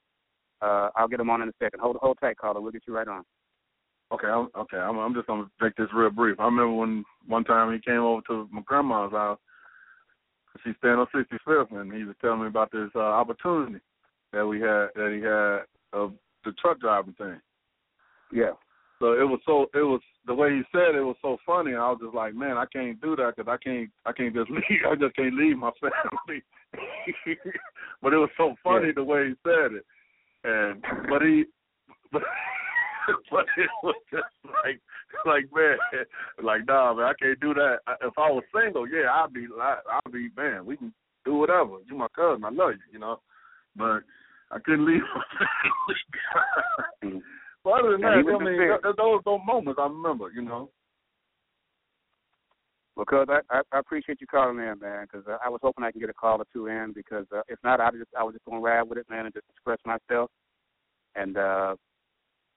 Uh, 0.60 0.88
I'll 0.96 1.08
get 1.08 1.18
them 1.18 1.30
on 1.30 1.42
in 1.42 1.48
a 1.48 1.52
second. 1.62 1.80
Hold 1.80 1.96
hold 2.00 2.18
tight, 2.20 2.38
caller. 2.38 2.60
We'll 2.60 2.72
get 2.72 2.82
you 2.86 2.96
right 2.96 3.06
on. 3.06 3.22
Okay, 4.12 4.28
I'm, 4.28 4.48
okay. 4.56 4.76
I'm, 4.76 4.98
I'm 4.98 5.14
just 5.14 5.26
gonna 5.26 5.46
make 5.60 5.74
this 5.76 5.88
real 5.94 6.10
brief. 6.10 6.38
I 6.38 6.44
remember 6.44 6.72
when 6.72 7.04
one 7.26 7.44
time 7.44 7.72
he 7.72 7.80
came 7.80 8.00
over 8.00 8.22
to 8.28 8.48
my 8.52 8.62
grandma's 8.64 9.12
house. 9.12 9.38
She's 10.64 10.74
staying 10.78 10.94
on 10.94 11.06
65th, 11.14 11.78
and 11.78 11.92
he 11.92 12.04
was 12.04 12.16
telling 12.20 12.40
me 12.40 12.46
about 12.46 12.72
this 12.72 12.88
uh, 12.94 13.00
opportunity 13.00 13.78
that 14.32 14.46
we 14.46 14.58
had 14.60 14.88
that 14.94 15.12
he 15.12 15.20
had 15.20 16.00
of 16.00 16.14
the 16.44 16.52
truck 16.52 16.80
driving 16.80 17.14
thing. 17.14 17.40
Yeah. 18.32 18.52
So 18.98 19.12
it 19.12 19.24
was 19.28 19.40
so 19.44 19.66
it 19.74 19.82
was 19.84 20.00
the 20.26 20.34
way 20.34 20.50
he 20.56 20.62
said 20.72 20.94
it 20.94 21.02
was 21.02 21.16
so 21.20 21.36
funny. 21.44 21.74
I 21.74 21.90
was 21.90 21.98
just 22.02 22.14
like, 22.14 22.34
man, 22.34 22.56
I 22.56 22.64
can't 22.72 23.00
do 23.00 23.14
that 23.16 23.34
because 23.36 23.50
I 23.50 23.62
can't 23.62 23.90
I 24.06 24.12
can't 24.12 24.34
just 24.34 24.50
leave. 24.56 24.82
I 24.90 24.94
just 24.94 25.14
can't 25.16 25.34
leave 25.34 25.56
my 25.58 25.70
family. 25.80 26.42
but 28.02 28.12
it 28.12 28.16
was 28.16 28.30
so 28.36 28.54
funny 28.64 28.88
Yeah. 28.88 28.92
the 28.96 29.04
way 29.04 29.28
he 29.28 29.34
said 29.44 29.72
it, 29.72 29.84
and 30.44 30.82
but 31.08 31.22
he 31.22 31.44
but. 32.12 32.22
But 33.30 33.46
it 33.56 33.70
was 33.84 33.94
just 34.10 34.24
like, 34.64 34.80
like 35.24 35.44
man, 35.54 35.76
like 36.42 36.66
nah, 36.66 36.92
man, 36.92 37.06
I 37.06 37.12
can't 37.22 37.38
do 37.38 37.54
that. 37.54 37.76
If 38.02 38.14
I 38.18 38.30
was 38.32 38.42
single, 38.52 38.88
yeah, 38.88 39.08
I'd 39.12 39.32
be, 39.32 39.46
like, 39.46 39.78
I'd 39.88 40.12
be, 40.12 40.28
man, 40.36 40.66
we 40.66 40.76
can 40.76 40.92
do 41.24 41.34
whatever. 41.36 41.76
You 41.86 41.96
my 41.96 42.08
cousin, 42.16 42.44
I 42.44 42.50
love 42.50 42.72
you, 42.72 42.94
you 42.94 42.98
know. 42.98 43.20
But 43.76 44.00
I 44.50 44.58
couldn't 44.64 44.86
leave 44.86 45.02
my 45.14 45.22
family. 47.00 47.22
But 47.66 47.80
other 47.80 47.98
than 47.98 48.04
And 48.04 48.24
that, 48.24 48.32
I 48.32 48.38
mean, 48.38 48.38
sincere. 48.38 48.78
those 48.96 49.20
those 49.24 49.40
moments 49.44 49.80
I 49.82 49.88
remember, 49.88 50.30
you 50.30 50.40
know. 50.40 50.70
Because 52.96 53.26
I, 53.28 53.40
I, 53.50 53.62
I 53.72 53.78
appreciate 53.80 54.20
you 54.20 54.28
calling 54.28 54.58
in, 54.58 54.78
man. 54.78 55.08
Because 55.10 55.26
I, 55.26 55.46
I 55.46 55.48
was 55.48 55.58
hoping 55.64 55.82
I 55.82 55.90
can 55.90 56.00
get 56.00 56.08
a 56.08 56.14
call 56.14 56.40
or 56.40 56.44
two 56.52 56.68
in. 56.68 56.92
Because 56.94 57.26
uh, 57.34 57.40
if 57.48 57.58
not, 57.64 57.80
I 57.80 57.90
just 57.90 58.04
I 58.16 58.22
was 58.22 58.34
just 58.34 58.44
gonna 58.44 58.60
ride 58.60 58.84
with 58.84 58.98
it, 58.98 59.10
man, 59.10 59.26
and 59.26 59.34
just 59.34 59.46
express 59.50 59.78
myself. 59.84 60.30
And 61.16 61.36
uh, 61.36 61.74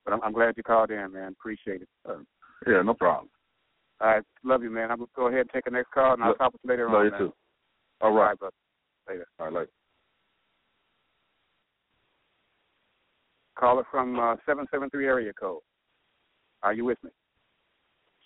but 0.05 0.13
I'm, 0.13 0.21
I'm 0.21 0.31
glad 0.31 0.53
you 0.57 0.61
called 0.61 0.91
in, 0.91 1.11
man. 1.11 1.33
Appreciate 1.39 1.81
it. 1.81 1.89
Uh, 2.07 2.17
Yeah, 2.67 2.83
no 2.83 2.93
problem. 2.93 3.29
all 4.01 4.09
right, 4.09 4.23
love 4.43 4.61
you, 4.61 4.69
man. 4.69 4.91
I'm 4.91 4.99
gonna 4.99 5.07
go 5.15 5.27
ahead 5.27 5.39
and 5.39 5.49
take 5.49 5.65
the 5.65 5.71
next 5.71 5.89
call, 5.89 6.13
and 6.13 6.23
I'll 6.23 6.35
talk 6.35 6.53
with 6.53 6.61
you 6.63 6.69
later 6.69 6.87
on. 6.87 6.93
Love 6.93 7.05
you 7.05 7.11
man. 7.11 7.19
too. 7.19 7.33
All 8.01 8.11
All 8.11 8.15
right. 8.15 8.27
right, 8.27 8.39
brother. 8.39 8.55
Later. 9.09 9.25
All 9.39 9.47
right, 9.47 9.55
later. 9.55 9.71
Caller 13.59 13.83
from 13.91 14.19
uh, 14.19 14.35
seven 14.45 14.65
seven 14.71 14.89
three 14.89 15.05
area 15.05 15.33
code. 15.33 15.59
Are 16.63 16.73
you 16.73 16.85
with 16.85 16.97
me? 17.03 17.09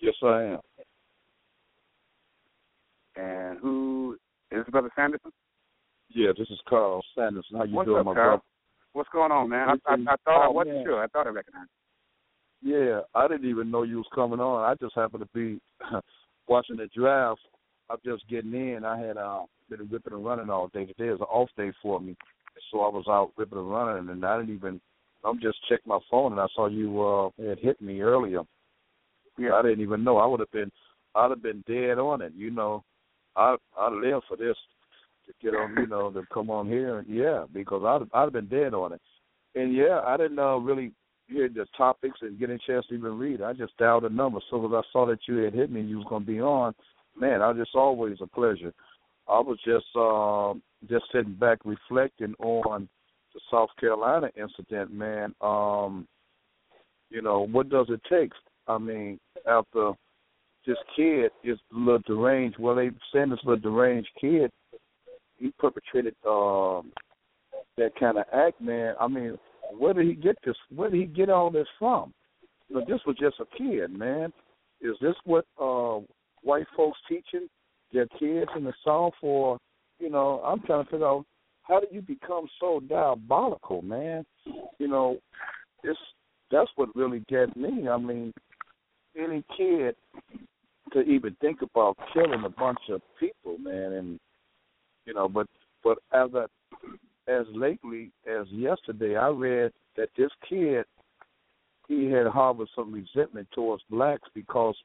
Yes, 0.01 0.13
I 0.23 0.43
am. 0.43 0.59
And 3.15 3.59
who 3.59 4.17
is 4.51 4.63
this, 4.63 4.71
Brother 4.71 4.89
Sanderson? 4.95 5.31
Yeah, 6.09 6.31
this 6.37 6.49
is 6.49 6.59
Carl 6.67 7.03
Sanderson. 7.15 7.57
How 7.57 7.63
you 7.63 7.75
What's 7.75 7.87
doing, 7.87 7.99
up, 7.99 8.05
my 8.05 8.13
Carl? 8.13 8.27
brother? 8.29 8.43
What's 8.93 9.09
going 9.11 9.31
on, 9.31 9.49
man? 9.49 9.69
I, 9.69 9.91
I, 9.91 9.93
I 9.93 10.15
thought 10.23 10.43
I 10.43 10.47
oh, 10.47 10.51
wasn't 10.51 10.75
man. 10.75 10.85
sure. 10.85 11.03
I 11.03 11.07
thought 11.07 11.25
I 11.25 11.31
recognized. 11.31 11.69
You. 12.61 12.77
Yeah, 12.77 12.99
I 13.15 13.27
didn't 13.27 13.49
even 13.49 13.71
know 13.71 13.83
you 13.83 13.97
was 13.97 14.05
coming 14.13 14.39
on. 14.39 14.63
I 14.63 14.75
just 14.75 14.95
happened 14.95 15.23
to 15.23 15.29
be 15.33 15.59
watching 16.47 16.77
the 16.77 16.87
draft. 16.95 17.41
I'm 17.89 17.97
just 18.05 18.27
getting 18.29 18.53
in. 18.53 18.85
I 18.85 18.99
had 18.99 19.17
uh, 19.17 19.41
been 19.69 19.89
ripping 19.91 20.13
and 20.13 20.25
running 20.25 20.49
all 20.49 20.69
day. 20.69 20.85
Today 20.85 21.09
is 21.09 21.19
an 21.19 21.27
off 21.27 21.49
day 21.57 21.71
for 21.81 21.99
me, 21.99 22.15
so 22.71 22.81
I 22.81 22.89
was 22.89 23.05
out 23.07 23.31
ripping 23.35 23.57
and 23.57 23.71
running, 23.71 24.09
and 24.09 24.23
I 24.25 24.37
didn't 24.39 24.55
even. 24.55 24.79
I'm 25.23 25.39
just 25.39 25.57
checking 25.69 25.87
my 25.87 25.99
phone, 26.09 26.33
and 26.33 26.41
I 26.41 26.47
saw 26.55 26.67
you 26.67 27.01
uh, 27.01 27.29
had 27.47 27.59
hit 27.59 27.81
me 27.81 28.01
earlier. 28.01 28.41
Yeah. 29.37 29.53
I 29.53 29.61
didn't 29.61 29.81
even 29.81 30.03
know. 30.03 30.17
I 30.17 30.25
would 30.25 30.39
have 30.39 30.51
been, 30.51 30.71
I'd 31.15 31.31
have 31.31 31.41
been 31.41 31.63
dead 31.67 31.97
on 31.97 32.21
it. 32.21 32.33
You 32.35 32.51
know, 32.51 32.83
I 33.35 33.55
I 33.77 33.89
live 33.89 34.21
for 34.27 34.37
this 34.37 34.55
to 35.25 35.33
get 35.41 35.55
on. 35.55 35.75
You 35.77 35.87
know, 35.87 36.11
to 36.11 36.23
come 36.33 36.49
on 36.49 36.67
here. 36.67 37.03
Yeah, 37.07 37.45
because 37.53 37.83
I'd 37.85 38.17
I'd 38.17 38.25
have 38.25 38.33
been 38.33 38.47
dead 38.47 38.73
on 38.73 38.93
it. 38.93 39.01
And 39.55 39.73
yeah, 39.73 40.01
I 40.05 40.17
didn't 40.17 40.39
uh, 40.39 40.57
really 40.57 40.91
hear 41.27 41.49
the 41.49 41.65
topics 41.77 42.19
and 42.21 42.39
get 42.39 42.49
a 42.49 42.57
chance 42.67 42.85
to 42.87 42.95
even 42.95 43.17
read. 43.17 43.41
I 43.41 43.53
just 43.53 43.77
dialed 43.77 44.03
the 44.03 44.09
number. 44.09 44.39
So 44.49 44.65
as 44.65 44.71
I 44.73 44.81
saw 44.91 45.05
that 45.07 45.19
you 45.27 45.37
had 45.37 45.53
hit 45.53 45.71
me, 45.71 45.81
and 45.81 45.89
you 45.89 45.97
was 45.97 46.07
going 46.09 46.23
to 46.23 46.31
be 46.31 46.41
on. 46.41 46.73
Man, 47.19 47.41
I 47.41 47.53
just 47.53 47.75
always 47.75 48.17
a 48.21 48.27
pleasure. 48.27 48.73
I 49.27 49.39
was 49.39 49.57
just 49.63 49.85
um 49.95 50.61
just 50.89 51.05
sitting 51.13 51.35
back 51.35 51.59
reflecting 51.63 52.33
on 52.39 52.89
the 53.33 53.41
South 53.51 53.69
Carolina 53.79 54.29
incident, 54.35 54.93
man. 54.93 55.33
Um, 55.41 56.07
you 57.09 57.21
know, 57.21 57.47
what 57.51 57.69
does 57.69 57.87
it 57.89 58.01
take? 58.09 58.31
I 58.67 58.77
mean, 58.77 59.19
after 59.47 59.93
this 60.65 60.77
kid 60.95 61.31
is 61.43 61.59
a 61.73 61.77
little 61.77 61.99
deranged, 62.05 62.57
well, 62.57 62.75
they 62.75 62.89
saying 63.13 63.29
this 63.29 63.39
little 63.43 63.59
deranged 63.59 64.09
kid, 64.19 64.49
he 65.37 65.51
perpetrated 65.59 66.15
um 66.27 66.91
that 67.77 67.95
kind 67.99 68.17
of 68.17 68.25
act, 68.33 68.61
man. 68.61 68.95
I 68.99 69.07
mean, 69.07 69.37
where 69.77 69.93
did 69.93 70.07
he 70.07 70.13
get 70.13 70.37
this? 70.45 70.55
Where 70.73 70.89
did 70.89 70.99
he 70.99 71.05
get 71.05 71.29
all 71.29 71.49
this 71.49 71.67
from? 71.79 72.13
You 72.69 72.77
know, 72.77 72.85
this 72.87 73.01
was 73.05 73.15
just 73.19 73.39
a 73.39 73.57
kid, 73.57 73.91
man. 73.91 74.31
Is 74.81 74.95
this 75.01 75.15
what 75.25 75.45
uh 75.59 75.99
white 76.41 76.67
folks 76.75 76.99
teaching 77.09 77.47
their 77.91 78.07
kids 78.19 78.49
in 78.55 78.63
the 78.63 78.73
South? 78.85 79.13
Or, 79.21 79.57
you 79.99 80.09
know, 80.09 80.41
I'm 80.45 80.61
trying 80.61 80.85
to 80.85 80.91
figure 80.91 81.07
out 81.07 81.25
how 81.63 81.79
do 81.79 81.87
you 81.91 82.01
become 82.01 82.47
so 82.59 82.81
diabolical, 82.81 83.81
man? 83.81 84.25
You 84.79 84.87
know, 84.87 85.17
it's 85.83 85.99
that's 86.51 86.69
what 86.75 86.95
really 86.95 87.23
gets 87.29 87.55
me. 87.55 87.87
I 87.89 87.97
mean, 87.97 88.33
any 89.17 89.43
kid 89.57 89.95
to 90.93 91.01
even 91.01 91.35
think 91.41 91.61
about 91.61 91.97
killing 92.13 92.43
a 92.45 92.49
bunch 92.49 92.79
of 92.89 93.01
people, 93.19 93.57
man, 93.57 93.93
and 93.93 94.19
you 95.05 95.13
know, 95.13 95.27
but 95.27 95.47
but 95.83 95.97
as 96.13 96.33
a 96.33 96.47
as 97.27 97.45
lately 97.53 98.11
as 98.27 98.47
yesterday, 98.49 99.15
I 99.15 99.29
read 99.29 99.71
that 99.97 100.09
this 100.17 100.31
kid 100.47 100.85
he 101.87 102.05
had 102.09 102.27
harbored 102.27 102.69
some 102.75 102.93
resentment 102.93 103.47
towards 103.53 103.83
blacks 103.89 104.29
because 104.33 104.75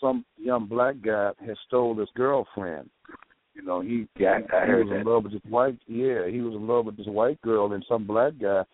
some 0.00 0.24
young 0.36 0.66
black 0.66 0.96
guy 1.02 1.30
had 1.44 1.56
stole 1.66 1.96
his 1.96 2.08
girlfriend. 2.16 2.90
You 3.54 3.62
know, 3.62 3.80
he 3.80 4.06
Yeah, 4.18 4.40
I- 4.50 4.56
I 4.56 4.64
he 4.64 4.70
heard 4.70 4.86
was 4.88 4.96
in 4.96 5.04
love 5.04 5.24
with 5.24 5.32
this 5.32 5.42
white 5.50 5.78
yeah, 5.86 6.26
he 6.28 6.40
was 6.40 6.54
in 6.54 6.66
love 6.66 6.86
with 6.86 6.96
this 6.96 7.06
white 7.06 7.40
girl 7.42 7.72
and 7.72 7.84
some 7.88 8.06
black 8.06 8.32
guy, 8.40 8.64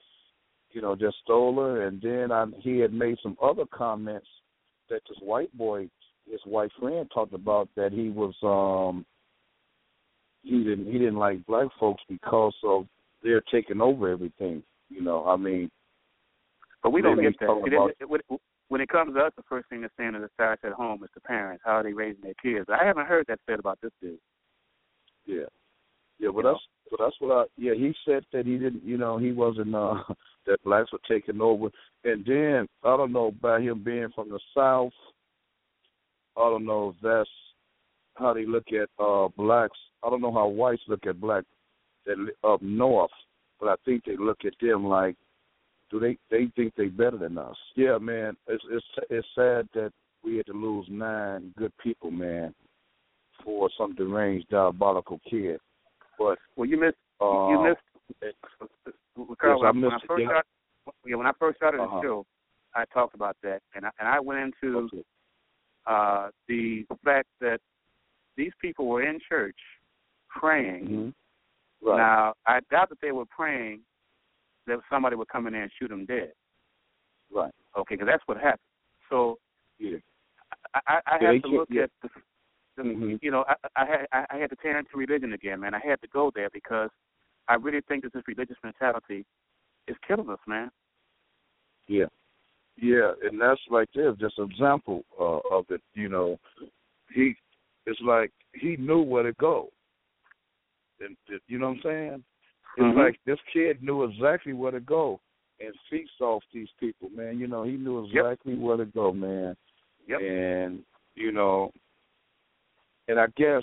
you 0.71 0.81
know, 0.81 0.95
just 0.95 1.19
stole 1.25 1.57
her 1.57 1.87
and 1.87 2.01
then 2.01 2.31
I 2.31 2.47
he 2.61 2.79
had 2.79 2.93
made 2.93 3.19
some 3.23 3.37
other 3.43 3.67
comments 3.67 4.29
that 4.89 5.03
this 5.09 5.19
white 5.21 5.53
boy 5.57 5.89
his 6.31 6.41
white 6.45 6.71
friend 6.79 7.11
talked 7.13 7.33
about 7.35 7.69
that 7.75 7.93
he 7.93 8.11
was 8.11 8.35
um 8.43 9.05
he 10.43 10.63
didn't 10.63 10.87
he 10.87 10.93
didn't 10.99 11.17
like 11.17 11.45
black 11.47 11.69
folks 11.81 12.03
because 12.09 12.55
of 12.65 12.87
they're 13.23 13.43
taking 13.51 13.81
over 13.81 14.09
everything. 14.09 14.63
You 14.91 15.03
know, 15.03 15.27
I 15.27 15.37
mean 15.37 15.71
But 16.83 16.91
we 16.91 17.03
don't 17.03 17.21
get 17.21 17.37
that. 17.41 17.47
talk 17.47 17.67
about- 17.67 17.91
it- 17.91 17.97
it- 18.31 18.41
when 18.69 18.81
it 18.83 18.89
comes 18.91 19.15
to 19.15 19.25
us, 19.25 19.33
the 19.35 19.43
first 19.45 19.67
thing 19.71 19.81
that's 19.81 19.97
saying 19.97 20.15
is 20.15 20.23
it 20.23 20.31
starts 20.35 20.63
at 20.63 20.73
home. 20.73 21.03
It's 21.03 21.13
the 21.15 21.23
parents. 21.23 21.65
How 21.65 21.73
are 21.79 21.83
they 21.83 21.95
raising 21.95 22.21
their 22.23 22.35
kids? 22.35 22.69
I 22.69 22.85
haven't 22.85 23.07
heard 23.07 23.27
that 23.27 23.41
said 23.47 23.59
about 23.59 23.81
this 23.81 23.93
dude. 24.01 24.21
Yeah. 25.29 25.45
Yeah, 26.19 26.31
but 26.35 26.45
You 26.45 26.53
that's 26.53 26.61
but 26.91 27.01
that's 27.05 27.17
what 27.21 27.37
I 27.37 27.45
yeah, 27.57 27.75
he 27.75 27.93
said 28.05 28.25
that 28.33 28.47
he 28.47 28.57
didn't 28.59 28.83
you 28.83 28.97
know, 28.97 29.19
he 29.19 29.31
wasn't 29.33 29.75
uh 29.75 30.03
that 30.47 30.63
blacks 30.65 30.91
were 30.93 30.99
taking 31.09 31.41
over. 31.41 31.69
And 32.05 32.25
then 32.25 32.67
I 32.83 32.97
don't 32.97 33.13
know 33.13 33.27
about 33.27 33.63
him 33.63 33.85
being 33.85 34.09
from 34.15 34.31
the 34.31 34.41
south. 34.57 34.93
I 36.37 36.41
don't 36.41 36.65
know 36.65 36.91
if 36.91 37.03
that's 37.03 37.31
how 38.17 38.33
they 38.33 38.47
look 38.47 38.67
at 38.73 38.89
uh 39.03 39.29
blacks. 39.37 39.79
I 40.03 40.11
don't 40.11 40.23
know 40.23 40.33
how 40.33 40.49
whites 40.49 40.83
look 40.89 41.07
at 41.07 41.21
black 41.21 41.45
that 42.07 42.17
up 42.43 42.63
north, 42.63 43.11
but 43.61 43.69
I 43.69 43.75
think 43.85 44.05
they 44.05 44.17
look 44.17 44.39
at 44.45 44.55
them 44.61 44.87
like 44.87 45.17
do 45.91 46.01
they 46.01 46.17
they 46.31 46.51
think 46.57 46.75
they 46.77 46.87
better 46.87 47.19
than 47.19 47.39
us. 47.39 47.57
Yeah, 47.77 47.99
man. 47.99 48.37
It's 48.47 48.65
it's 48.71 48.87
it's 49.11 49.29
sad 49.35 49.69
that 49.75 49.93
we 50.25 50.37
had 50.37 50.47
to 50.47 50.53
lose 50.53 50.87
nine 50.91 51.53
good 51.57 51.73
people, 51.83 52.11
man, 52.11 52.55
for 53.45 53.71
some 53.77 53.95
deranged 53.95 54.49
diabolical 54.49 55.21
kid. 55.29 55.61
But 56.19 56.39
Well, 56.57 56.69
you 56.69 56.79
missed. 56.79 56.97
uh, 57.21 57.49
you 57.51 57.63
missed. 57.63 57.81
Carl, 59.41 59.59
yes, 59.61 59.67
I 59.67 59.71
when, 59.71 59.81
missed 59.81 59.93
I 59.93 59.97
it, 59.97 60.07
first 60.07 60.21
yeah. 60.23 60.27
started, 60.29 60.45
yeah, 61.05 61.17
when 61.17 61.27
I 61.27 61.33
first 61.39 61.57
started 61.57 61.81
Uh-huh. 61.81 61.97
the 61.97 62.03
show, 62.03 62.27
I 62.75 62.85
talked 62.87 63.15
about 63.15 63.37
that, 63.43 63.63
and 63.75 63.87
I, 63.87 63.91
and 63.99 64.09
I 64.09 64.21
went 64.21 64.55
into 64.63 64.79
Okay. 64.79 65.05
uh, 65.87 66.31
the 66.49 66.87
fact 67.05 67.29
that 67.41 67.61
these 68.37 68.53
people 68.61 68.87
were 68.87 69.03
in 69.03 69.19
church 69.29 69.57
praying. 70.29 70.87
Mhm. 70.89 71.15
Right. 71.81 71.97
Now, 71.97 72.35
I 72.47 72.61
doubt 72.71 72.89
that 72.91 73.01
they 73.01 73.13
were 73.13 73.27
praying 73.27 73.81
that 74.67 74.81
somebody 74.91 75.17
would 75.17 75.29
come 75.29 75.47
in 75.47 75.53
there 75.53 75.63
and 75.63 75.73
shoot 75.79 75.89
them 75.89 76.05
dead. 76.07 76.33
Right. 77.31 77.53
Okay, 77.77 77.95
because 77.95 78.07
that's 78.07 78.23
what 78.27 78.37
happened. 78.39 78.61
So 79.09 79.39
Yeah. 79.79 79.99
I, 80.75 80.81
I, 80.87 81.01
I 81.07 81.19
Yeah, 81.21 81.33
had 81.33 81.43
to 81.43 81.49
look 81.49 81.69
yeah. 81.71 81.83
at 81.85 81.91
the, 82.03 82.11
the 82.79 82.85
Mhm. 82.85 83.19
you 83.23 83.31
know, 83.31 83.45
I, 83.49 83.55
I 83.77 83.85
had 83.85 84.07
I, 84.31 84.37
had 84.39 84.51
to 84.51 84.57
tear 84.57 84.79
into 84.79 84.97
religion 84.97 85.33
again, 85.33 85.61
man. 85.61 85.75
I 85.75 85.81
had 85.81 86.01
to 86.01 86.09
go 86.09 86.31
there 86.35 86.49
because 86.51 86.91
I 87.49 87.55
really 87.55 87.81
think 87.83 88.05
that 88.05 88.13
this 88.13 88.27
religious 88.27 88.57
mentality 88.63 89.27
is 89.87 89.97
killing 90.07 90.31
us, 90.31 90.41
man. 90.47 90.71
Yeah. 91.87 92.07
Yeah, 92.77 93.13
and 93.23 93.41
that's 93.41 93.61
right 93.71 93.89
there, 93.95 94.13
just 94.13 94.39
an 94.39 94.49
example 94.51 95.05
uh, 95.19 95.41
of 95.51 95.67
it. 95.71 95.83
You 95.95 96.09
know, 96.09 96.39
he 97.13 97.35
it's 97.87 98.01
like 98.01 98.33
he 98.53 98.77
knew 98.77 99.03
where 99.03 99.25
to 99.25 99.33
go. 99.35 99.71
And, 101.01 101.17
you 101.47 101.59
know 101.59 101.69
what 101.69 101.77
I'm 101.77 101.83
saying? 101.83 102.25
It's 102.77 102.85
Mhm. 102.85 102.97
like 102.97 103.21
this 103.25 103.41
kid 103.53 103.83
knew 103.83 104.05
exactly 104.05 104.53
where 104.53 104.73
to 104.73 104.81
go 104.81 105.21
and 105.61 105.75
feast 105.91 106.21
off 106.21 106.45
these 106.53 106.71
people, 106.79 107.09
man. 107.11 107.39
You 107.39 107.49
know, 107.49 107.65
he 107.65 107.77
knew 107.77 108.05
Yep. 108.07 108.25
exactly 108.25 108.55
where 108.55 108.77
to 108.77 108.85
go, 108.85 109.13
man. 109.13 109.57
Yep. 110.07 110.21
And 110.21 110.85
you 111.15 111.33
know, 111.33 111.73
and 113.09 113.19
I 113.19 113.27
guess 113.37 113.63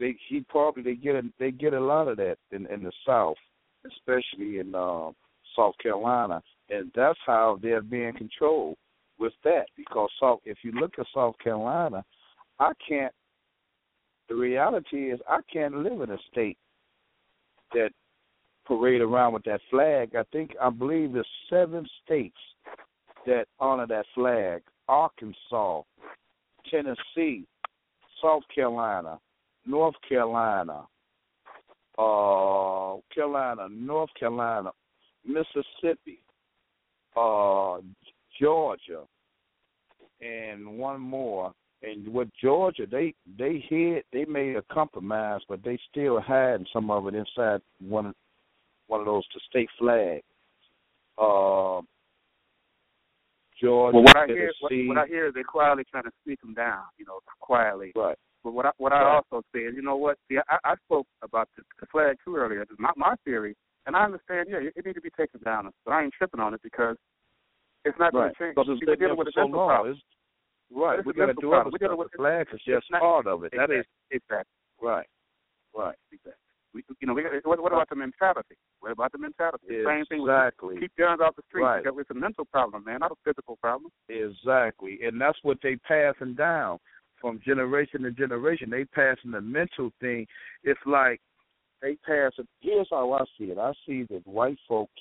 they 0.00 0.16
he 0.28 0.40
probably 0.48 0.82
they 0.82 0.94
get 0.94 1.14
a 1.14 1.22
they 1.38 1.50
get 1.50 1.74
a 1.74 1.80
lot 1.80 2.08
of 2.08 2.16
that 2.16 2.36
in 2.50 2.66
in 2.66 2.82
the 2.82 2.92
South, 3.06 3.36
especially 3.86 4.58
in 4.58 4.74
um, 4.74 5.14
South 5.54 5.74
Carolina, 5.80 6.42
and 6.70 6.90
that's 6.94 7.18
how 7.26 7.58
they're 7.62 7.82
being 7.82 8.14
controlled 8.14 8.76
with 9.18 9.34
that. 9.44 9.66
Because 9.76 10.08
South, 10.18 10.40
if 10.44 10.58
you 10.62 10.72
look 10.72 10.98
at 10.98 11.06
South 11.14 11.36
Carolina, 11.42 12.04
I 12.58 12.72
can't. 12.86 13.12
The 14.28 14.36
reality 14.36 15.10
is, 15.10 15.20
I 15.28 15.40
can't 15.52 15.74
live 15.74 16.00
in 16.00 16.10
a 16.10 16.18
state 16.30 16.56
that 17.74 17.90
parade 18.64 19.00
around 19.00 19.32
with 19.34 19.42
that 19.44 19.60
flag. 19.70 20.14
I 20.14 20.22
think 20.32 20.52
I 20.60 20.70
believe 20.70 21.12
there's 21.12 21.26
seven 21.50 21.86
states 22.04 22.38
that 23.26 23.46
honor 23.58 23.86
that 23.88 24.06
flag: 24.14 24.62
Arkansas, 24.88 25.82
Tennessee, 26.70 27.44
South 28.22 28.42
Carolina, 28.54 29.18
North 29.66 29.94
Carolina, 30.08 30.86
uh, 31.98 32.96
Carolina, 33.14 33.68
North 33.70 34.10
Carolina, 34.18 34.70
Mississippi, 35.26 36.20
uh, 37.16 37.78
Georgia, 38.40 39.02
and 40.20 40.78
one 40.78 41.00
more. 41.00 41.52
And 41.82 42.06
with 42.08 42.28
Georgia, 42.40 42.86
they 42.90 43.14
they 43.38 43.64
hid, 43.68 44.04
they 44.12 44.26
made 44.26 44.56
a 44.56 44.62
compromise, 44.70 45.40
but 45.48 45.64
they 45.64 45.78
still 45.90 46.20
had 46.20 46.66
some 46.72 46.90
of 46.90 47.06
it 47.06 47.14
inside 47.14 47.62
one 47.80 48.14
one 48.86 49.00
of 49.00 49.06
those 49.06 49.26
to 49.28 49.40
state 49.48 49.68
flags. 49.78 50.22
Uh, 51.16 51.80
Georgia, 53.60 53.96
Well, 53.96 54.04
what 54.04 54.16
I 54.16 54.26
hear, 54.26 54.52
what, 54.60 54.72
what 54.86 54.98
I 54.98 55.06
hear 55.06 55.28
is 55.28 55.34
they're 55.34 55.44
quietly 55.44 55.84
trying 55.90 56.04
to 56.04 56.10
sneak 56.24 56.40
them 56.40 56.54
down, 56.54 56.82
you 56.98 57.04
know, 57.04 57.20
quietly. 57.40 57.92
right. 57.94 58.16
But 58.42 58.52
what 58.52 58.64
I, 58.64 58.70
what 58.78 58.92
I 58.92 59.02
also 59.20 59.42
say 59.54 59.60
is, 59.60 59.74
you 59.76 59.82
know 59.82 59.96
what? 59.96 60.16
See, 60.30 60.38
I, 60.38 60.56
I 60.64 60.74
spoke 60.86 61.06
about 61.22 61.48
the, 61.58 61.62
the 61.78 61.86
flag 61.92 62.16
too 62.24 62.36
earlier. 62.36 62.64
My 62.78 62.90
my 62.96 63.14
theory, 63.22 63.54
and 63.86 63.94
I 63.94 64.04
understand, 64.04 64.48
yeah, 64.50 64.58
it, 64.64 64.72
it 64.76 64.86
needs 64.86 64.96
to 64.96 65.02
be 65.02 65.10
taken 65.10 65.40
down, 65.44 65.68
but 65.84 65.92
I 65.92 66.02
ain't 66.04 66.14
tripping 66.16 66.40
on 66.40 66.54
it 66.54 66.60
because 66.62 66.96
it's 67.84 67.98
not 67.98 68.14
Right, 68.14 68.32
going 68.32 68.32
to 68.32 68.38
change. 68.38 68.54
because 68.56 68.68
it's 68.70 68.84
been 68.86 68.98
dealing 68.98 69.18
with 69.18 69.28
a 69.28 69.32
so 69.34 69.42
long. 69.44 69.68
problem. 69.68 69.92
It's, 69.92 70.00
right, 70.72 70.98
It's 71.00 71.06
we 71.06 71.12
got 71.12 71.26
to 71.26 71.34
do 71.34 71.52
other 71.52 71.68
stuff. 71.76 71.98
with- 71.98 72.12
The 72.12 72.16
flag 72.16 72.46
is 72.54 72.60
just 72.66 72.90
not- 72.90 73.00
part 73.02 73.26
of 73.26 73.44
it. 73.44 73.52
That 73.54 73.70
is 73.70 73.84
exactly. 74.10 74.56
right, 74.80 75.06
right. 75.76 75.96
Exactly. 76.10 76.32
We, 76.72 76.84
you 77.00 77.08
know, 77.08 77.14
we, 77.14 77.24
what, 77.44 77.60
what 77.60 77.72
about 77.72 77.88
the 77.88 77.96
mentality? 77.96 78.56
What 78.78 78.92
about 78.92 79.12
the 79.12 79.18
mentality? 79.18 79.64
The 79.68 79.84
Same 79.84 80.04
thing 80.06 80.22
with 80.22 80.30
Exactly. 80.30 80.76
keep 80.78 80.96
guns 80.96 81.20
off 81.20 81.34
the 81.36 81.42
street. 81.48 81.62
Right. 81.62 81.82
Because 81.82 81.98
it's 82.00 82.10
a 82.10 82.14
mental 82.14 82.44
problem, 82.44 82.84
man, 82.84 83.00
not 83.00 83.10
a 83.10 83.16
physical 83.24 83.56
problem. 83.56 83.90
Exactly, 84.08 85.00
and 85.02 85.20
that's 85.20 85.38
what 85.42 85.58
they 85.62 85.76
passing 85.76 86.34
down 86.34 86.78
from 87.20 87.40
generation 87.44 88.02
to 88.02 88.12
generation. 88.12 88.70
They 88.70 88.84
passing 88.84 89.32
the 89.32 89.40
mental 89.40 89.90
thing. 90.00 90.26
It's 90.62 90.80
like 90.86 91.20
they 91.82 91.96
pass 92.06 92.32
it. 92.38 92.46
Here's 92.60 92.88
how 92.90 93.12
I 93.12 93.24
see 93.36 93.46
it. 93.46 93.58
I 93.58 93.72
see 93.86 94.04
that 94.10 94.26
white 94.26 94.58
folks 94.68 94.92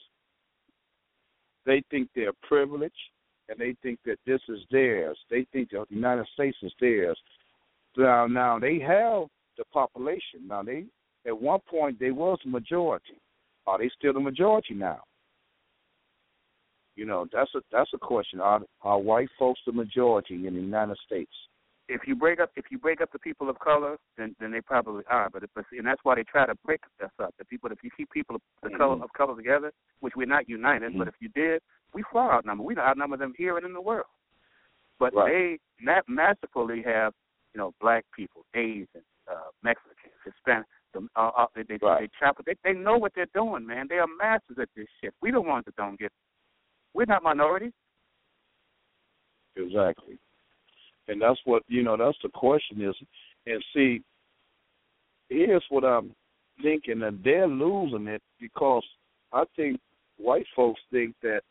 they 1.66 1.84
think 1.92 2.10
they're 2.16 2.34
privileged, 2.44 2.96
and 3.48 3.60
they 3.60 3.76
think 3.84 4.00
that 4.06 4.18
this 4.26 4.42
is 4.50 4.60
theirs. 4.72 5.18
They 5.30 5.46
think 5.54 5.70
the 5.70 5.86
United 5.90 6.26
States 6.34 6.58
is 6.64 6.74
theirs. 6.80 7.18
Now, 7.96 8.28
now 8.28 8.58
they 8.60 8.80
have 8.80 9.28
the 9.58 9.66
population. 9.72 10.48
Now 10.48 10.64
they 10.64 10.86
at 11.28 11.40
one 11.40 11.60
point 11.70 12.00
they 12.00 12.12
was 12.12 12.40
the 12.44 12.50
majority. 12.50 13.20
Are 13.68 13.78
they 13.78 13.90
still 13.98 14.14
the 14.14 14.20
majority 14.20 14.74
now? 14.74 15.02
You 16.96 17.06
know, 17.06 17.28
that's 17.32 17.54
a 17.56 17.60
that's 17.72 17.92
a 17.94 17.98
question. 17.98 18.42
Are 18.42 18.62
are 18.82 19.00
white 19.00 19.30
folks 19.38 19.62
the 19.66 19.72
majority 19.72 20.48
in 20.48 20.54
the 20.54 20.62
United 20.62 20.98
States? 21.06 21.32
If 21.88 22.02
you 22.06 22.16
break 22.16 22.40
up, 22.40 22.52
if 22.56 22.66
you 22.70 22.78
break 22.78 23.02
up 23.02 23.12
the 23.12 23.20
people 23.20 23.50
of 23.50 23.58
color, 23.60 23.98
then 24.18 24.36
then 24.40 24.52
they 24.52 24.62
probably 24.62 25.04
are. 25.10 25.30
But, 25.30 25.44
but 25.56 25.66
and 25.72 25.88
that's 25.88 26.02
why 26.04 26.16
they 26.16 26.24
try 26.24 26.46
to 26.46 26.56
break 26.66 26.82
us 27.04 27.10
up. 27.22 27.34
The 27.40 27.46
people, 27.46 27.72
if 27.72 27.80
you 27.84 27.90
keep 27.96 28.12
people 28.12 28.36
of 28.36 28.42
the 28.64 28.78
color 28.78 28.98
Mhm. 28.98 29.04
of 29.04 29.14
color 29.14 29.36
together, 29.36 29.72
which 30.02 30.16
we're 30.16 30.28
not 30.28 30.50
united, 30.50 30.98
but 30.98 31.06
Mhm. 31.06 31.10
if 31.10 31.16
you 31.22 31.30
did, 31.30 31.62
we 31.94 32.04
far 32.12 32.34
outnumber. 32.34 32.64
We 32.64 32.78
outnumber 32.78 33.18
them 33.18 33.34
here 33.38 33.58
and 33.58 33.66
in 33.66 33.74
the 33.74 33.82
world. 33.82 34.08
But 35.00 35.14
Right. 35.14 35.32
they 35.32 35.60
ma- 35.80 36.02
masterfully 36.08 36.82
have, 36.84 37.14
you 37.54 37.60
know, 37.60 37.74
black 37.80 38.06
people, 38.12 38.46
Asians, 38.54 39.06
uh, 39.28 39.50
Mexicans, 39.64 40.14
Hispanic. 40.26 40.68
The, 40.94 41.08
uh, 41.16 41.32
uh, 41.38 41.46
they 41.56 41.64
they, 41.64 41.78
Right. 41.82 42.10
they 42.22 42.28
it. 42.28 42.46
They, 42.46 42.74
they 42.74 42.80
know 42.80 42.98
what 42.98 43.14
they're 43.16 43.28
doing, 43.34 43.66
man. 43.66 43.88
They 43.90 44.00
are 44.00 44.08
masters 44.08 44.58
at 44.60 44.70
this 44.76 44.88
shit. 45.02 45.14
We 45.22 45.32
the 45.32 45.42
ones 45.42 45.66
that 45.66 45.76
don't 45.76 46.00
get. 46.00 46.08
It. 46.08 46.12
We're 46.94 47.06
not 47.06 47.24
minorities. 47.24 47.74
Exactly. 49.56 50.18
And 51.08 51.22
that's 51.22 51.40
what 51.46 51.64
you 51.68 51.84
know. 51.84 51.98
That's 51.98 52.18
the 52.24 52.30
question 52.30 52.82
is. 52.82 52.96
And 53.46 53.64
see, 53.74 54.02
here's 55.30 55.64
what 55.70 55.84
I'm 55.84 56.16
thinking 56.62 57.00
that 57.00 57.20
they're 57.24 57.48
losing 57.48 58.08
it 58.08 58.22
because 58.40 58.84
I 59.32 59.44
think 59.56 59.80
white 60.18 60.46
folks 60.56 60.82
think 60.92 61.16
that 61.22 61.42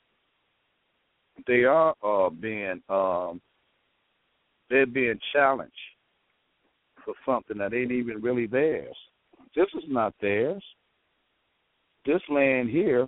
they 1.47 1.65
are 1.65 1.95
uh, 2.03 2.31
being 2.31 2.83
um, 2.89 3.41
they're 4.71 4.87
being 4.87 5.19
challenged 5.33 5.73
for 7.05 7.15
something 7.25 7.59
that 7.59 7.75
ain't 7.75 7.93
even 7.93 8.21
really 8.21 8.47
theirs. 8.47 8.97
This 9.55 9.69
is 9.75 9.85
not 9.89 10.15
theirs. 10.21 10.63
This 12.05 12.23
land 12.29 12.71
here, 12.71 13.07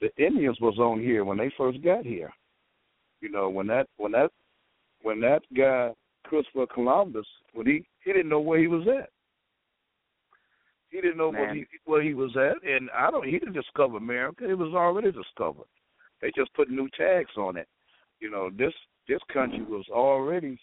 the 0.00 0.10
Indians 0.24 0.58
was 0.60 0.78
on 0.78 1.00
here 1.00 1.24
when 1.24 1.38
they 1.38 1.52
first 1.56 1.82
got 1.82 2.04
here. 2.04 2.32
You 3.20 3.30
know, 3.30 3.48
when 3.50 3.66
that 3.68 3.86
when 3.96 4.12
that 4.12 4.30
when 5.02 5.20
that 5.20 5.42
guy 5.56 5.90
Christopher 6.24 6.66
Columbus 6.72 7.26
when 7.52 7.66
he 7.66 7.84
he 8.04 8.12
didn't 8.12 8.28
know 8.28 8.40
where 8.40 8.58
he 8.58 8.66
was 8.66 8.86
at. 8.86 9.10
He 10.90 11.00
didn't 11.00 11.18
know 11.18 11.30
where 11.30 11.46
Man. 11.46 11.56
he 11.56 11.66
where 11.84 12.02
he 12.02 12.14
was 12.14 12.36
at, 12.36 12.62
and 12.68 12.90
I 12.90 13.10
don't. 13.10 13.24
He 13.24 13.38
didn't 13.38 13.54
discover 13.54 13.96
America; 13.96 14.48
it 14.48 14.58
was 14.58 14.74
already 14.74 15.12
discovered. 15.12 15.66
They 16.20 16.32
just 16.34 16.52
put 16.54 16.70
new 16.70 16.88
tags 16.96 17.30
on 17.36 17.56
it. 17.56 17.68
You 18.20 18.30
know, 18.30 18.50
this 18.50 18.72
this 19.08 19.20
country 19.32 19.62
was 19.62 19.84
already 19.90 20.58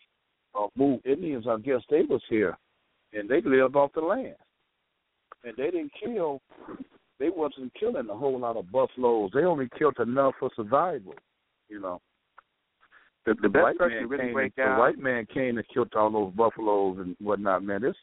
uh, 0.56 0.68
moved. 0.76 1.06
Indians, 1.06 1.46
I 1.48 1.58
guess, 1.58 1.82
they 1.90 2.02
was 2.02 2.22
here, 2.30 2.58
and 3.14 3.30
they 3.30 3.42
lived 3.42 3.76
off 3.76 3.94
the 3.94 4.02
land, 4.02 4.36
and 5.44 5.56
they 5.58 5.72
didn't 5.72 5.92
kill. 6.04 6.42
They 7.20 7.30
wasn't 7.30 7.74
killing 7.80 8.10
a 8.10 8.16
whole 8.16 8.40
lot 8.40 8.58
of 8.58 8.72
buffaloes. 8.72 9.32
They 9.34 9.44
only 9.44 9.70
killed 9.78 9.98
enough 10.00 10.36
for 10.40 10.50
survival. 10.56 11.16
You 11.70 11.82
know. 11.82 12.02
The, 13.26 13.36
the 13.42 13.50
best 13.50 13.64
white 13.64 13.78
person 13.78 13.98
man 13.98 14.08
really 14.08 14.26
came, 14.26 14.52
the 14.56 14.64
down. 14.64 14.80
white 14.80 14.98
man 14.98 15.28
came 15.34 15.58
and 15.58 15.68
killed 15.74 15.94
all 15.96 16.10
those 16.10 16.34
buffaloes 16.34 17.00
and 17.00 17.16
whatnot. 17.20 17.64
Man, 17.64 17.82
this 17.82 17.96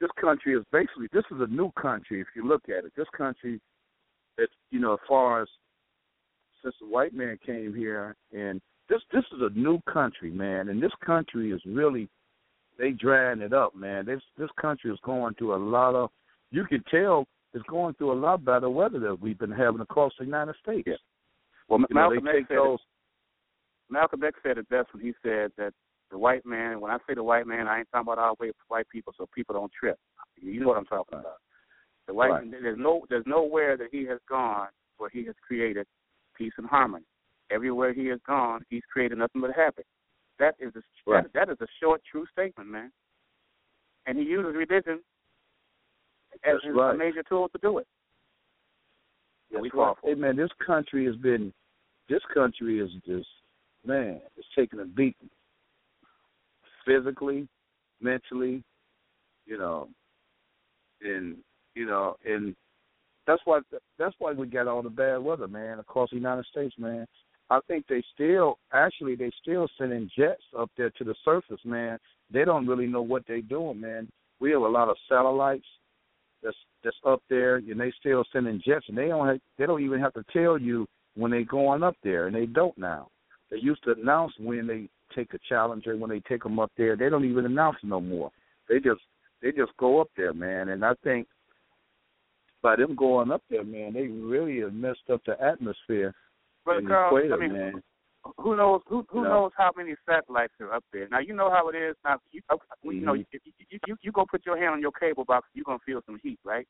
this 0.00 0.10
country 0.20 0.54
is 0.54 0.64
basically 0.72 1.08
this 1.12 1.24
is 1.30 1.40
a 1.40 1.46
new 1.46 1.70
country 1.80 2.20
if 2.20 2.26
you 2.36 2.46
look 2.46 2.64
at 2.68 2.84
it. 2.84 2.92
This 2.96 3.06
country, 3.16 3.60
it's 4.36 4.52
you 4.70 4.80
know 4.80 4.94
as 4.94 4.98
far 5.08 5.42
as 5.42 5.48
since 6.62 6.74
the 6.80 6.86
white 6.86 7.14
man 7.14 7.38
came 7.46 7.74
here 7.74 8.14
and 8.32 8.60
this 8.88 9.00
this 9.12 9.24
is 9.32 9.40
a 9.42 9.58
new 9.58 9.80
country, 9.92 10.30
man, 10.30 10.68
and 10.68 10.82
this 10.82 10.92
country 11.04 11.50
is 11.52 11.60
really 11.66 12.08
they 12.78 12.90
drying 12.90 13.40
it 13.40 13.52
up, 13.52 13.74
man. 13.74 14.06
This 14.06 14.20
this 14.38 14.50
country 14.60 14.90
is 14.90 14.98
going 15.04 15.34
through 15.34 15.54
a 15.54 15.56
lot 15.56 15.94
of 15.94 16.10
you 16.50 16.64
can 16.64 16.82
tell 16.90 17.26
it's 17.54 17.64
going 17.68 17.94
through 17.94 18.12
a 18.12 18.20
lot 18.20 18.44
better 18.44 18.68
weather 18.68 18.98
that 19.00 19.20
we've 19.20 19.38
been 19.38 19.50
having 19.50 19.80
across 19.80 20.12
the 20.18 20.24
United 20.24 20.54
States. 20.62 20.84
Yeah. 20.86 20.94
Well, 21.68 21.80
You 21.80 21.86
Malcolm 21.94 22.24
they 22.24 22.38
X 22.38 22.48
said 22.48 22.56
those 22.56 22.78
Malcolm 23.90 24.22
X 24.24 24.38
said 24.42 24.58
it 24.58 24.68
best 24.68 24.92
when 24.92 25.02
he 25.02 25.12
said 25.22 25.50
that 25.56 25.72
the 26.10 26.18
white 26.18 26.44
man. 26.46 26.80
When 26.80 26.90
I 26.90 26.98
say 27.06 27.14
the 27.14 27.22
white 27.22 27.46
man, 27.46 27.66
I 27.66 27.78
ain't 27.80 27.88
talking 27.92 28.10
about 28.10 28.18
our 28.18 28.34
way 28.40 28.50
white 28.68 28.88
people, 28.88 29.12
so 29.16 29.26
people 29.34 29.54
don't 29.54 29.72
trip. 29.78 29.98
You 30.40 30.60
know 30.60 30.68
what 30.68 30.78
I'm 30.78 30.86
talking 30.86 31.18
about. 31.18 31.36
The 32.06 32.14
white 32.14 32.30
Right. 32.30 32.50
there's 32.50 32.78
no 32.78 33.04
there's 33.10 33.26
nowhere 33.26 33.76
that 33.76 33.88
he 33.92 34.04
has 34.06 34.18
gone 34.28 34.68
where 34.96 35.10
he 35.10 35.24
has 35.26 35.34
created 35.46 35.86
peace 36.36 36.52
and 36.56 36.66
harmony. 36.66 37.04
Everywhere 37.50 37.92
he 37.92 38.06
has 38.06 38.20
gone, 38.26 38.62
he's 38.68 38.82
created 38.92 39.18
nothing 39.18 39.40
but 39.40 39.52
happy. 39.54 39.82
That 40.38 40.54
is 40.58 40.72
a 40.76 40.82
Right. 41.10 41.24
that, 41.24 41.32
that 41.34 41.52
is 41.52 41.60
a 41.60 41.66
short, 41.80 42.02
true 42.10 42.26
statement, 42.32 42.68
man. 42.68 42.90
And 44.06 44.18
he 44.18 44.24
uses 44.24 44.54
religion 44.54 45.02
as 46.34 46.40
That's 46.44 46.64
his 46.64 46.74
right. 46.74 46.94
a 46.94 46.98
major 46.98 47.22
tool 47.28 47.48
to 47.48 47.58
do 47.60 47.78
it. 47.78 47.86
And 49.52 49.62
we 49.62 49.68
That's 49.68 49.78
right. 49.78 49.96
Hey 50.04 50.14
man, 50.14 50.36
this 50.36 50.50
country 50.64 51.06
has 51.06 51.16
been 51.16 51.52
this 52.08 52.22
country 52.32 52.80
is 52.80 52.90
just 53.06 53.28
man, 53.84 54.20
it's 54.36 54.46
taking 54.56 54.80
a 54.80 54.84
beating. 54.84 55.30
Physically, 56.86 57.46
mentally, 58.00 58.62
you 59.46 59.58
know, 59.58 59.88
and 61.02 61.36
you 61.74 61.86
know, 61.86 62.16
and 62.24 62.54
that's 63.26 63.42
why 63.44 63.60
that's 63.98 64.14
why 64.18 64.32
we 64.32 64.46
got 64.46 64.68
all 64.68 64.82
the 64.82 64.90
bad 64.90 65.18
weather, 65.18 65.48
man, 65.48 65.78
across 65.78 66.10
the 66.10 66.16
United 66.16 66.46
States, 66.46 66.74
man. 66.78 67.06
I 67.50 67.60
think 67.66 67.86
they 67.88 68.02
still 68.14 68.58
actually 68.72 69.16
they 69.16 69.30
still 69.40 69.68
sending 69.78 70.10
jets 70.16 70.42
up 70.58 70.70
there 70.76 70.90
to 70.90 71.04
the 71.04 71.14
surface, 71.24 71.60
man. 71.64 71.98
They 72.30 72.44
don't 72.44 72.66
really 72.66 72.86
know 72.86 73.02
what 73.02 73.24
they're 73.26 73.40
doing, 73.40 73.80
man. 73.80 74.08
We 74.40 74.50
have 74.52 74.62
a 74.62 74.68
lot 74.68 74.88
of 74.88 74.96
satellites 75.08 75.66
that's 76.42 76.56
that's 76.84 76.96
up 77.06 77.22
there, 77.28 77.56
and 77.56 77.80
they 77.80 77.92
still 77.98 78.24
sending 78.32 78.62
jets, 78.64 78.86
and 78.88 78.96
they 78.96 79.08
don't 79.08 79.26
have, 79.26 79.40
they 79.58 79.66
don't 79.66 79.82
even 79.82 80.00
have 80.00 80.14
to 80.14 80.24
tell 80.32 80.58
you 80.58 80.86
when 81.14 81.30
they 81.30 81.42
going 81.42 81.82
up 81.82 81.96
there, 82.02 82.26
and 82.26 82.36
they 82.36 82.46
don't 82.46 82.76
now. 82.78 83.08
They 83.50 83.58
used 83.58 83.82
to 83.84 83.92
announce 83.92 84.32
when 84.38 84.66
they 84.66 84.88
take 85.14 85.32
a 85.34 85.38
challenger, 85.48 85.96
when 85.96 86.10
they 86.10 86.20
take 86.20 86.42
them 86.42 86.58
up 86.58 86.70
there. 86.76 86.96
They 86.96 87.08
don't 87.08 87.24
even 87.24 87.46
announce 87.46 87.78
no 87.82 88.00
more. 88.00 88.30
They 88.68 88.76
just 88.76 89.00
they 89.42 89.52
just 89.52 89.76
go 89.78 90.00
up 90.00 90.08
there, 90.16 90.32
man. 90.32 90.68
And 90.70 90.84
I 90.84 90.92
think 91.02 91.26
by 92.62 92.76
them 92.76 92.94
going 92.94 93.30
up 93.30 93.42
there, 93.50 93.64
man, 93.64 93.94
they 93.94 94.08
really 94.08 94.60
have 94.60 94.74
messed 94.74 95.10
up 95.12 95.22
the 95.26 95.40
atmosphere 95.40 96.14
But 96.64 96.78
in 96.78 96.84
the 96.84 96.90
Carl, 96.90 97.16
equator, 97.16 97.34
I 97.34 97.38
mean, 97.38 97.52
man. 97.52 97.82
Who 98.36 98.56
knows 98.56 98.80
who 98.86 99.04
who 99.10 99.22
No. 99.22 99.28
knows 99.30 99.52
how 99.56 99.70
many 99.76 99.94
satellites 100.06 100.54
are 100.60 100.72
up 100.72 100.84
there? 100.92 101.08
Now 101.08 101.20
you 101.20 101.34
know 101.34 101.50
how 101.50 101.68
it 101.68 101.74
is. 101.76 101.96
Now 102.04 102.18
you 102.30 102.40
uh, 102.50 102.56
you 102.82 103.00
know 103.00 103.14
if 103.14 103.26
you, 103.32 103.40
you 103.70 103.78
you 103.86 103.96
you 104.02 104.12
go 104.12 104.26
put 104.28 104.44
your 104.44 104.56
hand 104.56 104.72
on 104.74 104.80
your 104.80 104.92
cable 104.92 105.24
box, 105.24 105.48
you're 105.54 105.64
gonna 105.64 105.78
feel 105.86 106.00
some 106.06 106.18
heat, 106.22 106.38
right? 106.44 106.66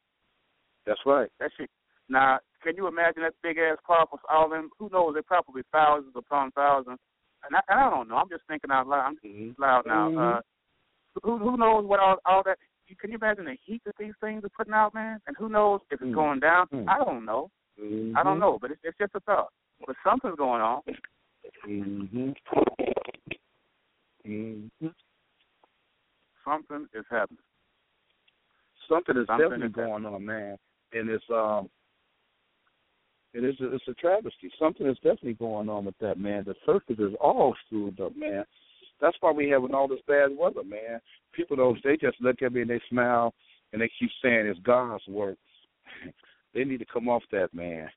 That's 0.86 1.00
right. 1.06 1.30
That 1.40 1.50
shit. 1.56 1.70
Now, 2.08 2.38
can 2.62 2.76
you 2.76 2.86
imagine 2.86 3.22
that 3.22 3.34
big 3.42 3.58
ass 3.58 3.76
car 3.86 4.06
with 4.10 4.22
all 4.30 4.48
them? 4.48 4.70
Who 4.78 4.88
knows? 4.90 5.12
They're 5.14 5.22
probably 5.22 5.62
thousands 5.72 6.14
upon 6.16 6.50
thousands. 6.52 6.98
And 7.44 7.54
I, 7.56 7.60
I 7.86 7.90
don't 7.90 8.08
know. 8.08 8.16
I'm 8.16 8.28
just 8.30 8.44
thinking 8.48 8.70
out 8.70 8.86
loud. 8.88 9.06
I'm 9.06 9.14
just 9.16 9.26
Mhm. 9.26 9.58
loud 9.58 9.84
now. 9.86 10.08
Mhm. 10.08 10.38
Uh, 10.38 10.40
who 11.22 11.38
who 11.38 11.56
knows 11.56 11.84
what 11.84 12.00
all 12.00 12.16
all 12.24 12.42
that? 12.44 12.58
Can 12.98 13.10
you 13.10 13.18
imagine 13.18 13.44
the 13.44 13.56
heat 13.64 13.82
that 13.84 13.96
these 13.98 14.14
things 14.20 14.42
are 14.44 14.48
putting 14.56 14.72
out, 14.72 14.94
man? 14.94 15.20
And 15.26 15.36
who 15.36 15.48
knows 15.50 15.80
if 15.90 16.00
it's 16.00 16.10
Mm. 16.10 16.14
going 16.14 16.40
down? 16.40 16.66
Mm. 16.68 16.88
I 16.88 17.04
don't 17.04 17.24
know. 17.24 17.50
I 18.16 18.22
don't 18.24 18.38
know, 18.40 18.58
but 18.58 18.70
it's, 18.72 18.80
it's 18.82 18.98
just 18.98 19.14
a 19.14 19.20
thought. 19.20 19.52
But 19.86 19.94
something's 20.02 20.36
going 20.36 20.60
on. 20.62 20.82
Mhm. 21.68 22.34
Mhm. 24.24 24.94
Something 26.44 26.88
is 26.94 27.04
happening. 27.10 27.42
Something 28.88 29.18
is 29.18 29.26
Something 29.26 29.50
definitely 29.50 29.66
is 29.66 29.72
going 29.72 30.06
on, 30.06 30.24
man, 30.24 30.58
and 30.92 31.10
it's 31.10 31.28
um, 31.30 31.68
it 33.34 33.44
is 33.44 33.60
a, 33.60 33.74
it's 33.74 33.86
a 33.86 33.94
travesty. 33.94 34.50
Something 34.58 34.86
is 34.86 34.96
definitely 34.96 35.34
going 35.34 35.68
on 35.68 35.84
with 35.84 35.98
that, 35.98 36.18
man. 36.18 36.44
The 36.44 36.54
circus 36.64 36.98
is 36.98 37.14
all 37.20 37.54
screwed 37.66 38.00
up, 38.00 38.16
man. 38.16 38.44
That's 39.00 39.16
why 39.20 39.30
we 39.30 39.50
having 39.50 39.74
all 39.74 39.88
this 39.88 40.00
bad 40.08 40.30
weather, 40.34 40.64
man. 40.64 41.00
People 41.32 41.56
don't 41.56 41.78
they 41.84 41.98
just 41.98 42.20
look 42.20 42.40
at 42.40 42.52
me 42.52 42.62
and 42.62 42.70
they 42.70 42.80
smile 42.88 43.34
and 43.72 43.82
they 43.82 43.90
keep 43.98 44.10
saying 44.22 44.46
it's 44.46 44.58
God's 44.60 45.06
work. 45.06 45.36
they 46.54 46.64
need 46.64 46.78
to 46.78 46.86
come 46.86 47.08
off 47.10 47.22
that, 47.30 47.52
man. 47.52 47.90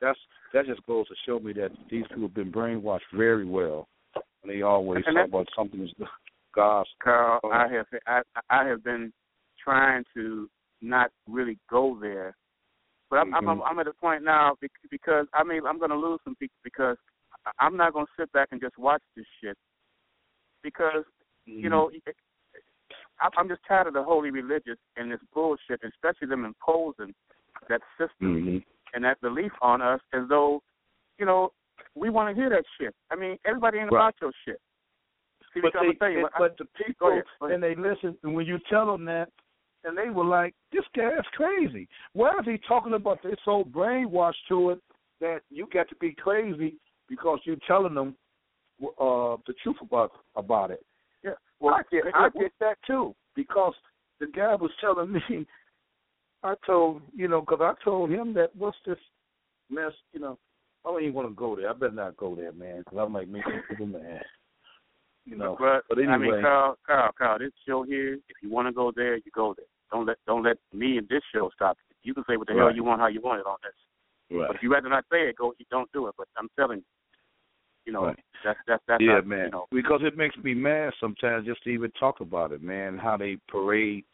That's 0.00 0.18
that 0.52 0.66
just 0.66 0.84
goes 0.86 1.06
to 1.08 1.14
show 1.26 1.38
me 1.38 1.52
that 1.54 1.70
these 1.90 2.04
people 2.08 2.22
have 2.22 2.34
been 2.34 2.52
brainwashed 2.52 3.00
very 3.14 3.44
well. 3.44 3.88
And 4.14 4.50
they 4.50 4.62
always 4.62 5.02
And 5.06 5.16
talk 5.16 5.28
about 5.28 5.48
something 5.56 5.82
is 5.82 5.92
God's 6.54 6.88
Carl. 7.02 7.40
I 7.52 7.68
have 7.68 7.86
I 8.06 8.22
I 8.50 8.66
have 8.66 8.82
been 8.84 9.12
trying 9.62 10.04
to 10.14 10.48
not 10.80 11.10
really 11.28 11.58
go 11.68 11.98
there, 12.00 12.36
but 13.10 13.16
I'm 13.16 13.34
I'm, 13.34 13.44
Mhm. 13.44 13.62
I'm 13.66 13.78
at 13.78 13.86
a 13.86 13.92
point 13.92 14.22
now 14.24 14.56
because 14.90 15.26
I 15.34 15.44
mean 15.44 15.66
I'm 15.66 15.78
going 15.78 15.90
to 15.90 15.96
lose 15.96 16.20
some 16.24 16.36
people 16.36 16.56
because 16.64 16.96
I'm 17.60 17.76
not 17.76 17.92
going 17.92 18.06
to 18.06 18.12
sit 18.18 18.32
back 18.32 18.48
and 18.52 18.60
just 18.60 18.78
watch 18.78 19.02
this 19.16 19.26
shit 19.42 19.56
because 20.62 21.04
you 21.44 21.68
know 21.68 21.90
I'm 23.20 23.48
just 23.48 23.62
tired 23.66 23.88
of 23.88 23.94
the 23.94 24.02
holy 24.02 24.30
religious 24.30 24.78
and 24.96 25.10
this 25.10 25.20
bullshit, 25.34 25.80
especially 25.82 26.28
them 26.28 26.44
imposing 26.44 27.14
that 27.68 27.82
system 27.98 28.36
Mhm. 28.36 28.64
And 28.94 29.04
that 29.04 29.20
belief 29.20 29.52
on 29.62 29.80
us 29.82 30.00
as 30.12 30.22
though 30.28 30.62
you 31.18 31.26
know 31.26 31.52
we 31.94 32.10
want 32.10 32.28
to 32.34 32.40
hear 32.40 32.50
that 32.50 32.64
shit. 32.80 32.94
I 33.10 33.16
mean 33.16 33.38
everybody 33.46 33.78
ain't 33.78 33.90
Right. 33.92 34.00
about 34.00 34.14
your 34.20 34.32
shit. 34.44 34.60
See, 35.54 35.60
but 35.60 35.74
I'm 35.76 35.88
they, 35.88 35.94
gonna 35.94 35.98
tell 35.98 36.10
you, 36.10 36.26
it- 36.26 36.32
I- 36.34 36.38
but 36.38 36.56
the 36.58 36.66
people 36.84 37.08
ahead, 37.08 37.24
and 37.52 37.62
they 37.62 37.74
listen 37.74 38.16
and 38.22 38.34
when 38.34 38.46
you 38.46 38.58
tell 38.70 38.86
them 38.86 39.04
that 39.06 39.30
and 39.84 39.96
they 39.96 40.10
were 40.10 40.24
like 40.24 40.54
this 40.72 40.84
guy's 40.96 41.24
crazy 41.34 41.88
why 42.12 42.30
is 42.40 42.44
he 42.44 42.58
talking 42.68 42.94
about 42.94 43.22
this 43.22 43.36
so 43.44 43.64
brainwashed 43.64 44.34
to 44.48 44.70
it 44.70 44.80
that 45.20 45.40
you 45.50 45.66
got 45.72 45.88
to 45.88 45.94
be 45.96 46.12
crazy 46.12 46.74
because 47.08 47.38
you're 47.44 47.56
telling 47.66 47.94
them 47.94 48.14
uh 49.00 49.36
the 49.46 49.54
truth 49.62 49.76
about 49.80 50.12
about 50.36 50.70
it 50.70 50.84
Yeah. 51.24 51.32
well 51.60 51.74
i 51.74 51.82
get 51.90 52.04
i 52.14 52.28
get 52.28 52.52
that 52.60 52.76
too 52.86 53.14
because 53.34 53.74
the 54.20 54.26
guy 54.26 54.54
was 54.56 54.70
telling 54.80 55.12
me 55.30 55.46
i 56.42 56.54
told 56.66 57.02
you 57.14 57.28
know 57.28 57.40
because 57.40 57.60
i 57.60 57.72
told 57.84 58.10
him 58.10 58.34
that 58.34 58.54
what's 58.56 58.76
this 58.86 58.98
mess 59.70 59.92
you 60.12 60.20
know 60.20 60.38
i 60.84 60.90
don't 60.90 61.02
even 61.02 61.14
want 61.14 61.28
to 61.28 61.34
go 61.34 61.56
there 61.56 61.70
i 61.70 61.72
better 61.72 61.92
not 61.92 62.16
go 62.16 62.34
there 62.34 62.52
man 62.52 62.78
because 62.78 62.98
i 62.98 63.06
might 63.06 63.28
make 63.28 63.42
people 63.68 63.86
mad 63.86 64.22
you 65.24 65.36
know 65.36 65.56
but, 65.58 65.84
but 65.88 65.98
I 65.98 66.16
mean, 66.16 66.22
anyway. 66.22 66.40
Carl, 66.40 66.78
Carl, 66.86 67.10
Carl, 67.16 67.38
this 67.38 67.52
show 67.66 67.82
here, 67.82 68.14
if 68.14 68.36
you 68.42 68.50
want 68.50 68.66
to 68.66 68.72
go 68.72 68.90
there, 68.96 69.16
you 69.16 69.30
go 69.34 69.54
there. 69.54 69.66
Don't 69.90 70.06
let 70.06 70.16
don't 70.26 70.42
let 70.42 70.56
me 70.72 70.96
and 70.96 71.08
this 71.08 71.22
show 71.34 71.50
stop 71.54 71.76
you. 71.90 71.96
You 72.02 72.14
can 72.14 72.24
say 72.28 72.36
what 72.36 72.46
the 72.46 72.54
hell 72.54 72.74
you 72.74 72.84
want, 72.84 73.00
how 73.00 73.08
you 73.08 73.20
want 73.20 73.40
it 73.40 73.46
on 73.46 73.56
this. 73.62 73.74
But 74.30 74.56
if 74.56 74.62
you 74.62 74.72
rather 74.72 74.88
not 74.88 75.04
say 75.10 75.28
it, 75.28 75.36
go. 75.36 75.54
You 75.58 75.66
don't 75.70 75.90
do 75.92 76.06
it. 76.08 76.14
But 76.16 76.28
I'm 76.36 76.48
telling 76.58 76.78
you, 76.78 76.84
you 77.86 77.92
know, 77.92 78.06
Right. 78.06 78.18
that's 78.44 78.58
that's 78.66 78.82
that's 78.86 79.02
yeah, 79.02 79.20
how, 79.20 79.22
man. 79.22 79.46
You 79.46 79.50
know, 79.50 79.66
Because 79.70 80.02
it 80.02 80.16
makes 80.16 80.36
me 80.36 80.54
mad 80.54 80.92
sometimes 81.00 81.46
just 81.46 81.62
to 81.64 81.70
even 81.70 81.90
talk 81.92 82.20
about 82.20 82.52
it, 82.52 82.62
man. 82.62 82.98
How 82.98 83.16
they 83.16 83.36
parade, 83.48 84.04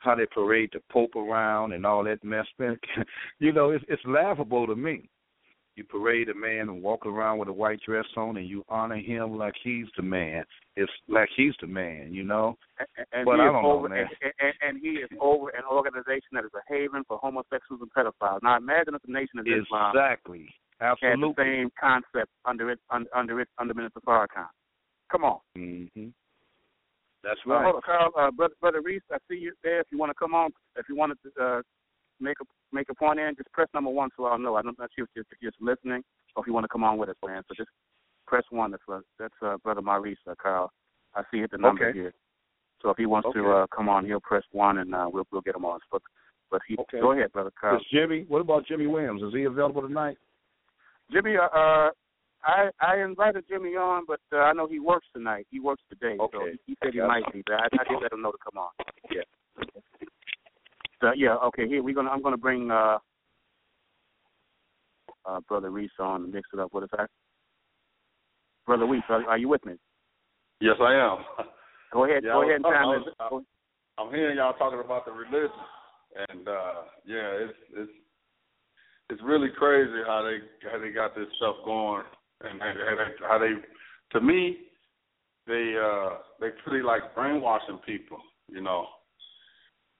how 0.00 0.14
they 0.14 0.26
parade 0.26 0.70
the 0.72 0.80
Pope 0.90 1.14
around 1.16 1.72
and 1.72 1.86
all 1.86 2.04
that 2.04 2.22
mess, 2.24 2.46
man. 2.58 2.78
you 3.38 3.52
know, 3.52 3.70
it's 3.70 3.84
it's 3.88 4.02
laughable 4.04 4.66
to 4.66 4.74
me. 4.74 5.08
You 5.76 5.84
parade 5.84 6.28
a 6.28 6.34
man 6.34 6.68
and 6.68 6.82
walk 6.82 7.06
around 7.06 7.38
with 7.38 7.48
a 7.48 7.52
white 7.52 7.80
dress 7.86 8.04
on, 8.16 8.36
and 8.36 8.46
you 8.46 8.64
honor 8.68 8.96
him 8.98 9.38
like 9.38 9.54
he's 9.62 9.86
the 9.96 10.02
man. 10.02 10.44
It's 10.76 10.90
like 11.08 11.28
he's 11.36 11.54
the 11.60 11.68
man, 11.68 12.12
you 12.12 12.24
know. 12.24 12.58
and, 12.78 13.06
and 13.12 13.24
But 13.24 13.36
he 13.36 13.42
I 13.42 13.46
is 13.46 13.52
don't 13.52 13.62
know, 13.62 13.72
over, 13.72 13.88
man. 13.88 14.06
And, 14.20 14.32
and, 14.40 14.54
and 14.60 14.78
he 14.82 14.88
is 15.00 15.08
over 15.20 15.48
an 15.50 15.62
organization 15.70 16.28
that 16.32 16.44
is 16.44 16.50
a 16.54 16.60
haven 16.72 17.02
for 17.06 17.18
homosexuals 17.18 17.80
and 17.80 17.90
pedophiles. 17.92 18.40
Now 18.42 18.56
imagine 18.56 18.94
if 18.94 19.02
the 19.02 19.12
Nation 19.12 19.38
of 19.38 19.46
Islam 19.46 19.92
Exactly. 19.94 20.52
had 20.80 20.96
the 20.98 21.32
same 21.38 21.70
concept 21.80 22.30
under 22.44 22.70
it 22.70 22.80
under, 22.90 23.08
under 23.16 23.40
it 23.40 23.48
under 23.58 23.72
Minister 23.72 24.00
Farrakhan. 24.00 24.48
Come 25.10 25.24
on. 25.24 25.38
Mhm. 25.56 26.12
That's 27.22 27.40
Well, 27.44 27.58
right. 27.58 27.64
hold 27.64 27.76
on, 27.76 27.82
Carl, 27.82 28.10
uh, 28.16 28.30
brother, 28.30 28.54
brother 28.60 28.80
Reese, 28.82 29.02
I 29.10 29.18
see 29.28 29.36
you 29.36 29.52
there. 29.62 29.80
If 29.80 29.88
you 29.90 29.98
want 29.98 30.10
to 30.10 30.14
come 30.14 30.34
on, 30.34 30.50
if 30.76 30.88
you 30.88 30.96
want 30.96 31.18
to 31.22 31.42
uh, 31.42 31.62
make 32.18 32.36
a 32.40 32.44
make 32.72 32.88
a 32.88 32.94
point 32.94 33.18
in, 33.18 33.34
just 33.36 33.52
press 33.52 33.68
number 33.74 33.90
one 33.90 34.10
so 34.16 34.24
I'll 34.26 34.38
know. 34.38 34.56
I'm 34.56 34.66
not 34.66 34.90
sure 34.96 35.06
if 35.14 35.26
you're 35.40 35.50
just 35.50 35.60
listening 35.60 36.02
or 36.34 36.42
if 36.42 36.46
you 36.46 36.52
want 36.52 36.64
to 36.64 36.68
come 36.68 36.84
on 36.84 36.98
with 36.98 37.08
us, 37.08 37.16
man. 37.26 37.42
So 37.48 37.54
just 37.56 37.70
press 38.26 38.44
one. 38.50 38.70
That's 38.70 38.82
uh, 38.90 39.00
that's 39.18 39.34
uh, 39.42 39.56
brother 39.58 39.82
Maurice, 39.82 40.18
uh, 40.28 40.34
Carl. 40.40 40.72
I 41.14 41.22
see 41.30 41.44
the 41.50 41.58
number 41.58 41.88
Okay. 41.88 41.98
here. 41.98 42.12
So 42.82 42.90
if 42.90 42.96
he 42.96 43.06
wants 43.06 43.28
to 43.34 43.50
uh, 43.50 43.66
come 43.74 43.88
on, 43.88 44.06
he'll 44.06 44.20
press 44.20 44.44
one, 44.52 44.78
and 44.78 44.94
uh, 44.94 45.08
we'll 45.12 45.26
we'll 45.30 45.42
get 45.42 45.56
him 45.56 45.64
on. 45.64 45.80
But 45.92 46.02
but 46.50 46.62
he 46.66 46.76
Okay. 46.78 47.00
go 47.00 47.12
ahead, 47.12 47.32
brother 47.32 47.52
Carl. 47.60 47.80
Jimmy? 47.92 48.24
What 48.28 48.40
about 48.40 48.66
Jimmy 48.66 48.86
Williams? 48.86 49.22
Is 49.22 49.34
he 49.34 49.44
available 49.44 49.82
tonight? 49.82 50.16
Jimmy, 51.12 51.36
uh, 51.36 51.56
uh, 51.56 51.90
I 52.44 52.70
I 52.80 52.96
invited 53.02 53.44
Jimmy 53.48 53.70
on, 53.76 54.04
but 54.06 54.20
uh, 54.32 54.38
I 54.38 54.52
know 54.52 54.66
he 54.66 54.80
works 54.80 55.06
tonight. 55.14 55.46
He 55.50 55.60
works 55.60 55.82
today, 55.90 56.16
so 56.18 56.24
Okay. 56.24 56.52
he, 56.66 56.72
he 56.72 56.76
said 56.82 56.94
he 56.94 57.00
might 57.00 57.30
be. 57.32 57.42
But 57.46 57.54
I, 57.56 57.64
I 57.80 57.84
did 57.88 58.02
let 58.02 58.12
him 58.12 58.22
know 58.22 58.32
to 58.32 58.38
come 58.42 58.58
on. 58.58 58.70
Yeah. 59.10 59.22
So 61.00 61.12
yeah, 61.16 61.36
okay. 61.48 61.68
Here 61.68 61.82
we're 61.82 61.94
gonna. 61.94 62.10
I'm 62.10 62.22
gonna 62.22 62.36
bring 62.38 62.70
uh, 62.70 62.98
uh, 65.26 65.40
brother 65.48 65.70
Reese 65.70 65.90
on 65.98 66.24
and 66.24 66.32
mix 66.32 66.48
it 66.52 66.58
up 66.60 66.72
with 66.72 66.84
us. 66.98 67.08
Brother 68.66 68.86
Reese, 68.86 69.02
are, 69.08 69.24
are 69.28 69.38
you 69.38 69.48
with 69.48 69.64
me? 69.66 69.74
Yes, 70.60 70.76
I 70.80 70.94
am. 70.94 71.18
Go 71.92 72.04
ahead. 72.04 72.22
Yeah, 72.24 72.32
go 72.32 72.42
I 72.42 72.44
ahead 72.44 72.54
and 72.56 72.64
was- 72.64 72.74
I 72.78 72.84
was- 72.86 73.06
in. 73.06 73.12
I- 73.18 73.28
Go- 73.30 73.44
I'm 73.98 74.14
hearing 74.14 74.38
y'all 74.38 74.54
talking 74.54 74.80
about 74.80 75.04
the 75.04 75.12
religion, 75.12 75.50
and 76.30 76.48
uh 76.48 76.72
yeah, 77.04 77.28
it's 77.44 77.58
it's 77.76 77.92
it's 79.10 79.22
really 79.22 79.48
crazy 79.58 80.00
how 80.06 80.22
they 80.22 80.38
how 80.70 80.78
they 80.78 80.90
got 80.90 81.14
this 81.14 81.26
stuff 81.36 81.56
going, 81.66 82.04
and 82.42 82.60
how 82.60 82.72
they, 82.72 83.26
how 83.28 83.38
they 83.38 83.52
to 84.12 84.20
me 84.20 84.58
they 85.46 85.74
uh 85.76 86.16
they 86.40 86.48
pretty 86.64 86.84
like 86.84 87.14
brainwashing 87.14 87.78
people, 87.84 88.18
you 88.48 88.60
know. 88.60 88.86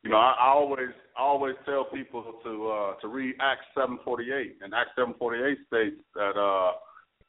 You 0.03 0.11
know, 0.11 0.17
I, 0.17 0.35
I 0.39 0.49
always 0.49 0.89
I 1.17 1.23
always 1.23 1.57
tell 1.67 1.85
people 1.85 2.23
to 2.45 2.69
uh 2.71 2.95
to 3.01 3.09
read 3.09 3.35
Acts 3.41 3.67
seven 3.75 3.99
forty 4.05 4.33
eight, 4.33 4.57
and 4.63 4.73
Acts 4.73 4.91
seven 4.97 5.15
forty 5.19 5.43
eight 5.43 5.59
states 5.67 6.01
that 6.15 6.39
uh 6.39 6.73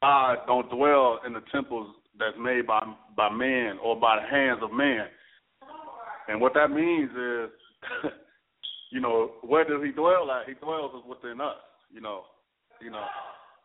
God 0.00 0.38
don't 0.46 0.70
dwell 0.70 1.20
in 1.26 1.32
the 1.32 1.42
temples 1.52 1.94
that's 2.18 2.36
made 2.38 2.66
by 2.66 2.80
by 3.16 3.30
man 3.30 3.78
or 3.82 3.98
by 3.98 4.20
the 4.20 4.28
hands 4.28 4.60
of 4.62 4.72
man. 4.72 5.06
And 6.28 6.40
what 6.40 6.54
that 6.54 6.70
means 6.70 7.10
is, 7.10 7.50
you 8.92 9.00
know, 9.00 9.32
where 9.42 9.64
does 9.64 9.82
he 9.84 9.90
dwell 9.90 10.30
at? 10.30 10.48
He 10.48 10.54
dwells 10.54 10.92
within 11.08 11.40
us, 11.40 11.56
you 11.92 12.00
know, 12.00 12.22
you 12.80 12.90
know. 12.90 13.04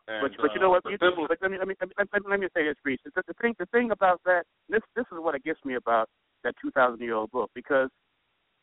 And, 0.08 0.22
but 0.22 0.32
but 0.40 0.50
you 0.54 0.60
uh, 0.60 0.62
know 0.62 0.70
what? 0.70 0.82
You, 0.88 0.96
but 0.98 1.38
let 1.42 1.50
me 1.50 1.58
let 1.58 1.68
me 1.68 1.74
let 1.80 1.88
me, 1.88 2.30
let 2.30 2.40
me, 2.40 2.48
say 2.56 2.64
this, 2.64 2.76
Reese. 2.84 3.00
The, 3.04 3.22
the 3.26 3.34
thing 3.42 3.54
the 3.58 3.66
thing 3.66 3.90
about 3.90 4.20
that 4.24 4.44
this 4.68 4.80
this 4.96 5.04
is 5.12 5.18
what 5.20 5.34
it 5.34 5.44
gets 5.44 5.60
me 5.64 5.74
about 5.74 6.08
that 6.44 6.54
two 6.60 6.70
thousand 6.70 7.00
year 7.00 7.14
old 7.14 7.30
book 7.30 7.50
because 7.54 7.90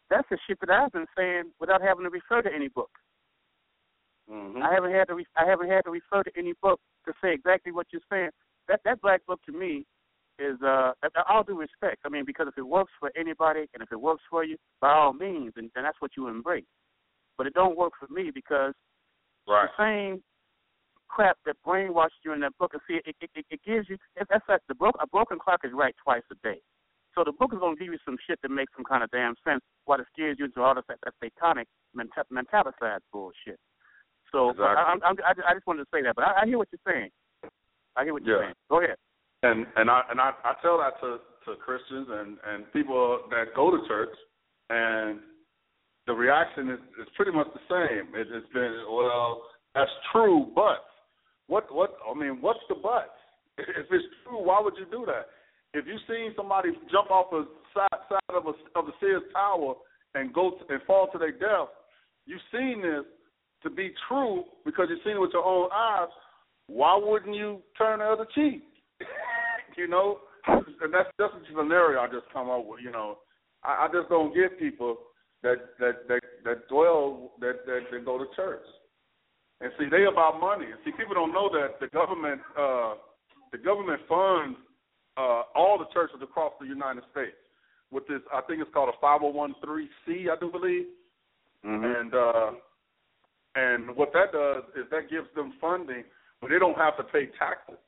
that's 0.09 0.27
the 0.29 0.37
shit 0.47 0.59
that 0.61 0.69
I've 0.71 0.91
been 0.91 1.05
saying 1.17 1.51
without 1.59 1.81
having 1.81 2.03
to 2.03 2.09
refer 2.09 2.41
to 2.41 2.53
any 2.53 2.67
book. 2.69 2.89
Mhm. 4.29 4.61
I 4.61 4.73
haven't 4.73 4.91
had 4.91 5.07
to 5.09 5.15
re- 5.15 5.27
I 5.37 5.45
haven't 5.45 5.69
had 5.69 5.85
to 5.85 5.91
refer 5.91 6.23
to 6.23 6.31
any 6.35 6.53
book 6.61 6.79
to 7.05 7.13
say 7.21 7.33
exactly 7.33 7.71
what 7.71 7.87
you're 7.91 8.01
saying. 8.09 8.29
That 8.67 8.81
that 8.85 9.01
black 9.01 9.25
book 9.27 9.39
to 9.45 9.51
me 9.51 9.85
is 10.39 10.59
uh 10.63 10.93
all 11.29 11.43
due 11.43 11.59
respect. 11.59 12.01
I 12.05 12.09
mean 12.09 12.25
because 12.25 12.47
if 12.47 12.57
it 12.57 12.67
works 12.67 12.91
for 12.99 13.11
anybody 13.15 13.67
and 13.73 13.83
if 13.83 13.91
it 13.91 14.01
works 14.01 14.23
for 14.29 14.43
you, 14.43 14.57
by 14.81 14.91
all 14.91 15.13
means, 15.13 15.53
and, 15.57 15.69
and 15.75 15.85
that's 15.85 16.01
what 16.01 16.11
you 16.17 16.27
embrace. 16.27 16.65
but 17.37 17.47
it 17.47 17.53
don't 17.53 17.77
work 17.77 17.93
for 17.99 18.11
me 18.11 18.31
because 18.33 18.73
Right. 19.47 19.69
the 19.77 19.83
same 19.83 20.23
crap 21.15 21.37
that 21.45 21.55
brainwashed 21.65 22.19
you 22.25 22.33
in 22.35 22.41
that 22.41 22.57
book. 22.59 22.71
And 22.73 22.81
see, 22.87 22.99
it 23.07 23.15
it, 23.21 23.29
it, 23.39 23.45
it 23.49 23.59
gives 23.65 23.87
you 23.89 23.97
that's 24.29 24.47
like 24.49 24.63
the 24.67 24.75
broke 24.75 24.97
a 24.99 25.07
broken 25.07 25.39
clock 25.39 25.61
is 25.63 25.71
right 25.73 25.95
twice 26.03 26.27
a 26.31 26.35
day. 26.43 26.59
So 27.15 27.23
the 27.23 27.31
book 27.31 27.51
is 27.53 27.59
going 27.59 27.77
to 27.77 27.79
give 27.81 27.93
you 27.93 27.99
some 28.03 28.17
shit 28.27 28.39
that 28.43 28.51
makes 28.51 28.73
some 28.75 28.83
kind 28.83 29.01
of 29.01 29.09
damn 29.11 29.35
sense, 29.47 29.61
while 29.85 30.01
it 30.01 30.07
steers 30.11 30.35
you 30.37 30.45
into 30.45 30.59
all 30.61 30.75
that, 30.75 30.83
that 30.89 31.13
satanic 31.23 31.67
menta- 31.95 32.27
mentalicide 32.27 32.99
bullshit. 33.13 33.57
So 34.33 34.49
Exactly. 34.49 34.75
I, 34.75 34.83
I'm, 34.91 35.15
I, 35.23 35.31
I 35.47 35.53
just 35.55 35.65
wanted 35.65 35.87
to 35.87 35.91
say 35.93 36.01
that, 36.03 36.15
but 36.15 36.25
I, 36.27 36.41
I 36.41 36.45
hear 36.45 36.57
what 36.57 36.67
you're 36.73 36.83
saying. 36.85 37.09
I 37.95 38.03
hear 38.03 38.11
what 38.11 38.25
you're 38.25 38.43
saying. 38.43 38.53
Go 38.69 38.83
ahead. 38.83 38.97
and 39.43 39.65
and 39.77 39.89
I 39.89 40.01
and 40.11 40.19
I, 40.19 40.31
I 40.43 40.53
tell 40.61 40.77
that 40.79 40.99
to 40.99 41.23
to 41.45 41.55
Christians 41.63 42.07
and 42.11 42.37
and 42.49 42.73
people 42.73 43.21
that 43.29 43.55
go 43.55 43.71
to 43.71 43.79
church, 43.87 44.15
and 44.69 45.19
the 46.07 46.13
reaction 46.13 46.69
is 46.71 46.79
is 47.01 47.07
pretty 47.15 47.31
much 47.31 47.47
the 47.53 47.63
same. 47.71 48.13
It, 48.13 48.27
it's 48.29 48.51
been 48.53 48.83
well, 48.91 49.43
that's 49.73 49.91
true, 50.11 50.51
but 50.53 50.83
what 51.47 51.73
what 51.73 51.95
I 52.09 52.17
mean, 52.17 52.41
what's 52.41 52.59
the 52.69 52.75
but? 52.75 53.15
If 53.57 53.87
it's 53.89 54.03
true, 54.23 54.43
why 54.43 54.59
would 54.61 54.73
you 54.77 54.85
do 54.91 55.05
that? 55.05 55.27
If 55.73 55.85
you 55.87 55.97
seen 56.07 56.33
somebody 56.35 56.69
jump 56.91 57.11
off 57.11 57.31
a 57.33 57.43
side 57.73 58.01
side 58.09 58.35
of 58.35 58.45
a 58.47 58.79
of 58.79 58.85
the 58.85 58.93
Sears 58.99 59.23
Tower 59.33 59.75
and 60.13 60.33
go 60.33 60.51
to, 60.51 60.73
and 60.73 60.81
fall 60.83 61.07
to 61.11 61.17
their 61.17 61.31
death, 61.31 61.69
you've 62.25 62.41
seen 62.51 62.81
this 62.81 63.05
to 63.63 63.69
be 63.69 63.91
true 64.07 64.43
because 64.65 64.87
you've 64.89 65.03
seen 65.03 65.17
it 65.17 65.21
with 65.21 65.31
your 65.33 65.43
own 65.43 65.69
eyes. 65.73 66.09
Why 66.67 66.99
wouldn't 67.01 67.35
you 67.35 67.61
turn 67.77 67.99
the 67.99 68.05
other 68.05 68.27
cheek? 68.33 68.63
you 69.77 69.87
know, 69.87 70.19
and 70.47 70.93
that's 70.93 71.09
just 71.19 71.33
a 71.33 71.55
scenario 71.55 71.99
I 71.99 72.07
just 72.07 72.31
come 72.33 72.49
up 72.49 72.65
with. 72.65 72.81
You 72.83 72.91
know, 72.91 73.19
I, 73.63 73.85
I 73.85 73.87
just 73.93 74.09
don't 74.09 74.33
get 74.33 74.59
people 74.59 74.97
that 75.43 75.57
that 75.79 76.07
that 76.07 76.21
that 76.43 76.67
dwell 76.69 77.33
that 77.39 77.65
that, 77.65 77.81
that 77.91 78.05
go 78.05 78.17
to 78.17 78.25
church. 78.35 78.65
And 79.61 79.71
see, 79.79 79.87
they 79.89 80.03
about 80.05 80.39
money. 80.39 80.65
And 80.65 80.75
see, 80.83 80.91
people 80.91 81.15
don't 81.15 81.31
know 81.33 81.49
that 81.53 81.79
the 81.79 81.87
government 81.87 82.41
uh 82.57 82.95
the 83.51 83.57
government 83.57 84.01
funds 84.09 84.57
uh 85.17 85.43
all 85.55 85.77
the 85.77 85.85
churches 85.93 86.17
across 86.21 86.53
the 86.59 86.67
United 86.67 87.03
States 87.11 87.37
with 87.91 88.05
this. 88.07 88.19
I 88.33 88.41
think 88.41 88.61
it's 88.61 88.71
called 88.73 88.89
a 88.89 88.97
five 88.99 89.21
hundred 89.21 89.33
one 89.35 89.55
three 89.63 89.89
C. 90.05 90.27
I 90.31 90.35
do 90.39 90.51
believe. 90.51 90.85
And 91.63 92.13
uh 92.13 92.51
and 93.55 93.95
what 93.95 94.11
that 94.13 94.31
does 94.33 94.63
is 94.75 94.85
that 94.91 95.09
gives 95.09 95.27
them 95.35 95.53
funding, 95.61 96.03
but 96.41 96.49
they 96.49 96.59
don't 96.59 96.77
have 96.77 96.97
to 96.97 97.03
pay 97.03 97.27
taxes. 97.39 97.79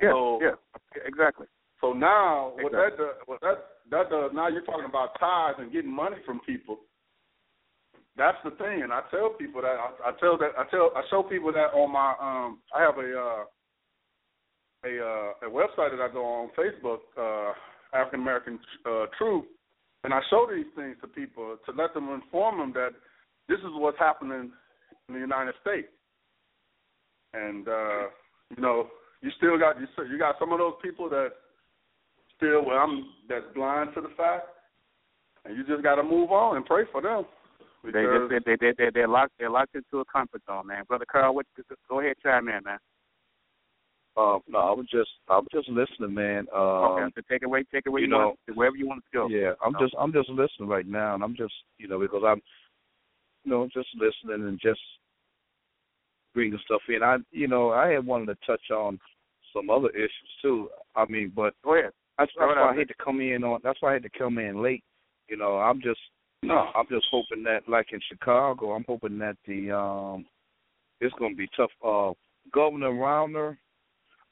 Yeah, 0.00 0.12
So- 0.12 0.38
yeah, 0.40 0.56
exactly. 1.04 1.46
So 1.82 1.92
now, 1.92 2.52
what 2.56 2.72
Exactly. 2.72 2.80
that 2.80 2.96
does, 2.98 3.14
what 3.26 3.40
that 3.42 3.58
that 3.90 4.10
does 4.10 4.30
now, 4.34 4.48
you're 4.48 4.62
talking 4.62 4.86
about 4.88 5.18
tithes 5.20 5.58
and 5.60 5.70
getting 5.72 5.92
money 5.94 6.16
from 6.26 6.40
people. 6.40 6.80
That's 8.16 8.36
the 8.44 8.50
thing, 8.50 8.82
and 8.82 8.92
I 8.92 9.02
tell 9.10 9.30
people 9.30 9.62
that 9.62 9.76
I, 9.78 10.10
I 10.10 10.12
tell 10.20 10.36
that 10.38 10.50
I 10.58 10.64
tell 10.70 10.90
I 10.96 11.02
show 11.10 11.22
people 11.22 11.52
that 11.52 11.72
on 11.72 11.92
my 11.92 12.14
um 12.20 12.58
I 12.74 12.82
have 12.82 12.98
a 12.98 13.18
uh 13.18 13.44
a 14.84 14.92
uh 14.98 15.46
a 15.46 15.50
website 15.50 15.96
that 15.96 16.00
I 16.02 16.12
go 16.12 16.24
on 16.24 16.50
Facebook 16.58 17.00
uh 17.16 17.52
African 17.96 18.20
American 18.20 18.58
uh, 18.84 19.06
Truth, 19.16 19.44
and 20.04 20.12
I 20.12 20.20
show 20.28 20.46
these 20.52 20.66
things 20.76 20.96
to 21.02 21.08
people 21.08 21.56
to 21.64 21.72
let 21.72 21.94
them 21.94 22.10
inform 22.10 22.58
them 22.58 22.72
that 22.74 22.90
this 23.48 23.58
is 23.58 23.72
what's 23.72 23.98
happening 23.98 24.50
in 25.08 25.14
the 25.14 25.20
United 25.20 25.54
States, 25.60 25.88
and 27.32 27.68
uh 27.68 28.02
you 28.54 28.60
know 28.60 28.88
you 29.22 29.30
still 29.36 29.56
got 29.56 29.76
you 29.80 29.86
you 30.10 30.18
got 30.18 30.34
some 30.38 30.52
of 30.52 30.58
those 30.58 30.74
people 30.82 31.08
that 31.10 31.30
still 32.36 32.64
well 32.64 32.78
I'm 32.78 33.06
that's 33.28 33.44
blind 33.54 33.90
to 33.94 34.00
the 34.00 34.12
fact, 34.16 34.46
and 35.44 35.56
you 35.56 35.64
just 35.64 35.82
got 35.82 35.94
to 35.94 36.02
move 36.02 36.32
on 36.32 36.56
and 36.56 36.66
pray 36.66 36.82
for 36.90 37.00
them. 37.00 37.24
They 37.82 37.90
just 38.04 38.44
they 38.46 38.56
they 38.60 38.72
they 38.76 38.90
they're 38.92 39.08
locked 39.08 39.32
they're 39.38 39.50
locked 39.50 39.74
into 39.74 40.00
a 40.00 40.04
comfort 40.04 40.42
zone, 40.46 40.66
man. 40.66 40.84
Brother 40.86 41.06
Carl, 41.10 41.34
what 41.34 41.46
go 41.88 42.00
ahead, 42.00 42.16
chime 42.22 42.48
in, 42.48 42.62
man. 42.64 42.78
Uh, 44.16 44.38
no, 44.48 44.58
I 44.58 44.72
was 44.72 44.86
just 44.90 45.08
I 45.28 45.36
was 45.38 45.46
just 45.52 45.68
listening, 45.68 46.12
man. 46.14 46.46
Um, 46.54 46.60
okay, 46.60 47.12
so 47.14 47.22
take 47.30 47.42
it 47.42 47.46
away, 47.46 47.64
take 47.72 47.84
it 47.86 47.90
where 47.90 48.02
you 48.02 48.08
you, 48.08 48.14
want, 48.14 48.38
wherever 48.54 48.76
you 48.76 48.86
want 48.86 49.02
to 49.04 49.16
go. 49.16 49.28
Yeah, 49.28 49.52
I'm 49.64 49.72
No. 49.72 49.78
just 49.78 49.94
I'm 49.98 50.12
just 50.12 50.28
listening 50.28 50.68
right 50.68 50.86
now, 50.86 51.14
and 51.14 51.24
I'm 51.24 51.34
just 51.36 51.54
you 51.78 51.88
know 51.88 51.98
because 51.98 52.22
I'm 52.26 52.42
you 53.44 53.50
know 53.50 53.66
just 53.72 53.88
listening 53.94 54.46
and 54.46 54.60
just 54.60 54.80
bringing 56.34 56.58
stuff 56.64 56.82
in. 56.88 57.02
I 57.02 57.16
you 57.30 57.48
know 57.48 57.70
I 57.70 57.90
had 57.90 58.04
wanted 58.04 58.26
to 58.26 58.46
touch 58.46 58.70
on 58.70 58.98
some 59.54 59.70
other 59.70 59.90
issues 59.90 60.30
too. 60.42 60.68
I 60.96 61.06
mean, 61.06 61.32
but 61.34 61.54
Go 61.64 61.74
ahead. 61.78 61.92
that's, 62.18 62.30
that's 62.38 62.56
why 62.56 62.72
I 62.72 62.74
hate 62.74 62.88
to 62.88 62.94
come 63.02 63.20
in 63.20 63.42
on. 63.42 63.60
That's 63.64 63.80
why 63.80 63.90
I 63.90 63.94
had 63.94 64.02
to 64.02 64.10
come 64.18 64.38
in 64.38 64.62
late. 64.62 64.84
You 65.28 65.36
know, 65.36 65.58
I'm 65.58 65.80
just 65.80 66.00
no, 66.42 66.68
I'm 66.74 66.86
just 66.90 67.06
hoping 67.10 67.42
that 67.44 67.68
like 67.68 67.92
in 67.92 68.00
Chicago, 68.08 68.72
I'm 68.72 68.84
hoping 68.88 69.18
that 69.18 69.36
the 69.46 69.70
um 69.70 70.26
it's 71.00 71.14
going 71.18 71.32
to 71.32 71.36
be 71.36 71.48
tough. 71.56 71.70
Uh, 71.84 72.12
Governor 72.52 72.90
Rauner, 72.90 73.56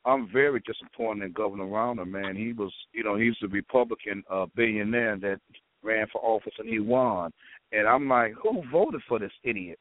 I'm 0.04 0.30
very 0.30 0.60
disappointed 0.60 1.24
in 1.24 1.32
Governor 1.32 1.64
Rauner. 1.64 2.06
Man, 2.06 2.36
he 2.36 2.52
was 2.52 2.72
you 2.92 3.04
know 3.04 3.16
he's 3.16 3.36
the 3.40 3.48
Republican 3.48 4.22
uh, 4.30 4.46
billionaire 4.56 5.16
that 5.18 5.40
ran 5.82 6.06
for 6.12 6.24
office 6.24 6.54
and 6.58 6.68
he 6.68 6.80
won. 6.80 7.32
And 7.72 7.86
I'm 7.86 8.08
like, 8.08 8.32
who 8.42 8.62
voted 8.72 9.02
for 9.08 9.18
this 9.18 9.32
idiot? 9.44 9.78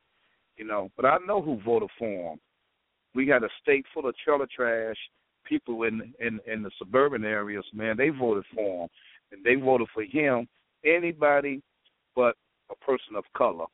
You 0.58 0.66
know, 0.66 0.90
but 0.96 1.06
I 1.06 1.18
know 1.26 1.42
who 1.42 1.62
voted 1.64 1.90
for 1.98 2.34
him. 2.34 2.40
We 3.16 3.26
got 3.26 3.44
a 3.44 3.50
state 3.62 3.86
full 3.94 4.08
of 4.08 4.16
trailer 4.18 4.48
trash 4.54 4.98
people 5.46 5.84
in 5.84 6.14
in 6.20 6.40
in 6.46 6.62
the 6.64 6.72
suburban 6.78 7.24
areas. 7.24 7.66
Man, 7.74 7.96
they 7.98 8.10
voted 8.10 8.44
for 8.54 8.84
him, 8.84 8.90
and 9.32 9.44
they 9.44 9.56
voted 9.56 9.88
for 9.94 10.04
him. 10.04 10.48
Anybody 10.86 11.62
but 12.18 12.36
a 12.70 12.76
person 12.84 13.16
of 13.16 13.24
color. 13.38 13.66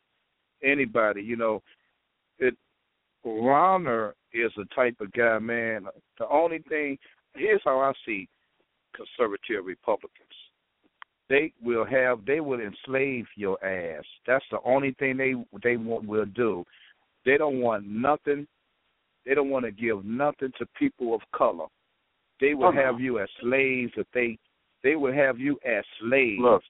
Anybody, 0.63 1.21
you 1.23 1.37
know, 1.37 1.63
it. 2.37 2.55
Rauner 3.25 4.11
is 4.33 4.51
the 4.57 4.65
type 4.75 4.97
of 4.99 5.09
guy, 5.13 5.39
man. 5.39 5.87
The 6.19 6.27
only 6.29 6.59
thing 6.67 6.97
here's 7.35 7.61
how 7.63 7.79
I 7.79 7.93
see 8.05 8.27
conservative 8.93 9.65
Republicans. 9.65 10.27
They 11.29 11.53
will 11.63 11.85
have 11.85 12.25
they 12.25 12.41
will 12.41 12.59
enslave 12.59 13.25
your 13.37 13.63
ass. 13.65 14.03
That's 14.27 14.43
the 14.51 14.59
only 14.65 14.93
thing 14.99 15.15
they 15.17 15.33
they 15.63 15.77
want 15.77 16.05
will 16.05 16.25
do. 16.25 16.65
They 17.25 17.37
don't 17.37 17.61
want 17.61 17.87
nothing. 17.87 18.45
They 19.25 19.33
don't 19.33 19.49
want 19.49 19.63
to 19.63 19.71
give 19.71 20.03
nothing 20.03 20.51
to 20.59 20.65
people 20.77 21.15
of 21.15 21.21
color. 21.33 21.67
They 22.41 22.53
will 22.53 22.65
Oh, 22.67 22.71
no. 22.71 22.83
have 22.83 22.99
you 22.99 23.19
as 23.19 23.29
slaves 23.39 23.93
if 23.95 24.05
they 24.13 24.37
they 24.83 24.97
will 24.97 25.13
have 25.13 25.39
you 25.39 25.57
as 25.65 25.85
slaves. 26.01 26.41
Look, 26.41 26.63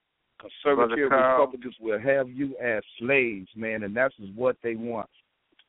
Conservative. 0.64 1.10
Republicans 1.11 1.76
will 1.80 1.99
have 1.99 2.30
you 2.30 2.56
as 2.61 2.84
slaves, 2.99 3.48
man, 3.56 3.84
and 3.84 3.95
that's 3.95 4.14
what 4.36 4.57
they 4.64 4.76
want. 4.76 5.10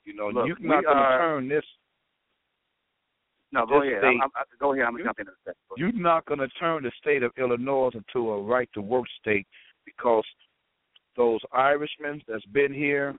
You 0.04 0.14
know, 0.14 0.28
Look, 0.28 0.48
you're 0.48 0.58
not 0.60 0.84
going 0.84 0.96
to 0.96 1.18
turn 1.18 1.48
this. 1.48 1.64
no, 3.52 3.66
go 3.66 3.80
This 3.80 3.90
ahead. 3.90 4.00
state- 4.02 4.20
I'm, 4.22 4.30
I'm, 4.36 4.44
go 4.60 4.72
ahead. 4.74 4.86
I'm 4.86 4.98
You- 4.98 5.04
jump 5.04 5.18
into 5.20 5.32
that. 5.46 5.56
You're 5.76 5.92
not 5.92 6.24
going 6.26 6.40
to 6.40 6.48
turn 6.48 6.82
the 6.82 6.92
state 7.00 7.22
of 7.22 7.32
Illinois 7.38 7.90
into 7.94 8.30
a 8.32 8.42
right 8.42 8.68
to 8.74 8.80
work 8.82 9.06
state 9.20 9.46
because 9.84 10.24
those 11.16 11.40
Irishmen 11.52 12.20
that's 12.26 12.44
been 12.46 12.72
here 12.74 13.14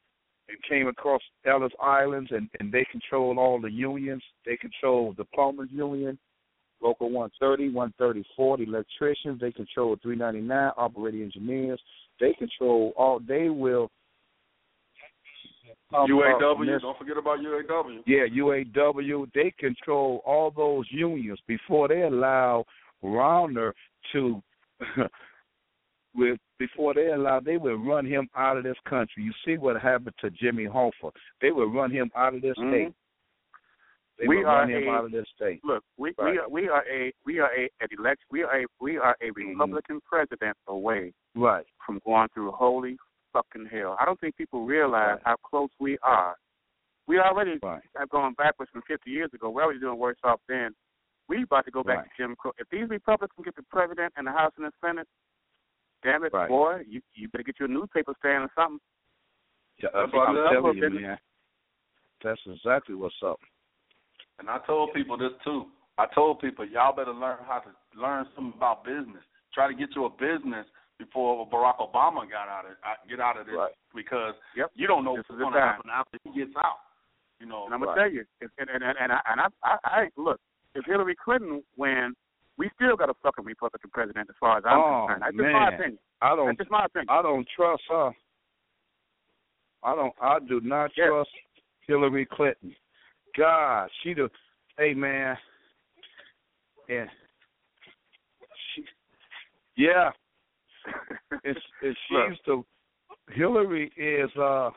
and 0.49 0.57
came 0.69 0.87
across 0.87 1.21
Ellis 1.45 1.71
Islands 1.81 2.29
and, 2.31 2.49
and 2.59 2.71
they 2.71 2.85
control 2.91 3.39
all 3.39 3.59
the 3.59 3.71
unions. 3.71 4.21
They 4.45 4.57
control 4.57 5.13
the 5.17 5.25
plumbers 5.33 5.69
union, 5.71 6.19
local 6.85 7.09
130, 7.09 7.73
134, 7.73 8.57
the 8.57 8.63
electricians. 8.63 9.39
They 9.39 9.51
control 9.51 9.97
399 10.01 10.71
operating 10.77 11.23
engineers. 11.23 11.81
They 12.19 12.33
control 12.33 12.93
all. 12.95 13.19
They 13.19 13.49
will. 13.49 13.89
UAW. 15.93 16.81
Don't 16.81 16.97
forget 16.97 17.17
about 17.17 17.39
UAW. 17.39 18.01
Yeah, 18.05 18.25
UAW. 18.31 19.31
They 19.33 19.53
control 19.57 20.21
all 20.25 20.51
those 20.51 20.85
unions 20.91 21.39
before 21.47 21.87
they 21.87 22.01
allow 22.01 22.65
Rauner 23.03 23.71
to. 24.13 24.41
with 26.15 26.39
before 26.57 26.93
they 26.93 27.07
allow, 27.07 27.39
they 27.39 27.57
would 27.57 27.85
run 27.85 28.05
him 28.05 28.29
out 28.35 28.57
of 28.57 28.63
this 28.63 28.77
country. 28.89 29.23
You 29.23 29.33
see 29.45 29.57
what 29.57 29.81
happened 29.81 30.15
to 30.21 30.29
Jimmy 30.29 30.65
Hoffa? 30.65 31.11
They 31.41 31.51
would 31.51 31.73
run 31.73 31.91
him 31.91 32.09
out 32.15 32.33
of 32.33 32.41
this 32.41 32.57
Mhm. 32.57 32.69
state. 32.69 32.93
They 34.17 34.27
We 34.27 34.43
are 34.45 34.63
a- 34.69 34.89
out 34.89 35.05
of 35.05 35.11
this 35.11 35.27
state. 35.35 35.59
Look, 35.65 35.83
we 35.97 36.13
Right. 36.17 36.31
we 36.33 36.37
are 36.39 36.49
we 36.49 36.69
are 36.69 36.85
a 36.89 37.13
we 37.25 37.39
are 37.39 37.51
a 37.53 37.69
an 37.81 37.87
elect 37.97 38.21
we 38.31 38.43
are 38.43 38.61
a 38.61 38.65
we 38.79 38.97
are 38.97 39.15
a 39.21 39.29
Mhm. 39.31 39.49
Republican 39.51 39.99
president 40.01 40.57
away 40.67 41.13
Right. 41.35 41.65
from 41.85 41.99
going 42.05 42.29
through 42.29 42.51
holy 42.51 42.97
fucking 43.33 43.65
hell. 43.65 43.97
I 43.99 44.05
don't 44.05 44.17
think 44.19 44.37
people 44.37 44.65
realize 44.65 45.15
Right. 45.15 45.21
how 45.25 45.35
close 45.37 45.69
we 45.79 45.97
are. 45.99 46.37
We 47.07 47.19
already 47.19 47.59
Right. 47.61 47.83
have 47.97 48.09
gone 48.09 48.33
backwards 48.35 48.71
from 48.71 48.83
50 48.83 49.11
years 49.11 49.33
ago. 49.33 49.49
We're 49.49 49.63
already 49.63 49.79
doing 49.79 49.97
worse 49.99 50.17
off 50.23 50.39
then. 50.47 50.73
We 51.27 51.43
about 51.43 51.65
to 51.65 51.71
go 51.71 51.83
back 51.83 51.97
Right. 51.97 52.09
to 52.11 52.15
Jim 52.17 52.35
Crow. 52.37 52.53
If 52.57 52.69
these 52.69 52.87
Republicans 52.89 53.43
get 53.43 53.55
the 53.55 53.63
president 53.63 54.13
and 54.15 54.25
the 54.25 54.31
House 54.31 54.53
and 54.55 54.65
the 54.65 54.71
Senate, 54.79 55.07
damn 56.03 56.23
it, 56.23 56.31
boy, 56.31 56.85
you 56.87 57.01
you 57.13 57.27
better 57.27 57.43
get 57.43 57.59
your 57.59 57.67
newspaper 57.67 58.13
stand 58.19 58.45
or 58.45 58.51
something. 58.55 58.79
Yeah, 59.79 59.89
That's 59.93 60.13
what 60.13 60.29
I'm 60.29 60.35
telling 60.53 60.77
you, 60.77 60.89
man. 61.01 61.19
That's 62.21 62.41
exactly 62.47 62.95
what's 62.95 63.21
up. 63.21 63.41
And 64.39 64.49
I 64.49 64.59
told 64.67 64.93
people 64.93 65.17
this 65.17 65.31
too. 65.43 65.65
I 65.97 66.05
told 66.13 66.39
people 66.39 66.65
y'all 66.65 66.95
better 66.95 67.13
learn 67.13 67.37
how 67.47 67.59
to 67.59 67.71
learn 67.99 68.25
something 68.35 68.53
about 68.55 68.83
business. 68.83 69.23
Try 69.53 69.67
to 69.67 69.73
get 69.73 69.89
you 69.95 70.05
a 70.05 70.09
business 70.09 70.67
before 70.99 71.47
Barack 71.49 71.79
Obama 71.79 72.27
got 72.29 72.47
out 72.47 72.65
of 72.65 72.71
uh, 72.83 72.95
get 73.09 73.19
out 73.19 73.39
of 73.39 73.45
this 73.45 73.55
Right. 73.55 73.71
because 73.93 74.35
Yep. 74.55 74.71
you 74.75 74.87
don't 74.87 75.03
know 75.05 75.15
This 75.15 75.25
what's 75.29 75.39
going 75.39 75.53
to 75.53 75.59
happen 75.59 75.89
after 75.89 76.17
he 76.23 76.31
gets 76.31 76.55
out. 76.57 76.79
You 77.39 77.45
know, 77.47 77.65
And 77.65 77.73
I'm 77.73 77.81
gonna 77.81 77.95
tell 77.95 78.09
you, 78.11 78.23
if, 78.39 78.49
and 78.59 78.69
and 78.69 78.83
and 78.83 79.11
I 79.11 79.19
and 79.27 79.41
I, 79.41 79.47
I, 79.63 79.77
I 79.83 80.09
look, 80.15 80.39
if 80.73 80.85
Hillary 80.85 81.15
Clinton 81.15 81.63
wins, 81.75 82.15
we 82.57 82.69
still 82.75 82.95
got 82.95 83.09
a 83.09 83.13
fucking 83.23 83.43
Republican 83.43 83.89
president 83.91 84.29
as 84.29 84.35
far 84.39 84.57
as 84.57 84.63
I'm 84.65 84.79
Oh, 84.79 85.05
concerned. 85.07 85.23
That's 85.23 85.35
just 85.35 85.51
my 85.53 85.67
opinion. 85.67 85.99
I 86.21 86.35
don't 86.35 86.45
That's 86.47 86.57
just 86.59 86.71
my 86.71 86.85
opinion. 86.85 87.07
I 87.09 87.21
don't 87.21 87.47
trust 87.55 87.83
her. 87.89 88.11
I 89.83 89.95
don't 89.95 90.13
I 90.21 90.39
do 90.39 90.61
not 90.61 90.91
Yes. 90.95 91.07
trust 91.09 91.29
Hillary 91.87 92.25
Clinton. 92.25 92.75
God, 93.37 93.89
she 94.03 94.13
the 94.13 94.29
hey 94.77 94.93
man. 94.93 95.37
And 96.89 97.09
she 98.73 98.83
yeah. 99.77 100.11
It's 101.43 101.59
it's 101.81 101.99
she's 102.07 102.37
the 102.45 102.63
Hillary 103.31 103.91
is 103.97 104.29
uh 104.39 104.69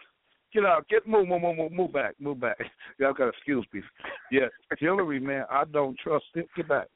get 0.52 0.64
out, 0.64 0.88
get 0.88 1.06
move, 1.06 1.28
move, 1.28 1.42
move, 1.42 1.56
move, 1.56 1.72
move 1.72 1.92
back, 1.92 2.14
move 2.18 2.40
back. 2.40 2.58
Y'all 2.98 3.12
gotta 3.12 3.30
excuse 3.30 3.66
me. 3.72 3.82
Yeah, 4.30 4.46
Hillary, 4.78 5.20
man, 5.20 5.44
I 5.50 5.64
don't 5.64 5.98
trust 5.98 6.26
it. 6.34 6.48
Get 6.56 6.68
back. 6.68 6.88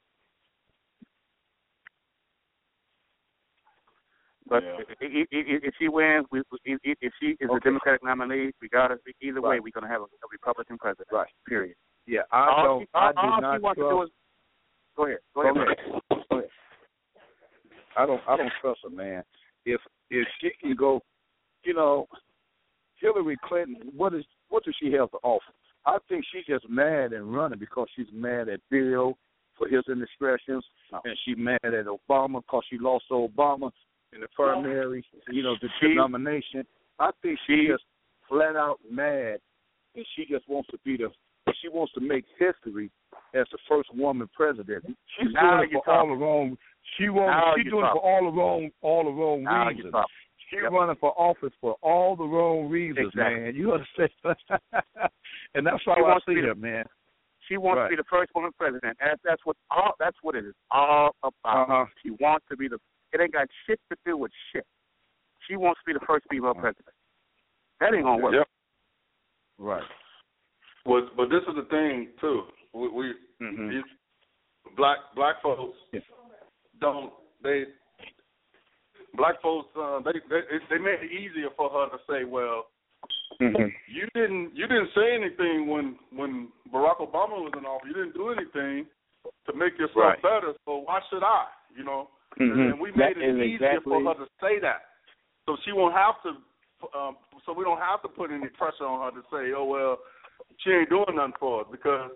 But 4.53 4.65
Yeah. 4.65 4.77
if, 5.01 5.29
if, 5.31 5.65
if 5.65 5.75
she 5.79 5.89
wins, 5.89 6.27
we, 6.31 6.43
if, 6.67 6.79
if 6.85 7.13
she 7.19 7.37
is 7.41 7.49
a 7.51 7.59
Democratic 7.61 8.05
nominee, 8.05 8.53
regardless, 8.61 9.01
either 9.23 9.41
way, 9.41 9.61
we're 9.61 9.73
gonna 9.73 9.89
have 9.89 10.03
a, 10.03 10.05
a 10.05 10.29
Republican 10.31 10.77
president. 10.77 11.09
Right. 11.11 11.27
Period. 11.49 11.75
Yeah, 12.07 12.21
I 12.31 12.51
all 12.51 12.65
don't 12.65 12.81
she, 12.83 12.89
all, 12.93 13.09
I 13.09 13.13
do 13.13 13.19
all 13.19 13.41
not 13.41 13.57
she 13.57 13.63
wants 13.63 13.79
trust 13.79 13.91
to 13.91 13.97
do 13.97 14.03
is 14.03 14.11
go 14.95 15.07
ahead. 15.07 15.19
Go 15.35 15.43
Go 15.43 15.49
ahead. 15.49 15.79
ahead. 15.79 16.25
Go 16.31 16.37
ahead. 16.37 16.51
I 17.97 18.05
don't 18.07 18.21
I 18.29 18.37
don't 18.37 18.53
trust 18.61 18.81
her, 18.85 18.91
man. 18.91 19.23
If 19.65 19.81
if 20.11 20.29
she 20.43 20.51
can 20.61 20.77
go, 20.77 21.01
you 21.65 21.73
know, 21.73 22.07
Hillary 23.01 23.39
Clinton, 23.49 23.91
what 23.97 24.13
is 24.13 24.25
what 24.51 24.65
does 24.65 24.77
she 24.79 24.93
have 24.93 25.11
to 25.13 25.19
offer? 25.23 25.51
I 25.87 25.97
think 26.11 26.27
she's 26.31 26.45
just 26.45 26.69
mad 26.69 27.15
and 27.15 27.35
running 27.35 27.59
because 27.59 27.89
she's 27.97 28.07
mad 28.13 28.51
at 28.51 28.61
Bill 28.71 29.17
for 29.57 29.67
his 29.67 29.83
indiscretions, 29.89 30.65
and 30.93 31.17
she's 31.25 31.39
mad 31.39 31.65
at 31.65 31.87
Obama 31.87 32.43
because 32.43 32.65
she 32.69 32.77
lost 32.79 33.07
to 33.09 33.15
Obama 33.15 33.71
in 34.13 34.21
the 34.21 34.29
primary, 34.35 35.05
you 35.31 35.43
know, 35.43 35.57
the 35.61 35.69
She- 35.81 35.95
nomination. 35.95 36.67
I 36.99 37.11
think 37.23 37.39
she's 37.47 37.69
just 37.69 37.85
flat 38.29 38.57
out 38.57 38.79
mad, 38.89 39.41
and 39.95 40.07
she 40.15 40.25
just 40.27 40.47
wants 40.49 40.69
to 40.71 40.79
be 40.85 40.97
the 40.97 41.13
she 41.57 41.69
wants 41.69 41.93
to 41.95 42.01
make 42.01 42.25
history 42.39 42.89
as 43.35 43.47
the 43.51 43.59
first 43.69 43.93
woman 43.95 44.29
president. 44.33 44.85
She's 45.19 45.33
Now 45.33 45.57
doing 45.59 45.71
it 45.75 45.85
for 45.85 45.91
all 45.93 46.07
the 46.07 46.15
wrong. 46.15 46.57
She 46.97 47.09
wants. 47.09 47.59
She's 47.61 47.71
doing 47.71 47.85
it 47.85 47.93
for 47.93 47.99
all 48.01 48.31
the 48.31 48.37
wrong, 48.37 48.71
all 48.81 49.05
the 49.05 49.11
wrong 49.11 49.43
Now 49.43 49.69
reasons. 49.69 49.93
She's 50.49 50.61
Yep. 50.63 50.73
running 50.73 50.97
for 50.97 51.13
office 51.19 51.53
for 51.61 51.77
all 51.83 52.15
the 52.15 52.25
wrong 52.25 52.69
reasons, 52.69 53.09
Exactly. 53.09 53.41
man. 53.41 53.55
You 53.57 53.73
understand? 53.73 54.11
and 55.55 55.67
that's 55.67 55.83
how 55.85 55.95
She 55.97 56.03
I 56.03 56.19
see 56.27 56.41
her, 56.43 56.55
man. 56.55 56.85
She 57.49 57.57
wants 57.57 57.79
Right. 57.79 57.85
to 57.87 57.91
be 57.91 57.97
the 57.97 58.05
first 58.05 58.33
woman 58.35 58.53
president. 58.57 58.97
That's 59.01 59.21
that's 59.25 59.45
what 59.45 59.57
all 59.71 59.95
that's 59.99 60.17
what 60.23 60.37
it 60.37 60.45
is 60.45 60.55
all 60.71 61.17
about. 61.23 61.69
Uh-huh. 61.71 61.87
She 62.03 62.11
wants 62.11 62.47
to 62.51 62.57
be 62.57 62.69
the. 62.69 62.79
It 63.13 63.21
ain't 63.21 63.33
got 63.33 63.47
shit 63.67 63.79
to 63.91 63.97
do 64.07 64.17
with 64.17 64.33
shit. 64.53 64.65
She 65.49 65.57
wants 65.57 65.81
to 65.81 65.93
be 65.93 65.99
the 65.99 66.05
first 66.07 66.25
female 66.31 66.55
president. 66.55 66.95
That 67.81 67.95
ain't 67.95 68.05
gonna 68.05 68.23
work. 68.23 68.35
Yep. 68.35 68.47
Right. 69.59 69.83
But 70.85 71.17
but 71.17 71.29
this 71.29 71.43
is 71.49 71.55
the 71.57 71.67
thing 71.71 72.09
too. 72.21 72.43
We, 72.73 72.89
we 72.89 73.13
Mm-hmm. 73.43 73.71
these 73.71 73.83
black 74.77 74.99
black 75.17 75.43
folks 75.43 75.77
Yeah. 75.93 76.01
don't 76.81 77.13
they 77.43 77.65
black 79.15 79.43
folks 79.43 79.69
uh, 79.77 79.99
they 80.01 80.13
they 80.31 80.41
they 80.71 80.79
made 80.79 81.01
it 81.03 81.11
easier 81.11 81.49
for 81.57 81.69
her 81.71 81.87
to 81.91 81.99
say, 82.09 82.25
well, 82.25 82.67
Mm-hmm. 83.41 83.67
you 83.91 84.07
didn't 84.15 84.55
you 84.55 84.69
didn't 84.69 84.91
say 84.95 85.15
anything 85.15 85.67
when 85.67 85.97
when 86.15 86.49
Barack 86.73 86.99
Obama 87.01 87.43
was 87.43 87.53
in 87.59 87.65
office. 87.67 87.89
You 87.89 87.95
didn't 87.95 88.15
do 88.15 88.29
anything 88.31 88.87
to 89.47 89.53
make 89.57 89.77
yourself 89.79 89.97
Right. 89.97 90.23
better. 90.23 90.53
So 90.65 90.85
why 90.87 91.01
should 91.11 91.25
I? 91.25 91.47
You 91.77 91.83
know. 91.85 92.09
Mhm. 92.39 92.71
And 92.73 92.81
we 92.81 92.91
made 92.93 93.17
That 93.17 93.23
it 93.23 93.29
is 93.29 93.37
easier 93.37 93.55
exactly- 93.77 93.93
for 94.05 94.15
her 94.15 94.25
to 94.25 94.31
say 94.41 94.59
that, 94.61 94.87
so 95.47 95.57
she 95.65 95.73
won't 95.73 95.95
have 95.95 96.21
to. 96.23 96.37
Um, 96.99 97.17
so 97.45 97.53
we 97.53 97.63
don't 97.65 97.79
have 97.79 98.03
to 98.03 98.09
put 98.09 98.31
any 98.31 98.49
pressure 98.49 98.85
on 98.87 99.13
her 99.13 99.21
to 99.21 99.27
say, 99.31 99.53
"Oh 99.53 99.65
well, 99.65 100.01
she 100.59 100.73
ain't 100.73 100.89
doing 100.89 101.15
nothing 101.15 101.35
for 101.39 101.61
us," 101.63 101.67
because 101.71 102.11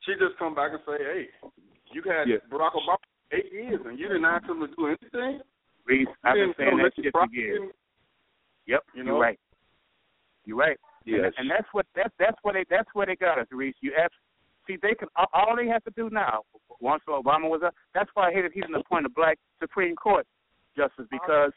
she 0.00 0.14
just 0.14 0.36
come 0.38 0.54
back 0.54 0.72
and 0.72 0.82
say, 0.84 0.96
"Hey, 0.98 1.30
you 1.92 2.02
had 2.02 2.28
Yeah. 2.28 2.38
Barack 2.48 2.72
Obama 2.72 2.96
eight 3.32 3.52
years 3.52 3.84
and 3.84 3.98
you 3.98 4.08
didn't 4.08 4.24
ask 4.24 4.46
him 4.48 4.60
to 4.60 4.68
do 4.68 4.86
anything. 4.86 5.42
Reese, 5.84 6.08
I've 6.24 6.34
been 6.34 6.54
saying 6.54 6.76
that 6.78 6.94
shit 6.94 7.04
you 7.06 7.10
for 7.10 7.26
years. 7.30 7.72
Yep, 8.66 8.84
You 8.94 8.98
you 8.98 9.04
know? 9.04 9.16
are 9.16 9.20
right. 9.20 9.40
You're 10.44 10.56
right. 10.56 10.78
Yes. 11.04 11.24
And, 11.24 11.34
and 11.38 11.50
that's 11.50 11.68
what 11.72 11.86
that's 11.94 12.14
that's 12.18 12.38
where 12.42 12.54
they 12.54 12.64
that's 12.64 12.88
where 12.94 13.06
they 13.06 13.16
got 13.16 13.38
us, 13.38 13.46
Reese. 13.52 13.76
You 13.80 13.94
ask, 13.94 14.12
see, 14.66 14.76
they 14.80 14.94
can 14.94 15.08
all- 15.16 15.30
all 15.32 15.56
they 15.56 15.66
have 15.68 15.82
to 15.84 15.90
do 15.90 16.10
now. 16.10 16.42
Once 16.80 17.02
Obama 17.08 17.48
was 17.48 17.62
up, 17.62 17.74
that's 17.94 18.10
why 18.14 18.28
I 18.28 18.32
hated 18.32 18.52
he's 18.52 18.62
going 18.64 18.74
to 18.74 18.80
appoint 18.80 19.06
a 19.06 19.08
black 19.08 19.38
Supreme 19.60 19.96
Court 19.96 20.26
justice 20.76 21.06
because 21.10 21.52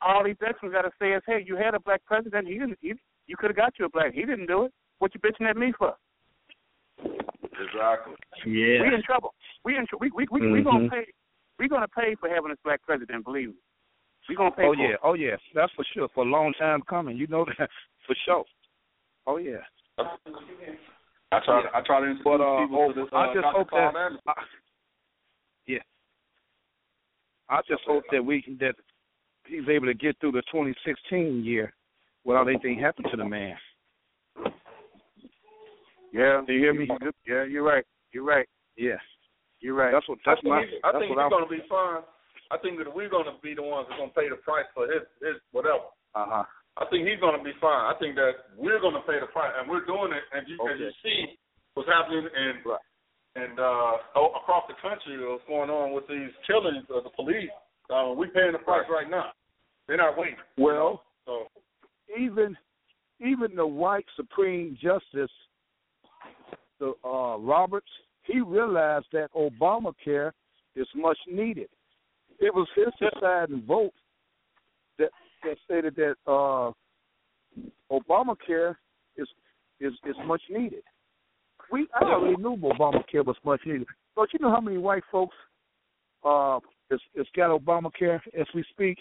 all 0.00 0.24
these 0.24 0.36
extras 0.46 0.72
got 0.72 0.82
to 0.82 0.90
say 0.98 1.12
is, 1.12 1.22
hey, 1.26 1.44
you 1.46 1.56
had 1.56 1.74
a 1.74 1.80
black 1.80 2.04
president. 2.06 2.48
He 2.48 2.54
didn't. 2.54 2.78
He, 2.80 2.94
you 3.26 3.36
could 3.36 3.50
have 3.50 3.56
got 3.56 3.78
you 3.78 3.84
a 3.84 3.88
black. 3.88 4.12
He 4.14 4.22
didn't 4.22 4.46
do 4.46 4.64
it. 4.64 4.72
What 4.98 5.12
you 5.14 5.20
bitching 5.20 5.48
at 5.48 5.56
me 5.56 5.72
for? 5.78 5.94
Exactly. 7.04 8.14
Yeah. 8.46 8.82
We 8.82 8.94
in 8.94 9.02
trouble. 9.04 9.34
We 9.64 9.76
in 9.76 9.86
tr- 9.86 9.96
we 10.00 10.10
we 10.14 10.26
we, 10.30 10.50
we 10.50 10.62
gonna 10.62 10.86
Mhm. 10.88 10.90
pay. 10.90 11.06
We 11.58 11.68
gonna 11.68 11.88
pay 11.88 12.14
for 12.16 12.28
having 12.28 12.50
this 12.50 12.58
black 12.64 12.82
president. 12.82 13.24
Believe 13.24 13.48
me. 13.48 13.54
We 14.28 14.34
gonna 14.34 14.50
pay 14.50 14.62
for 14.62 14.68
Oh 14.70 14.74
for 14.74 14.82
yeah. 14.82 14.94
it. 14.94 15.00
Oh 15.02 15.14
yes. 15.14 15.40
That's 15.54 15.72
for 15.74 15.84
sure. 15.92 16.08
For 16.14 16.24
a 16.24 16.28
long 16.28 16.52
time 16.54 16.82
coming. 16.82 17.16
You 17.16 17.26
know 17.28 17.44
that 17.44 17.68
for 18.06 18.16
sure. 18.24 18.44
Oh 19.26 19.36
yeah. 19.36 19.58
I 21.32 21.40
try. 21.44 21.62
to 21.62 21.68
I 21.74 21.80
try 21.80 22.00
to 22.00 22.06
introduce 22.06 22.24
But 22.24 22.40
uh, 22.40 22.60
people 22.60 22.78
oh, 22.78 22.92
to 22.92 23.00
this. 23.00 23.10
Uh, 23.12 23.16
I 23.16 23.26
just 23.32 23.42
Dr. 23.42 23.58
hope 23.58 23.70
Paul 23.70 23.92
that. 23.92 24.12
I, 24.26 24.32
yeah. 25.66 25.78
I 27.48 27.60
just 27.68 27.82
hope 27.86 28.04
that 28.12 28.24
we 28.24 28.42
can 28.42 28.58
that 28.60 28.74
he's 29.46 29.68
able 29.68 29.86
to 29.86 29.94
get 29.94 30.18
through 30.20 30.32
the 30.32 30.42
2016 30.52 31.44
year 31.44 31.72
without 32.24 32.48
anything 32.48 32.78
happening 32.78 33.10
to 33.10 33.16
the 33.16 33.24
man. 33.24 33.56
Yeah. 36.12 36.42
Do 36.46 36.52
you 36.52 36.60
hear 36.60 36.74
me? 36.74 36.88
Yeah, 37.26 37.44
you're 37.44 37.64
right. 37.64 37.84
You're 38.12 38.24
right. 38.24 38.46
Yeah. 38.76 39.00
You're 39.60 39.74
right. 39.74 39.92
That's 39.92 40.08
what. 40.08 40.18
That's 40.26 40.38
I 40.40 40.42
think, 40.42 40.54
my. 40.54 40.60
he's, 40.60 40.80
I 40.84 40.92
think 40.92 41.10
what 41.10 41.18
he's 41.18 41.24
I'm. 41.24 41.30
going 41.30 41.44
to 41.44 41.50
be 41.50 41.62
fine. 41.68 42.02
I 42.50 42.58
think 42.58 42.78
that 42.78 42.94
we're 42.94 43.08
going 43.08 43.24
to 43.24 43.32
be 43.42 43.54
the 43.54 43.62
ones 43.62 43.86
that's 43.88 43.98
going 43.98 44.10
to 44.10 44.14
pay 44.14 44.28
the 44.28 44.36
price 44.36 44.66
for 44.74 44.84
his 44.84 45.02
his 45.22 45.40
whatever. 45.52 45.88
Uh 46.14 46.26
huh. 46.28 46.44
I 46.78 46.86
think 46.88 47.06
he's 47.06 47.20
going 47.20 47.36
to 47.36 47.44
be 47.44 47.52
fine. 47.60 47.92
I 47.92 47.94
think 47.98 48.16
that 48.16 48.56
we're 48.56 48.80
going 48.80 48.94
to 48.94 49.04
pay 49.04 49.20
the 49.20 49.26
price, 49.26 49.52
and 49.58 49.68
we're 49.68 49.84
doing 49.84 50.12
it. 50.12 50.24
And 50.32 50.48
you, 50.48 50.56
as 50.64 50.72
Okay. 50.72 50.84
you 50.84 50.90
see 51.02 51.38
what's 51.74 51.88
happening 51.88 52.24
in 52.24 52.62
Right. 52.64 52.80
and 53.36 53.58
uh, 53.60 53.96
across 54.36 54.64
the 54.68 54.74
country, 54.80 55.20
what's 55.26 55.44
going 55.46 55.70
on 55.70 55.92
with 55.92 56.06
these 56.08 56.32
killings 56.46 56.84
of 56.90 57.04
the 57.04 57.10
police. 57.10 57.50
Uh, 57.90 58.12
we're 58.16 58.28
paying 58.28 58.52
the 58.52 58.58
price 58.58 58.88
right 58.88 59.08
now. 59.10 59.32
They're 59.86 59.96
not 59.96 60.16
waiting. 60.16 60.36
Well, 60.56 61.02
so 61.26 61.48
even 62.18 62.56
even 63.20 63.54
the 63.54 63.66
white 63.66 64.06
Supreme 64.16 64.76
Justice, 64.80 65.30
the 66.80 66.94
uh, 67.04 67.36
Roberts, 67.38 67.90
he 68.24 68.40
realized 68.40 69.06
that 69.12 69.28
Obamacare 69.32 70.32
is 70.74 70.86
much 70.94 71.18
needed. 71.30 71.68
It 72.40 72.52
was 72.54 72.66
his 72.74 72.88
deciding 72.98 73.62
vote 73.66 73.92
that 74.98 75.10
that 75.44 75.56
stated 75.64 75.94
that 75.96 76.14
uh, 76.26 76.72
Obamacare 77.90 78.76
is 79.16 79.28
is 79.80 79.92
is 80.06 80.16
much 80.26 80.42
needed. 80.50 80.82
We 81.70 81.86
I 82.00 82.04
already 82.04 82.36
knew 82.36 82.56
Obamacare 82.56 83.24
was 83.24 83.36
much 83.44 83.60
needed. 83.66 83.86
But 84.16 84.32
you 84.32 84.38
know 84.40 84.50
how 84.50 84.60
many 84.60 84.78
white 84.78 85.02
folks 85.10 85.36
uh 86.24 86.58
is 86.90 87.00
is 87.14 87.26
got 87.36 87.50
Obamacare 87.50 88.20
as 88.38 88.46
we 88.54 88.64
speak? 88.70 88.98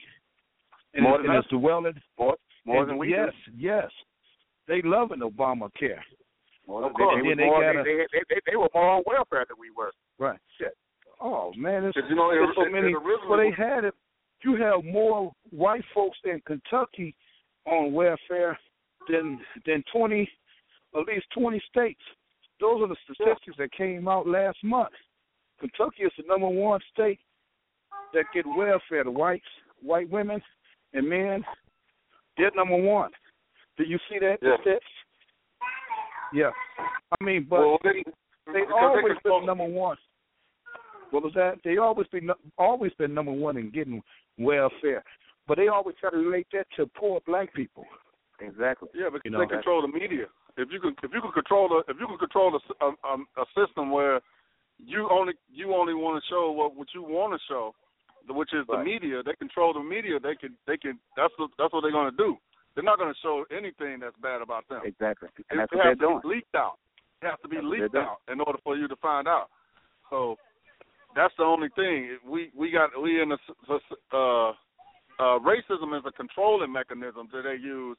And, 0.94 1.04
More 1.04 1.18
than 1.20 1.30
and 1.30 1.40
us. 1.40 1.46
it's 1.46 1.52
dwelling 1.58 1.94
more 2.20 2.36
more 2.66 2.86
than 2.86 2.98
we 2.98 3.12
yes, 3.12 3.30
do. 3.46 3.52
yes. 3.58 3.90
They 4.68 4.82
loving 4.84 5.20
Obamacare. 5.20 6.00
More 6.68 6.86
Of 6.86 6.94
course. 6.94 7.22
they, 7.24 7.34
they, 7.34 7.46
more, 7.46 7.62
gotta- 7.62 7.84
they, 7.84 8.06
they, 8.12 8.24
they, 8.30 8.40
they 8.52 8.56
were 8.56 8.70
more 8.74 8.90
on 8.90 9.04
welfare 9.08 9.46
than 9.50 9.58
we 9.60 9.70
were. 9.76 9.92
Right. 10.20 10.40
Shit. 10.60 10.76
Oh 11.20 11.52
man, 11.58 11.86
it's, 11.86 11.96
Because, 11.96 12.10
you 12.10 12.16
know, 12.16 12.30
there's 12.32 12.50
so 12.56 12.70
many. 12.70 12.94
well, 13.28 13.38
they 13.38 13.52
had 13.52 13.84
it. 13.86 13.94
You 14.44 14.56
have 14.56 14.84
more 14.84 15.32
white 15.52 15.84
folks 15.94 16.18
in 16.24 16.42
Kentucky 16.46 17.16
on 17.66 17.94
welfare 17.94 18.58
than 19.10 19.40
than 19.66 19.84
twenty, 19.94 20.30
at 20.96 21.06
least 21.06 21.26
twenty 21.34 21.62
states. 21.70 22.02
Those 22.60 22.82
are 22.82 22.88
the 22.88 22.96
statistics 23.04 23.58
that 23.58 23.72
came 23.72 24.08
out 24.08 24.28
last 24.28 24.58
month. 24.64 24.94
Kentucky 25.60 26.04
is 26.04 26.12
the 26.18 26.24
number 26.28 26.48
one 26.48 26.80
state 26.94 27.20
that 28.14 28.26
get 28.34 28.46
welfare. 28.46 29.04
The 29.04 29.12
whites, 29.12 29.46
white 29.82 30.10
women, 30.10 30.42
and 30.94 31.08
men, 31.08 31.44
they're 32.38 32.52
number 32.56 32.78
one. 32.78 33.12
Do 33.78 33.84
you 33.84 33.98
see 34.10 34.20
that? 34.20 34.38
Yeah. 34.42 34.58
stats? 34.66 34.80
Yeah. 36.34 36.52
I 36.80 37.24
mean, 37.24 37.46
but 37.50 37.60
well, 37.60 37.80
they, 37.84 38.04
they 38.52 38.62
always 38.74 39.16
been 39.24 39.46
number 39.46 39.66
one. 39.66 39.98
What 41.12 41.24
was 41.24 41.34
that? 41.36 41.60
They 41.64 41.78
always 41.78 42.08
been 42.08 42.30
always 42.58 42.92
been 42.98 43.14
number 43.14 43.32
one 43.32 43.58
in 43.58 43.70
getting 43.72 44.02
welfare. 44.38 45.04
but 45.48 45.58
they 45.58 45.68
always 45.68 45.96
try 46.00 46.10
to 46.10 46.18
relate 46.18 46.48
that 46.54 46.68
to 46.78 46.86
poor 46.88 47.20
black 47.28 47.54
people. 47.54 47.86
Exactly. 48.40 48.90
Yeah, 48.96 49.10
because 49.12 49.22
You 49.26 49.32
know, 49.32 49.40
they 49.40 49.48
control 49.48 49.82
the 49.82 49.88
media. 49.88 50.26
If 50.58 50.70
you 50.72 50.80
can, 50.80 50.96
if 51.04 51.12
you 51.14 51.22
can 51.22 51.32
control 51.32 51.70
the, 51.70 51.80
if 51.92 51.98
you 52.00 52.08
can 52.08 52.18
control 52.18 52.56
a, 52.56 52.60
a, 52.84 52.88
um, 52.88 52.96
um, 53.08 53.28
a 53.38 53.46
system 53.56 53.92
where 53.92 54.20
you 54.80 55.08
only 55.12 55.34
you 55.54 55.74
only 55.76 55.94
want 55.94 56.22
to 56.22 56.28
show 56.30 56.52
what 56.52 56.76
what 56.76 56.88
you 56.96 57.04
want 57.04 57.34
to 57.34 57.40
show, 57.48 57.74
which 58.30 58.54
is 58.54 58.66
the 58.68 58.84
media. 58.84 59.22
They 59.24 59.34
control 59.36 59.74
the 59.74 59.84
media. 59.84 60.20
They 60.20 60.36
can 60.36 60.58
they 60.68 60.78
can. 60.78 60.98
That's 61.16 61.34
what 61.38 61.52
that's 61.58 61.72
what 61.74 61.82
they're 61.82 61.92
going 61.92 62.12
to 62.12 62.18
do. 62.18 62.38
They're 62.74 62.84
not 62.84 62.98
going 62.98 63.14
to 63.14 63.20
show 63.22 63.46
anything 63.52 64.00
that's 64.00 64.16
bad 64.22 64.42
about 64.42 64.68
them. 64.70 64.82
Exactly. 64.86 65.30
And 65.50 65.60
it 65.60 65.70
that's 65.70 65.72
what 65.74 65.86
has 65.86 65.98
they're 66.00 66.08
to 66.08 66.20
doing. 66.20 66.22
be 66.24 66.28
leaked 66.40 66.56
out. 66.56 66.80
It 67.22 67.28
has 67.28 67.40
to 67.44 67.48
be 67.48 67.58
That's 67.58 67.68
leaked 67.68 67.96
out 67.96 68.18
in 68.32 68.40
order 68.40 68.60
for 68.64 68.76
you 68.76 68.88
to 68.88 68.96
find 68.98 69.28
out. 69.28 69.48
So 70.10 70.36
that's 71.16 71.34
the 71.38 71.44
only 71.44 71.70
thing. 71.76 72.18
We 72.28 72.52
we 72.58 72.72
got 72.72 72.90
we 73.02 73.22
in 73.22 73.32
a 73.32 73.38
uh, 74.14 74.50
uh, 74.50 75.40
racism 75.40 75.98
is 75.98 76.04
a 76.06 76.12
controlling 76.12 76.72
mechanism 76.72 77.28
that 77.34 77.44
they 77.44 77.56
use 77.62 77.98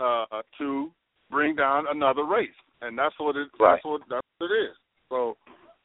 uh, 0.00 0.42
to 0.58 0.90
bring 1.30 1.56
down 1.56 1.84
another 1.90 2.24
race, 2.24 2.48
and 2.82 2.96
that's 2.98 3.14
what 3.18 3.36
it 3.36 3.48
Right. 3.58 3.74
that's 3.74 3.84
what 3.84 4.02
that's 4.08 4.26
what 4.38 4.50
it 4.50 4.70
is. 4.70 4.76
So 5.08 5.36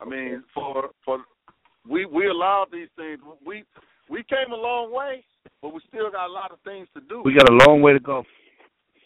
I 0.02 0.06
mean, 0.06 0.44
for 0.53 0.90
for 1.03 1.20
we 1.90 2.06
we 2.06 2.28
allowed 2.28 2.68
these 2.72 2.90
things. 2.95 3.20
We 3.45 3.64
we 4.10 4.24
came 4.24 4.52
a 4.52 4.56
long 4.56 4.94
way, 4.94 5.24
but 5.62 5.74
we 5.74 5.80
still 5.88 6.12
got 6.12 6.30
a 6.30 6.34
lot 6.34 6.52
of 6.52 6.60
things 6.62 6.88
to 6.95 7.02
do. 7.02 7.22
We 7.26 7.34
got 7.34 7.49
a 7.49 7.57
long 7.68 7.82
way 7.82 7.94
to 7.94 7.99
go. 7.99 8.24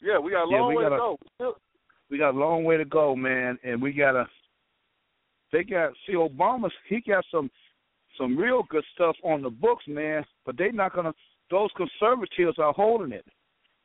yeah, 0.01 0.17
we 0.19 0.31
got 0.31 0.43
a 0.47 0.51
Yeah, 0.51 0.59
long 0.59 0.69
we 0.69 0.75
way 0.77 0.83
to 0.83 0.89
gotta- 0.89 1.15
go. 1.39 1.55
We 2.09 2.17
got 2.17 2.33
a 2.33 2.37
long 2.39 2.63
way 2.63 2.75
to 2.75 2.85
go, 2.85 3.15
man, 3.15 3.59
and 3.63 3.79
we 3.81 3.93
gotta. 3.93 4.27
They 5.51 5.63
got 5.63 5.93
see 6.05 6.13
Obama's. 6.13 6.73
He 6.87 7.01
got 7.01 7.25
some 7.31 7.49
some 8.17 8.37
real 8.37 8.63
good 8.69 8.83
stuff 8.93 9.15
on 9.23 9.41
the 9.41 9.49
books, 9.49 9.85
man. 9.87 10.25
But 10.45 10.57
they 10.57 10.71
not 10.71 10.93
gonna. 10.93 11.13
Those 11.49 11.69
conservatives 11.75 12.59
are 12.59 12.73
holding 12.73 13.11
it. 13.11 13.25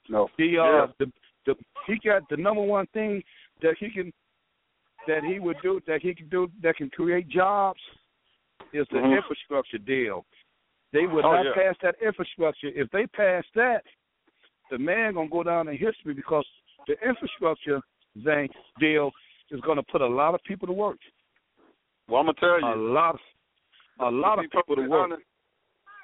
No. 0.09 0.29
The 0.39 0.59
uh 0.59 0.65
Yeah. 0.65 0.87
the 0.99 1.13
the 1.47 1.55
he 1.87 1.99
got 2.05 2.29
the 2.29 2.37
number 2.37 2.63
one 2.63 2.87
thing 2.89 3.23
that 3.63 3.77
he 3.79 3.91
can 3.91 4.13
that 5.07 5.23
he 5.25 5.39
would 5.39 5.61
do 5.63 5.81
that 5.87 6.03
he 6.03 6.15
can 6.15 6.29
do 6.29 6.51
that 6.63 6.77
can 6.77 6.91
create 6.91 7.29
jobs 7.29 7.81
is 8.73 8.87
the 8.89 8.99
Mhm. 8.99 9.17
infrastructure 9.17 9.79
deal. 9.79 10.27
They 10.93 11.07
would 11.07 11.25
Oh, 11.25 11.33
not 11.33 11.47
yeah. 11.47 11.55
pass 11.55 11.77
that 11.79 12.01
infrastructure. 12.01 12.69
If 12.69 12.91
they 12.91 13.07
pass 13.07 13.45
that, 13.55 13.85
the 14.71 14.79
man 14.79 15.15
gonna 15.15 15.29
go 15.29 15.43
down 15.43 15.69
in 15.69 15.77
history 15.77 16.15
because 16.15 16.47
the 16.87 17.03
infrastructure 17.07 17.81
thing 18.23 18.49
deal 18.79 19.13
is 19.51 19.61
gonna 19.61 19.83
put 19.83 20.03
a 20.03 20.07
lot 20.07 20.35
of 20.35 20.43
people 20.45 20.67
to 20.67 20.73
work. 20.73 20.99
Well, 22.09 22.21
I'm 22.21 22.27
gonna 22.27 22.39
tell 22.41 22.61
you. 22.61 22.67
A 22.67 22.77
lot 22.93 23.15
of 23.15 23.21
a 24.01 24.11
lot 24.11 24.39
of 24.39 24.45
people 24.45 24.61
to 24.63 24.67
perfectly 24.67 24.89
work. 24.89 25.05
honest, 25.05 25.23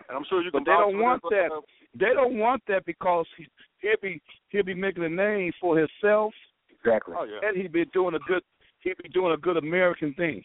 and 0.08 0.16
I'm 0.16 0.24
sure 0.28 0.42
you 0.42 0.50
But 0.52 0.64
can. 0.64 0.74
they 0.74 0.78
don't 0.80 0.98
want 1.00 1.22
that. 1.30 1.48
uh, 1.52 1.60
They 1.98 2.12
don't 2.14 2.38
want 2.38 2.62
that 2.68 2.84
because 2.86 3.26
he, 3.36 3.46
he'll 3.80 4.00
be 4.02 4.20
he'll 4.50 4.62
be 4.64 4.74
making 4.74 5.04
a 5.04 5.08
name 5.08 5.52
for 5.60 5.76
himself 5.78 6.32
Exactly. 6.70 7.14
Oh 7.18 7.24
yeah. 7.24 7.46
and 7.48 7.56
he'd 7.60 7.72
be 7.72 7.84
doing 7.86 8.14
a 8.14 8.18
good 8.20 8.42
he'd 8.80 8.96
be 9.02 9.08
doing 9.10 9.32
a 9.32 9.36
good 9.36 9.56
American 9.56 10.14
thing. 10.14 10.42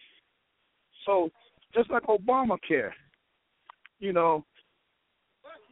So 1.06 1.30
just 1.74 1.90
like 1.92 2.04
Obamacare, 2.04 2.92
you 4.00 4.12
know, 4.12 4.44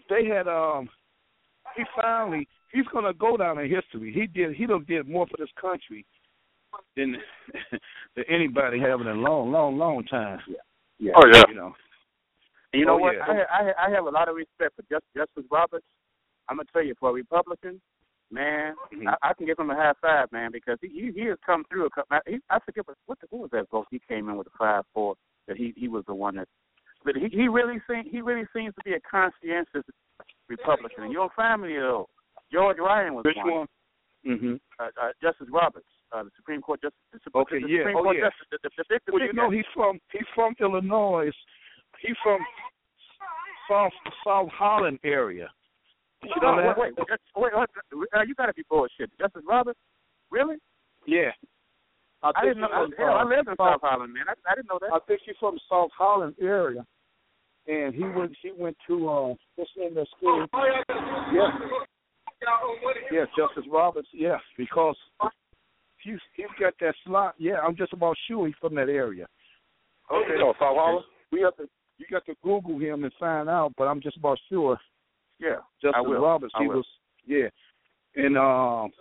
they 0.09 0.25
had 0.25 0.47
um 0.47 0.89
he 1.75 1.83
finally 1.99 2.47
he's 2.71 2.85
gonna 2.93 3.13
go 3.13 3.35
down 3.35 3.57
in 3.59 3.69
history. 3.69 4.13
He 4.13 4.27
did 4.27 4.55
he 4.55 4.65
done 4.65 4.85
did 4.87 5.07
more 5.09 5.25
for 5.27 5.37
this 5.37 5.49
country 5.59 6.05
than 6.95 7.17
than 8.15 8.25
anybody 8.29 8.79
have 8.79 9.01
in 9.01 9.07
a 9.07 9.13
long, 9.13 9.51
long, 9.51 9.77
long 9.77 10.03
time. 10.05 10.39
Yeah. 10.99 11.11
Oh 11.15 11.25
yeah. 11.31 11.43
You 11.49 11.55
know. 11.55 11.73
And 12.73 12.79
you 12.79 12.85
know 12.85 12.95
Oh, 12.95 12.97
what? 12.99 13.15
yeah. 13.15 13.43
I, 13.51 13.71
I 13.71 13.87
I 13.87 13.89
have 13.91 14.05
a 14.05 14.09
lot 14.09 14.29
of 14.29 14.35
respect 14.35 14.75
for 14.75 14.83
Just, 14.89 15.05
Justice 15.15 15.49
Roberts. 15.51 15.85
I'm 16.49 16.57
gonna 16.57 16.67
tell 16.73 16.83
you, 16.83 16.93
for 16.99 17.09
a 17.09 17.13
Republican, 17.13 17.79
man, 18.31 18.73
Mhm. 18.93 19.07
I, 19.07 19.29
I 19.29 19.33
can 19.33 19.45
give 19.45 19.59
him 19.59 19.69
a 19.69 19.75
high 19.75 19.93
five, 20.01 20.31
man, 20.31 20.51
because 20.51 20.77
he 20.81 20.87
he, 20.89 21.11
he 21.13 21.25
has 21.27 21.37
come 21.45 21.63
through. 21.69 21.85
A, 21.87 21.89
cou- 21.89 22.09
I- 22.11 22.19
he, 22.27 22.39
I 22.49 22.59
forget 22.65 22.87
what 22.87 22.97
what, 23.05 23.19
the, 23.21 23.27
what 23.29 23.41
was 23.43 23.51
that 23.51 23.69
vote 23.69 23.87
he 23.91 23.99
came 24.07 24.29
in 24.29 24.35
with 24.37 24.47
a 24.47 24.57
five 24.57 24.83
four 24.93 25.15
that 25.47 25.57
he 25.57 25.73
he 25.77 25.87
was 25.87 26.03
the 26.07 26.13
one 26.15 26.35
that. 26.35 26.47
But 27.05 27.15
he 27.17 27.27
he 27.29 27.47
really 27.47 27.79
seems 27.89 28.07
he 28.09 28.21
really 28.21 28.45
seems 28.55 28.73
to 28.75 28.81
be 28.85 28.93
a 28.93 28.99
conscientious 29.01 29.83
Republican. 30.49 31.03
And 31.03 31.11
you 31.11 31.17
don't 31.19 31.33
find 31.33 31.61
many 31.61 31.75
of 31.75 31.83
those. 31.83 32.05
George 32.51 32.77
Ryan 32.79 33.13
was 33.15 33.25
Which 33.25 33.35
one. 33.37 33.51
one? 33.51 33.67
Mhm. 34.25 34.59
Uh, 34.79 34.83
uh, 35.01 35.09
Justice 35.21 35.47
Roberts, 35.51 35.85
uh, 36.13 36.23
the 36.23 36.29
Supreme 36.35 36.61
Court 36.61 36.81
Justice. 36.81 36.99
The, 37.11 37.19
Sup- 37.23 37.35
Okay, 37.47 37.61
the 37.61 37.67
yeah. 37.67 37.79
Supreme 37.81 37.97
Oh, 37.97 38.03
Court 38.03 38.17
yeah. 38.17 38.25
Justice. 38.29 38.47
The, 38.51 38.57
the, 38.63 38.69
the, 38.77 38.83
big- 38.89 39.01
the 39.05 39.11
Well, 39.13 39.23
you 39.25 39.33
know 39.33 39.49
he's 39.49 39.65
from 39.73 39.99
he's 40.11 40.27
from 40.35 40.53
Illinois. 40.59 41.31
He's 42.01 42.15
from 42.23 42.39
South 43.69 43.91
South 44.25 44.49
Holland 44.53 44.99
area. 45.03 45.49
You 46.23 46.29
know 46.41 46.55
No, 46.55 46.61
that? 46.63 46.77
wait, 46.77 46.93
wait, 46.97 47.07
wait, 47.35 47.51
wait, 47.55 48.07
uh, 48.15 48.21
you 48.21 48.35
gotta 48.35 48.53
be 48.53 48.63
bullshit. 48.69 49.09
Justice 49.19 49.43
Roberts? 49.47 49.79
Really? 50.31 50.55
Yeah. 51.05 51.31
I, 52.23 52.31
I 52.35 52.45
didn't 52.45 52.61
know. 52.61 52.67
he's 52.87 52.95
from, 52.95 53.05
hell, 53.05 53.15
I 53.17 53.21
uh, 53.23 53.25
lived 53.25 53.47
in 53.49 53.55
South- 53.57 53.81
South 53.81 53.81
Holland, 53.83 54.13
man. 54.13 54.23
I, 54.29 54.33
I 54.49 54.55
didn't 54.55 54.69
know 54.69 54.79
that. 54.79 54.93
I 54.93 54.99
think 55.07 55.19
he's 55.25 55.35
from 55.39 55.57
South 55.69 55.89
Holland 55.97 56.35
area, 56.39 56.85
and 57.67 57.93
he 57.93 58.03
went 58.03 58.31
he 58.41 58.51
went 58.57 58.77
to 58.87 59.09
uh 59.09 59.33
what's 59.55 59.71
the 59.75 59.81
name 59.81 59.89
of 59.89 59.95
that 59.95 60.07
school? 60.15 60.47
Yeah, 61.33 61.51
yeah, 63.11 63.25
Justice 63.37 63.65
Roberts. 63.71 64.07
Yeah, 64.13 64.37
because 64.57 64.95
he's 66.03 66.19
he's 66.35 66.45
got 66.59 66.73
that 66.81 66.95
slot. 67.05 67.35
Yeah, 67.37 67.59
I'm 67.65 67.75
just 67.75 67.93
about 67.93 68.15
sure 68.27 68.45
he's 68.47 68.55
from 68.59 68.75
that 68.75 68.89
area. 68.89 69.25
Okay. 70.11 70.35
South 70.39 70.55
Holland? 70.59 71.05
We 71.31 71.41
have 71.41 71.55
to 71.57 71.67
you 71.97 72.05
got 72.11 72.25
to 72.25 72.33
Google 72.43 72.79
him 72.79 73.03
and 73.03 73.13
find 73.19 73.47
out, 73.49 73.73
but 73.77 73.85
I'm 73.85 74.01
just 74.01 74.17
about 74.17 74.37
sure 74.49 74.77
Yeah. 75.39 75.57
Justice 75.81 75.93
I 75.95 76.01
will. 76.01 76.21
Roberts. 76.21 76.53
I 76.55 76.63
He 76.63 76.67
will. 76.67 76.77
was 76.77 76.85
yeah, 77.25 77.47
and 78.15 78.37
um, 78.37 78.91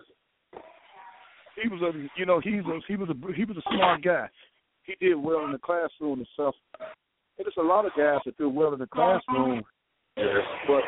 he 1.60 1.68
was 1.68 1.82
a 1.82 1.92
you 2.18 2.26
know 2.26 2.40
he's 2.40 2.64
a 2.64 2.78
he 2.86 2.96
was 2.96 3.08
a 3.10 3.32
he 3.34 3.44
was 3.44 3.56
a 3.56 3.62
smart 3.74 4.02
guy. 4.02 4.28
He 4.84 4.94
did 5.00 5.14
well 5.16 5.44
in 5.44 5.52
the 5.52 5.58
classroom 5.58 6.18
and 6.18 6.28
stuff. 6.34 6.54
And 7.38 7.46
there's 7.46 7.54
a 7.58 7.62
lot 7.62 7.84
of 7.86 7.92
guys 7.96 8.20
that 8.26 8.36
do 8.36 8.48
well 8.48 8.72
in 8.72 8.78
the 8.78 8.86
classroom, 8.86 9.62
but 10.16 10.82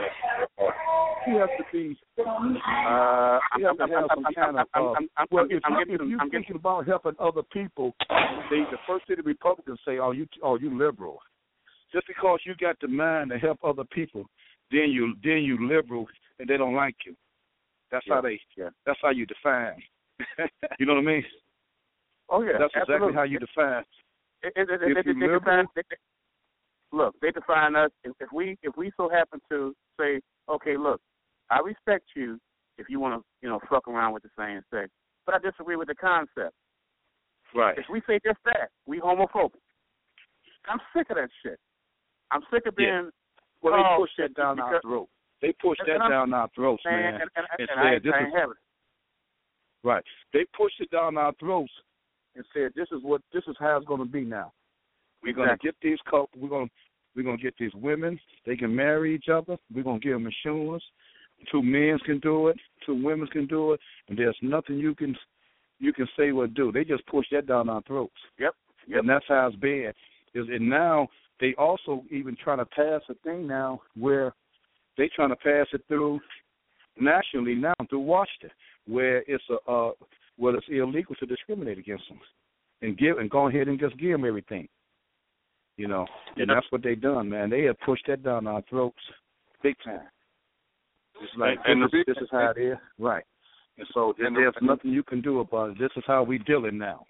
he 1.27 1.33
has 1.33 1.49
to 1.59 1.65
be. 1.73 1.97
Uh, 2.19 3.39
You 3.59 3.67
have 3.67 3.79
to 3.79 3.87
have 3.87 4.07
some 4.15 4.25
kind 4.35 4.59
of. 4.59 4.67
I'm, 4.75 5.09
uh, 5.17 5.25
well, 5.31 5.47
if, 5.49 5.63
I'm 5.65 5.75
you, 5.89 5.95
if 5.95 6.01
you're 6.09 6.21
I'm 6.21 6.31
thinking 6.31 6.57
about 6.57 6.87
helping 6.87 7.15
other 7.19 7.43
people, 7.53 7.95
they, 8.51 8.59
the 8.71 8.79
first 8.87 9.07
thing 9.07 9.17
the 9.17 9.23
Republicans 9.23 9.79
say, 9.87 9.99
"Oh, 9.99 10.11
you, 10.11 10.27
oh, 10.43 10.59
you 10.59 10.77
liberal." 10.77 11.19
Just 11.93 12.07
because 12.09 12.41
you 12.45 12.55
got 12.61 12.77
the 12.81 12.89
mind 12.89 13.31
to 13.31 13.39
help 13.39 13.59
other 13.63 13.85
people, 13.85 14.25
then 14.71 14.91
you, 14.91 15.15
then 15.23 15.39
you 15.45 15.69
liberal, 15.69 16.07
and 16.39 16.49
they 16.49 16.57
don't 16.57 16.75
like 16.75 16.97
you. 17.07 17.15
That's 17.93 18.05
how 18.09 18.21
they. 18.21 18.41
yeah. 18.57 18.71
That's 18.85 18.99
how 19.01 19.11
you 19.11 19.27
define. 19.27 19.81
you 20.79 20.87
know 20.87 20.95
what 20.95 21.01
I 21.01 21.05
mean? 21.05 21.25
Oh 22.29 22.43
yeah, 22.43 22.53
That's 22.59 22.73
exactly 22.75 22.95
absolutely. 22.95 23.15
how 23.17 23.23
you 23.25 23.39
define. 23.39 23.85
It, 24.43 24.53
it, 24.57 24.69
it, 24.71 24.99
if 24.99 25.07
you 25.07 25.15
they 25.15 25.21
liberal- 25.21 25.41
define, 25.41 25.67
they, 25.77 25.83
they, 25.91 25.97
look, 26.95 27.15
they 27.21 27.31
define 27.31 27.77
us. 27.77 27.91
If, 28.05 28.13
if 28.21 28.29
we 28.33 28.57
if 28.63 28.77
we 28.77 28.91
so 28.97 29.09
happen 29.09 29.41
to 29.51 29.75
say, 30.01 30.21
okay, 30.49 30.77
look, 30.77 31.01
I 31.51 31.59
respect 31.61 32.05
you 32.17 32.39
if 32.79 32.89
you 32.89 32.99
want 33.01 33.21
to, 33.21 33.25
you 33.43 33.49
know, 33.49 33.61
fuck 33.69 33.87
around 33.89 34.13
with 34.15 34.23
the 34.23 34.31
same 34.39 34.61
sex, 34.73 34.91
but 35.27 35.35
I 35.35 35.39
disagree 35.39 35.77
with 35.77 35.89
the 35.89 35.95
concept. 35.95 36.55
Right. 37.55 37.79
If 37.79 37.85
we 37.91 38.01
say 38.07 38.19
just 38.25 38.39
that, 38.47 38.71
we 38.87 39.01
homophobic. 39.01 39.61
I'm 40.67 40.81
sick 40.97 41.09
of 41.11 41.17
that 41.17 41.29
shit. 41.43 41.59
I'm 42.33 42.41
sick 42.53 42.67
of 42.67 42.75
being. 42.75 42.89
Yeah. 42.89 43.01
being 43.03 43.11
Well, 43.63 43.77
they 43.77 43.83
called 43.83 44.01
push 44.03 44.11
that 44.19 44.35
down 44.35 44.59
our 44.61 44.71
because- 44.71 44.83
throat. 44.83 45.09
They 45.43 45.53
push 45.61 45.79
that 45.87 46.01
I'm- 46.01 46.11
down 46.11 46.33
our 46.33 46.49
throats, 46.55 46.83
man, 46.87 46.95
man. 47.01 47.15
and, 47.15 47.23
and, 47.23 47.31
and, 47.37 47.47
and 47.59 47.69
and 47.71 47.81
I, 47.81 47.83
said, 47.85 47.93
ain't- 47.95 48.03
"This 48.05 48.13
I 48.15 48.27
is- 48.27 48.33
having 48.35 48.51
it. 48.53 49.87
Right. 49.87 50.05
They 50.33 50.45
pushed 50.57 50.81
it 50.81 50.91
down 50.91 51.19
our 51.19 51.33
throats 51.39 51.73
and 52.35 52.45
said, 52.55 52.73
"This 52.75 52.89
is 52.93 53.03
what 53.03 53.21
this 53.33 53.45
is 53.47 53.55
how 53.61 53.77
it's 53.77 53.87
going 53.87 54.01
to 54.01 54.07
be 54.07 54.23
now. 54.25 54.53
We're 55.23 55.35
going 55.35 55.49
to 55.51 55.57
get 55.59 55.75
these 55.83 55.99
couple. 56.05 56.29
We're 56.37 56.49
going 56.49 56.69
to 56.69 56.73
we're 57.15 57.23
going 57.23 57.37
to 57.37 57.43
get 57.43 57.55
these 57.59 57.75
women. 57.75 58.19
They 58.47 58.57
can 58.57 58.75
marry 58.75 59.15
each 59.15 59.29
other. 59.33 59.57
We're 59.75 59.85
going 59.85 60.01
to 60.01 60.05
give 60.05 60.15
them 60.15 60.27
insurance. 60.27 60.83
Two 61.51 61.63
men 61.63 61.99
can 62.05 62.19
do 62.21 62.49
it. 62.49 62.57
Two 62.87 63.03
women 63.03 63.27
can 63.29 63.47
do 63.47 63.73
it. 63.73 63.81
And 64.09 64.19
there's 64.19 64.37
nothing 64.43 64.79
you 64.79 64.95
can 64.95 65.17
you 65.81 65.93
can 65.93 66.09
say 66.17 66.31
or 66.31 66.47
do. 66.47 66.73
They 66.73 66.85
just 66.85 67.07
push 67.07 67.27
that 67.33 67.47
down 67.47 67.69
our 67.69 67.83
throats. 67.83 68.13
Yep. 68.39 68.55
Yep. 68.89 69.01
And 69.01 69.09
that's 69.09 69.25
how 69.29 69.49
it's 69.49 69.57
been. 69.57 69.93
Is 70.35 70.47
and 70.49 70.69
now 70.69 71.09
they 71.41 71.55
also 71.59 72.05
even 72.11 72.37
trying 72.43 72.59
to 72.59 72.67
pass 72.67 73.03
a 73.09 73.15
thing 73.25 73.47
now 73.47 73.81
where 73.97 74.35
they 74.97 75.11
trying 75.15 75.31
to 75.31 75.37
pass 75.37 75.67
it 75.73 75.83
through 75.89 76.21
nationally 77.01 77.55
now 77.55 77.75
through 77.91 78.01
Washington, 78.01 78.51
where 78.87 79.19
it's 79.27 79.45
a 79.51 79.71
uh, 79.71 79.91
where 80.37 80.55
it's 80.57 80.67
illegal 80.69 81.15
to 81.17 81.27
discriminate 81.27 81.79
against 81.79 82.09
them 82.09 82.19
and 82.83 82.99
give 82.99 83.19
and 83.19 83.31
go 83.31 83.49
ahead 83.49 83.69
and 83.69 83.79
just 83.79 83.99
give 83.99 84.13
them 84.13 84.25
everything. 84.25 84.69
You 85.77 85.89
know, 85.89 86.07
and 86.37 86.49
that's 86.49 86.67
what 86.71 86.83
they 86.85 86.95
done, 86.95 87.29
man. 87.29 87.51
They 87.51 87.63
have 87.65 87.79
pushed 87.81 88.07
that 88.07 88.23
down 88.23 88.47
our 88.47 88.63
throats, 88.71 88.97
big 89.63 89.75
time. 89.85 90.07
It's 91.21 91.33
like 91.37 91.59
And- 91.65 91.83
and 91.83 91.83
this, 91.83 91.91
the 91.91 91.99
is, 91.99 92.05
big- 92.07 92.15
this 92.15 92.23
is 92.23 92.31
how 92.31 92.51
it 92.51 92.59
is, 92.59 92.79
right? 92.99 93.25
And 93.77 93.87
so 93.93 94.15
And 94.19 94.37
the- 94.37 94.41
there's 94.41 94.57
and 94.59 94.67
nothing 94.69 94.93
you 94.93 95.03
can 95.03 95.21
do 95.21 95.41
about 95.41 95.71
it. 95.71 95.79
This 95.79 95.91
is 95.97 96.05
how 96.07 96.23
we 96.23 96.39
dealing 96.39 96.79
now. 96.79 97.07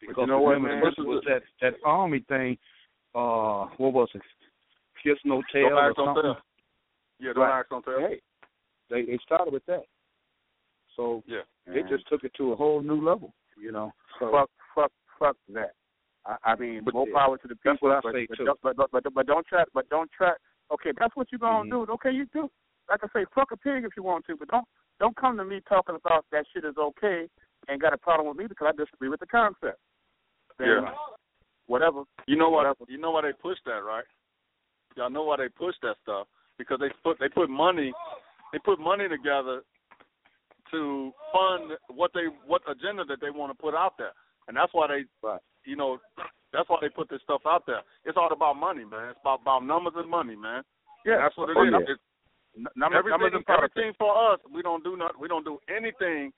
Because 0.00 0.16
you 0.18 0.26
know 0.26 0.40
what, 0.40 0.60
man? 0.60 0.80
this 0.84 0.94
was 0.98 1.24
that 1.24 1.42
that 1.60 1.74
army 1.84 2.20
thing. 2.28 2.58
Uh, 3.14 3.66
what 3.78 3.92
was 3.94 4.08
it? 4.14 4.22
Kiss 5.02 5.18
no 5.24 5.42
tail 5.52 5.70
back 5.70 5.90
or 5.90 5.94
something. 5.96 6.22
there. 6.22 6.36
Yeah, 7.20 7.32
don't 7.32 7.42
Right. 7.44 7.58
ask, 7.60 7.68
don't 7.70 7.82
tell. 7.84 7.98
Hey, 8.00 8.20
they 8.90 9.02
they 9.06 9.16
started 9.18 9.52
with 9.52 9.64
that. 9.66 9.84
So 10.94 11.22
Yeah. 11.26 11.42
they 11.66 11.82
just 11.84 12.06
took 12.08 12.22
it 12.22 12.34
to 12.34 12.52
a 12.52 12.56
whole 12.56 12.80
new 12.82 13.00
level, 13.00 13.32
you 13.56 13.72
know. 13.72 13.92
So 14.18 14.30
fuck, 14.30 14.50
fuck, 14.74 14.92
fuck 15.18 15.36
that. 15.48 15.74
I, 16.28 16.52
I 16.52 16.56
mean, 16.56 16.82
But 16.84 16.94
more 16.94 17.06
power 17.12 17.38
to 17.38 17.48
the 17.48 17.56
people. 17.56 17.72
that's 17.72 17.82
what 17.82 17.96
I 17.96 18.00
but, 18.02 18.12
say, 18.12 18.26
but, 18.28 18.36
too. 18.38 18.44
Don't, 18.44 18.60
but, 18.62 18.76
but, 18.76 18.90
but, 18.92 19.14
but 19.14 19.26
don't 19.26 19.46
try. 19.46 19.64
But 19.72 19.88
don't 19.88 20.10
try. 20.12 20.32
Okay, 20.70 20.92
that's 20.98 21.16
what 21.16 21.32
you're 21.32 21.38
gonna 21.38 21.64
Mhm. 21.64 21.86
do. 21.86 21.92
Okay, 21.94 22.10
you 22.12 22.26
do. 22.26 22.50
Like 22.90 23.00
I 23.02 23.08
say, 23.12 23.24
fuck 23.34 23.50
a 23.52 23.56
pig 23.56 23.84
if 23.84 23.96
you 23.96 24.02
want 24.02 24.26
to, 24.26 24.36
but 24.36 24.48
don't 24.48 24.68
don't 25.00 25.16
come 25.16 25.36
to 25.38 25.44
me 25.44 25.60
talking 25.68 25.94
about 25.94 26.26
that 26.32 26.44
shit 26.52 26.64
is 26.64 26.76
okay 26.76 27.28
and 27.68 27.80
got 27.80 27.92
a 27.94 27.98
problem 27.98 28.28
with 28.28 28.36
me 28.36 28.46
because 28.46 28.66
I 28.68 28.72
disagree 28.76 29.08
with 29.08 29.20
the 29.20 29.26
concept. 29.26 29.78
Then 30.58 30.68
Yeah. 30.84 30.94
Whatever. 31.66 32.04
You 32.26 32.36
know 32.36 32.48
what? 32.50 32.64
Whatever. 32.64 32.84
You 32.88 32.98
know 32.98 33.10
why 33.12 33.22
they 33.22 33.32
push 33.34 33.58
that, 33.66 33.84
right? 33.84 34.04
Y'all 34.96 35.10
know 35.10 35.24
why 35.24 35.36
they 35.36 35.48
push 35.50 35.76
that 35.82 35.96
stuff 36.02 36.26
because 36.56 36.80
they 36.80 36.90
put 37.04 37.18
they 37.18 37.28
put 37.28 37.48
money 37.48 37.92
they 38.52 38.58
put 38.58 38.80
money 38.80 39.08
together 39.08 39.62
to 40.70 41.12
fund 41.32 41.72
what 41.88 42.12
they 42.14 42.26
what 42.46 42.62
agenda 42.68 43.04
that 43.04 43.20
they 43.20 43.30
want 43.30 43.50
to 43.52 43.62
put 43.62 43.74
out 43.74 43.96
there, 43.98 44.12
and 44.48 44.56
that's 44.56 44.72
why 44.74 44.86
they 44.86 45.04
Right. 45.22 45.40
You 45.64 45.76
know 45.76 45.98
that's 46.52 46.68
why 46.68 46.78
they 46.80 46.88
put 46.88 47.08
this 47.08 47.20
stuff 47.22 47.42
out 47.46 47.64
there. 47.66 47.82
It's 48.04 48.16
all 48.16 48.32
about 48.32 48.54
money, 48.56 48.84
man. 48.84 49.10
It's 49.10 49.20
about 49.20 49.42
about 49.42 49.64
numbers 49.64 49.94
and 49.96 50.08
money, 50.08 50.36
man. 50.36 50.62
Yeah, 51.04 51.18
that's 51.22 51.36
what 51.36 51.50
it 51.50 51.56
Oh, 51.58 51.64
is. 51.64 51.72
yeah. 51.72 51.92
It's, 51.94 52.02
N- 52.56 52.66
numbers, 52.74 53.04
numbers 53.04 53.12
everything 53.14 53.36
and 53.36 53.46
politics. 53.46 53.72
everything 53.76 53.94
for 53.98 54.32
us, 54.32 54.40
we 54.52 54.62
don't 54.62 54.82
do 54.82 54.96
not 54.96 55.18
we 55.20 55.28
don't 55.28 55.44
do 55.44 55.58
anything 55.68 56.32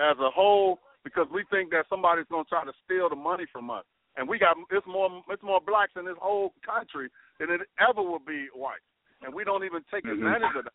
as 0.00 0.16
a 0.18 0.30
whole 0.30 0.80
because 1.04 1.26
we 1.32 1.44
think 1.50 1.70
that 1.70 1.86
somebody's 1.88 2.26
gonna 2.30 2.44
try 2.44 2.64
to 2.64 2.72
steal 2.84 3.08
the 3.08 3.16
money 3.16 3.46
from 3.52 3.70
us. 3.70 3.84
And 4.16 4.28
we 4.28 4.38
got 4.38 4.56
it's 4.70 4.86
more 4.86 5.22
it's 5.30 5.42
more 5.42 5.60
blacks 5.64 5.92
in 5.96 6.04
this 6.04 6.18
whole 6.20 6.52
country 6.66 7.08
than 7.38 7.50
it 7.50 7.60
ever 7.78 8.02
will 8.02 8.18
be 8.20 8.48
whites. 8.54 8.84
And 9.22 9.32
we 9.32 9.44
don't 9.44 9.64
even 9.64 9.82
take 9.90 10.04
Mhm. 10.04 10.12
advantage 10.18 10.56
of 10.56 10.64
that. 10.64 10.74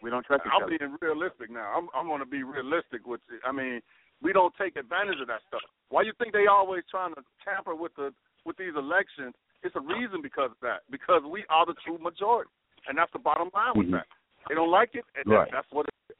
We 0.00 0.10
don't 0.10 0.24
trust 0.24 0.46
each 0.46 0.52
I'm 0.54 0.62
other. 0.64 0.78
being 0.78 0.96
realistic 1.02 1.50
now. 1.50 1.72
I'm 1.76 1.88
I'm 1.92 2.06
gonna 2.08 2.24
be 2.26 2.42
realistic 2.44 3.06
with 3.06 3.20
You. 3.28 3.40
I 3.44 3.50
mean, 3.52 3.82
we 4.22 4.32
don't 4.32 4.54
take 4.56 4.76
advantage 4.76 5.20
of 5.20 5.28
that 5.28 5.40
stuff. 5.48 5.62
Why 5.88 6.02
you 6.02 6.12
think 6.18 6.32
they 6.32 6.46
always 6.46 6.82
trying 6.90 7.14
to 7.14 7.22
tamper 7.44 7.74
with 7.74 7.94
the 7.96 8.12
with 8.44 8.56
these 8.56 8.74
elections? 8.76 9.34
It's 9.62 9.74
a 9.76 9.80
reason 9.80 10.22
because 10.22 10.50
of 10.50 10.60
that. 10.62 10.82
Because 10.90 11.22
we 11.28 11.44
are 11.50 11.66
the 11.66 11.74
true 11.84 11.98
majority. 11.98 12.50
And 12.86 12.96
that's 12.96 13.10
the 13.12 13.18
bottom 13.18 13.50
line 13.52 13.74
with 13.74 13.88
Mhm. 13.88 13.92
that. 13.92 14.06
They 14.48 14.54
don't 14.54 14.70
like 14.70 14.94
it, 14.94 15.04
and 15.16 15.26
Right. 15.26 15.50
that, 15.50 15.52
that's 15.52 15.72
what 15.72 15.86
it 15.88 15.94
is. 16.10 16.16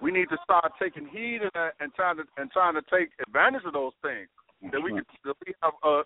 We 0.00 0.10
need 0.10 0.28
to 0.30 0.38
start 0.42 0.72
taking 0.78 1.06
heed 1.06 1.42
of 1.42 1.52
that 1.52 1.74
and 1.78 1.94
trying 1.94 2.16
to 2.16 2.26
and 2.36 2.50
trying 2.50 2.74
to 2.74 2.82
take 2.82 3.12
advantage 3.26 3.64
of 3.64 3.72
those 3.72 3.94
things 4.02 4.28
that 4.72 4.82
we 4.82 4.90
can 4.90 5.06
that 5.24 5.36
we 5.46 5.54
have 5.62 5.74
uh, 5.82 6.02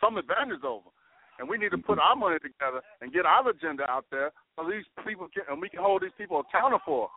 some 0.00 0.18
advantage 0.18 0.64
over. 0.64 0.90
And 1.38 1.48
we 1.48 1.58
need 1.58 1.70
to 1.70 1.78
put 1.78 1.98
our 1.98 2.14
money 2.14 2.38
together 2.38 2.80
and 3.00 3.12
get 3.12 3.26
our 3.26 3.48
agenda 3.48 3.88
out 3.90 4.06
there 4.10 4.30
so 4.56 4.68
these 4.68 4.84
people 5.04 5.28
can 5.28 5.44
and 5.48 5.60
we 5.60 5.68
can 5.68 5.80
hold 5.80 6.02
these 6.02 6.14
people 6.18 6.40
accountable 6.40 6.82
for, 6.84 7.10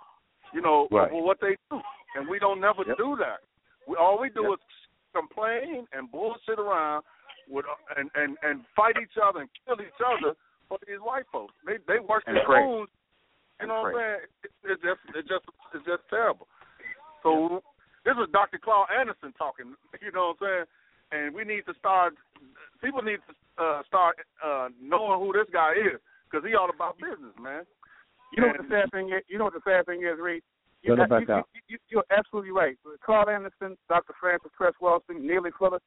you 0.54 0.62
know, 0.62 0.88
Right. 0.92 1.10
for 1.10 1.24
what 1.24 1.40
they 1.42 1.56
do. 1.70 1.82
And 2.16 2.28
we 2.28 2.40
don't 2.40 2.60
never 2.60 2.84
Yep. 2.86 2.98
do 2.98 3.16
that. 3.18 3.42
We 3.88 3.96
all 3.96 4.18
we 4.20 4.30
do 4.30 4.44
Yep. 4.50 4.60
is 4.60 4.66
complain 5.14 5.88
and 5.94 6.12
bullshit 6.12 6.60
around 6.60 7.04
with 7.48 7.66
and, 7.96 8.10
and 8.16 8.38
and 8.44 8.66
fight 8.76 8.96
each 9.02 9.18
other 9.22 9.40
and 9.42 9.50
kill 9.66 9.80
each 9.82 10.02
other 10.04 10.36
for 10.68 10.78
these 10.88 11.00
white 11.00 11.26
folks. 11.32 11.54
They 11.66 11.78
they 11.88 12.00
work 12.00 12.24
And 12.28 12.36
their 12.38 12.46
pray. 12.46 12.64
wounds. 12.66 12.92
You 13.60 13.64
And 13.64 13.68
know 13.70 13.82
what 13.82 13.96
I'm 13.96 13.96
saying? 13.96 14.22
It, 14.44 14.52
it's 14.64 14.82
just 14.84 15.00
it's 15.16 15.28
just 15.30 15.46
it's 15.74 15.86
just 15.86 16.04
terrible. 16.10 16.48
So 17.24 17.64
this 18.06 18.16
is 18.18 18.30
Dr. 18.32 18.60
Claud 18.60 18.90
Anderson 18.92 19.34
talking. 19.38 19.76
You 20.02 20.12
know 20.12 20.36
what 20.38 20.48
I'm 20.48 20.48
saying? 20.48 20.66
And 21.12 21.36
we 21.36 21.44
need 21.44 21.66
to 21.66 21.74
start. 21.80 22.14
People 22.84 23.02
need 23.02 23.20
to 23.28 23.64
uh, 23.64 23.82
start 23.88 24.18
uh, 24.44 24.70
knowing 24.80 25.20
who 25.20 25.34
this 25.34 25.50
guy 25.52 25.72
is 25.74 26.00
because 26.30 26.46
he 26.46 26.54
all 26.56 26.70
about 26.70 26.98
business, 27.00 27.34
man. 27.42 27.64
You 28.34 28.42
know 28.42 28.48
what 28.48 28.58
the 28.58 28.70
sad 28.70 28.92
thing 28.92 29.10
is? 29.10 29.24
You 29.28 29.38
know 29.38 29.46
what 29.46 29.54
the 29.54 29.66
sad 29.66 29.86
thing 29.86 30.02
is, 30.04 30.20
Reed? 30.20 30.44
You, 30.84 30.96
Let 30.96 31.10
you. 31.10 31.28
You, 31.28 31.44
you, 31.68 31.78
you're 31.90 32.10
absolutely 32.12 32.52
right. 32.52 32.78
Carl 33.06 33.30
Anderson, 33.30 33.78
Dr. 33.90 34.14
Frances 34.20 34.52
Welsing, 34.82 35.22
Neely 35.22 35.50
Fuller, 35.58 35.80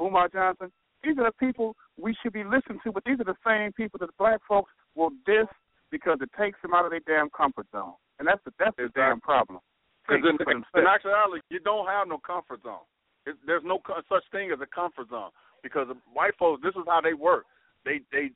Umar 0.00 0.28
Johnson, 0.28 0.72
these 1.04 1.16
are 1.18 1.30
the 1.30 1.36
people 1.38 1.76
we 2.00 2.14
should 2.22 2.32
be 2.32 2.42
listening 2.44 2.80
to, 2.84 2.92
but 2.92 3.04
these 3.04 3.20
are 3.20 3.24
the 3.24 3.38
same 3.46 3.72
people 3.72 3.98
that 4.00 4.06
the 4.06 4.18
black 4.18 4.40
folks 4.48 4.72
will 4.94 5.10
diss 5.26 5.46
because 5.90 6.18
it 6.20 6.30
takes 6.38 6.60
them 6.62 6.74
out 6.74 6.84
of 6.84 6.90
their 6.90 7.04
damn 7.06 7.30
comfort 7.30 7.66
zone. 7.72 7.94
And 8.18 8.26
that's 8.26 8.42
the 8.44 8.52
that's 8.58 8.76
the 8.76 8.90
Exactly. 8.90 9.02
damn 9.02 9.20
problem. 9.20 9.60
Because 10.08 10.24
in, 10.24 10.80
in 10.80 10.86
actuality, 10.86 11.42
you 11.50 11.60
don't 11.60 11.86
have 11.86 12.08
no 12.08 12.18
comfort 12.18 12.62
zone. 12.62 12.82
It, 13.26 13.36
there's 13.46 13.62
no 13.64 13.78
co- 13.78 14.00
such 14.08 14.24
thing 14.32 14.50
as 14.50 14.58
a 14.60 14.66
comfort 14.66 15.10
zone 15.10 15.30
because 15.62 15.86
white 16.12 16.34
folks. 16.38 16.62
This 16.62 16.74
is 16.74 16.82
how 16.88 17.00
they 17.00 17.14
work. 17.14 17.44
They 17.84 18.00
they 18.10 18.30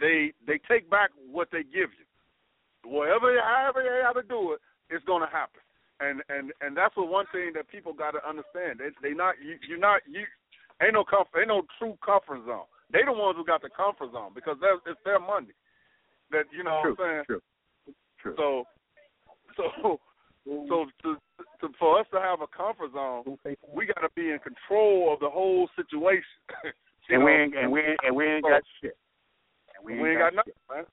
they 0.00 0.32
they 0.46 0.58
take 0.66 0.90
back 0.90 1.10
what 1.30 1.48
they 1.52 1.62
give 1.62 1.94
you. 1.94 2.06
Whatever, 2.84 3.34
however 3.40 3.82
they 3.82 4.02
have 4.02 4.18
to 4.18 4.26
do 4.26 4.52
it, 4.52 4.60
it's 4.90 5.04
going 5.04 5.22
to 5.22 5.30
happen. 5.30 5.60
And 6.00 6.22
and 6.28 6.50
and 6.60 6.76
that's 6.76 6.96
what 6.96 7.08
one 7.08 7.26
thing 7.30 7.52
that 7.54 7.70
people 7.70 7.92
got 7.92 8.12
to 8.12 8.22
understand. 8.26 8.82
They 8.82 8.90
they 9.06 9.14
not 9.14 9.36
you 9.38 9.54
you're 9.68 9.78
not 9.78 10.02
you 10.08 10.26
ain't 10.82 10.94
no 10.94 11.04
comfort 11.04 11.38
ain't 11.38 11.48
no 11.48 11.62
true 11.78 11.94
comfort 12.04 12.42
zone. 12.44 12.66
They 12.90 13.06
the 13.06 13.12
ones 13.12 13.38
who 13.38 13.44
got 13.46 13.62
the 13.62 13.70
comfort 13.70 14.10
zone 14.12 14.32
because 14.34 14.56
that's 14.60 14.82
it's 14.86 15.00
their 15.04 15.20
money. 15.20 15.54
That 16.30 16.50
you 16.50 16.64
know 16.64 16.80
True, 16.82 16.96
what 16.98 17.06
I'm 17.06 17.12
saying. 17.12 17.24
true, 17.26 17.42
true. 18.18 18.34
So 18.36 18.64
so 19.54 20.00
so 20.44 20.86
to, 21.06 21.16
to 21.60 21.68
for 21.78 22.00
us 22.00 22.06
to 22.12 22.18
have 22.18 22.40
a 22.42 22.50
comfort 22.50 22.92
zone, 22.92 23.38
we 23.72 23.86
got 23.86 24.02
to 24.02 24.10
be 24.16 24.30
in 24.30 24.40
control 24.42 25.12
of 25.12 25.20
the 25.20 25.30
whole 25.30 25.68
situation. 25.76 26.42
And 27.10 27.24
we 27.24 27.32
know? 27.32 27.36
ain't 27.36 27.54
and 27.56 27.72
we 27.72 27.80
ain't 27.80 27.98
and 28.06 28.14
we 28.14 28.24
ain't 28.24 28.44
got 28.44 28.62
shit. 28.80 28.96
And 29.74 30.00
we 30.00 30.10
ain't 30.10 30.20
got 30.20 30.34
nothing, 30.34 30.54
man. 30.70 30.84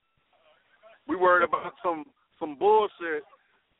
We 1.10 1.16
worried 1.18 1.44
about 1.50 1.74
some 1.82 2.06
some 2.40 2.54
bullshit. 2.56 3.26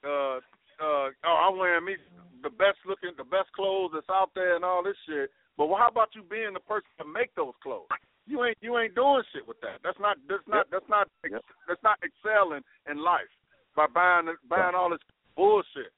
Uh, 0.04 0.42
uh, 0.82 1.14
oh, 1.14 1.38
I'm 1.46 1.58
wearing 1.62 1.86
me 1.86 1.96
the 2.42 2.50
best 2.50 2.82
looking, 2.88 3.12
the 3.18 3.24
best 3.30 3.54
clothes 3.56 3.92
that's 3.94 4.10
out 4.10 4.32
there, 4.34 4.56
and 4.56 4.66
all 4.66 4.82
this 4.84 4.98
shit. 5.08 5.30
But 5.56 5.68
well, 5.68 5.78
how 5.78 5.90
about 5.90 6.10
you 6.16 6.24
being 6.24 6.54
the 6.58 6.60
person 6.66 6.90
to 6.98 7.06
make 7.06 7.36
those 7.36 7.54
clothes? 7.62 7.88
You 8.26 8.44
ain't 8.46 8.58
you 8.62 8.78
ain't 8.80 8.96
doing 8.96 9.22
shit 9.32 9.46
with 9.48 9.62
that. 9.62 9.78
That's 9.84 10.00
not 10.00 10.18
that's 10.28 10.48
not 10.48 10.66
that's 10.72 10.90
not 10.90 11.08
Yep. 11.24 11.42
that's 11.68 11.84
not 11.84 12.00
excelling 12.02 12.64
in 12.90 12.98
life 12.98 13.30
by 13.76 13.86
buying 13.86 14.34
buying 14.50 14.74
all 14.74 14.90
this 14.90 15.04
bullshit. 15.36 15.94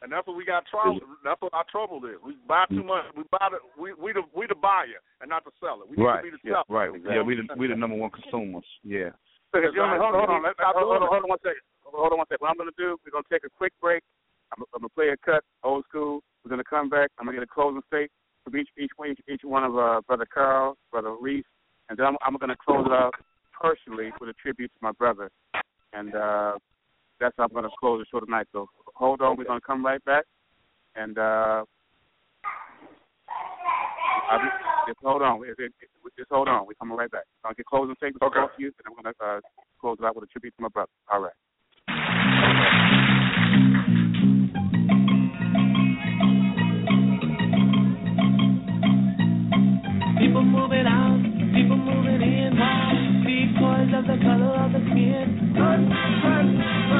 And 0.00 0.12
that's 0.12 0.26
what 0.28 0.36
we 0.36 0.44
got 0.46 0.62
trouble. 0.70 1.00
That's 1.24 1.42
what 1.42 1.52
our 1.52 1.64
trouble 1.68 1.98
is. 2.06 2.22
We 2.24 2.36
buy 2.46 2.66
too 2.70 2.84
much. 2.84 3.04
We 3.16 3.24
buy 3.32 3.48
the 3.50 3.58
we 3.80 3.92
we 3.94 4.12
the 4.12 4.22
we 4.32 4.46
the 4.46 4.54
buyer 4.54 5.02
and 5.20 5.28
not 5.28 5.44
the 5.44 5.50
seller. 5.60 5.84
We 5.90 5.96
need 5.96 6.04
Right. 6.04 6.22
to 6.24 6.30
be 6.30 6.30
the 6.30 6.38
Yeah, 6.44 6.62
seller. 6.62 6.64
right. 6.70 6.90
Yeah, 7.04 7.22
we 7.22 7.34
the 7.34 7.44
we 7.56 7.66
the 7.66 7.74
number 7.74 7.96
one 7.96 8.10
consumers. 8.10 8.64
Yeah. 8.84 9.10
Okay, 9.54 9.72
gentlemen, 9.72 9.96
hold 9.96 10.14
on, 10.14 10.20
hold 10.20 10.30
on. 10.30 10.42
Let's, 10.44 10.60
Stop 10.60 10.76
hold, 10.76 11.00
on, 11.00 11.08
hold 11.08 11.24
on 11.24 11.30
one 11.32 11.40
second. 11.40 11.64
Hold 11.84 12.12
on 12.12 12.18
one 12.20 12.28
second. 12.28 12.44
What 12.44 12.50
I'm 12.52 12.60
going 12.60 12.68
to 12.68 12.76
do, 12.76 13.00
we're 13.00 13.12
going 13.12 13.24
to 13.24 13.32
take 13.32 13.48
a 13.48 13.52
quick 13.56 13.72
break. 13.80 14.04
I'm, 14.52 14.62
I'm 14.76 14.84
going 14.84 14.92
to 14.92 14.94
play 14.94 15.08
a 15.08 15.16
cut, 15.16 15.40
old 15.64 15.84
school. 15.88 16.20
We're 16.44 16.52
going 16.52 16.60
to 16.60 16.68
come 16.68 16.88
back. 16.88 17.08
I'm 17.16 17.24
going 17.24 17.36
to 17.36 17.40
get 17.40 17.48
a 17.48 17.54
closing 17.54 17.80
statement 17.88 18.12
from 18.44 18.60
each 18.60 18.68
each 18.76 18.92
one, 18.96 19.08
each, 19.10 19.20
each 19.28 19.40
one 19.44 19.64
of 19.64 19.76
uh, 19.76 20.00
Brother 20.06 20.26
Carl, 20.28 20.76
Brother 20.92 21.16
Reese, 21.20 21.48
and 21.88 21.98
then 21.98 22.06
I'm, 22.06 22.16
I'm 22.20 22.36
going 22.36 22.52
to 22.52 22.60
close 22.60 22.84
it 22.84 22.92
out 22.92 23.14
personally 23.56 24.12
with 24.20 24.28
a 24.28 24.34
tribute 24.34 24.68
to 24.68 24.80
my 24.80 24.92
brother. 24.92 25.30
And 25.92 26.14
uh, 26.14 26.60
that's 27.18 27.34
how 27.36 27.44
I'm 27.44 27.52
going 27.52 27.64
to 27.64 27.70
close 27.80 28.04
the 28.04 28.06
show 28.12 28.20
tonight. 28.24 28.46
So 28.52 28.68
hold 28.94 29.20
on. 29.20 29.36
We're 29.36 29.44
going 29.44 29.60
to 29.60 29.66
come 29.66 29.84
right 29.84 30.04
back. 30.04 30.24
And 30.94 31.16
uh, 31.18 31.64
I'll 34.30 34.38
be, 34.38 34.48
just 34.88 34.98
hold 35.02 35.22
on. 35.22 35.40
If 35.44 35.58
it, 35.58 35.72
it, 35.80 35.88
just 36.18 36.30
hold 36.30 36.48
on. 36.48 36.66
We're 36.66 36.74
coming 36.74 36.96
right 36.96 37.10
back. 37.10 37.24
I'm 37.44 37.48
going 37.48 37.54
to 37.54 37.58
get 37.58 37.66
closing 37.66 37.94
statements 37.96 38.22
Okay. 38.22 38.34
from 38.34 38.44
both 38.44 38.54
of 38.54 38.60
you, 38.60 38.68
and 38.68 38.84
I'm 38.86 38.94
going 38.94 39.14
to 39.14 39.24
uh, 39.24 39.40
close 39.80 39.96
it 40.00 40.04
out 40.04 40.14
with 40.16 40.24
a 40.24 40.26
tribute 40.28 40.54
to 40.56 40.62
my 40.62 40.68
brother. 40.68 40.92
All 41.12 41.20
right. 41.22 41.32
People 50.18 50.42
moving 50.44 50.86
out, 50.86 51.20
people 51.54 51.76
moving 51.76 52.22
in. 52.22 52.48
Because 53.24 53.90
of 53.94 54.04
the 54.06 54.18
color 54.22 54.54
of 54.60 54.72
the 54.72 54.80
skin. 54.90 55.54
Run, 55.56 55.88
run, 55.88 56.58
run, 56.58 56.97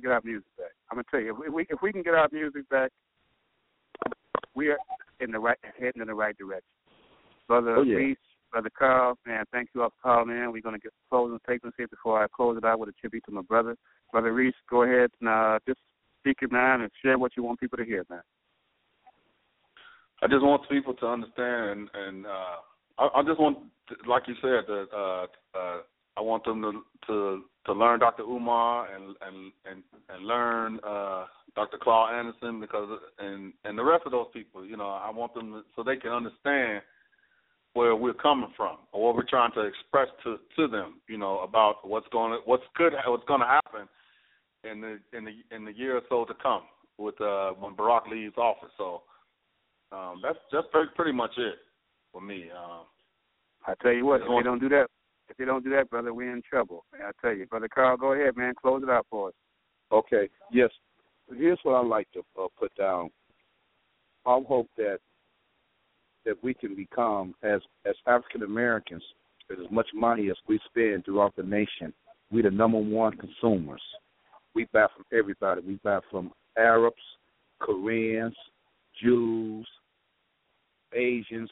to 0.00 0.06
get 0.06 0.12
our 0.12 0.20
music 0.24 0.48
back. 0.56 0.72
I'm 0.90 0.96
gonna 0.96 1.04
tell 1.10 1.20
you, 1.20 1.36
if 1.46 1.52
we 1.52 1.66
if 1.68 1.82
we 1.82 1.92
can 1.92 2.02
get 2.02 2.14
our 2.14 2.28
music 2.32 2.68
back, 2.68 2.90
we 4.54 4.68
are 4.68 4.78
in 5.20 5.30
the 5.30 5.38
right 5.38 5.58
heading 5.78 6.00
in 6.00 6.08
the 6.08 6.14
right 6.14 6.36
direction. 6.36 6.64
Brother 7.46 7.76
Oh, 7.76 7.82
yeah. 7.82 7.96
Reese, 7.96 8.18
brother 8.52 8.70
Carl, 8.76 9.18
man, 9.26 9.44
thank 9.52 9.70
you 9.74 9.82
all 9.82 9.90
for 9.90 10.02
calling 10.02 10.36
in. 10.36 10.52
We're 10.52 10.62
gonna 10.62 10.78
get 10.78 10.92
closing 11.10 11.38
statements 11.44 11.76
here 11.76 11.88
before 11.88 12.22
I 12.22 12.26
close 12.34 12.56
it 12.56 12.64
out 12.64 12.78
with 12.78 12.88
a 12.88 12.92
tribute 12.92 13.24
to 13.26 13.32
my 13.32 13.42
brother. 13.42 13.76
Brother 14.12 14.32
Reese, 14.32 14.54
go 14.68 14.82
ahead 14.82 15.10
and 15.20 15.28
uh, 15.28 15.58
just 15.66 15.80
speak 16.20 16.40
your 16.40 16.50
mind 16.50 16.82
and 16.82 16.90
share 17.02 17.18
what 17.18 17.32
you 17.36 17.42
want 17.42 17.60
people 17.60 17.78
to 17.78 17.84
hear, 17.84 18.04
man. 18.08 18.22
I 20.22 20.26
just 20.26 20.42
want 20.42 20.68
people 20.68 20.94
to 20.94 21.06
understand, 21.06 21.70
and, 21.70 21.88
and 21.94 22.26
uh, 22.26 22.56
I, 22.98 23.08
I 23.16 23.22
just 23.22 23.40
want, 23.40 23.58
like 24.06 24.24
you 24.26 24.34
said, 24.42 24.64
that 24.68 24.86
uh, 24.94 25.26
uh, 25.58 25.78
I 26.16 26.20
want 26.20 26.44
them 26.44 26.62
to 26.62 26.82
to 27.06 27.42
to 27.66 27.72
learn 27.72 28.00
Dr. 28.00 28.22
Umar 28.22 28.88
and 28.94 29.16
and 29.20 29.52
and 29.70 29.82
and 30.08 30.26
learn 30.26 30.80
uh, 30.86 31.26
Dr. 31.54 31.78
Claud 31.80 32.14
Anderson 32.14 32.60
because 32.60 32.98
and 33.18 33.52
and 33.64 33.78
the 33.78 33.84
rest 33.84 34.02
of 34.06 34.12
those 34.12 34.26
people. 34.32 34.64
You 34.64 34.76
know, 34.76 34.88
I 34.88 35.10
want 35.10 35.34
them 35.34 35.52
to, 35.52 35.62
so 35.76 35.82
they 35.82 35.96
can 35.96 36.10
understand 36.10 36.82
where 37.74 37.94
we're 37.94 38.14
coming 38.14 38.52
from 38.56 38.78
or 38.92 39.06
what 39.06 39.14
we're 39.14 39.28
trying 39.28 39.52
to 39.52 39.60
express 39.60 40.08
to 40.24 40.38
to 40.56 40.68
them. 40.68 41.00
You 41.08 41.18
know, 41.18 41.40
about 41.40 41.86
what's 41.86 42.08
going 42.12 42.32
to 42.32 42.38
what's 42.44 42.64
good 42.76 42.92
what's 43.06 43.24
going 43.26 43.40
to 43.40 43.46
happen 43.46 43.88
in 44.64 44.80
the 44.80 44.98
in 45.16 45.24
the 45.24 45.54
in 45.54 45.64
the 45.64 45.72
year 45.72 45.96
or 45.96 46.02
so 46.08 46.24
to 46.24 46.34
come 46.42 46.62
with 46.98 47.20
uh, 47.20 47.50
when 47.52 47.74
Barack 47.74 48.08
leaves 48.10 48.36
office. 48.36 48.70
So 48.76 49.02
um, 49.92 50.20
that's 50.22 50.38
that's 50.52 50.66
pretty, 50.70 50.90
pretty 50.94 51.12
much 51.12 51.32
it 51.36 51.56
for 52.12 52.20
me. 52.20 52.48
Um, 52.50 52.84
I 53.66 53.74
tell 53.82 53.92
you 53.92 54.06
what, 54.06 54.22
if 54.22 54.28
they 54.28 54.42
don't 54.42 54.58
do 54.58 54.68
that, 54.70 54.86
if 55.30 55.36
they 55.36 55.44
don't 55.44 55.64
do 55.64 55.70
that, 55.70 55.88
brother, 55.88 56.12
we're 56.12 56.34
in 56.34 56.42
trouble. 56.42 56.84
I 56.94 57.12
tell 57.22 57.34
you, 57.34 57.46
brother 57.46 57.68
Carl, 57.72 57.96
go 57.96 58.12
ahead, 58.12 58.36
man, 58.36 58.52
close 58.60 58.82
it 58.82 58.90
out 58.90 59.06
for 59.08 59.28
us. 59.28 59.34
Okay. 59.92 60.28
Yes. 60.52 60.70
Here's 61.34 61.58
what 61.62 61.74
I 61.76 61.82
like 61.82 62.10
to 62.12 62.20
uh, 62.38 62.48
put 62.58 62.74
down. 62.76 63.10
I 64.26 64.40
hope 64.46 64.68
that 64.76 64.98
that 66.26 66.42
we 66.42 66.52
can 66.52 66.74
become 66.74 67.34
as 67.42 67.60
as 67.86 67.94
African 68.06 68.42
Americans, 68.42 69.02
as 69.50 69.70
much 69.70 69.86
money 69.94 70.28
as 70.28 70.36
we 70.48 70.60
spend 70.66 71.04
throughout 71.04 71.34
the 71.36 71.42
nation, 71.42 71.94
we 72.30 72.42
the 72.42 72.50
number 72.50 72.78
one 72.78 73.16
consumers. 73.16 73.80
We 74.54 74.66
buy 74.72 74.86
from 74.94 75.04
everybody. 75.16 75.62
We 75.62 75.78
buy 75.82 76.00
from 76.10 76.32
Arabs, 76.58 76.96
Koreans, 77.60 78.36
Jews, 79.02 79.66
Asians, 80.92 81.50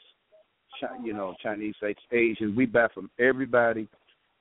you 1.03 1.13
know, 1.13 1.35
Chinese, 1.41 1.75
Asians. 2.11 2.55
We 2.55 2.65
buy 2.65 2.87
from 2.93 3.09
everybody 3.19 3.87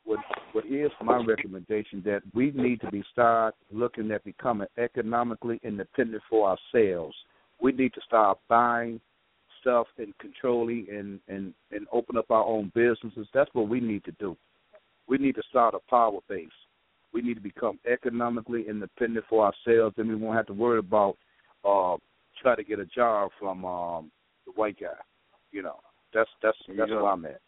what 0.08 0.20
what 0.52 0.64
is 0.64 0.90
my 1.02 1.22
recommendation 1.24 2.02
that 2.06 2.22
we 2.34 2.50
need 2.52 2.80
to 2.80 2.90
be 2.90 3.04
start 3.12 3.54
looking 3.70 4.10
at 4.10 4.24
becoming 4.24 4.66
economically 4.78 5.60
independent 5.62 6.22
for 6.28 6.48
ourselves. 6.48 7.14
We 7.60 7.72
need 7.72 7.92
to 7.94 8.00
start 8.06 8.38
buying 8.48 9.00
stuff 9.60 9.86
and 9.98 10.16
controlling 10.18 10.86
and 10.90 11.20
and 11.28 11.52
and 11.70 11.86
open 11.92 12.16
up 12.16 12.30
our 12.30 12.44
own 12.44 12.72
businesses. 12.74 13.26
That's 13.34 13.50
what 13.52 13.68
we 13.68 13.80
need 13.80 14.04
to 14.04 14.12
do. 14.12 14.36
We 15.08 15.18
need 15.18 15.34
to 15.34 15.42
start 15.50 15.74
a 15.74 15.90
power 15.90 16.20
base. 16.28 16.48
We 17.12 17.20
need 17.20 17.34
to 17.34 17.40
become 17.40 17.78
economically 17.90 18.64
independent 18.68 19.26
for 19.28 19.44
ourselves, 19.44 19.94
and 19.98 20.08
we 20.08 20.14
won't 20.14 20.36
have 20.36 20.46
to 20.46 20.54
worry 20.54 20.78
about 20.78 21.16
uh 21.64 21.96
try 22.40 22.54
to 22.54 22.64
get 22.64 22.78
a 22.78 22.86
job 22.86 23.30
from 23.38 23.64
um 23.66 24.10
the 24.46 24.52
white 24.52 24.80
guy. 24.80 24.98
You 25.50 25.62
know, 25.62 25.80
that's 26.14 26.30
that's 26.42 26.58
that's 26.76 26.90
where 26.90 27.06
I'm 27.06 27.24
at. 27.24 27.40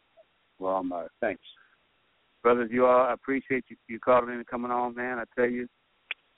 Well, 0.59 0.77
I'm 0.77 0.93
uh, 0.93 1.05
thanks. 1.21 1.43
brothers, 2.43 2.71
you 2.73 2.87
all 2.87 3.07
I 3.07 3.13
appreciate 3.13 3.65
you 3.69 3.77
you 3.89 3.99
calling 3.99 4.31
in 4.31 4.37
and 4.37 4.47
coming 4.47 4.71
on, 4.71 4.95
man. 4.95 5.19
I 5.19 5.25
tell 5.35 5.49
you, 5.49 5.67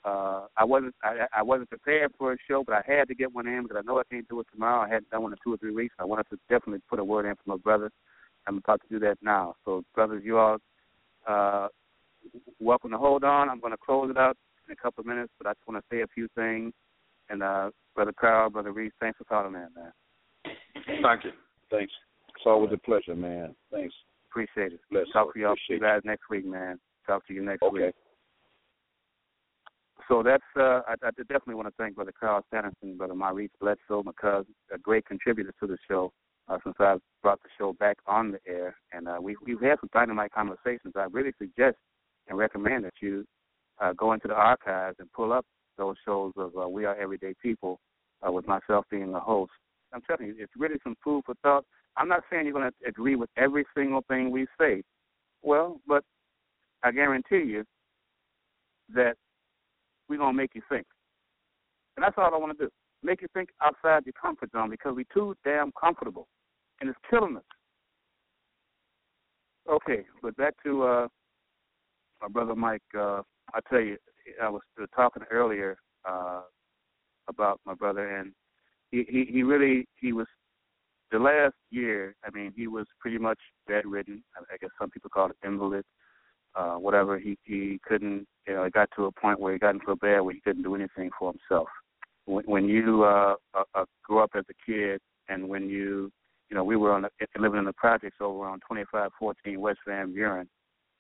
uh, 0.05 0.47
I 0.57 0.65
wasn't 0.65 0.95
I, 1.03 1.27
I 1.37 1.43
wasn't 1.43 1.71
prepared 1.71 2.13
for 2.19 2.33
a 2.33 2.37
show, 2.49 2.63
but 2.65 2.75
I 2.75 2.83
had 2.87 3.09
to 3.09 3.15
get 3.15 3.33
one 3.33 3.47
in 3.47 3.63
because 3.63 3.79
I 3.79 3.87
know 3.87 3.99
I 3.99 4.05
can't 4.11 4.29
do 4.29 4.41
it 4.41 4.47
tomorrow. 4.53 4.83
I 4.83 4.89
hadn't 4.89 5.11
done 5.11 5.23
one 5.23 5.33
in 5.33 5.39
two 5.43 5.55
or 5.55 5.59
three 5.59 5.75
weeks. 5.75 5.95
I 5.99 6.05
wanted 6.05 6.27
to 6.31 6.39
definitely 6.49 6.83
put 6.89 6.99
a 6.99 7.05
word 7.05 7.27
in 7.27 7.35
for 7.35 7.43
my 7.47 7.57
brother. 7.57 7.91
I'm 8.47 8.59
about 8.59 8.81
to 8.83 8.89
do 8.89 8.99
that 9.07 9.19
now. 9.23 9.55
So, 9.65 9.85
brothers, 9.95 10.23
you 10.25 10.39
all 10.39 10.59
uh, 11.29 11.69
welcome 12.61 12.91
to 12.91 12.99
hold 12.99 13.25
on. 13.25 13.49
I'm 13.49 13.61
going 13.61 13.73
to 13.73 13.79
close 13.79 14.11
it 14.11 14.17
out 14.17 14.37
in 14.67 14.73
a 14.73 14.77
couple 14.77 15.03
of 15.03 15.07
minutes, 15.07 15.33
but 15.39 15.47
I 15.47 15.53
just 15.53 15.67
want 15.67 15.83
to 15.83 15.95
say 15.95 16.03
a 16.03 16.07
few 16.09 16.29
things. 16.35 16.73
And 17.29 17.43
uh, 17.43 17.71
brother 17.95 18.13
Carl, 18.19 18.51
brother 18.51 18.73
Reese, 18.73 18.93
thanks 19.01 19.19
for 19.19 19.25
calling 19.25 19.55
in, 19.55 19.69
man. 19.75 19.93
thank 21.03 21.25
you. 21.25 21.31
Thanks. 21.71 21.93
It's 22.43 22.49
always 22.49 22.73
a 22.73 22.77
pleasure, 22.77 23.15
man. 23.15 23.55
Thanks. 23.71 23.95
Appreciate 24.29 24.73
it. 24.73 24.81
Bless 24.91 25.07
Talk 25.13 25.33
to 25.33 25.39
y'all 25.39 25.55
you 25.69 25.79
guys 25.79 26.01
next 26.05 26.23
week, 26.29 26.45
man. 26.45 26.81
Talk 27.07 27.25
to 27.29 27.33
you 27.33 27.41
next 27.45 27.63
Okay. 27.63 27.87
week. 27.87 27.95
So 30.09 30.25
that's 30.25 30.43
uh 30.57 30.81
I, 30.89 30.95
I 31.05 31.11
definitely 31.17 31.55
want 31.55 31.69
to 31.69 31.75
thank 31.79 31.95
Brother 31.95 32.13
Carl 32.19 32.45
Sanderson, 32.51 32.97
Brother 32.97 33.15
Maurice 33.15 33.53
Bledsoe, 33.61 34.03
my 34.03 34.11
cousin, 34.21 34.53
a 34.73 34.79
great 34.79 35.07
contributor 35.07 35.55
to 35.61 35.69
the 35.69 35.79
show 35.87 36.13
uh, 36.49 36.59
since 36.65 36.75
I 36.81 36.97
brought 37.23 37.41
the 37.45 37.49
show 37.57 37.75
back 37.75 37.99
on 38.09 38.33
the 38.33 38.41
air. 38.45 38.75
And 38.93 39.07
uh, 39.07 39.19
we 39.23 39.37
we've 39.47 39.61
had 39.61 39.79
some 39.79 39.91
dynamite 39.93 40.33
conversations. 40.33 40.95
I 40.97 41.07
really 41.13 41.33
suggest 41.39 41.77
and 42.27 42.37
recommend 42.37 42.85
that 42.87 42.95
you 43.01 43.25
uh, 43.81 43.93
go 43.93 44.15
into 44.15 44.27
the 44.27 44.35
archives 44.35 44.97
and 44.99 45.13
pull 45.13 45.33
up 45.33 45.47
those 45.79 45.95
shows 46.05 46.33
of 46.37 46.51
uh, 46.61 46.69
We 46.69 46.87
Are 46.87 46.97
Everyday 46.97 47.35
People 47.41 47.79
uh, 48.27 48.33
with 48.33 48.49
myself 48.49 48.85
being 48.91 49.13
the 49.13 49.21
host. 49.21 49.53
I'm 49.93 50.03
telling 50.03 50.27
you, 50.27 50.35
it's 50.39 50.53
really 50.59 50.81
some 50.83 50.97
food 51.05 51.23
for 51.25 51.37
thought. 51.45 51.65
I'm 51.97 52.09
not 52.09 52.23
saying 52.31 52.47
you're 52.47 52.55
going 52.55 52.71
to 52.71 52.89
agree 52.89 53.17
with 53.17 53.31
every 53.37 53.65
single 53.77 54.03
thing 54.09 54.31
we 54.31 54.47
say. 54.59 54.83
Well, 55.43 55.81
but 55.87 56.05
I 56.83 56.93
guarantee 56.93 57.45
you 57.45 57.65
that 58.95 59.15
we're 60.09 60.19
going 60.19 60.35
to 60.35 60.37
make 60.37 60.55
you 60.55 60.63
think. 60.69 60.87
And 61.97 62.05
that's 62.05 62.15
all 62.17 62.35
I 62.35 62.39
want 62.39 62.57
to 62.59 62.67
do. 62.67 62.71
Make 63.03 63.21
you 63.21 63.29
think 63.35 63.51
outside 63.61 64.07
your 64.07 64.15
comfort 64.21 64.51
zone 64.53 64.71
because 64.71 64.95
we're 64.95 65.05
too 65.13 65.35
damn 65.45 65.73
comfortable. 65.73 66.29
And 66.81 66.89
it's 66.89 66.99
killing 67.11 67.37
us. 67.37 67.43
Okay, 69.71 70.05
but 70.23 70.37
back 70.37 70.55
to 70.65 70.83
uh, 70.83 71.09
my 72.21 72.29
brother 72.29 72.55
Mike. 72.55 72.83
Uh, 72.99 73.23
I 73.55 73.61
tell 73.71 73.81
you, 73.81 73.97
I 74.43 74.49
was 74.49 74.63
talking 74.95 75.23
earlier 75.31 75.77
uh, 76.09 76.41
about 77.29 77.61
my 77.65 77.75
brother, 77.75 78.17
and 78.17 78.33
he, 78.91 79.05
he 79.09 79.25
he 79.33 79.43
really 79.45 79.87
he 80.01 80.13
was 80.13 80.27
the 81.13 81.19
last 81.19 81.55
year. 81.71 82.17
I 82.25 82.31
mean, 82.31 82.53
he 82.57 82.67
was 82.67 82.87
pretty 82.99 83.19
much 83.19 83.39
bedridden. 83.69 84.25
I 84.37 84.57
guess 84.61 84.71
some 84.81 84.91
people 84.91 85.11
call 85.11 85.31
it 85.31 85.37
invalid, 85.45 85.85
uh, 86.55 86.75
whatever. 86.75 87.19
He 87.19 87.39
he 87.45 87.79
couldn't. 87.87 88.27
You 88.49 88.55
know, 88.55 88.63
it 88.65 88.73
got 88.73 88.89
to 88.97 89.05
a 89.05 89.13
point 89.13 89.39
where 89.39 89.53
he 89.53 89.59
got 89.59 89.75
into 89.75 89.93
a 89.93 89.97
bed 89.97 90.21
where 90.21 90.35
he 90.35 90.41
couldn't 90.41 90.65
do 90.65 90.75
anything 90.75 91.11
for 91.19 91.33
himself. 91.33 91.69
When, 92.25 92.45
when 92.47 92.65
you 92.65 93.05
uh, 93.05 93.35
uh, 93.55 93.65
uh, 93.75 93.85
grew 94.03 94.23
up 94.23 94.31
as 94.37 94.45
a 94.51 94.71
kid, 94.71 95.01
and 95.29 95.49
when 95.49 95.69
you 95.69 96.11
you 96.53 96.57
know, 96.57 96.65
we 96.65 96.77
were 96.77 96.93
on 96.93 97.01
the, 97.01 97.09
living 97.39 97.61
in 97.61 97.65
the 97.65 97.73
projects 97.73 98.19
over 98.21 98.45
on 98.45 98.59
2514 98.61 99.59
West 99.59 99.79
Van 99.87 100.13
Buren 100.13 100.47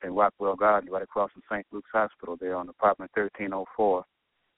in 0.02 0.14
Rockwell 0.14 0.56
Garden, 0.56 0.90
right 0.90 1.02
across 1.02 1.30
from 1.30 1.42
St. 1.50 1.66
Luke's 1.70 1.90
Hospital 1.92 2.38
there 2.40 2.56
on 2.56 2.70
apartment 2.70 3.10
1304. 3.12 4.04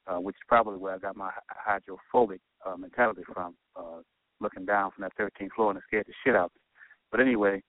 uh, 0.07 0.19
which 0.21 0.37
is 0.37 0.41
probably 0.47 0.77
where 0.77 0.95
I 0.95 0.99
got 0.99 1.17
my 1.17 1.31
hydrophobic 1.49 2.39
uh, 2.65 2.77
mentality 2.77 3.23
from, 3.33 3.55
uh, 3.75 4.03
looking 4.39 4.65
down 4.65 4.91
from 4.91 5.03
that 5.03 5.17
13th 5.17 5.51
floor 5.55 5.71
and 5.71 5.77
it 5.77 5.83
scared 5.87 6.05
the 6.07 6.13
shit 6.23 6.35
out 6.35 6.45
of 6.45 6.51
me. 6.55 6.61
But 7.11 7.19
anyway, 7.21 7.61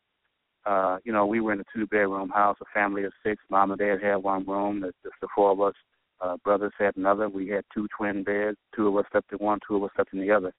uh, 0.65 0.99
you 1.05 1.13
know, 1.13 1.27
we 1.27 1.41
were 1.41 1.53
in 1.53 1.61
a 1.61 1.65
two 1.75 1.87
bedroom 1.87 2.29
house, 2.31 2.57
a 2.61 2.65
family 2.75 3.05
of 3.05 3.13
six. 3.25 3.43
Mom 3.51 3.71
and 3.71 3.79
dad 3.79 4.03
had 4.03 4.17
one 4.17 4.45
room. 4.47 4.81
The, 4.81 4.93
the, 5.05 5.11
the 5.21 5.29
four 5.35 5.53
of 5.53 5.61
us 5.61 5.75
uh, 6.21 6.37
brothers 6.45 6.73
had 6.79 6.97
another. 6.97 7.29
We 7.29 7.49
had 7.49 7.65
two 7.73 7.87
twin 7.97 8.25
beds. 8.25 8.57
Two 8.75 8.89
of 8.89 8.97
us 8.97 9.05
slept 9.13 9.33
in 9.33 9.39
one, 9.39 9.61
two 9.67 9.77
of 9.77 9.85
us 9.85 9.91
slept 9.95 10.13
in 10.13 10.21
the 10.21 10.31
other. 10.31 10.53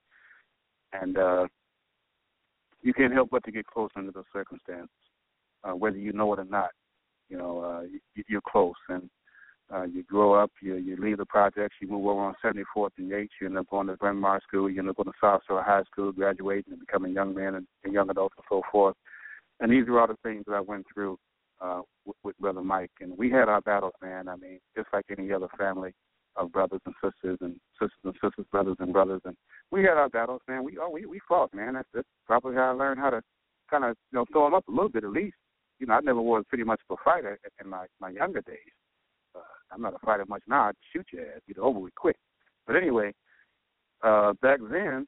And 0.94 1.18
uh, 1.18 1.48
you 2.82 2.94
can't 2.94 3.14
help 3.14 3.30
but 3.32 3.44
to 3.44 3.52
get 3.52 3.68
close 3.68 3.90
under 3.96 4.12
those 4.12 4.24
circumstances, 4.32 4.90
uh, 5.64 5.76
whether 5.76 5.98
you 5.98 6.14
know 6.14 6.32
it 6.34 6.40
or 6.40 6.46
not. 6.46 6.70
You 7.30 7.38
know, 7.38 7.60
uh, 7.60 7.82
you, 8.16 8.24
you're 8.30 8.42
close, 8.50 8.76
and 8.88 9.10
uh, 9.73 9.84
you 9.84 10.03
grow 10.03 10.34
up, 10.34 10.52
you 10.61 10.76
you 10.76 10.95
leave 10.98 11.18
the 11.18 11.26
projects, 11.26 11.76
you 11.81 11.88
move 11.88 12.06
over 12.06 12.22
on 12.22 12.35
74th 12.44 12.91
and 12.98 13.10
Yates, 13.10 13.34
you 13.41 13.48
end 13.48 13.57
up 13.57 13.69
going 13.69 13.88
to 13.88 13.98
Bryn 13.98 14.15
Mawr 14.15 14.39
School, 14.48 14.69
you 14.69 14.80
end 14.80 14.89
up 14.89 14.95
going 14.95 15.07
to 15.07 15.14
South 15.19 15.41
Shore 15.48 15.64
High 15.64 15.84
School, 15.91 16.11
graduating 16.11 16.72
and 16.72 16.80
becoming 16.80 17.14
young 17.14 17.35
man 17.35 17.56
and, 17.56 17.68
and 17.84 17.94
young 17.94 18.10
adult 18.10 18.31
and 18.38 18.45
so 18.49 18.61
forth. 18.72 18.95
And 19.60 19.72
these 19.72 19.88
are 19.88 19.99
all 19.99 20.07
the 20.07 20.15
things 20.23 20.45
that 20.48 20.53
I 20.53 20.61
went 20.61 20.85
through 20.94 21.18
uh, 21.61 21.81
with, 22.06 22.15
with 22.23 22.38
Brother 22.38 22.61
Mike. 22.61 22.91
And 23.02 23.18
we 23.18 23.30
had 23.30 23.49
our 23.49 23.61
battles, 23.61 23.94
man. 24.02 24.27
I 24.27 24.35
mean, 24.35 24.60
just 24.76 24.88
like 24.94 25.06
any 25.10 25.31
other 25.34 25.48
family 25.57 25.94
of 26.35 26.52
brothers 26.52 26.81
and 26.85 26.95
sisters 27.03 27.38
and 27.41 27.60
sisters 27.73 27.98
and 28.03 28.14
sisters, 28.23 28.45
brothers 28.52 28.77
and 28.80 28.94
brothers. 28.94 29.22
And 29.26 29.35
we 29.72 29.81
had 29.81 29.98
our 29.98 30.10
battles, 30.10 30.41
man. 30.48 30.64
We 30.64 30.77
oh, 30.80 30.89
we 30.89 31.06
we 31.06 31.19
fought, 31.27 31.53
man. 31.53 31.73
That's, 31.73 31.88
that's 31.94 32.07
probably 32.26 32.56
how 32.56 32.72
I 32.72 32.73
learned 32.73 32.99
how 32.99 33.10
to 33.10 33.22
kind 33.69 33.84
of 33.84 33.95
you 34.11 34.19
know 34.19 34.26
throw 34.31 34.45
them 34.45 34.53
up 34.53 34.68
a 34.68 34.72
little 34.72 34.89
bit 34.89 35.03
at 35.03 35.10
least. 35.10 35.35
You 35.80 35.88
know, 35.88 35.95
I 35.95 35.99
never 36.02 36.22
was 36.22 36.45
pretty 36.48 36.64
much 36.64 36.80
of 36.89 36.98
a 36.99 37.03
fighter 37.03 37.39
in 37.61 37.69
my 37.69 37.88
my 37.99 38.10
younger 38.10 38.41
days. 38.41 38.72
I'm 39.72 39.81
not 39.81 39.94
a 39.94 39.99
fighter 40.06 40.26
much 40.27 40.44
now. 40.48 40.69
I'd 40.69 40.76
shoot 40.94 41.06
your 41.11 41.23
ass, 41.23 41.41
get 41.48 41.57
over 41.57 41.80
with 41.80 41.95
quick. 41.95 42.18
But 42.65 42.76
anyway, 42.76 43.14
uh, 44.03 44.34
back 44.41 44.60
then, 44.69 45.07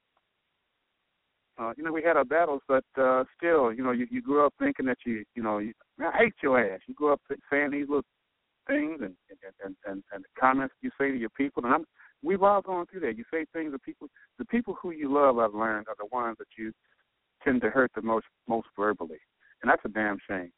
uh, 1.59 1.73
you 1.77 1.83
know, 1.83 1.91
we 1.91 2.01
had 2.01 2.15
our 2.15 2.25
battles, 2.25 2.61
but 2.67 2.85
uh, 2.97 3.25
still, 3.37 3.73
you 3.73 3.83
know, 3.83 3.91
you, 3.91 4.07
you 4.09 4.21
grew 4.21 4.45
up 4.45 4.53
thinking 4.59 4.85
that 4.85 4.99
you, 5.05 5.25
you 5.35 5.43
know, 5.43 5.57
you, 5.57 5.73
I 5.99 6.17
hate 6.17 6.33
your 6.41 6.57
ass. 6.57 6.79
You 6.87 6.93
grew 6.93 7.11
up 7.11 7.21
saying 7.51 7.71
these 7.71 7.87
little 7.89 8.03
things 8.69 8.99
and 9.01 9.15
and 9.29 9.53
and 9.65 9.75
and, 9.85 10.03
and 10.13 10.23
the 10.23 10.39
comments 10.39 10.75
you 10.81 10.91
say 10.99 11.09
to 11.09 11.17
your 11.17 11.29
people, 11.31 11.65
and 11.65 11.73
I'm, 11.73 11.85
we've 12.23 12.43
all 12.43 12.61
gone 12.61 12.85
through 12.85 13.01
that. 13.01 13.17
You 13.17 13.25
say 13.31 13.45
things 13.51 13.73
to 13.73 13.79
people. 13.79 14.07
The 14.37 14.45
people 14.45 14.77
who 14.81 14.91
you 14.91 15.11
love, 15.13 15.37
I've 15.37 15.53
learned, 15.53 15.87
are 15.89 15.95
the 15.97 16.07
ones 16.15 16.37
that 16.39 16.47
you 16.57 16.71
tend 17.43 17.61
to 17.61 17.69
hurt 17.69 17.91
the 17.95 18.01
most 18.01 18.25
most 18.47 18.67
verbally, 18.77 19.19
and 19.61 19.69
that's 19.69 19.83
a 19.83 19.89
damn 19.89 20.17
shame. 20.29 20.51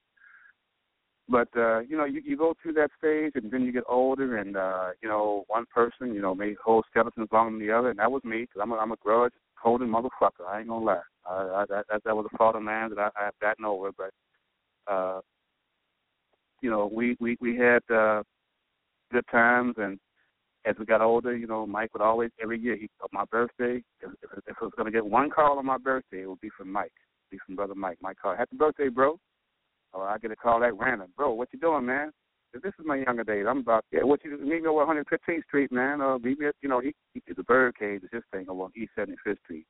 But 1.32 1.48
uh, 1.56 1.80
you 1.80 1.96
know, 1.96 2.04
you, 2.04 2.22
you 2.26 2.36
go 2.36 2.54
through 2.62 2.74
that 2.74 2.92
stage, 2.98 3.32
and 3.36 3.50
then 3.50 3.62
you 3.62 3.72
get 3.72 3.84
older, 3.88 4.38
and 4.38 4.58
uh, 4.58 4.90
you 5.02 5.08
know, 5.08 5.46
one 5.48 5.66
person, 5.74 6.14
you 6.14 6.22
know, 6.22 6.36
may 6.36 6.56
hold 6.64 6.84
skeletons 6.90 7.30
longer 7.32 7.58
than 7.58 7.66
the 7.66 7.74
other, 7.74 7.90
and 7.90 8.00
that 8.00 8.12
was 8.12 8.24
me, 8.26 8.42
because 8.42 8.60
I'm 8.62 8.74
a, 8.74 8.76
I'm 8.76 8.92
a 8.92 8.98
grudge 8.98 9.32
holding 9.56 9.88
motherfucker. 9.88 10.46
I 10.46 10.60
ain't 10.60 10.68
gonna 10.68 10.86
lie. 10.86 11.02
I, 11.26 11.34
I, 11.34 11.66
that 11.70 12.04
that 12.04 12.16
was 12.16 12.28
a 12.32 12.38
fault 12.38 12.58
of 12.58 12.64
mine 12.64 12.90
that 12.90 13.00
I, 13.00 13.28
I've 13.28 13.40
gotten 13.40 13.64
over. 13.64 13.92
But 13.98 14.12
uh, 14.92 15.22
you 16.62 16.70
know, 16.70 16.92
we 16.94 17.16
we 17.22 17.38
we 17.40 17.56
had 17.56 17.82
uh, 17.90 18.24
good 19.14 19.26
times, 19.32 19.76
and 19.78 20.00
as 20.66 20.76
we 20.78 20.86
got 20.86 21.00
older, 21.02 21.36
you 21.36 21.48
know, 21.48 21.66
Mike 21.66 21.94
would 21.94 22.02
always 22.02 22.32
every 22.44 22.60
year 22.60 22.76
he 22.76 22.90
on 23.02 23.10
my 23.14 23.26
birthday. 23.32 23.82
If, 24.02 24.12
if, 24.22 24.38
if 24.48 24.56
I 24.62 24.66
was 24.66 24.74
gonna 24.76 24.92
get 24.92 25.06
one 25.06 25.30
call 25.30 25.60
on 25.60 25.66
my 25.66 25.78
birthday, 25.78 26.24
it 26.24 26.30
would 26.30 26.42
be 26.42 26.52
from 26.58 26.70
Mike, 26.70 26.92
be 27.30 27.38
from 27.46 27.56
brother 27.56 27.76
Mike. 27.76 28.00
Mike 28.02 28.18
call, 28.22 28.36
happy 28.36 28.58
birthday, 28.58 28.90
bro. 28.90 29.18
Or 29.94 30.08
I 30.08 30.18
get 30.18 30.32
a 30.32 30.36
call 30.36 30.60
that 30.62 30.78
random, 30.78 31.12
bro. 31.18 31.34
What 31.34 31.50
you 31.52 31.60
doing, 31.60 31.86
man? 31.86 32.12
This 32.54 32.74
is 32.80 32.86
my 32.86 32.98
younger 32.98 33.24
days. 33.24 33.46
I'm 33.48 33.60
about 33.60 33.86
yeah. 33.92 34.04
What 34.04 34.24
you 34.26 34.38
meet 34.38 34.62
me 34.62 34.68
over 34.68 34.86
115th 34.86 35.44
Street, 35.46 35.72
man? 35.72 36.02
Or 36.02 36.20
meet 36.20 36.40
me 36.40 36.48
at 36.48 36.56
you 36.62 36.70
know 36.70 36.82
he, 36.82 36.94
he 37.14 37.22
the 37.34 37.44
Bird 37.44 37.78
Cage 37.78 38.04
is 38.04 38.10
his 38.12 38.24
thing 38.32 38.48
on 38.50 38.72
East 38.76 38.92
75th 38.98 39.40
Street. 39.44 39.66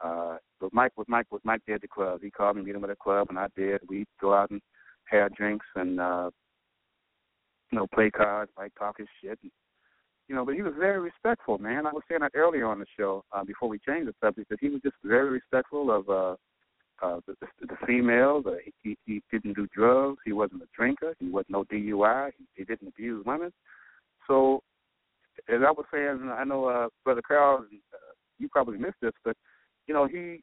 Uh, 0.00 0.36
but 0.60 0.72
Mike 0.72 0.92
was 0.96 1.06
Mike 1.08 1.26
was 1.30 1.40
Mike 1.44 1.62
at 1.72 1.80
the 1.80 1.88
club. 1.88 2.20
He 2.22 2.30
called 2.30 2.56
me, 2.56 2.62
meet 2.62 2.74
him 2.74 2.84
at 2.84 2.90
the 2.90 2.96
club, 2.96 3.28
and 3.30 3.38
I 3.38 3.46
did. 3.56 3.80
We 3.88 4.04
go 4.20 4.34
out 4.34 4.50
and 4.50 4.60
have 5.04 5.34
drinks 5.34 5.66
and 5.76 6.00
uh, 6.00 6.30
you 7.70 7.78
know 7.78 7.86
play 7.94 8.10
cards, 8.10 8.50
Mike 8.56 8.72
talk 8.78 8.98
his 8.98 9.08
shit. 9.22 9.38
And, 9.42 9.52
you 10.28 10.34
know, 10.34 10.44
but 10.44 10.54
he 10.54 10.62
was 10.62 10.74
very 10.78 11.00
respectful, 11.00 11.58
man. 11.58 11.86
I 11.86 11.92
was 11.92 12.02
saying 12.08 12.20
that 12.20 12.32
earlier 12.34 12.66
on 12.66 12.78
the 12.78 12.86
show 12.98 13.24
uh, 13.32 13.44
before 13.44 13.68
we 13.68 13.78
changed 13.78 14.08
the 14.08 14.14
subject 14.22 14.50
that 14.50 14.58
he 14.60 14.68
was 14.68 14.82
just 14.82 14.96
very 15.02 15.30
respectful 15.30 15.90
of 15.90 16.08
uh, 16.10 16.36
uh, 17.02 17.20
the, 17.26 17.34
the, 17.40 17.66
the 17.66 17.86
females. 17.86 18.44
Uh, 18.46 18.56
he, 18.82 18.96
he 19.06 19.22
didn't 19.30 19.54
do 19.54 19.66
drugs. 19.74 20.18
He 20.24 20.32
wasn't 20.32 20.62
a 20.62 20.66
drinker. 20.76 21.14
He 21.18 21.28
wasn't 21.28 21.50
no 21.50 21.64
DUI. 21.64 22.30
He, 22.38 22.44
he 22.54 22.64
didn't 22.64 22.88
abuse 22.88 23.24
women. 23.26 23.52
So, 24.26 24.62
as 25.48 25.60
I 25.66 25.70
was 25.70 25.86
saying, 25.92 26.30
I 26.32 26.44
know 26.44 26.66
uh, 26.66 26.88
Brother 27.04 27.22
Carl, 27.26 27.64
uh, 27.70 27.96
you 28.38 28.48
probably 28.48 28.78
missed 28.78 29.00
this, 29.00 29.12
but 29.24 29.36
you 29.86 29.94
know 29.94 30.06
he 30.06 30.42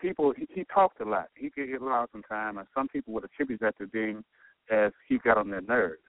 people 0.00 0.34
he, 0.36 0.46
he 0.52 0.64
talked 0.72 1.00
a 1.00 1.04
lot. 1.04 1.28
He 1.34 1.50
could 1.50 1.68
get 1.68 1.82
loud 1.82 2.08
sometimes, 2.12 2.58
and 2.58 2.66
some 2.74 2.88
people 2.88 3.14
would 3.14 3.24
attribute 3.24 3.60
that 3.60 3.78
to 3.78 3.86
being 3.86 4.22
as 4.70 4.92
he 5.08 5.18
got 5.18 5.38
on 5.38 5.50
their 5.50 5.62
nerves. 5.62 6.02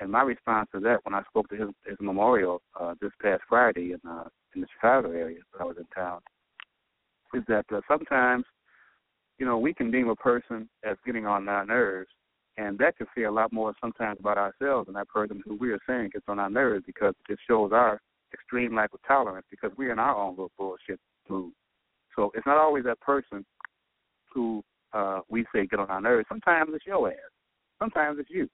And 0.00 0.10
my 0.10 0.22
response 0.22 0.68
to 0.72 0.80
that, 0.80 0.98
when 1.04 1.14
I 1.14 1.22
spoke 1.28 1.48
to 1.50 1.56
his 1.56 1.68
his 1.86 1.96
memorial 2.00 2.62
uh, 2.78 2.94
this 3.00 3.12
past 3.20 3.42
Friday 3.48 3.92
in 3.92 4.00
uh, 4.08 4.28
in 4.54 4.60
the 4.60 4.66
Chicago 4.74 5.10
area, 5.10 5.40
I 5.58 5.64
was 5.64 5.76
in 5.78 5.86
town, 5.94 6.20
is 7.34 7.42
that 7.48 7.66
uh, 7.72 7.80
sometimes 7.88 8.44
you 9.42 9.48
know, 9.48 9.58
we 9.58 9.74
can 9.74 9.90
deem 9.90 10.08
a 10.08 10.14
person 10.14 10.68
as 10.84 10.96
getting 11.04 11.26
on 11.26 11.48
our 11.48 11.66
nerves, 11.66 12.08
and 12.58 12.78
that 12.78 12.96
can 12.96 13.08
say 13.12 13.24
a 13.24 13.30
lot 13.32 13.52
more 13.52 13.74
sometimes 13.80 14.20
about 14.20 14.38
ourselves 14.38 14.86
than 14.86 14.94
that 14.94 15.08
person 15.08 15.42
who 15.44 15.56
we 15.56 15.72
are 15.72 15.80
saying 15.84 16.10
gets 16.12 16.26
on 16.28 16.38
our 16.38 16.48
nerves 16.48 16.84
because 16.86 17.12
it 17.28 17.36
shows 17.48 17.72
our 17.72 18.00
extreme 18.32 18.76
lack 18.76 18.94
of 18.94 19.00
tolerance 19.04 19.44
because 19.50 19.72
we're 19.76 19.90
in 19.90 19.98
our 19.98 20.14
own 20.14 20.30
little 20.34 20.52
bullshit 20.56 21.00
mood. 21.28 21.52
So 22.14 22.30
it's 22.36 22.46
not 22.46 22.56
always 22.56 22.84
that 22.84 23.00
person 23.00 23.44
who 24.32 24.62
uh, 24.92 25.22
we 25.28 25.44
say 25.52 25.66
get 25.66 25.80
on 25.80 25.90
our 25.90 26.00
nerves. 26.00 26.26
Sometimes 26.28 26.70
it's 26.72 26.86
your 26.86 27.08
ass. 27.08 27.16
Sometimes 27.80 28.20
it's 28.20 28.30
you. 28.30 28.48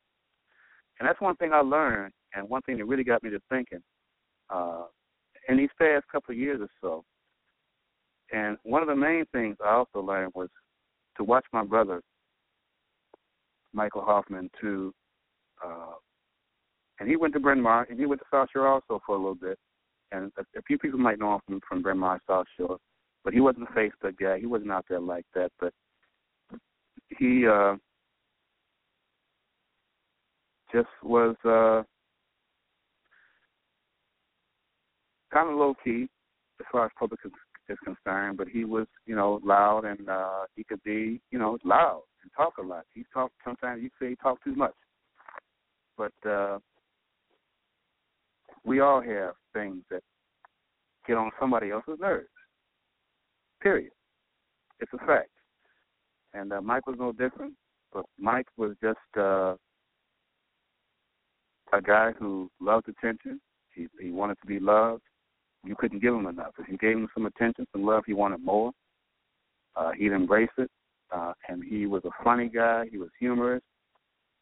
And 1.00 1.06
that's 1.06 1.20
one 1.20 1.36
thing 1.36 1.52
I 1.52 1.60
learned, 1.60 2.14
and 2.32 2.48
one 2.48 2.62
thing 2.62 2.78
that 2.78 2.86
really 2.86 3.04
got 3.04 3.22
me 3.22 3.28
to 3.28 3.40
thinking 3.50 3.82
uh, 4.48 4.84
in 5.50 5.58
these 5.58 5.68
past 5.78 6.06
couple 6.10 6.32
of 6.32 6.38
years 6.38 6.62
or 6.62 6.70
so. 6.80 7.04
And 8.32 8.56
one 8.62 8.80
of 8.80 8.88
the 8.88 8.96
main 8.96 9.26
things 9.32 9.58
I 9.62 9.74
also 9.74 10.00
learned 10.00 10.32
was 10.34 10.48
to 11.18 11.24
watch 11.24 11.44
my 11.52 11.64
brother 11.64 12.00
Michael 13.74 14.02
Hoffman 14.02 14.50
to 14.60 14.94
uh 15.64 15.94
and 17.00 17.08
he 17.08 17.16
went 17.16 17.34
to 17.34 17.40
Bryn 17.40 17.60
Mawr 17.60 17.86
and 17.88 17.98
he 17.98 18.06
went 18.06 18.20
to 18.20 18.26
South 18.30 18.48
Shore 18.52 18.66
also 18.66 19.00
for 19.06 19.14
a 19.14 19.18
little 19.18 19.34
bit. 19.34 19.58
And 20.10 20.32
a, 20.36 20.58
a 20.58 20.62
few 20.62 20.78
people 20.78 20.98
might 20.98 21.18
know 21.18 21.34
him 21.34 21.40
from, 21.46 21.60
from 21.68 21.82
Bryn 21.82 21.98
Mawr, 21.98 22.20
South 22.26 22.46
Shore. 22.56 22.78
But 23.24 23.34
he 23.34 23.40
wasn't 23.40 23.68
a 23.68 23.72
Facebook 23.72 24.16
guy. 24.18 24.38
He 24.38 24.46
wasn't 24.46 24.72
out 24.72 24.86
there 24.88 25.00
like 25.00 25.26
that. 25.34 25.52
But 25.60 25.72
he 27.18 27.46
uh 27.46 27.76
just 30.72 30.88
was 31.02 31.36
uh 31.44 31.82
kind 35.32 35.50
of 35.50 35.56
low 35.56 35.74
key 35.84 36.08
as 36.60 36.66
far 36.72 36.86
as 36.86 36.90
public 36.98 37.20
is 37.68 37.78
concerned, 37.84 38.36
but 38.36 38.48
he 38.48 38.64
was, 38.64 38.86
you 39.06 39.14
know, 39.14 39.40
loud 39.44 39.84
and 39.84 40.08
uh 40.08 40.44
he 40.56 40.64
could 40.64 40.82
be, 40.82 41.20
you 41.30 41.38
know, 41.38 41.58
loud 41.64 42.02
and 42.22 42.30
talk 42.36 42.58
a 42.58 42.62
lot. 42.62 42.84
He 42.94 43.04
talked 43.12 43.34
sometimes 43.44 43.82
you 43.82 43.90
say 44.00 44.10
he 44.10 44.16
talked 44.16 44.44
too 44.44 44.54
much. 44.54 44.74
But 45.96 46.12
uh 46.28 46.58
we 48.64 48.80
all 48.80 49.00
have 49.00 49.34
things 49.52 49.82
that 49.90 50.02
get 51.06 51.16
on 51.16 51.30
somebody 51.40 51.70
else's 51.70 51.98
nerves. 52.00 52.28
Period. 53.60 53.92
It's 54.80 54.92
a 54.92 55.06
fact. 55.06 55.30
And 56.34 56.52
uh, 56.52 56.60
Mike 56.60 56.86
was 56.86 56.96
no 56.98 57.12
different, 57.12 57.54
but 57.92 58.04
Mike 58.18 58.46
was 58.56 58.74
just 58.82 58.98
uh 59.16 59.54
a 61.72 61.82
guy 61.82 62.12
who 62.18 62.50
loved 62.60 62.88
attention. 62.88 63.40
He 63.74 63.88
he 64.00 64.10
wanted 64.10 64.38
to 64.40 64.46
be 64.46 64.60
loved 64.60 65.02
you 65.64 65.74
couldn't 65.76 66.00
give 66.00 66.14
him 66.14 66.26
enough. 66.26 66.52
If 66.58 66.68
you 66.68 66.78
gave 66.78 66.96
him 66.96 67.08
some 67.14 67.26
attention, 67.26 67.66
some 67.72 67.84
love, 67.84 68.04
he 68.06 68.14
wanted 68.14 68.44
more. 68.44 68.72
Uh, 69.76 69.92
he'd 69.92 70.12
embrace 70.12 70.48
it. 70.58 70.70
Uh, 71.10 71.32
and 71.48 71.62
he 71.64 71.86
was 71.86 72.02
a 72.04 72.24
funny 72.24 72.48
guy. 72.48 72.84
He 72.90 72.98
was 72.98 73.08
humorous. 73.18 73.62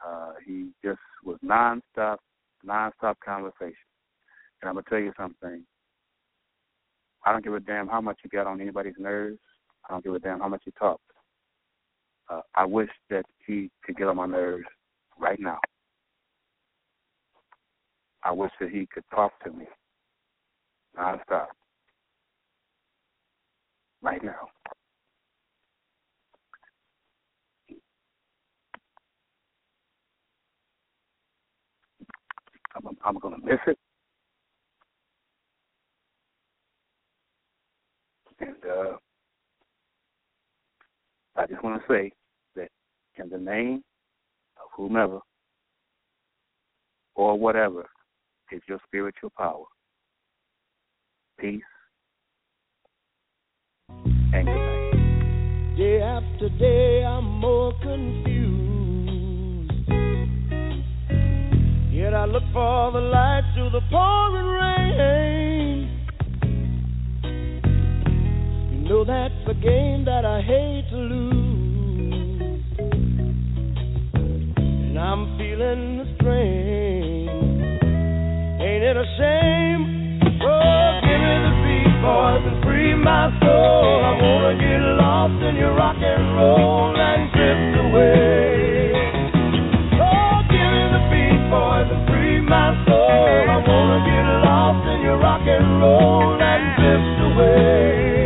Uh, 0.04 0.32
he 0.44 0.70
just 0.84 0.98
was 1.24 1.38
nonstop, 1.44 2.16
nonstop 2.66 3.14
conversation. 3.24 3.74
And 4.60 4.68
I'm 4.68 4.74
gonna 4.74 4.84
tell 4.88 4.98
you 4.98 5.12
something. 5.16 5.64
I 7.24 7.32
don't 7.32 7.44
give 7.44 7.54
a 7.54 7.60
damn 7.60 7.88
how 7.88 8.00
much 8.00 8.18
you 8.24 8.30
got 8.30 8.46
on 8.46 8.60
anybody's 8.60 8.94
nerves. 8.98 9.38
I 9.88 9.92
don't 9.92 10.04
give 10.04 10.14
a 10.14 10.18
damn 10.18 10.40
how 10.40 10.48
much 10.48 10.62
you 10.66 10.72
talk. 10.78 11.00
Uh, 12.28 12.40
I 12.54 12.64
wish 12.64 12.90
that 13.10 13.24
he 13.46 13.70
could 13.84 13.96
get 13.96 14.08
on 14.08 14.16
my 14.16 14.26
nerves 14.26 14.64
right 15.18 15.38
now. 15.38 15.58
I 18.24 18.32
wish 18.32 18.50
that 18.60 18.70
he 18.70 18.88
could 18.92 19.04
talk 19.14 19.32
to 19.44 19.52
me 19.52 19.66
nonstop. 20.98 21.46
Right 24.02 24.22
now. 24.22 24.48
I'm, 32.76 32.96
I'm 33.04 33.18
going 33.18 33.40
to 33.40 33.46
miss 33.46 33.58
it. 33.66 33.78
And 38.40 38.56
uh, 38.64 38.96
I 41.36 41.46
just 41.46 41.62
want 41.64 41.80
to 41.80 41.92
say 41.92 42.12
that 42.54 42.68
in 43.16 43.30
the 43.30 43.38
name 43.38 43.82
of 44.58 44.68
whomever 44.76 45.20
or 47.14 47.38
whatever 47.38 47.86
is 48.52 48.60
your 48.68 48.78
spiritual 48.86 49.32
power, 49.36 49.64
peace, 51.38 51.60
and 53.88 54.46
good 54.46 54.54
night. 54.54 55.76
Day 55.76 56.00
after 56.00 56.48
day, 56.58 57.04
I'm 57.04 57.24
more 57.40 57.72
confused. 57.82 58.30
Yet 61.92 62.14
I 62.14 62.24
look 62.24 62.42
for 62.54 62.92
the 62.92 63.00
light 63.00 63.42
through 63.54 63.70
the 63.70 63.82
pouring 63.90 64.46
rain. 64.46 65.90
You 68.72 68.78
know 68.88 69.04
that's 69.04 69.48
a 69.48 69.54
game 69.54 70.04
that 70.06 70.24
I 70.24 70.40
hate 70.40 70.88
to 70.90 70.96
lose. 70.96 72.62
And 74.48 74.98
I'm 74.98 75.36
feeling 75.36 75.98
the 75.98 76.06
strain. 76.16 77.28
Ain't 78.58 78.82
it 78.82 78.96
a 78.96 79.04
shame? 79.18 79.82
Oh, 80.42 80.85
boys, 82.02 82.42
and 82.44 82.62
free 82.64 82.94
my 82.94 83.30
soul. 83.40 84.04
I 84.04 84.12
wanna 84.20 84.54
get 84.58 84.80
lost 85.00 85.42
in 85.42 85.56
your 85.56 85.74
rock 85.74 85.96
and 85.96 86.36
roll 86.36 86.96
and 86.96 87.32
drift 87.32 87.74
away. 87.84 88.92
Oh, 90.00 90.36
give 90.50 90.70
me 90.76 90.84
the 90.96 91.02
beat, 91.10 91.42
boys, 91.50 91.88
and 91.90 92.02
free 92.08 92.40
my 92.40 92.74
soul. 92.86 93.48
I 93.48 93.58
wanna 93.66 94.00
get 94.04 94.26
lost 94.44 94.82
in 94.92 95.00
your 95.02 95.18
rock 95.18 95.42
and 95.42 95.80
roll 95.80 96.40
and 96.40 96.62
drift 96.76 97.18
away. 97.30 98.25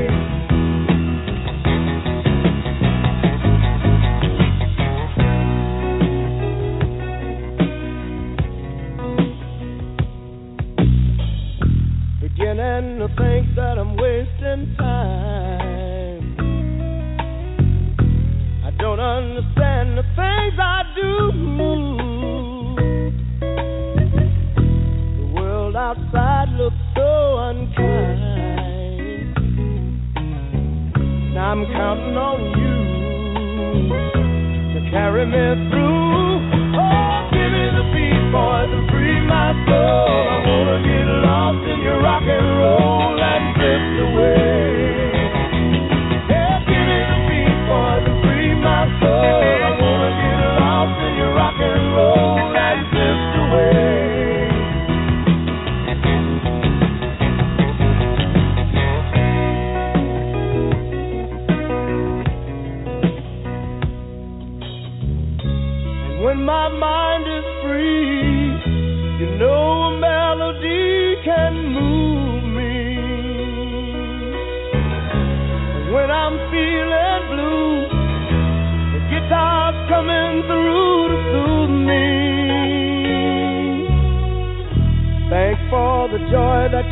I'm 31.61 31.69
counting 31.77 32.17
on 32.17 32.41
you 32.57 32.77
to 34.73 34.81
carry 34.89 35.27
me 35.29 35.69
through. 35.69 36.41
Oh, 36.73 37.29
give 37.37 37.53
me 37.53 37.65
the 37.77 37.85
beat, 37.93 38.33
boys, 38.33 38.73
and 38.73 38.89
free 38.89 39.21
my 39.29 39.53
soul. 39.69 40.25
I 40.25 40.41
wanna 40.41 40.81
get 40.81 41.05
lost 41.21 41.61
in 41.69 41.85
your 41.85 42.01
rock 42.01 42.25
and 42.25 42.49
roll 42.57 42.60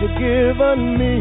you've 0.01 0.15
given 0.15 0.99
me. 0.99 1.15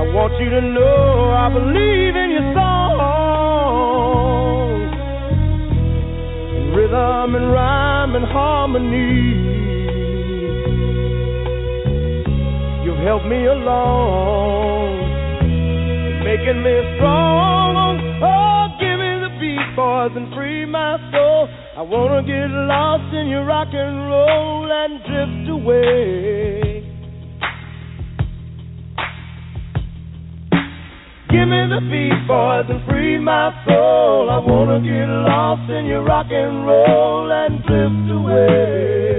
I 0.00 0.02
want 0.14 0.32
you 0.40 0.48
to 0.48 0.60
know 0.62 1.30
I 1.36 1.48
believe 1.52 2.16
in 2.16 2.30
your 2.30 2.54
song. 2.56 3.10
In 6.56 6.72
rhythm 6.74 7.34
and 7.36 7.52
rhyme 7.52 8.14
and 8.16 8.24
harmony. 8.24 9.60
You've 12.84 13.02
helped 13.04 13.26
me 13.26 13.44
along, 13.44 15.04
making 16.24 16.62
me 16.64 16.96
strong. 16.96 18.00
Oh, 18.24 18.68
give 18.80 18.98
me 18.98 19.20
the 19.20 19.28
beat, 19.38 19.76
boys, 19.76 20.16
and 20.16 20.32
free 20.34 20.64
my 20.64 20.96
soul. 21.12 21.48
I 21.76 21.82
wanna 21.82 22.22
get 22.22 22.48
lost 22.48 23.12
in 23.14 23.28
your 23.28 23.44
rock 23.44 23.68
and 23.72 24.08
roll 24.08 24.72
and 24.72 24.89
Give 31.30 31.48
me 31.48 31.68
the 31.68 31.80
beat, 31.90 32.26
boys, 32.26 32.66
and 32.68 32.84
free 32.88 33.18
my 33.18 33.52
soul. 33.66 34.30
I 34.30 34.38
wanna 34.38 34.80
get 34.80 35.06
lost 35.06 35.70
in 35.70 35.86
your 35.86 36.02
rock 36.02 36.26
and 36.30 36.66
roll 36.66 37.30
and 37.30 37.62
drift 37.64 38.10
away. 38.10 39.09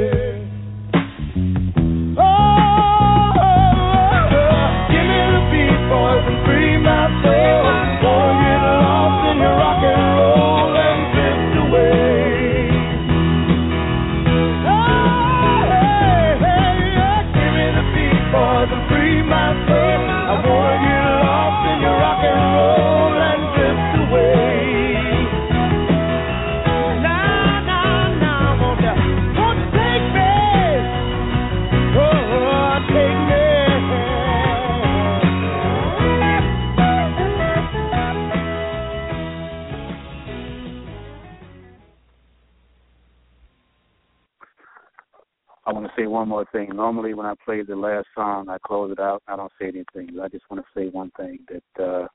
One 46.21 46.29
more 46.29 46.45
thing. 46.51 46.69
Normally, 46.75 47.15
when 47.15 47.25
I 47.25 47.33
play 47.43 47.63
the 47.63 47.75
last 47.75 48.05
song, 48.13 48.47
I 48.47 48.57
close 48.63 48.91
it 48.91 48.99
out. 48.99 49.23
I 49.27 49.35
don't 49.35 49.51
say 49.59 49.69
anything. 49.69 50.19
I 50.19 50.27
just 50.27 50.43
want 50.51 50.63
to 50.63 50.79
say 50.79 50.87
one 50.89 51.09
thing 51.17 51.39
that 51.49 51.83
uh, 51.83 52.07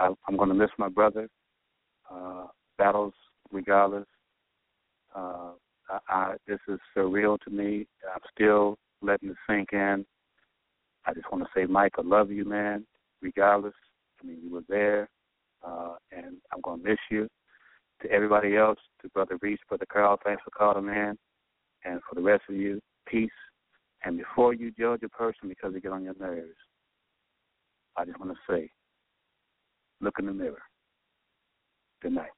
I, 0.00 0.08
I'm 0.26 0.36
going 0.36 0.48
to 0.48 0.54
miss 0.56 0.70
my 0.76 0.88
brother. 0.88 1.28
Uh, 2.10 2.46
battles 2.76 3.14
regardless. 3.52 4.06
Uh, 5.14 5.52
I, 5.88 5.98
I, 6.08 6.34
this 6.48 6.58
is 6.68 6.80
surreal 6.96 7.38
to 7.42 7.50
me. 7.50 7.86
I'm 8.12 8.20
still 8.34 8.78
letting 9.00 9.30
it 9.30 9.36
sink 9.48 9.68
in. 9.72 10.04
I 11.06 11.14
just 11.14 11.30
want 11.30 11.44
to 11.44 11.50
say, 11.54 11.66
Mike, 11.66 11.92
I 11.98 12.02
love 12.02 12.32
you, 12.32 12.44
man. 12.44 12.84
Regardless, 13.22 13.74
I 14.20 14.26
mean, 14.26 14.38
you 14.42 14.52
were 14.52 14.64
there, 14.68 15.08
uh, 15.64 15.94
and 16.10 16.38
I'm 16.52 16.60
going 16.62 16.82
to 16.82 16.88
miss 16.88 16.98
you. 17.12 17.28
To 18.02 18.10
everybody 18.10 18.56
else, 18.56 18.78
to 19.02 19.08
Brother 19.10 19.38
Reese, 19.40 19.60
Brother 19.68 19.86
Carl, 19.92 20.18
thanks 20.24 20.42
for 20.42 20.50
calling, 20.50 20.86
man. 20.86 21.16
And 21.84 22.00
for 22.08 22.14
the 22.14 22.22
rest 22.22 22.42
of 22.48 22.56
you, 22.56 22.80
peace. 23.06 23.30
And 24.04 24.18
before 24.18 24.54
you 24.54 24.70
judge 24.70 25.02
a 25.02 25.08
person 25.08 25.48
because 25.48 25.72
they 25.72 25.80
get 25.80 25.92
on 25.92 26.04
your 26.04 26.14
nerves, 26.18 26.56
I 27.96 28.04
just 28.04 28.18
want 28.18 28.32
to 28.32 28.52
say, 28.52 28.70
look 30.00 30.14
in 30.18 30.26
the 30.26 30.32
mirror. 30.32 30.62
Good 32.02 32.12
night. 32.12 32.30